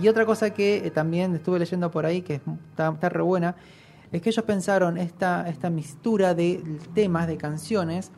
Y 0.00 0.08
otra 0.08 0.26
cosa 0.26 0.50
que 0.50 0.86
eh, 0.86 0.90
también 0.90 1.34
estuve 1.36 1.58
leyendo 1.58 1.90
por 1.90 2.04
ahí, 2.06 2.22
que 2.22 2.34
es- 2.34 2.40
está, 2.70 2.88
está 2.90 3.08
re 3.08 3.22
buena, 3.22 3.54
es 4.12 4.20
que 4.22 4.28
ellos 4.30 4.44
pensaron 4.44 4.98
esta, 4.98 5.48
esta 5.48 5.70
mistura 5.70 6.34
de 6.34 6.62
temas, 6.94 7.26
de 7.26 7.36
canciones, 7.36 8.10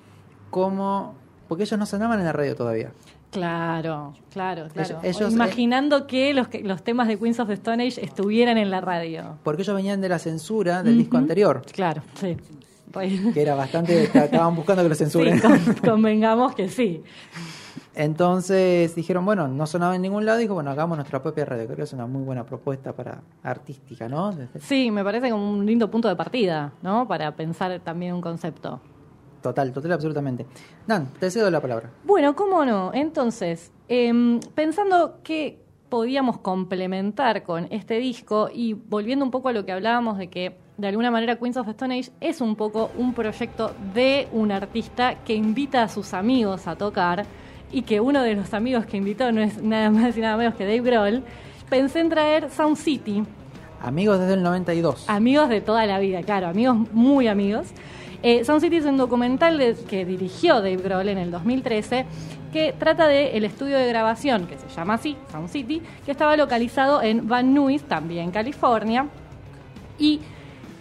como... 0.51 1.15
Porque 1.49 1.63
ellos 1.65 1.79
no 1.79 1.87
sonaban 1.87 2.19
en 2.19 2.27
la 2.27 2.33
radio 2.33 2.55
todavía. 2.55 2.93
Claro, 3.31 4.15
claro, 4.33 4.69
claro. 4.73 4.99
Ellos- 5.03 5.17
ellos, 5.21 5.33
Imaginando 5.33 6.07
que 6.07 6.35
los, 6.35 6.49
que 6.49 6.63
los 6.63 6.83
temas 6.83 7.09
de 7.09 7.19
Queens 7.19 7.39
of 7.41 7.49
the 7.49 7.55
Stone 7.55 7.87
Age 7.87 8.05
estuvieran 8.05 8.59
en 8.59 8.71
la 8.71 8.81
radio. 8.81 9.39
Porque 9.45 9.63
ellos 9.63 9.75
venían 9.77 10.01
de 10.01 10.09
la 10.09 10.19
censura 10.19 10.83
del 10.83 10.99
disco 10.99 11.17
anterior. 11.17 11.63
Claro, 11.73 12.03
sí. 12.15 12.37
Que 13.35 13.43
era 13.43 13.55
bastante... 13.55 14.05
estaban 14.05 14.55
buscando 14.55 14.83
que 14.83 14.89
lo 14.89 14.95
censuren. 14.95 15.41
Sí, 15.41 15.75
convengamos 15.85 16.55
que 16.55 16.69
sí. 16.69 17.03
Entonces 17.95 18.95
dijeron, 18.95 19.25
bueno, 19.25 19.49
no 19.49 19.67
sonaba 19.67 19.97
en 19.97 20.03
ningún 20.03 20.25
lado, 20.25 20.39
dijo, 20.39 20.55
bueno, 20.55 20.71
hagamos 20.71 20.97
nuestra 20.97 21.21
propia 21.21 21.45
radio. 21.45 21.65
Creo 21.65 21.77
que 21.77 21.83
es 21.83 21.93
una 21.93 22.07
muy 22.07 22.23
buena 22.23 22.47
propuesta 22.47 22.93
para 22.93 23.23
artística, 23.43 24.09
¿no? 24.09 24.33
Sí, 24.61 24.93
me 24.93 25.03
parece 25.03 25.31
como 25.31 25.51
un 25.51 25.67
lindo 25.67 25.91
punto 25.91 26.09
de 26.09 26.15
partida, 26.15 26.73
¿no? 26.81 27.09
Para 27.09 27.35
pensar 27.35 27.81
también 27.81 28.15
un 28.15 28.21
concepto. 28.21 28.81
Total, 29.43 29.73
total, 29.73 29.93
absolutamente. 29.93 30.47
Dan, 30.87 31.09
te 31.19 31.29
cedo 31.29 31.51
la 31.51 31.61
palabra. 31.61 31.91
Bueno, 32.05 32.37
¿cómo 32.37 32.65
no? 32.65 32.93
Entonces, 32.95 33.73
em, 33.89 34.39
pensando 34.55 35.21
que 35.25 35.65
podíamos 35.89 36.39
complementar 36.39 37.43
con 37.43 37.67
este 37.71 37.99
disco 37.99 38.49
y 38.53 38.75
volviendo 38.75 39.25
un 39.25 39.33
poco 39.33 39.49
a 39.49 39.53
lo 39.53 39.65
que 39.65 39.73
hablábamos 39.73 40.19
de 40.19 40.29
que 40.29 40.57
de 40.79 40.89
alguna 40.89 41.11
manera 41.11 41.37
Queens 41.37 41.57
of 41.57 41.67
the 41.67 41.73
Stone 41.73 41.99
Age 41.99 42.11
es 42.21 42.41
un 42.41 42.55
poco 42.57 42.91
un 42.97 43.13
proyecto 43.13 43.75
de 43.93 44.29
un 44.33 44.53
artista 44.53 45.17
que 45.25 45.35
invita 45.35 45.83
a 45.83 45.89
sus 45.89 46.15
amigos 46.15 46.67
a 46.69 46.77
tocar 46.77 47.27
y 47.71 47.83
que 47.83 48.01
uno 48.01 48.23
de 48.23 48.35
los 48.35 48.55
amigos 48.55 48.87
que 48.87 48.97
invitó 48.97 49.31
no 49.33 49.43
es 49.43 49.61
nada 49.63 49.91
más 49.91 50.17
y 50.17 50.21
nada 50.21 50.37
menos 50.37 50.55
que 50.55 50.65
Dave 50.65 50.81
Grohl, 50.81 51.23
pensé 51.69 52.01
en 52.01 52.09
traer 52.09 52.51
Sound 52.51 52.77
City, 52.77 53.23
Amigos 53.81 54.19
desde 54.19 54.35
el 54.35 54.43
92. 54.43 55.09
Amigos 55.09 55.49
de 55.49 55.61
toda 55.61 55.87
la 55.87 56.01
vida, 56.01 56.23
claro, 56.23 56.49
amigos 56.49 56.77
muy 56.93 57.29
amigos. 57.29 57.69
Eh, 58.25 58.45
Sound 58.45 58.61
City 58.61 58.77
es 58.77 58.85
un 58.87 58.97
documental 58.97 59.57
de- 59.57 59.77
que 59.89 60.05
dirigió 60.05 60.57
Dave 60.57 60.79
Grohl 60.79 61.09
en 61.11 61.19
el 61.19 61.31
2013 61.31 62.05
que 62.53 62.73
trata 62.77 63.07
del 63.07 63.37
el 63.37 63.45
estudio 63.45 63.77
de 63.79 63.87
grabación, 63.87 64.47
que 64.49 64.59
se 64.59 64.69
llama 64.75 64.95
así, 64.95 65.17
Sound 65.31 65.49
City, 65.51 65.81
que 66.05 66.11
estaba 66.11 66.37
localizado 66.37 67.03
en 67.03 67.29
Van 67.29 67.55
Nuys, 67.55 67.83
también 67.85 68.31
California. 68.33 69.07
Y 69.99 70.21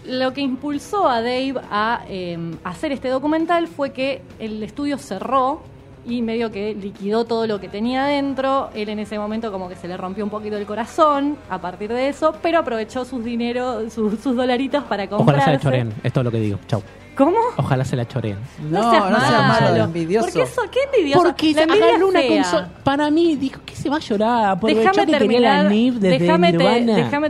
lo 0.07 0.33
que 0.33 0.41
impulsó 0.41 1.07
a 1.07 1.21
Dave 1.21 1.55
a 1.69 2.01
eh, 2.07 2.37
hacer 2.63 2.91
este 2.91 3.09
documental 3.09 3.67
fue 3.67 3.91
que 3.91 4.21
el 4.39 4.63
estudio 4.63 4.97
cerró 4.97 5.61
y 6.05 6.21
medio 6.21 6.51
que 6.51 6.73
liquidó 6.73 7.25
todo 7.25 7.47
lo 7.47 7.59
que 7.59 7.67
tenía 7.67 8.05
adentro. 8.05 8.69
Él 8.73 8.89
en 8.89 8.99
ese 8.99 9.19
momento 9.19 9.51
como 9.51 9.67
que 9.67 9.75
se 9.75 9.87
le 9.87 9.97
rompió 9.97 10.23
un 10.23 10.29
poquito 10.29 10.57
el 10.57 10.65
corazón 10.65 11.37
a 11.49 11.59
partir 11.59 11.91
de 11.91 12.07
eso, 12.07 12.33
pero 12.41 12.59
aprovechó 12.59 13.03
sus 13.03 13.23
dinero, 13.23 13.89
sus, 13.89 14.19
sus 14.19 14.35
dolaritos 14.35 14.83
para 14.85 15.03
Ojalá 15.03 15.17
comprarse. 15.17 15.45
se 15.45 15.51
la 15.51 15.59
choreen. 15.59 15.93
Es 16.03 16.15
lo 16.15 16.31
que 16.31 16.39
digo. 16.39 16.59
Chau. 16.67 16.81
¿Cómo? 17.17 17.37
Ojalá 17.57 17.83
se 17.83 17.95
la 17.95 18.07
choreen. 18.07 18.37
No, 18.69 18.91
seas 18.91 19.09
malo. 19.09 19.83
envidioso. 19.85 20.27
¿Por 20.27 20.33
qué, 20.35 20.41
eso? 20.43 20.61
¿Qué 20.71 20.79
envidioso? 20.83 21.23
Porque 21.23 21.53
la 21.53 21.73
agarró 21.73 22.07
una 22.07 22.27
consola. 22.27 22.69
Para 22.83 23.09
mí, 23.09 23.35
dijo 23.35 23.59
que 23.65 23.75
se 23.75 23.89
va 23.89 23.95
a 23.97 23.99
llorar. 23.99 24.49
Aprovechó 24.51 24.79
Déjame 24.81 25.05
que 25.11 25.17
quería 25.17 25.39
la 25.39 25.49
terminar, 25.49 25.71
NIF 25.71 25.95
desde 25.95 26.19
déjame, 26.19 26.51
te- 26.51 26.57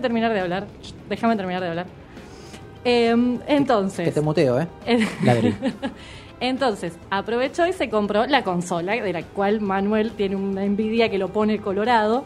terminar 0.01 0.33
de 0.33 0.39
hablar. 0.41 0.67
Déjame 1.09 1.35
terminar 1.37 1.61
de 1.61 1.69
hablar. 1.69 1.85
Em, 2.89 3.41
entonces. 3.47 4.05
Que 4.05 4.13
te 4.13 4.21
muteo, 4.21 4.61
¿eh? 4.61 4.67
Entonces, 6.39 6.97
aprovechó 7.09 7.67
y 7.67 7.73
se 7.73 7.89
compró 7.89 8.25
la 8.27 8.45
consola, 8.45 8.93
de 8.93 9.11
la 9.11 9.23
cual 9.23 9.59
Manuel 9.59 10.11
tiene 10.11 10.37
una 10.37 10.63
envidia 10.63 11.09
que 11.09 11.17
lo 11.17 11.27
pone 11.27 11.59
colorado, 11.59 12.23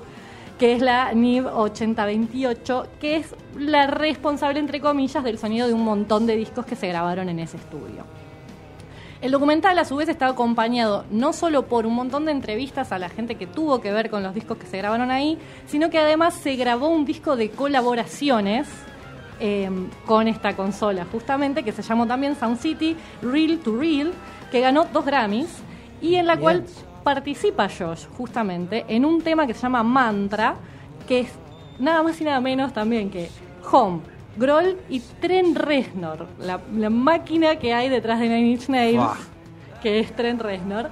que 0.60 0.74
es 0.74 0.82
la 0.84 1.14
NIV 1.16 1.48
8028, 1.48 2.88
que 3.00 3.16
es 3.16 3.34
la 3.58 3.88
responsable, 3.88 4.60
entre 4.60 4.80
comillas, 4.82 5.24
del 5.24 5.40
sonido 5.40 5.66
de 5.66 5.74
un 5.74 5.84
montón 5.84 6.28
de 6.28 6.36
discos 6.36 6.68
que 6.68 6.76
se 6.76 6.90
grabaron 6.90 7.28
en 7.30 7.40
ese 7.40 7.58
estudio. 7.58 8.06
El 9.20 9.32
documental, 9.32 9.80
a 9.80 9.86
su 9.86 9.96
vez, 9.96 10.10
está 10.10 10.28
acompañado 10.28 11.06
no 11.10 11.34
solo 11.34 11.66
por 11.66 11.88
un 11.88 11.96
montón 11.96 12.26
de 12.26 12.34
entrevistas 12.34 12.92
a 12.92 13.00
la 13.00 13.10
gente 13.10 13.34
que 13.34 13.48
tuvo 13.48 13.82
que 13.82 13.92
ver 13.92 14.12
con 14.12 14.22
los 14.22 14.36
discos 14.36 14.60
que 14.60 14.68
se 14.68 14.78
grabaron 14.78 15.10
ahí, 15.10 15.40
sino 15.66 15.90
que 15.90 15.98
además 15.98 16.36
se 16.36 16.56
grabó 16.56 16.90
un 16.90 17.06
disco 17.06 17.36
de 17.36 17.50
colaboraciones 17.50 18.68
eh, 19.42 19.70
con 20.06 20.28
esta 20.28 20.56
consola, 20.56 21.06
justamente, 21.12 21.64
que 21.64 21.72
se 21.72 21.82
llamó 21.82 22.08
también 22.08 22.36
Sound 22.36 22.60
City 22.60 22.96
Real 23.22 23.58
to 23.58 23.76
Real, 23.76 24.14
que 24.52 24.62
ganó 24.62 24.86
dos 24.86 25.04
Grammys 25.04 25.50
y 26.02 26.16
en 26.16 26.28
la 26.28 26.36
Bien. 26.36 26.44
cual 26.44 26.66
participa 27.04 27.68
Josh, 27.68 28.06
justamente, 28.16 28.86
en 28.88 29.04
un 29.04 29.22
tema 29.22 29.48
que 29.48 29.54
se 29.54 29.62
llama 29.62 29.84
Mantra, 29.84 30.56
que 31.08 31.22
es 31.22 31.30
nada 31.80 32.04
más 32.04 32.22
y 32.22 32.24
nada 32.24 32.40
menos 32.40 32.72
también 32.72 33.10
que 33.10 33.30
Home, 33.72 34.02
Grohl 34.38 34.78
y 34.90 35.00
Trent 35.00 35.58
Reznor, 35.58 36.28
la, 36.40 36.60
la 36.76 36.90
máquina 36.90 37.58
que 37.58 37.74
hay 37.74 37.90
detrás 37.90 38.20
de 38.20 38.30
Nine 38.30 38.52
Inch 38.52 38.70
Nails, 38.70 39.18
que 39.82 40.00
es 40.00 40.16
Trent 40.16 40.42
Reznor. 40.42 40.90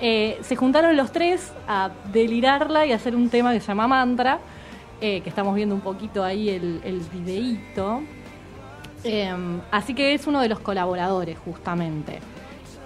Eh, 0.00 0.38
se 0.42 0.56
juntaron 0.56 0.96
los 0.96 1.12
tres 1.12 1.52
a 1.68 1.90
delirarla 2.12 2.86
y 2.86 2.92
hacer 2.92 3.14
un 3.14 3.28
tema 3.28 3.52
que 3.52 3.60
se 3.60 3.68
llama 3.68 3.86
Mantra, 3.86 4.38
eh, 5.02 5.20
que 5.20 5.28
estamos 5.28 5.56
viendo 5.56 5.74
un 5.74 5.80
poquito 5.80 6.22
ahí 6.22 6.48
el, 6.48 6.80
el 6.84 7.00
videíto. 7.00 8.02
Eh, 9.02 9.34
así 9.72 9.94
que 9.94 10.14
es 10.14 10.28
uno 10.28 10.40
de 10.40 10.48
los 10.48 10.60
colaboradores, 10.60 11.36
justamente. 11.40 12.20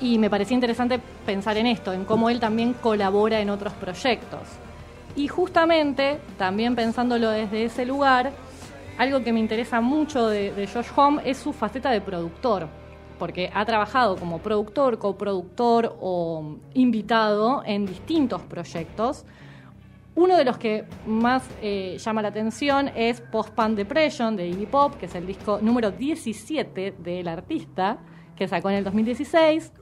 Y 0.00 0.18
me 0.18 0.30
parecía 0.30 0.54
interesante 0.54 0.98
pensar 1.26 1.58
en 1.58 1.66
esto, 1.66 1.92
en 1.92 2.06
cómo 2.06 2.30
él 2.30 2.40
también 2.40 2.72
colabora 2.72 3.40
en 3.40 3.50
otros 3.50 3.74
proyectos. 3.74 4.40
Y 5.14 5.28
justamente, 5.28 6.18
también 6.38 6.74
pensándolo 6.74 7.28
desde 7.28 7.64
ese 7.64 7.84
lugar, 7.84 8.32
algo 8.96 9.22
que 9.22 9.34
me 9.34 9.40
interesa 9.40 9.82
mucho 9.82 10.26
de, 10.28 10.52
de 10.52 10.66
Josh 10.66 10.88
Home 10.96 11.20
es 11.22 11.36
su 11.36 11.52
faceta 11.52 11.90
de 11.90 12.00
productor, 12.00 12.66
porque 13.18 13.50
ha 13.52 13.66
trabajado 13.66 14.16
como 14.16 14.38
productor, 14.38 14.98
coproductor 14.98 15.94
o 16.00 16.56
invitado 16.72 17.62
en 17.66 17.84
distintos 17.84 18.40
proyectos. 18.40 19.26
Uno 20.16 20.38
de 20.38 20.46
los 20.46 20.56
que 20.56 20.84
más 21.06 21.44
eh, 21.60 21.98
llama 21.98 22.22
la 22.22 22.28
atención 22.28 22.90
es 22.96 23.20
Post 23.20 23.50
Punk 23.50 23.76
Depression 23.76 24.34
de 24.34 24.48
Iggy 24.48 24.64
Pop, 24.64 24.94
que 24.98 25.06
es 25.06 25.14
el 25.14 25.26
disco 25.26 25.58
número 25.60 25.90
17 25.90 26.94
del 26.98 27.28
artista, 27.28 27.98
que 28.34 28.48
sacó 28.48 28.70
en 28.70 28.76
el 28.76 28.84
2016 28.84 29.72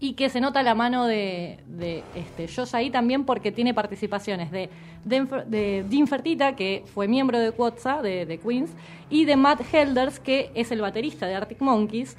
y 0.00 0.14
que 0.14 0.28
se 0.28 0.40
nota 0.40 0.64
la 0.64 0.74
mano 0.74 1.06
de, 1.06 1.60
de 1.68 2.02
este, 2.16 2.48
ahí 2.76 2.90
también 2.90 3.24
porque 3.24 3.52
tiene 3.52 3.72
participaciones 3.74 4.50
de, 4.50 4.70
de, 5.04 5.24
de 5.46 5.84
Dean 5.88 6.08
Fertita, 6.08 6.56
que 6.56 6.82
fue 6.92 7.06
miembro 7.06 7.38
de 7.38 7.52
Quotza, 7.52 8.02
de, 8.02 8.26
de 8.26 8.38
Queens, 8.38 8.72
y 9.08 9.24
de 9.24 9.36
Matt 9.36 9.62
Helders, 9.72 10.18
que 10.18 10.50
es 10.56 10.72
el 10.72 10.80
baterista 10.80 11.26
de 11.26 11.36
Arctic 11.36 11.60
Monkeys, 11.60 12.16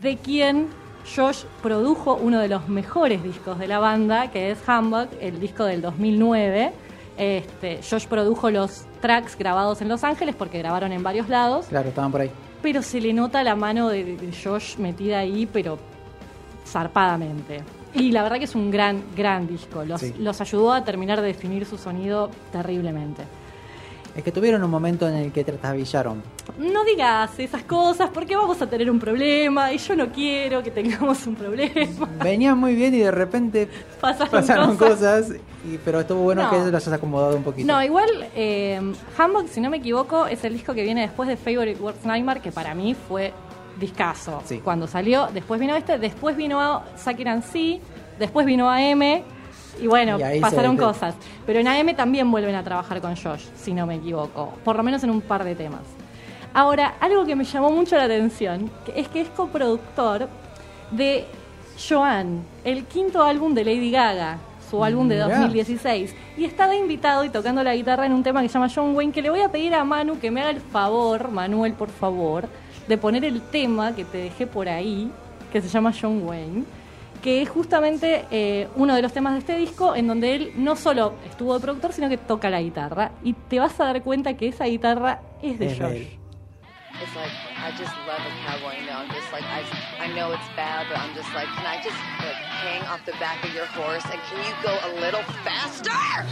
de 0.00 0.16
quien 0.16 0.68
Josh 1.16 1.44
produjo 1.62 2.14
uno 2.16 2.38
de 2.40 2.48
los 2.48 2.68
mejores 2.68 3.22
discos 3.22 3.58
de 3.58 3.66
la 3.68 3.78
banda, 3.78 4.30
que 4.30 4.50
es 4.50 4.58
Humbug, 4.68 5.08
el 5.20 5.40
disco 5.40 5.64
del 5.64 5.80
2009. 5.82 6.72
Este, 7.16 7.80
Josh 7.88 8.06
produjo 8.06 8.50
los 8.50 8.84
tracks 9.00 9.36
grabados 9.36 9.80
en 9.82 9.88
Los 9.88 10.04
Ángeles 10.04 10.34
porque 10.36 10.58
grabaron 10.58 10.92
en 10.92 11.02
varios 11.02 11.28
lados 11.28 11.66
Claro, 11.66 11.88
estaban 11.88 12.12
por 12.12 12.20
ahí. 12.20 12.30
pero 12.62 12.80
se 12.82 13.00
le 13.00 13.12
nota 13.12 13.42
la 13.42 13.56
mano 13.56 13.88
de, 13.88 14.04
de 14.16 14.32
Josh 14.32 14.76
metida 14.78 15.18
ahí, 15.18 15.46
pero 15.52 15.78
zarpadamente. 16.66 17.62
Y 17.94 18.12
la 18.12 18.22
verdad 18.22 18.38
que 18.38 18.44
es 18.44 18.54
un 18.54 18.70
gran, 18.70 19.02
gran 19.16 19.46
disco. 19.48 19.84
Los, 19.84 20.00
Sí. 20.00 20.14
los 20.18 20.40
ayudó 20.40 20.72
a 20.72 20.84
terminar 20.84 21.20
de 21.20 21.28
definir 21.28 21.64
su 21.64 21.78
sonido 21.78 22.30
terriblemente. 22.52 23.24
Es 24.18 24.24
que 24.24 24.32
tuvieron 24.32 24.64
un 24.64 24.70
momento 24.70 25.08
en 25.08 25.14
el 25.14 25.30
que 25.30 25.44
trastabillaron. 25.44 26.20
No 26.58 26.82
digas 26.82 27.38
esas 27.38 27.62
cosas 27.62 28.10
porque 28.12 28.34
vamos 28.34 28.60
a 28.60 28.66
tener 28.68 28.90
un 28.90 28.98
problema 28.98 29.72
y 29.72 29.78
yo 29.78 29.94
no 29.94 30.08
quiero 30.08 30.60
que 30.60 30.72
tengamos 30.72 31.24
un 31.28 31.36
problema. 31.36 31.72
Venían 32.24 32.58
muy 32.58 32.74
bien 32.74 32.92
y 32.96 32.98
de 32.98 33.12
repente 33.12 33.68
Pasaron, 34.00 34.28
pasaron 34.32 34.76
cosas. 34.76 35.26
cosas, 35.26 35.36
y, 35.64 35.78
pero 35.84 36.00
estuvo 36.00 36.22
bueno 36.22 36.42
No. 36.42 36.50
que 36.50 36.56
los 36.56 36.66
hayas 36.66 36.88
acomodado 36.94 37.36
un 37.36 37.44
poquito. 37.44 37.68
No, 37.72 37.80
igual 37.84 38.08
eh, 38.34 38.80
Humbug, 39.16 39.46
si 39.48 39.60
no 39.60 39.70
me 39.70 39.76
equivoco, 39.76 40.26
es 40.26 40.42
el 40.42 40.54
disco 40.54 40.74
que 40.74 40.82
viene 40.82 41.02
después 41.02 41.28
de 41.28 41.36
Favorite 41.36 41.80
Worst 41.80 42.04
Nightmare, 42.04 42.40
que 42.40 42.50
para 42.50 42.74
mí 42.74 42.96
fue 43.06 43.32
discazo. 43.78 44.42
Sí. 44.46 44.58
Cuando 44.64 44.88
salió, 44.88 45.28
después 45.32 45.60
vino 45.60 45.76
este, 45.76 45.96
después 45.96 46.36
vino 46.36 46.60
a 46.60 46.84
Sakiran 46.96 47.40
C, 47.44 47.80
después 48.18 48.44
vino 48.46 48.68
a 48.68 48.82
M, 48.82 49.22
Y 49.80 49.86
bueno, 49.86 50.18
Y 50.34 50.40
pasaron 50.40 50.76
cosas. 50.76 51.14
Pero 51.46 51.60
en 51.60 51.68
AM 51.68 51.94
también 51.94 52.30
vuelven 52.30 52.54
a 52.54 52.62
trabajar 52.62 53.00
con 53.00 53.16
Josh, 53.16 53.44
si 53.56 53.72
no 53.72 53.86
me 53.86 53.96
equivoco. 53.96 54.54
Por 54.64 54.76
lo 54.76 54.82
menos 54.82 55.02
en 55.04 55.10
un 55.10 55.20
par 55.20 55.44
de 55.44 55.54
temas. 55.54 55.82
Ahora, 56.54 56.94
algo 57.00 57.24
que 57.24 57.36
me 57.36 57.44
llamó 57.44 57.70
mucho 57.70 57.96
la 57.96 58.04
atención 58.04 58.70
que 58.84 59.00
es 59.00 59.08
que 59.08 59.20
es 59.20 59.28
coproductor 59.28 60.28
de 60.90 61.26
Joanne, 61.88 62.40
el 62.64 62.84
quinto 62.84 63.22
álbum 63.22 63.54
de 63.54 63.64
Lady 63.64 63.90
Gaga, 63.90 64.38
su 64.68 64.82
álbum 64.82 65.08
de 65.08 65.16
Mirá. 65.16 65.28
2016. 65.28 66.14
Y 66.36 66.44
estaba 66.44 66.74
invitado 66.74 67.24
y 67.24 67.30
tocando 67.30 67.62
la 67.62 67.74
guitarra 67.74 68.06
en 68.06 68.12
un 68.12 68.22
tema 68.22 68.42
que 68.42 68.48
se 68.48 68.54
llama 68.54 68.68
John 68.74 68.94
Wayne, 68.94 69.12
que 69.12 69.22
le 69.22 69.30
voy 69.30 69.40
a 69.40 69.48
pedir 69.48 69.74
a 69.74 69.84
Manu 69.84 70.18
que 70.18 70.30
me 70.30 70.40
haga 70.40 70.50
el 70.50 70.60
favor, 70.60 71.30
Manuel, 71.30 71.74
por 71.74 71.90
favor, 71.90 72.48
de 72.86 72.98
poner 72.98 73.24
el 73.24 73.40
tema 73.40 73.94
que 73.94 74.04
te 74.04 74.18
dejé 74.18 74.46
por 74.46 74.68
ahí, 74.68 75.10
que 75.52 75.60
se 75.60 75.68
llama 75.68 75.92
John 75.98 76.22
Wayne, 76.24 76.64
que 77.22 77.42
es 77.42 77.48
justamente 77.48 78.24
eh, 78.30 78.68
uno 78.76 78.94
de 78.94 79.02
los 79.02 79.12
temas 79.12 79.34
de 79.34 79.38
este 79.40 79.56
disco 79.56 79.94
en 79.94 80.06
donde 80.06 80.34
él 80.34 80.52
no 80.56 80.76
solo 80.76 81.14
estuvo 81.28 81.54
de 81.54 81.60
productor, 81.60 81.92
sino 81.92 82.08
que 82.08 82.18
toca 82.18 82.50
la 82.50 82.60
guitarra. 82.60 83.12
Y 83.22 83.32
te 83.34 83.58
vas 83.58 83.78
a 83.80 83.84
dar 83.84 84.02
cuenta 84.02 84.34
que 84.34 84.48
esa 84.48 84.64
guitarra 84.64 85.22
es 85.42 85.58
de 85.58 85.72
Es 85.72 85.80
él. 85.80 86.18
It's 87.00 87.14
like 87.14 87.30
I 87.56 87.70
just 87.78 87.94
love 88.08 88.18
a 88.18 88.32
cowboy. 88.44 88.74
You 88.74 88.86
know, 88.86 88.98
I'm 88.98 89.08
just 89.10 89.30
like 89.32 89.44
I, 89.44 89.62
I 90.02 90.08
know 90.14 90.32
it's 90.32 90.48
bad, 90.56 90.86
but 90.88 90.98
I'm 90.98 91.14
just 91.14 91.32
like, 91.32 91.46
can 91.46 91.64
I 91.64 91.76
just 91.76 91.96
like 92.18 92.34
hang 92.34 92.82
off 92.88 93.04
the 93.06 93.12
back 93.20 93.44
of 93.44 93.54
your 93.54 93.66
horse 93.66 94.04
and 94.10 94.20
can 94.28 94.38
you 94.44 94.52
go 94.64 94.74
a 94.82 94.90
little 95.00 95.22
faster? 95.44 96.26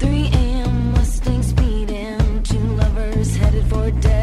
3 0.00 0.30
a.m. 0.32 0.92
Mustang 0.92 1.42
speeding, 1.44 2.42
two 2.42 2.58
lovers 2.58 3.36
headed 3.36 3.64
for 3.66 3.92
dead 4.00 4.17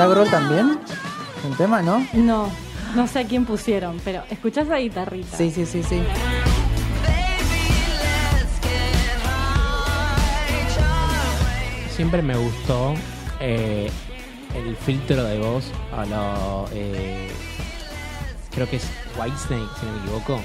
¿Está 0.00 0.12
Grohl 0.14 0.30
también? 0.30 0.80
¿Un 1.44 1.56
tema, 1.58 1.82
no? 1.82 2.06
No, 2.14 2.48
no 2.96 3.06
sé 3.06 3.18
a 3.18 3.26
quién 3.26 3.44
pusieron, 3.44 4.00
pero 4.02 4.22
escuchás 4.30 4.66
la 4.66 4.78
guitarrita. 4.78 5.36
Sí, 5.36 5.50
sí, 5.50 5.66
sí, 5.66 5.82
sí. 5.82 6.02
Siempre 11.94 12.22
me 12.22 12.34
gustó 12.34 12.94
eh, 13.40 13.90
el 14.54 14.74
filtro 14.74 15.22
de 15.22 15.38
voz 15.38 15.70
a 15.94 16.06
lo. 16.06 16.66
eh, 16.72 17.28
creo 18.52 18.70
que 18.70 18.76
es 18.76 18.88
Whitesnake, 19.18 19.68
si 19.80 19.84
no 19.84 19.92
me 19.92 19.98
equivoco. 19.98 20.40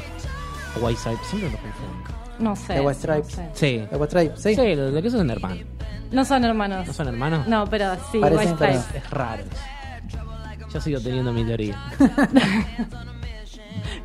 O 0.76 0.86
White 0.86 0.99
Stripes, 0.99 1.27
siempre 1.27 1.49
lo 1.52 1.57
confundo. 1.60 2.05
No 2.40 2.56
sé. 2.56 2.74
The 2.76 2.82
White 2.82 2.99
Stripes. 2.99 3.38
No, 3.38 3.44
sé. 3.44 3.49
Sí. 3.53 3.88
The 3.90 3.95
White 3.95 4.07
Stripes, 4.12 4.41
sí. 4.41 4.56
Sí, 4.56 4.76
lo, 4.76 4.91
lo 4.91 5.02
que 5.02 5.10
son 5.10 5.30
hermanos. 5.30 5.60
No 6.12 6.26
son 6.26 6.45
hermanos. 6.45 6.88
¿No 6.88 6.94
son 6.94 7.07
hermanos? 7.07 7.48
No, 7.48 7.66
pero 7.68 7.95
sí, 8.12 8.20
Parecen, 8.20 8.49
White 8.52 8.56
Stripes. 8.56 8.86
pero- 8.91 9.06
Es 9.06 9.10
raro. 9.12 9.44
Yo 10.74 10.82
sigo 10.82 10.99
teniendo 10.99 11.32
mi 11.32 11.45
teoría. 11.45 11.82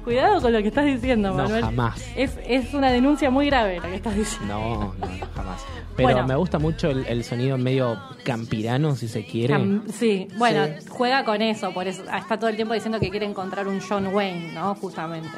Cuidado 0.05 0.41
con 0.41 0.53
lo 0.53 0.61
que 0.63 0.69
estás 0.69 0.85
diciendo, 0.87 1.29
No, 1.31 1.35
Manuel. 1.37 1.63
jamás. 1.65 2.03
Es, 2.17 2.39
es 2.47 2.73
una 2.75 2.91
denuncia 2.91 3.31
muy 3.31 3.47
grave 3.47 3.81
la 3.81 3.89
que 3.89 3.97
estás 3.97 4.15
diciendo. 4.17 4.55
No, 4.55 4.95
no, 4.99 5.07
no, 5.07 5.27
jamás. 5.35 5.63
Pero 5.97 6.09
Bueno. 6.11 6.27
me 6.27 6.35
gusta 6.37 6.59
mucho 6.59 6.89
el, 6.91 7.05
el 7.07 7.23
sonido 7.25 7.59
medio 7.59 7.99
campirano, 8.25 8.95
si 8.97 9.09
se 9.09 9.25
quiere. 9.27 9.55
Cam- 9.55 9.83
Sí, 9.93 10.29
bueno, 10.39 10.65
Sí. 10.79 10.87
juega 10.89 11.25
con 11.25 11.43
eso, 11.43 11.73
por 11.73 11.87
eso 11.87 12.03
está 12.05 12.39
todo 12.39 12.49
el 12.49 12.57
tiempo 12.57 12.73
diciendo 12.75 12.99
que 12.99 13.11
quiere 13.11 13.27
encontrar 13.27 13.69
un 13.69 13.81
John 13.87 14.07
Wayne, 14.15 14.53
¿no? 14.55 14.75
Justamente. 14.77 15.29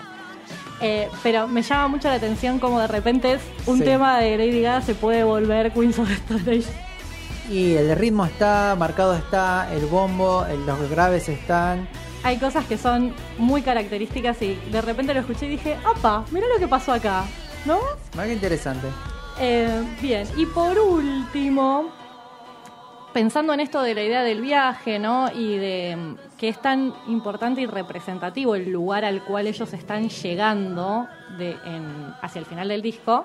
Eh, 0.82 1.08
pero 1.22 1.46
me 1.46 1.62
llama 1.62 1.88
mucho 1.88 2.08
la 2.08 2.14
atención 2.14 2.58
como 2.58 2.80
de 2.80 2.88
repente 2.88 3.34
es 3.34 3.40
un 3.66 3.78
Sí. 3.78 3.84
tema 3.84 4.18
de 4.18 4.36
Lady 4.36 4.60
Gaga 4.62 4.82
se 4.82 4.94
puede 4.94 5.22
volver 5.24 5.72
Queens 5.72 5.98
of 5.98 6.08
the. 6.44 6.62
Y 7.50 7.74
el 7.74 7.94
ritmo 7.96 8.24
está, 8.24 8.74
marcado 8.78 9.14
está, 9.14 9.68
el 9.72 9.86
bombo, 9.86 10.44
el- 10.46 10.64
los 10.66 10.90
graves 10.90 11.28
están. 11.28 11.88
Hay 12.24 12.38
cosas 12.38 12.64
que 12.66 12.78
son 12.78 13.14
muy 13.38 13.62
características 13.62 14.40
y 14.42 14.54
de 14.70 14.80
repente 14.80 15.12
lo 15.14 15.20
escuché 15.20 15.46
y 15.46 15.50
dije, 15.50 15.76
¡apa! 15.84 16.24
Mira 16.30 16.46
lo 16.52 16.58
que 16.58 16.68
pasó 16.68 16.92
acá, 16.92 17.24
¿no? 17.64 17.78
Mira 18.14 18.26
qué 18.26 18.32
interesante. 18.34 18.86
Eh, 19.40 19.82
bien, 20.00 20.26
y 20.36 20.46
por 20.46 20.78
último, 20.78 21.90
pensando 23.12 23.52
en 23.52 23.60
esto 23.60 23.82
de 23.82 23.94
la 23.94 24.02
idea 24.02 24.22
del 24.22 24.40
viaje, 24.40 24.98
¿no? 24.98 25.30
Y 25.34 25.56
de 25.58 26.16
que 26.42 26.48
es 26.48 26.60
tan 26.60 26.92
importante 27.06 27.60
y 27.60 27.66
representativo 27.66 28.56
el 28.56 28.68
lugar 28.68 29.04
al 29.04 29.22
cual 29.22 29.46
ellos 29.46 29.72
están 29.74 30.08
llegando 30.08 31.06
hacia 32.20 32.40
el 32.40 32.46
final 32.46 32.66
del 32.66 32.82
disco. 32.82 33.24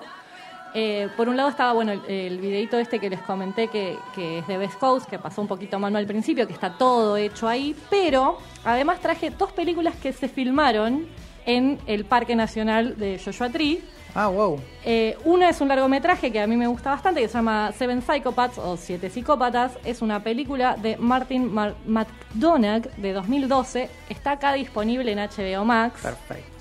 eh, 0.72 1.08
por 1.16 1.28
un 1.28 1.36
lado 1.36 1.48
estaba 1.48 1.72
bueno 1.72 1.90
el, 2.06 2.38
videito 2.38 2.78
este 2.78 3.00
que 3.00 3.10
les 3.10 3.20
comenté 3.22 3.66
que, 3.66 3.98
es 4.38 4.46
de 4.46 4.56
Best 4.56 4.78
Coast, 4.78 5.10
que 5.10 5.18
pasó 5.18 5.42
un 5.42 5.48
poquito 5.48 5.80
mano 5.80 5.98
al 5.98 6.06
principio, 6.06 6.46
que 6.46 6.52
está 6.52 6.78
todo 6.78 7.16
hecho 7.16 7.48
ahí, 7.48 7.74
pero 7.90 8.38
además 8.64 9.00
traje 9.00 9.30
dos 9.30 9.50
películas 9.50 9.96
que 9.96 10.12
se 10.12 10.28
filmaron 10.28 11.08
en 11.44 11.80
el 11.86 12.04
Parque 12.04 12.36
Nacional 12.36 12.96
de 12.98 13.20
Joshua 13.24 13.48
Tree. 13.48 13.82
Ah, 14.14 14.28
wow. 14.28 14.58
Eh, 14.84 15.16
una 15.24 15.48
es 15.50 15.60
un 15.60 15.68
largometraje 15.68 16.32
que 16.32 16.40
a 16.40 16.46
mí 16.46 16.56
me 16.56 16.66
gusta 16.66 16.90
bastante, 16.90 17.20
que 17.20 17.28
se 17.28 17.34
llama 17.34 17.72
Seven 17.72 18.02
Psychopaths 18.02 18.58
o 18.58 18.76
Siete 18.76 19.10
Psicópatas. 19.10 19.72
Es 19.84 20.02
una 20.02 20.22
película 20.24 20.76
de 20.76 20.96
Martin 20.96 21.52
Mar- 21.52 21.74
McDonagh 21.86 22.90
de 22.96 23.12
2012. 23.12 23.88
Está 24.08 24.32
acá 24.32 24.54
disponible 24.54 25.12
en 25.12 25.18
HBO 25.18 25.64
Max. 25.64 26.00
Perfecto. 26.02 26.52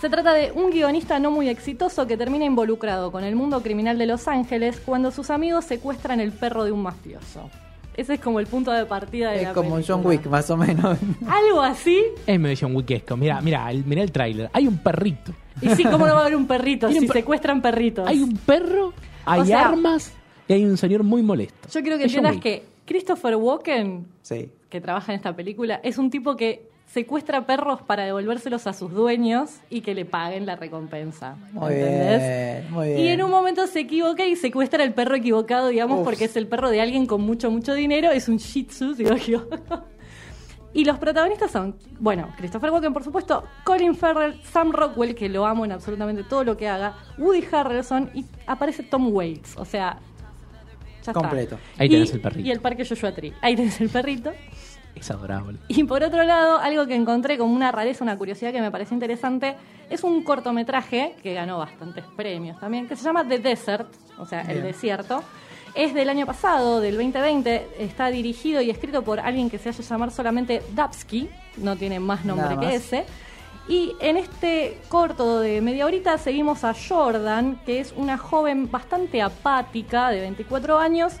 Se 0.00 0.08
trata 0.10 0.32
de 0.34 0.50
un 0.52 0.70
guionista 0.70 1.18
no 1.18 1.30
muy 1.30 1.48
exitoso 1.48 2.06
que 2.06 2.16
termina 2.16 2.44
involucrado 2.44 3.12
con 3.12 3.22
el 3.22 3.36
mundo 3.36 3.62
criminal 3.62 3.98
de 3.98 4.06
Los 4.06 4.26
Ángeles 4.26 4.80
cuando 4.84 5.10
sus 5.10 5.30
amigos 5.30 5.64
secuestran 5.64 6.20
el 6.20 6.32
perro 6.32 6.64
de 6.64 6.72
un 6.72 6.82
mafioso. 6.82 7.50
Ese 7.96 8.14
es 8.14 8.20
como 8.20 8.40
el 8.40 8.46
punto 8.46 8.70
de 8.72 8.84
partida 8.86 9.30
de 9.32 9.36
Es 9.38 9.42
la 9.44 9.52
como 9.52 9.70
un 9.70 9.74
película. 9.82 9.96
John 9.96 10.06
Wick, 10.06 10.26
más 10.26 10.50
o 10.50 10.56
menos. 10.56 10.98
Algo 11.28 11.60
así. 11.60 12.02
Es 12.26 12.40
medio 12.40 12.56
John 12.60 12.74
Wickesco. 12.74 13.16
Mira, 13.16 13.40
mira, 13.40 13.70
el, 13.70 13.84
mira 13.84 14.02
el 14.02 14.10
tráiler. 14.12 14.48
Hay 14.52 14.66
un 14.66 14.78
perrito. 14.78 15.32
Y 15.60 15.68
sí, 15.70 15.84
¿cómo 15.84 16.06
no 16.06 16.14
va 16.14 16.20
a 16.20 16.22
haber 16.22 16.36
un 16.36 16.46
perrito 16.46 16.90
si 16.90 16.98
un 16.98 17.06
per- 17.06 17.18
secuestran 17.18 17.60
perritos? 17.60 18.08
Hay 18.08 18.20
un 18.22 18.34
perro, 18.36 18.92
hay 19.26 19.46
sea- 19.46 19.68
armas 19.68 20.12
y 20.48 20.54
hay 20.54 20.64
un 20.64 20.76
señor 20.76 21.02
muy 21.02 21.22
molesto. 21.22 21.68
Yo 21.70 21.82
quiero 21.82 21.98
que 21.98 22.04
Es 22.04 22.14
entiendas 22.14 22.40
que 22.42 22.64
Christopher 22.86 23.36
Walken 23.36 24.06
Sí. 24.22 24.48
que 24.70 24.80
trabaja 24.80 25.12
en 25.12 25.16
esta 25.16 25.36
película 25.36 25.80
es 25.84 25.98
un 25.98 26.10
tipo 26.10 26.34
que 26.36 26.71
secuestra 26.92 27.46
perros 27.46 27.80
para 27.82 28.04
devolvérselos 28.04 28.66
a 28.66 28.72
sus 28.74 28.92
dueños 28.92 29.50
y 29.70 29.80
que 29.80 29.94
le 29.94 30.04
paguen 30.04 30.44
la 30.44 30.56
recompensa. 30.56 31.36
Muy 31.52 31.72
¿Entendés? 31.72 32.20
bien, 32.62 32.70
muy 32.72 32.86
bien. 32.88 32.98
Y 33.00 33.08
en 33.08 33.22
un 33.22 33.30
momento 33.30 33.66
se 33.66 33.80
equivoca 33.80 34.26
y 34.26 34.36
secuestra 34.36 34.84
el 34.84 34.92
perro 34.92 35.14
equivocado, 35.16 35.68
digamos, 35.68 36.00
Uf. 36.00 36.04
porque 36.04 36.24
es 36.26 36.36
el 36.36 36.46
perro 36.48 36.68
de 36.68 36.80
alguien 36.82 37.06
con 37.06 37.22
mucho, 37.22 37.50
mucho 37.50 37.72
dinero. 37.72 38.10
Es 38.10 38.28
un 38.28 38.36
Shih 38.36 38.64
Tzu, 38.64 38.94
si 38.94 39.04
no 39.04 39.16
equivoco. 39.16 39.84
Y 40.74 40.84
los 40.84 40.98
protagonistas 40.98 41.50
son, 41.50 41.76
bueno, 42.00 42.28
Christopher 42.36 42.70
Walken, 42.70 42.92
por 42.92 43.04
supuesto, 43.04 43.44
Colin 43.64 43.94
Farrell, 43.94 44.40
Sam 44.42 44.72
Rockwell, 44.72 45.14
que 45.14 45.28
lo 45.28 45.44
amo 45.46 45.64
en 45.64 45.72
absolutamente 45.72 46.24
todo 46.24 46.44
lo 46.44 46.56
que 46.56 46.68
haga, 46.68 46.94
Woody 47.18 47.44
Harrelson 47.52 48.10
y 48.14 48.24
aparece 48.46 48.82
Tom 48.82 49.08
Waits. 49.12 49.56
O 49.58 49.64
sea, 49.66 49.98
ya 51.04 51.12
Completo. 51.12 51.56
está. 51.56 51.82
Ahí 51.82 51.88
tenés 51.88 52.10
Y- 52.10 52.14
el 52.14 52.20
perrito. 52.20 52.48
Y 52.48 52.50
el 52.52 52.60
parque 52.60 52.86
Joshua 52.86 53.12
Tree. 53.12 53.32
Ahí 53.42 53.56
tenés 53.56 53.80
el 53.80 53.88
perrito. 53.90 54.32
Es 54.94 55.10
adorable. 55.10 55.58
Y 55.68 55.84
por 55.84 56.02
otro 56.02 56.22
lado, 56.22 56.58
algo 56.58 56.86
que 56.86 56.94
encontré 56.94 57.38
como 57.38 57.54
una 57.54 57.72
rareza, 57.72 58.04
una 58.04 58.16
curiosidad 58.16 58.52
que 58.52 58.60
me 58.60 58.70
pareció 58.70 58.94
interesante, 58.94 59.56
es 59.90 60.04
un 60.04 60.22
cortometraje 60.22 61.16
que 61.22 61.34
ganó 61.34 61.58
bastantes 61.58 62.04
premios 62.16 62.58
también, 62.60 62.86
que 62.88 62.96
se 62.96 63.04
llama 63.04 63.26
The 63.26 63.38
Desert, 63.38 63.88
o 64.18 64.26
sea, 64.26 64.42
El. 64.42 64.62
Desierto. 64.62 65.22
Es 65.74 65.94
del 65.94 66.10
año 66.10 66.26
pasado, 66.26 66.80
del 66.80 66.96
2020, 66.96 67.68
está 67.78 68.08
dirigido 68.08 68.60
y 68.60 68.68
escrito 68.68 69.02
por 69.02 69.20
alguien 69.20 69.48
que 69.48 69.58
se 69.58 69.70
hace 69.70 69.82
llamar 69.82 70.10
solamente 70.10 70.62
Dapsky, 70.74 71.30
no 71.56 71.76
tiene 71.76 71.98
más 71.98 72.26
nombre 72.26 72.58
que 72.58 72.74
ese. 72.74 73.06
Y 73.68 73.94
en 74.00 74.18
este 74.18 74.78
corto 74.88 75.40
de 75.40 75.60
media 75.60 75.86
horita 75.86 76.18
seguimos 76.18 76.64
a 76.64 76.74
Jordan, 76.74 77.60
que 77.64 77.80
es 77.80 77.94
una 77.96 78.18
joven 78.18 78.70
bastante 78.70 79.22
apática 79.22 80.10
de 80.10 80.20
24 80.20 80.78
años, 80.78 81.14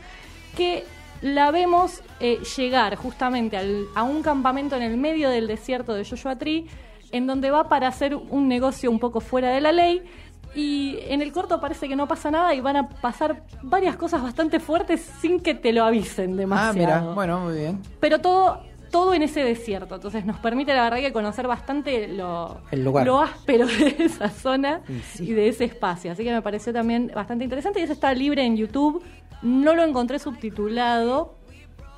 que 0.56 0.84
la 1.22 1.50
vemos 1.50 2.02
eh, 2.24 2.38
llegar 2.56 2.94
justamente 2.96 3.56
al- 3.56 3.86
a 3.94 4.04
un 4.04 4.22
campamento 4.22 4.76
en 4.76 4.82
el 4.82 4.96
medio 4.96 5.28
del 5.28 5.46
desierto 5.48 5.92
de 5.92 6.04
Joshua 6.04 6.36
Tree, 6.36 6.66
en 7.10 7.26
donde 7.26 7.50
va 7.50 7.68
para 7.68 7.88
hacer 7.88 8.14
un 8.14 8.46
negocio 8.48 8.90
un 8.90 8.98
poco 9.00 9.20
fuera 9.20 9.50
de 9.50 9.60
la 9.60 9.72
ley. 9.72 10.02
Y 10.54 10.98
en 11.08 11.20
el 11.22 11.32
corto 11.32 11.60
parece 11.60 11.88
que 11.88 11.96
no 11.96 12.06
pasa 12.06 12.30
nada 12.30 12.54
y 12.54 12.60
van 12.60 12.76
a 12.76 12.88
pasar 12.88 13.42
varias 13.62 13.96
cosas 13.96 14.22
bastante 14.22 14.60
fuertes 14.60 15.00
sin 15.20 15.40
que 15.40 15.54
te 15.54 15.72
lo 15.72 15.82
avisen 15.84 16.34
Ah, 16.34 16.36
demasiado. 16.36 16.74
mira, 16.78 17.00
bueno, 17.14 17.40
muy 17.40 17.54
bien. 17.54 17.80
Pero 18.00 18.18
todo, 18.20 18.60
todo 18.90 19.14
en 19.14 19.22
ese 19.22 19.42
desierto. 19.42 19.94
Entonces 19.94 20.26
nos 20.26 20.36
permite 20.38 20.74
la 20.74 20.82
verdad 20.84 20.98
que 20.98 21.10
conocer 21.12 21.46
bastante 21.48 22.06
lo, 22.06 22.58
El 22.70 22.84
lugar. 22.84 23.06
lo 23.06 23.20
áspero 23.20 23.66
de 23.66 23.96
esa 23.98 24.28
zona 24.28 24.82
sí. 25.14 25.24
y 25.24 25.32
de 25.32 25.48
ese 25.48 25.64
espacio. 25.64 26.12
Así 26.12 26.22
que 26.22 26.30
me 26.32 26.42
pareció 26.42 26.70
también 26.72 27.10
bastante 27.14 27.44
interesante. 27.44 27.80
Y 27.80 27.84
eso 27.84 27.94
está 27.94 28.12
libre 28.12 28.44
en 28.44 28.56
YouTube. 28.56 29.02
No 29.40 29.74
lo 29.74 29.82
encontré 29.82 30.18
subtitulado, 30.18 31.34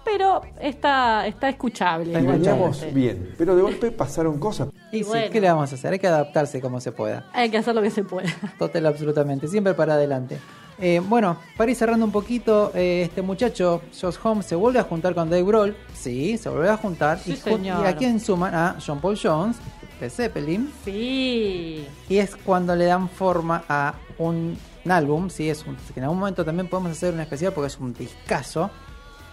pero 0.04 0.42
está, 0.60 1.26
está 1.26 1.48
escuchable. 1.48 2.18
Y 2.20 2.26
veníamos 2.26 2.84
bien, 2.92 3.34
pero 3.38 3.56
de 3.56 3.62
golpe 3.62 3.90
pasaron 3.90 4.38
cosas. 4.38 4.68
Y 4.92 4.98
sí, 4.98 5.04
bueno. 5.04 5.26
¿qué 5.32 5.40
le 5.40 5.48
vamos 5.48 5.72
a 5.72 5.74
hacer? 5.74 5.92
Hay 5.92 5.98
que 5.98 6.06
adaptarse 6.06 6.60
como 6.60 6.80
se 6.80 6.92
pueda. 6.92 7.26
Hay 7.32 7.50
que 7.50 7.58
hacer 7.58 7.74
lo 7.74 7.82
que 7.82 7.90
se 7.90 8.04
pueda. 8.04 8.28
Total, 8.58 8.86
absolutamente. 8.86 9.48
Siempre 9.48 9.74
para 9.74 9.94
adelante. 9.94 10.38
Eh, 10.78 11.00
bueno, 11.04 11.36
para 11.56 11.70
ir 11.70 11.76
cerrando 11.76 12.04
un 12.04 12.12
poquito, 12.12 12.72
eh, 12.74 13.02
este 13.04 13.22
muchacho, 13.22 13.82
Josh 13.98 14.16
Holmes, 14.22 14.46
se 14.46 14.56
vuelve 14.56 14.80
a 14.80 14.84
juntar 14.84 15.14
con 15.14 15.30
Dave 15.30 15.44
Grohl. 15.44 15.76
Sí, 15.94 16.36
se 16.36 16.48
vuelve 16.48 16.68
a 16.68 16.76
juntar. 16.76 17.18
Sí, 17.18 17.32
y, 17.32 17.36
señor. 17.36 17.84
y 17.84 17.88
a 17.88 17.96
quién 17.96 18.18
suman 18.20 18.54
a 18.54 18.76
John 18.84 19.00
Paul 19.00 19.18
Jones, 19.20 19.56
de 20.00 20.10
Zeppelin. 20.10 20.72
Sí. 20.84 21.86
Y 22.08 22.16
es 22.18 22.36
cuando 22.36 22.74
le 22.74 22.86
dan 22.86 23.08
forma 23.08 23.64
a 23.68 23.94
un, 24.18 24.58
un 24.84 24.92
álbum, 24.92 25.30
sí, 25.30 25.48
es 25.48 25.64
un, 25.66 25.76
que 25.76 26.00
en 26.00 26.04
algún 26.04 26.18
momento 26.18 26.44
también 26.44 26.68
podemos 26.68 26.92
hacer 26.92 27.14
un 27.14 27.20
especial 27.20 27.52
porque 27.52 27.68
es 27.68 27.78
un 27.78 27.94
discazo, 27.94 28.70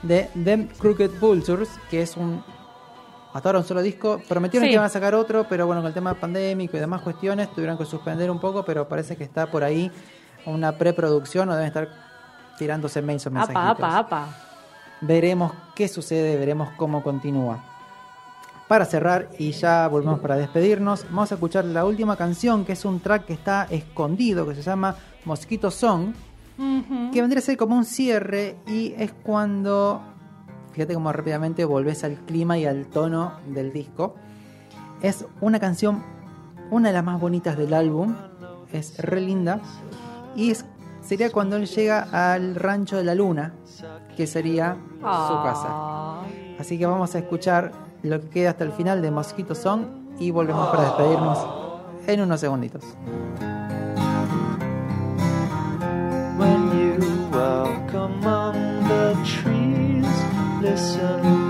de 0.04 0.30
Them 0.44 0.68
Crooked 0.80 1.12
Vultures, 1.20 1.70
que 1.90 2.02
es 2.02 2.18
un... 2.18 2.44
Hasta 3.34 3.48
ahora 3.50 3.60
un 3.60 3.66
solo 3.66 3.82
disco. 3.82 4.22
Prometieron 4.28 4.66
Sí. 4.66 4.72
que 4.72 4.74
iban 4.74 4.86
a 4.86 4.90
sacar 4.90 5.16
otro, 5.16 5.46
pero 5.48 5.66
bueno, 5.66 5.82
con 5.82 5.88
el 5.88 5.94
tema 5.94 6.14
pandémico 6.16 6.76
y 6.76 6.80
demás 6.82 7.02
cuestiones 7.02 7.50
tuvieron 7.54 7.78
que 7.78 7.86
suspender 7.86 8.30
un 8.30 8.40
poco, 8.40 8.66
pero 8.66 8.88
parece 8.90 9.16
que 9.16 9.24
está 9.24 9.50
por 9.50 9.64
ahí 9.64 9.90
una 10.46 10.74
preproducción 10.74 11.48
o 11.50 11.54
deben 11.54 11.68
estar 11.68 11.88
tirándose 12.58 13.02
mails 13.02 13.26
o 13.28 13.32
mensajitos. 13.32 13.64
Apa, 13.64 13.98
apa, 13.98 13.98
apa. 14.26 14.38
Veremos 15.00 15.54
qué 15.76 15.88
sucede, 15.88 16.36
veremos 16.36 16.70
cómo 16.78 17.02
continúa. 17.02 17.64
Para 18.68 18.86
cerrar 18.86 19.30
y 19.40 19.52
ya 19.52 19.88
volvemos 19.88 20.20
para 20.20 20.36
despedirnos, 20.36 21.06
vamos 21.10 21.32
a 21.32 21.36
escuchar 21.36 21.66
la 21.66 21.86
última 21.86 22.16
canción, 22.18 22.64
que 22.66 22.74
es 22.74 22.86
un 22.86 23.00
track 23.00 23.26
que 23.26 23.34
está 23.34 23.66
escondido, 23.70 24.48
que 24.48 24.56
se 24.56 24.62
llama 24.62 24.96
Mosquito 25.26 25.72
Song, 25.72 26.14
Que 27.12 27.22
vendría 27.22 27.40
a 27.40 27.42
ser 27.42 27.58
como 27.58 27.76
un 27.76 27.86
cierre 27.86 28.56
y 28.68 28.94
es 28.98 29.12
cuando, 29.12 30.02
fíjate 30.74 30.94
cómo 30.94 31.12
rápidamente 31.12 31.66
volvés 31.66 32.04
al 32.04 32.18
clima 32.20 32.58
y 32.58 32.66
al 32.66 32.86
tono 32.86 33.34
del 33.48 33.74
disco. 33.74 34.16
Es 35.02 35.26
una 35.40 35.60
canción, 35.60 36.04
una 36.70 36.90
de 36.90 36.94
las 36.94 37.04
más 37.04 37.20
bonitas 37.20 37.58
del 37.58 37.74
álbum, 37.74 38.16
es 38.72 38.98
re 39.00 39.22
linda 39.22 39.60
y 40.36 40.52
es, 40.52 40.66
sería 41.02 41.32
cuando 41.32 41.56
él 41.58 41.66
llega 41.68 42.08
al 42.12 42.56
rancho 42.56 42.98
de 42.98 43.04
la 43.04 43.16
luna, 43.16 43.54
que 44.16 44.28
sería 44.28 44.78
su 45.00 45.44
casa. 45.44 46.22
Así 46.60 46.78
que 46.78 46.86
vamos 46.86 47.16
a 47.16 47.20
escuchar 47.20 47.72
lo 48.04 48.22
que 48.22 48.30
queda 48.30 48.52
hasta 48.52 48.64
el 48.64 48.72
final 48.72 49.02
de 49.02 49.10
Mosquito 49.12 49.56
Song 49.56 49.86
y 50.20 50.32
volvemos 50.32 50.68
para 50.70 50.84
despedirnos 50.84 51.40
en 52.08 52.22
unos 52.22 52.40
segunditos. 52.40 52.84
Listen 60.72 61.41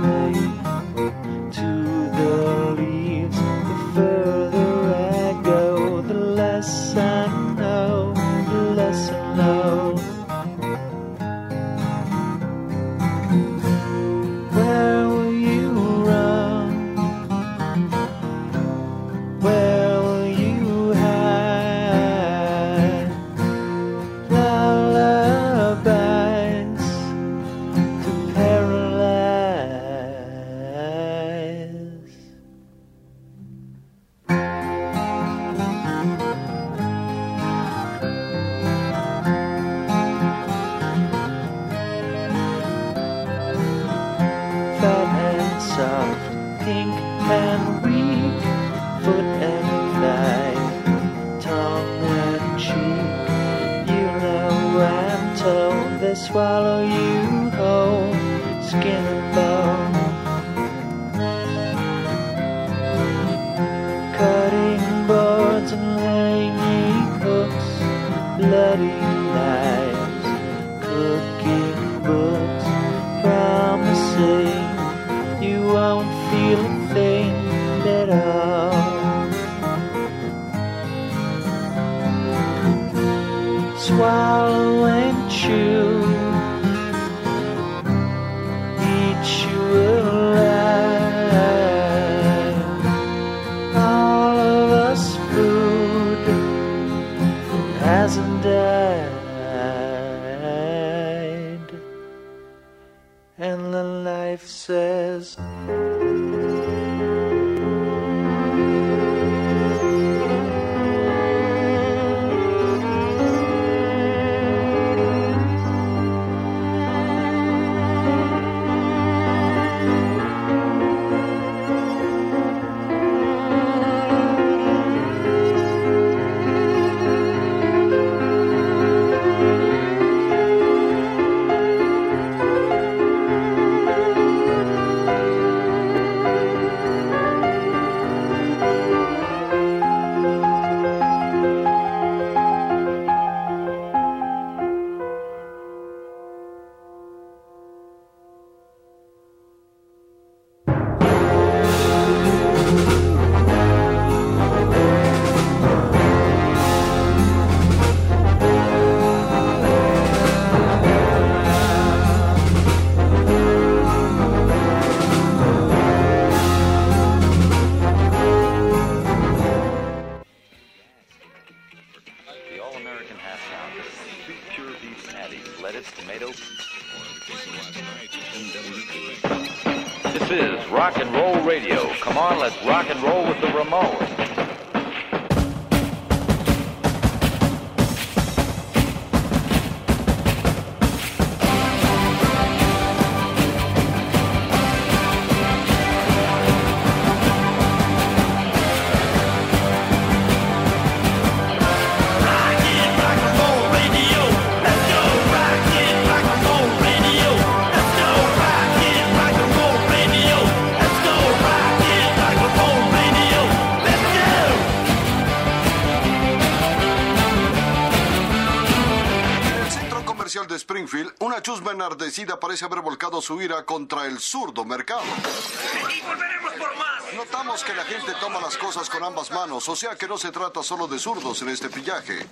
enardecida 221.82 222.40
parece 222.40 222.66
haber 222.66 222.82
volcado 222.82 223.22
su 223.22 223.42
ira 223.42 223.66
contra 223.66 224.06
el 224.06 224.20
zurdo 224.20 224.64
mercado. 224.64 225.02
Y 225.02 226.02
volveremos 226.02 226.52
por 226.54 226.76
más. 226.78 227.14
Notamos 227.16 227.64
que 227.64 227.74
la 227.74 227.84
gente 227.84 228.14
toma 228.20 228.40
las 228.40 228.56
cosas 228.58 228.90
con 228.90 229.04
ambas 229.04 229.32
manos, 229.32 229.68
o 229.68 229.76
sea 229.76 229.96
que 229.96 230.08
no 230.08 230.18
se 230.18 230.32
trata 230.32 230.62
solo 230.62 230.88
de 230.88 231.00
zurdos 231.00 231.42
en 231.42 231.50
este 231.50 231.70
pillaje. 231.70 232.28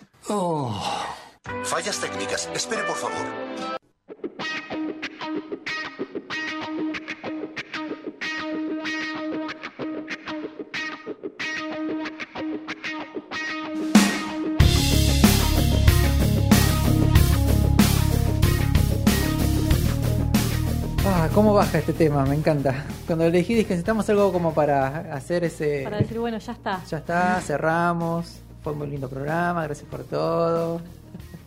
Fallas 1.63 1.99
técnicas. 1.99 2.47
Espere, 2.53 2.83
por 2.83 2.95
favor. 2.95 3.78
Cómo 21.39 21.53
baja 21.53 21.77
este 21.77 21.93
tema, 21.93 22.25
me 22.25 22.35
encanta. 22.35 22.83
Cuando 23.07 23.23
lo 23.23 23.29
elegí 23.29 23.53
dije, 23.53 23.69
necesitamos 23.69 24.09
algo 24.09 24.33
como 24.33 24.53
para 24.53 25.13
hacer 25.13 25.45
ese... 25.45 25.83
Para 25.85 25.97
decir, 25.99 26.19
bueno, 26.19 26.37
ya 26.37 26.51
está. 26.51 26.83
Ya 26.89 26.97
está, 26.97 27.39
cerramos. 27.39 28.39
Fue 28.61 28.73
un 28.73 28.79
muy 28.79 28.87
lindo 28.87 29.07
programa, 29.07 29.63
gracias 29.63 29.87
por 29.89 30.03
todo. 30.03 30.81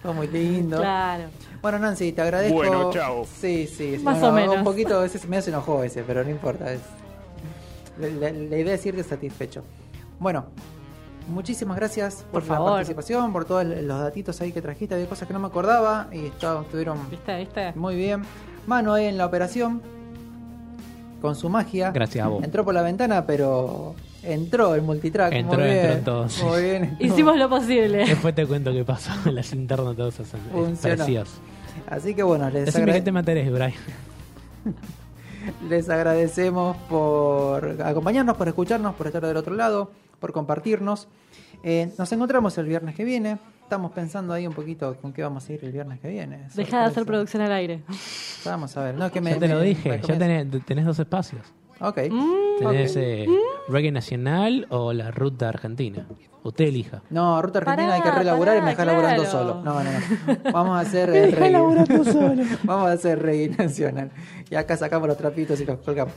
Fue 0.01 0.15
muy 0.15 0.29
lindo. 0.29 0.79
Claro. 0.79 1.25
Bueno, 1.61 1.79
Nancy, 1.79 2.13
te 2.13 2.23
agradezco. 2.23 2.55
Bueno, 2.57 2.91
chao. 2.91 3.27
Sí, 3.27 3.67
sí. 3.67 3.97
sí, 3.99 4.03
Más 4.03 4.19
bueno, 4.19 4.29
o 4.29 4.33
menos. 4.33 4.57
Un 4.57 4.65
poquito, 4.65 5.05
ese 5.05 5.27
medio 5.29 5.43
se 5.43 5.51
enojó 5.51 5.85
ese, 5.85 6.03
pero 6.05 6.25
no 6.25 6.31
importa. 6.31 6.73
es- 6.73 6.81
La, 7.99 8.09
la- 8.09 8.33
la 8.33 8.57
idea 8.57 8.75
es 8.75 8.87
irte 8.87 9.03
satisfecho. 9.05 9.63
Bueno, 10.19 10.47
muchísimas 11.29 11.77
gracias 11.77 12.25
por, 12.33 12.41
Por 12.41 12.43
la 12.45 12.49
favor. 12.57 12.71
participación, 12.73 13.31
por 13.31 13.45
todos 13.45 13.67
los 13.67 14.01
datitos 14.01 14.41
ahí 14.41 14.53
que 14.53 14.63
trajiste. 14.63 14.95
Había 14.95 15.07
cosas 15.07 15.29
que 15.29 15.35
no 15.35 15.41
me 15.41 15.49
acordaba 15.49 16.09
y 16.11 16.29
estuvieron 16.29 17.11
¿Viste? 17.11 17.37
¿Viste? 17.41 17.73
muy 17.75 17.95
bien. 17.95 18.23
Mano 18.67 18.93
ahí 18.95 19.07
en 19.07 19.19
la 19.19 19.27
operación, 19.27 19.83
con 21.21 21.35
su 21.37 21.49
magia. 21.49 21.91
Gracias 21.91 22.25
a 22.25 22.29
vos. 22.29 22.45
Entró 22.45 22.65
por 22.65 22.75
la 22.75 22.83
ventana, 22.83 23.27
pero 23.27 23.95
entró 24.23 24.75
el 24.75 24.83
multitrack. 24.83 25.33
Entró, 25.33 25.59
muy 25.59 25.69
bien. 25.69 25.87
entró 25.87 26.13
todo, 26.13 26.29
sí. 26.29 26.45
Muy 26.45 26.63
bien. 26.63 26.97
Hicimos 27.01 27.37
lo 27.37 27.49
posible. 27.49 28.07
Después 28.07 28.35
te 28.35 28.47
cuento 28.47 28.73
qué 28.73 28.85
pasó. 28.85 29.11
Las 29.31 29.53
internas 29.53 29.97
todas 29.97 30.21
esas 30.21 30.41
preciosas. 30.81 31.35
Así 31.89 32.15
que 32.15 32.23
bueno, 32.23 32.49
les, 32.51 32.67
Decime 32.67 32.85
agrade- 32.85 32.95
que 32.99 33.03
te 33.03 33.13
mataré, 33.13 33.51
Brian. 33.51 33.73
les 35.69 35.89
agradecemos 35.89 36.77
por 36.89 37.81
acompañarnos, 37.83 38.37
por 38.37 38.49
escucharnos, 38.49 38.95
por 38.95 39.07
estar 39.09 39.27
del 39.27 39.37
otro 39.37 39.55
lado, 39.55 39.91
por 40.21 40.33
compartirnos. 40.33 41.09
Eh, 41.65 41.93
nos 41.99 42.11
encontramos 42.13 42.57
el 42.59 42.67
viernes 42.67 42.95
que 42.95 43.05
viene. 43.05 43.39
Estamos 43.73 43.93
pensando 43.93 44.35
ahí 44.35 44.47
un 44.47 44.53
poquito 44.53 44.95
con 45.01 45.15
qué 45.15 45.23
vamos 45.23 45.49
a 45.49 45.53
ir 45.55 45.65
el 45.65 45.73
viernes 45.73 45.99
que 45.99 46.07
viene. 46.09 46.47
Deja 46.55 46.81
de 46.81 46.85
hacer 46.85 47.07
producción 47.07 47.43
al 47.43 47.53
aire. 47.53 47.83
Vamos 48.45 48.77
a 48.77 48.85
ver. 48.85 48.95
No, 48.97 49.11
que 49.11 49.23
me, 49.23 49.31
ya 49.31 49.39
te 49.39 49.49
lo 49.49 49.61
dije, 49.63 49.99
ya 50.07 50.19
tenés, 50.19 50.47
tenés 50.67 50.85
dos 50.85 50.99
espacios. 50.99 51.41
Ok. 51.81 51.95
Tenés 52.59 52.91
Ok. 52.91 52.97
eh, 53.03 53.27
Reggae 53.69 53.91
Nacional 53.91 54.67
o 54.69 54.93
la 54.93 55.11
Ruta 55.11 55.49
Argentina. 55.49 56.07
Usted 56.43 56.67
elija. 56.67 57.01
No, 57.09 57.41
Ruta 57.41 57.61
Argentina 57.61 57.93
Pará, 57.93 57.95
hay 57.95 58.03
que 58.03 58.19
relaburar 58.19 58.59
y 58.59 58.61
me 58.61 58.67
deja 58.67 58.77
pará, 58.85 58.93
laburando 58.93 59.23
claro. 59.23 59.39
solo. 59.39 59.63
No, 59.63 59.83
no, 59.83 59.91
no. 59.91 60.37
Vamos 60.53 60.77
a 60.77 60.81
hacer 60.81 61.09
eh, 61.09 61.31
reggae. 61.31 62.05
solo. 62.05 62.43
Vamos 62.65 62.89
a 62.91 62.93
hacer 62.93 63.23
reggae 63.23 63.57
nacional. 63.57 64.11
Y 64.51 64.55
acá 64.55 64.77
sacamos 64.77 65.09
los 65.09 65.17
trapitos 65.17 65.59
y 65.63 65.65
los 65.65 65.79
colgamos. 65.79 66.13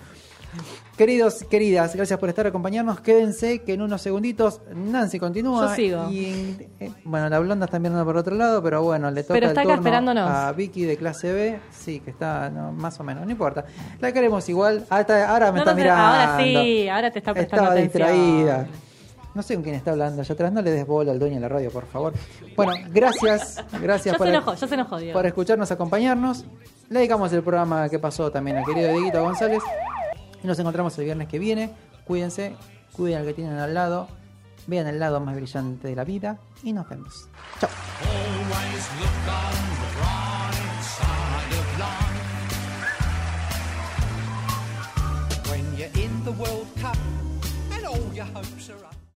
Queridos, 0.98 1.44
queridas, 1.50 1.94
gracias 1.96 2.18
por 2.20 2.30
estar 2.30 2.48
acompañarnos. 2.48 3.02
Quédense 3.02 3.64
que 3.64 3.74
en 3.74 3.82
unos 3.82 4.02
segunditos 4.02 4.62
Nancy 4.74 5.20
continúa. 5.20 5.68
Yo 5.70 5.76
sigo. 5.76 6.10
Y 6.10 6.56
eh, 6.80 6.92
bueno, 7.04 7.28
la 7.28 7.40
blonda 7.40 7.66
está 7.66 7.80
mirando 7.80 8.06
por 8.06 8.16
otro 8.16 8.34
lado, 8.36 8.64
pero 8.64 8.82
bueno, 8.82 9.12
le 9.12 9.24
toca 9.24 9.34
Pero 9.34 9.48
está 9.48 9.62
el 9.64 9.68
acá 9.68 9.76
turno 9.76 9.90
esperándonos. 9.90 10.30
a 10.30 10.52
Vicky 10.54 10.84
de 10.86 10.96
clase 10.98 11.34
B. 11.34 11.60
Sí, 11.72 12.00
que 12.00 12.12
está 12.12 12.50
no, 12.50 12.72
más 12.72 12.98
o 13.00 13.04
menos, 13.04 13.26
no 13.26 13.32
importa. 13.32 13.66
La 14.00 14.14
queremos 14.14 14.48
igual. 14.48 14.86
Ah, 14.90 15.06
ahora 15.28 15.52
me 15.52 15.58
No, 15.58 15.64
está 15.64 15.72
no 15.72 15.78
mirando. 15.78 16.02
ahora 16.04 16.38
sí, 16.42 16.88
ahora 16.88 17.12
te 17.12 17.20
está 17.20 17.34
prestando 17.34 17.64
Estaba 17.66 17.80
atención. 17.80 18.08
distraída. 18.08 18.68
No 19.34 19.42
sé 19.44 19.56
con 19.56 19.64
quién 19.64 19.76
está 19.76 19.92
hablando 19.92 20.22
allá 20.22 20.34
atrás. 20.34 20.54
No 20.54 20.62
le 20.62 20.72
des 20.72 20.88
bola 20.88 21.12
al 21.12 21.20
dueño 21.20 21.36
de 21.36 21.42
la 21.42 21.50
radio, 21.50 21.70
por 21.72 21.86
favor. 21.88 22.14
Bueno, 22.56 22.72
gracias. 22.90 23.62
Gracias 23.82 24.16
por, 24.16 24.28
se 24.28 24.34
enojó, 24.34 24.54
ya 24.56 24.66
se 24.66 24.76
enojó, 24.76 24.98
por 25.12 25.26
escucharnos, 25.26 25.70
acompañarnos. 25.72 26.46
Le 26.88 27.00
dedicamos 27.00 27.34
el 27.34 27.44
programa 27.44 27.90
que 27.90 28.00
pasó 28.00 28.32
también 28.32 28.56
al 28.56 28.64
querido 28.66 28.94
Dieguito 28.94 29.22
González. 29.22 29.62
Y 30.46 30.48
nos 30.48 30.60
encontramos 30.60 30.96
el 31.00 31.06
viernes 31.06 31.28
que 31.28 31.40
viene. 31.40 31.72
Cuídense, 32.06 32.56
cuiden 32.92 33.18
al 33.18 33.26
que 33.26 33.34
tienen 33.34 33.58
al 33.58 33.74
lado. 33.74 34.08
Vean 34.68 34.86
el 34.86 35.00
lado 35.00 35.20
más 35.20 35.36
brillante 35.36 35.88
de 35.88 35.96
la 35.96 36.04
vida. 36.04 36.38
Y 36.62 36.72
nos 36.72 36.88
vemos. 36.88 37.28
Chao. 37.60 37.70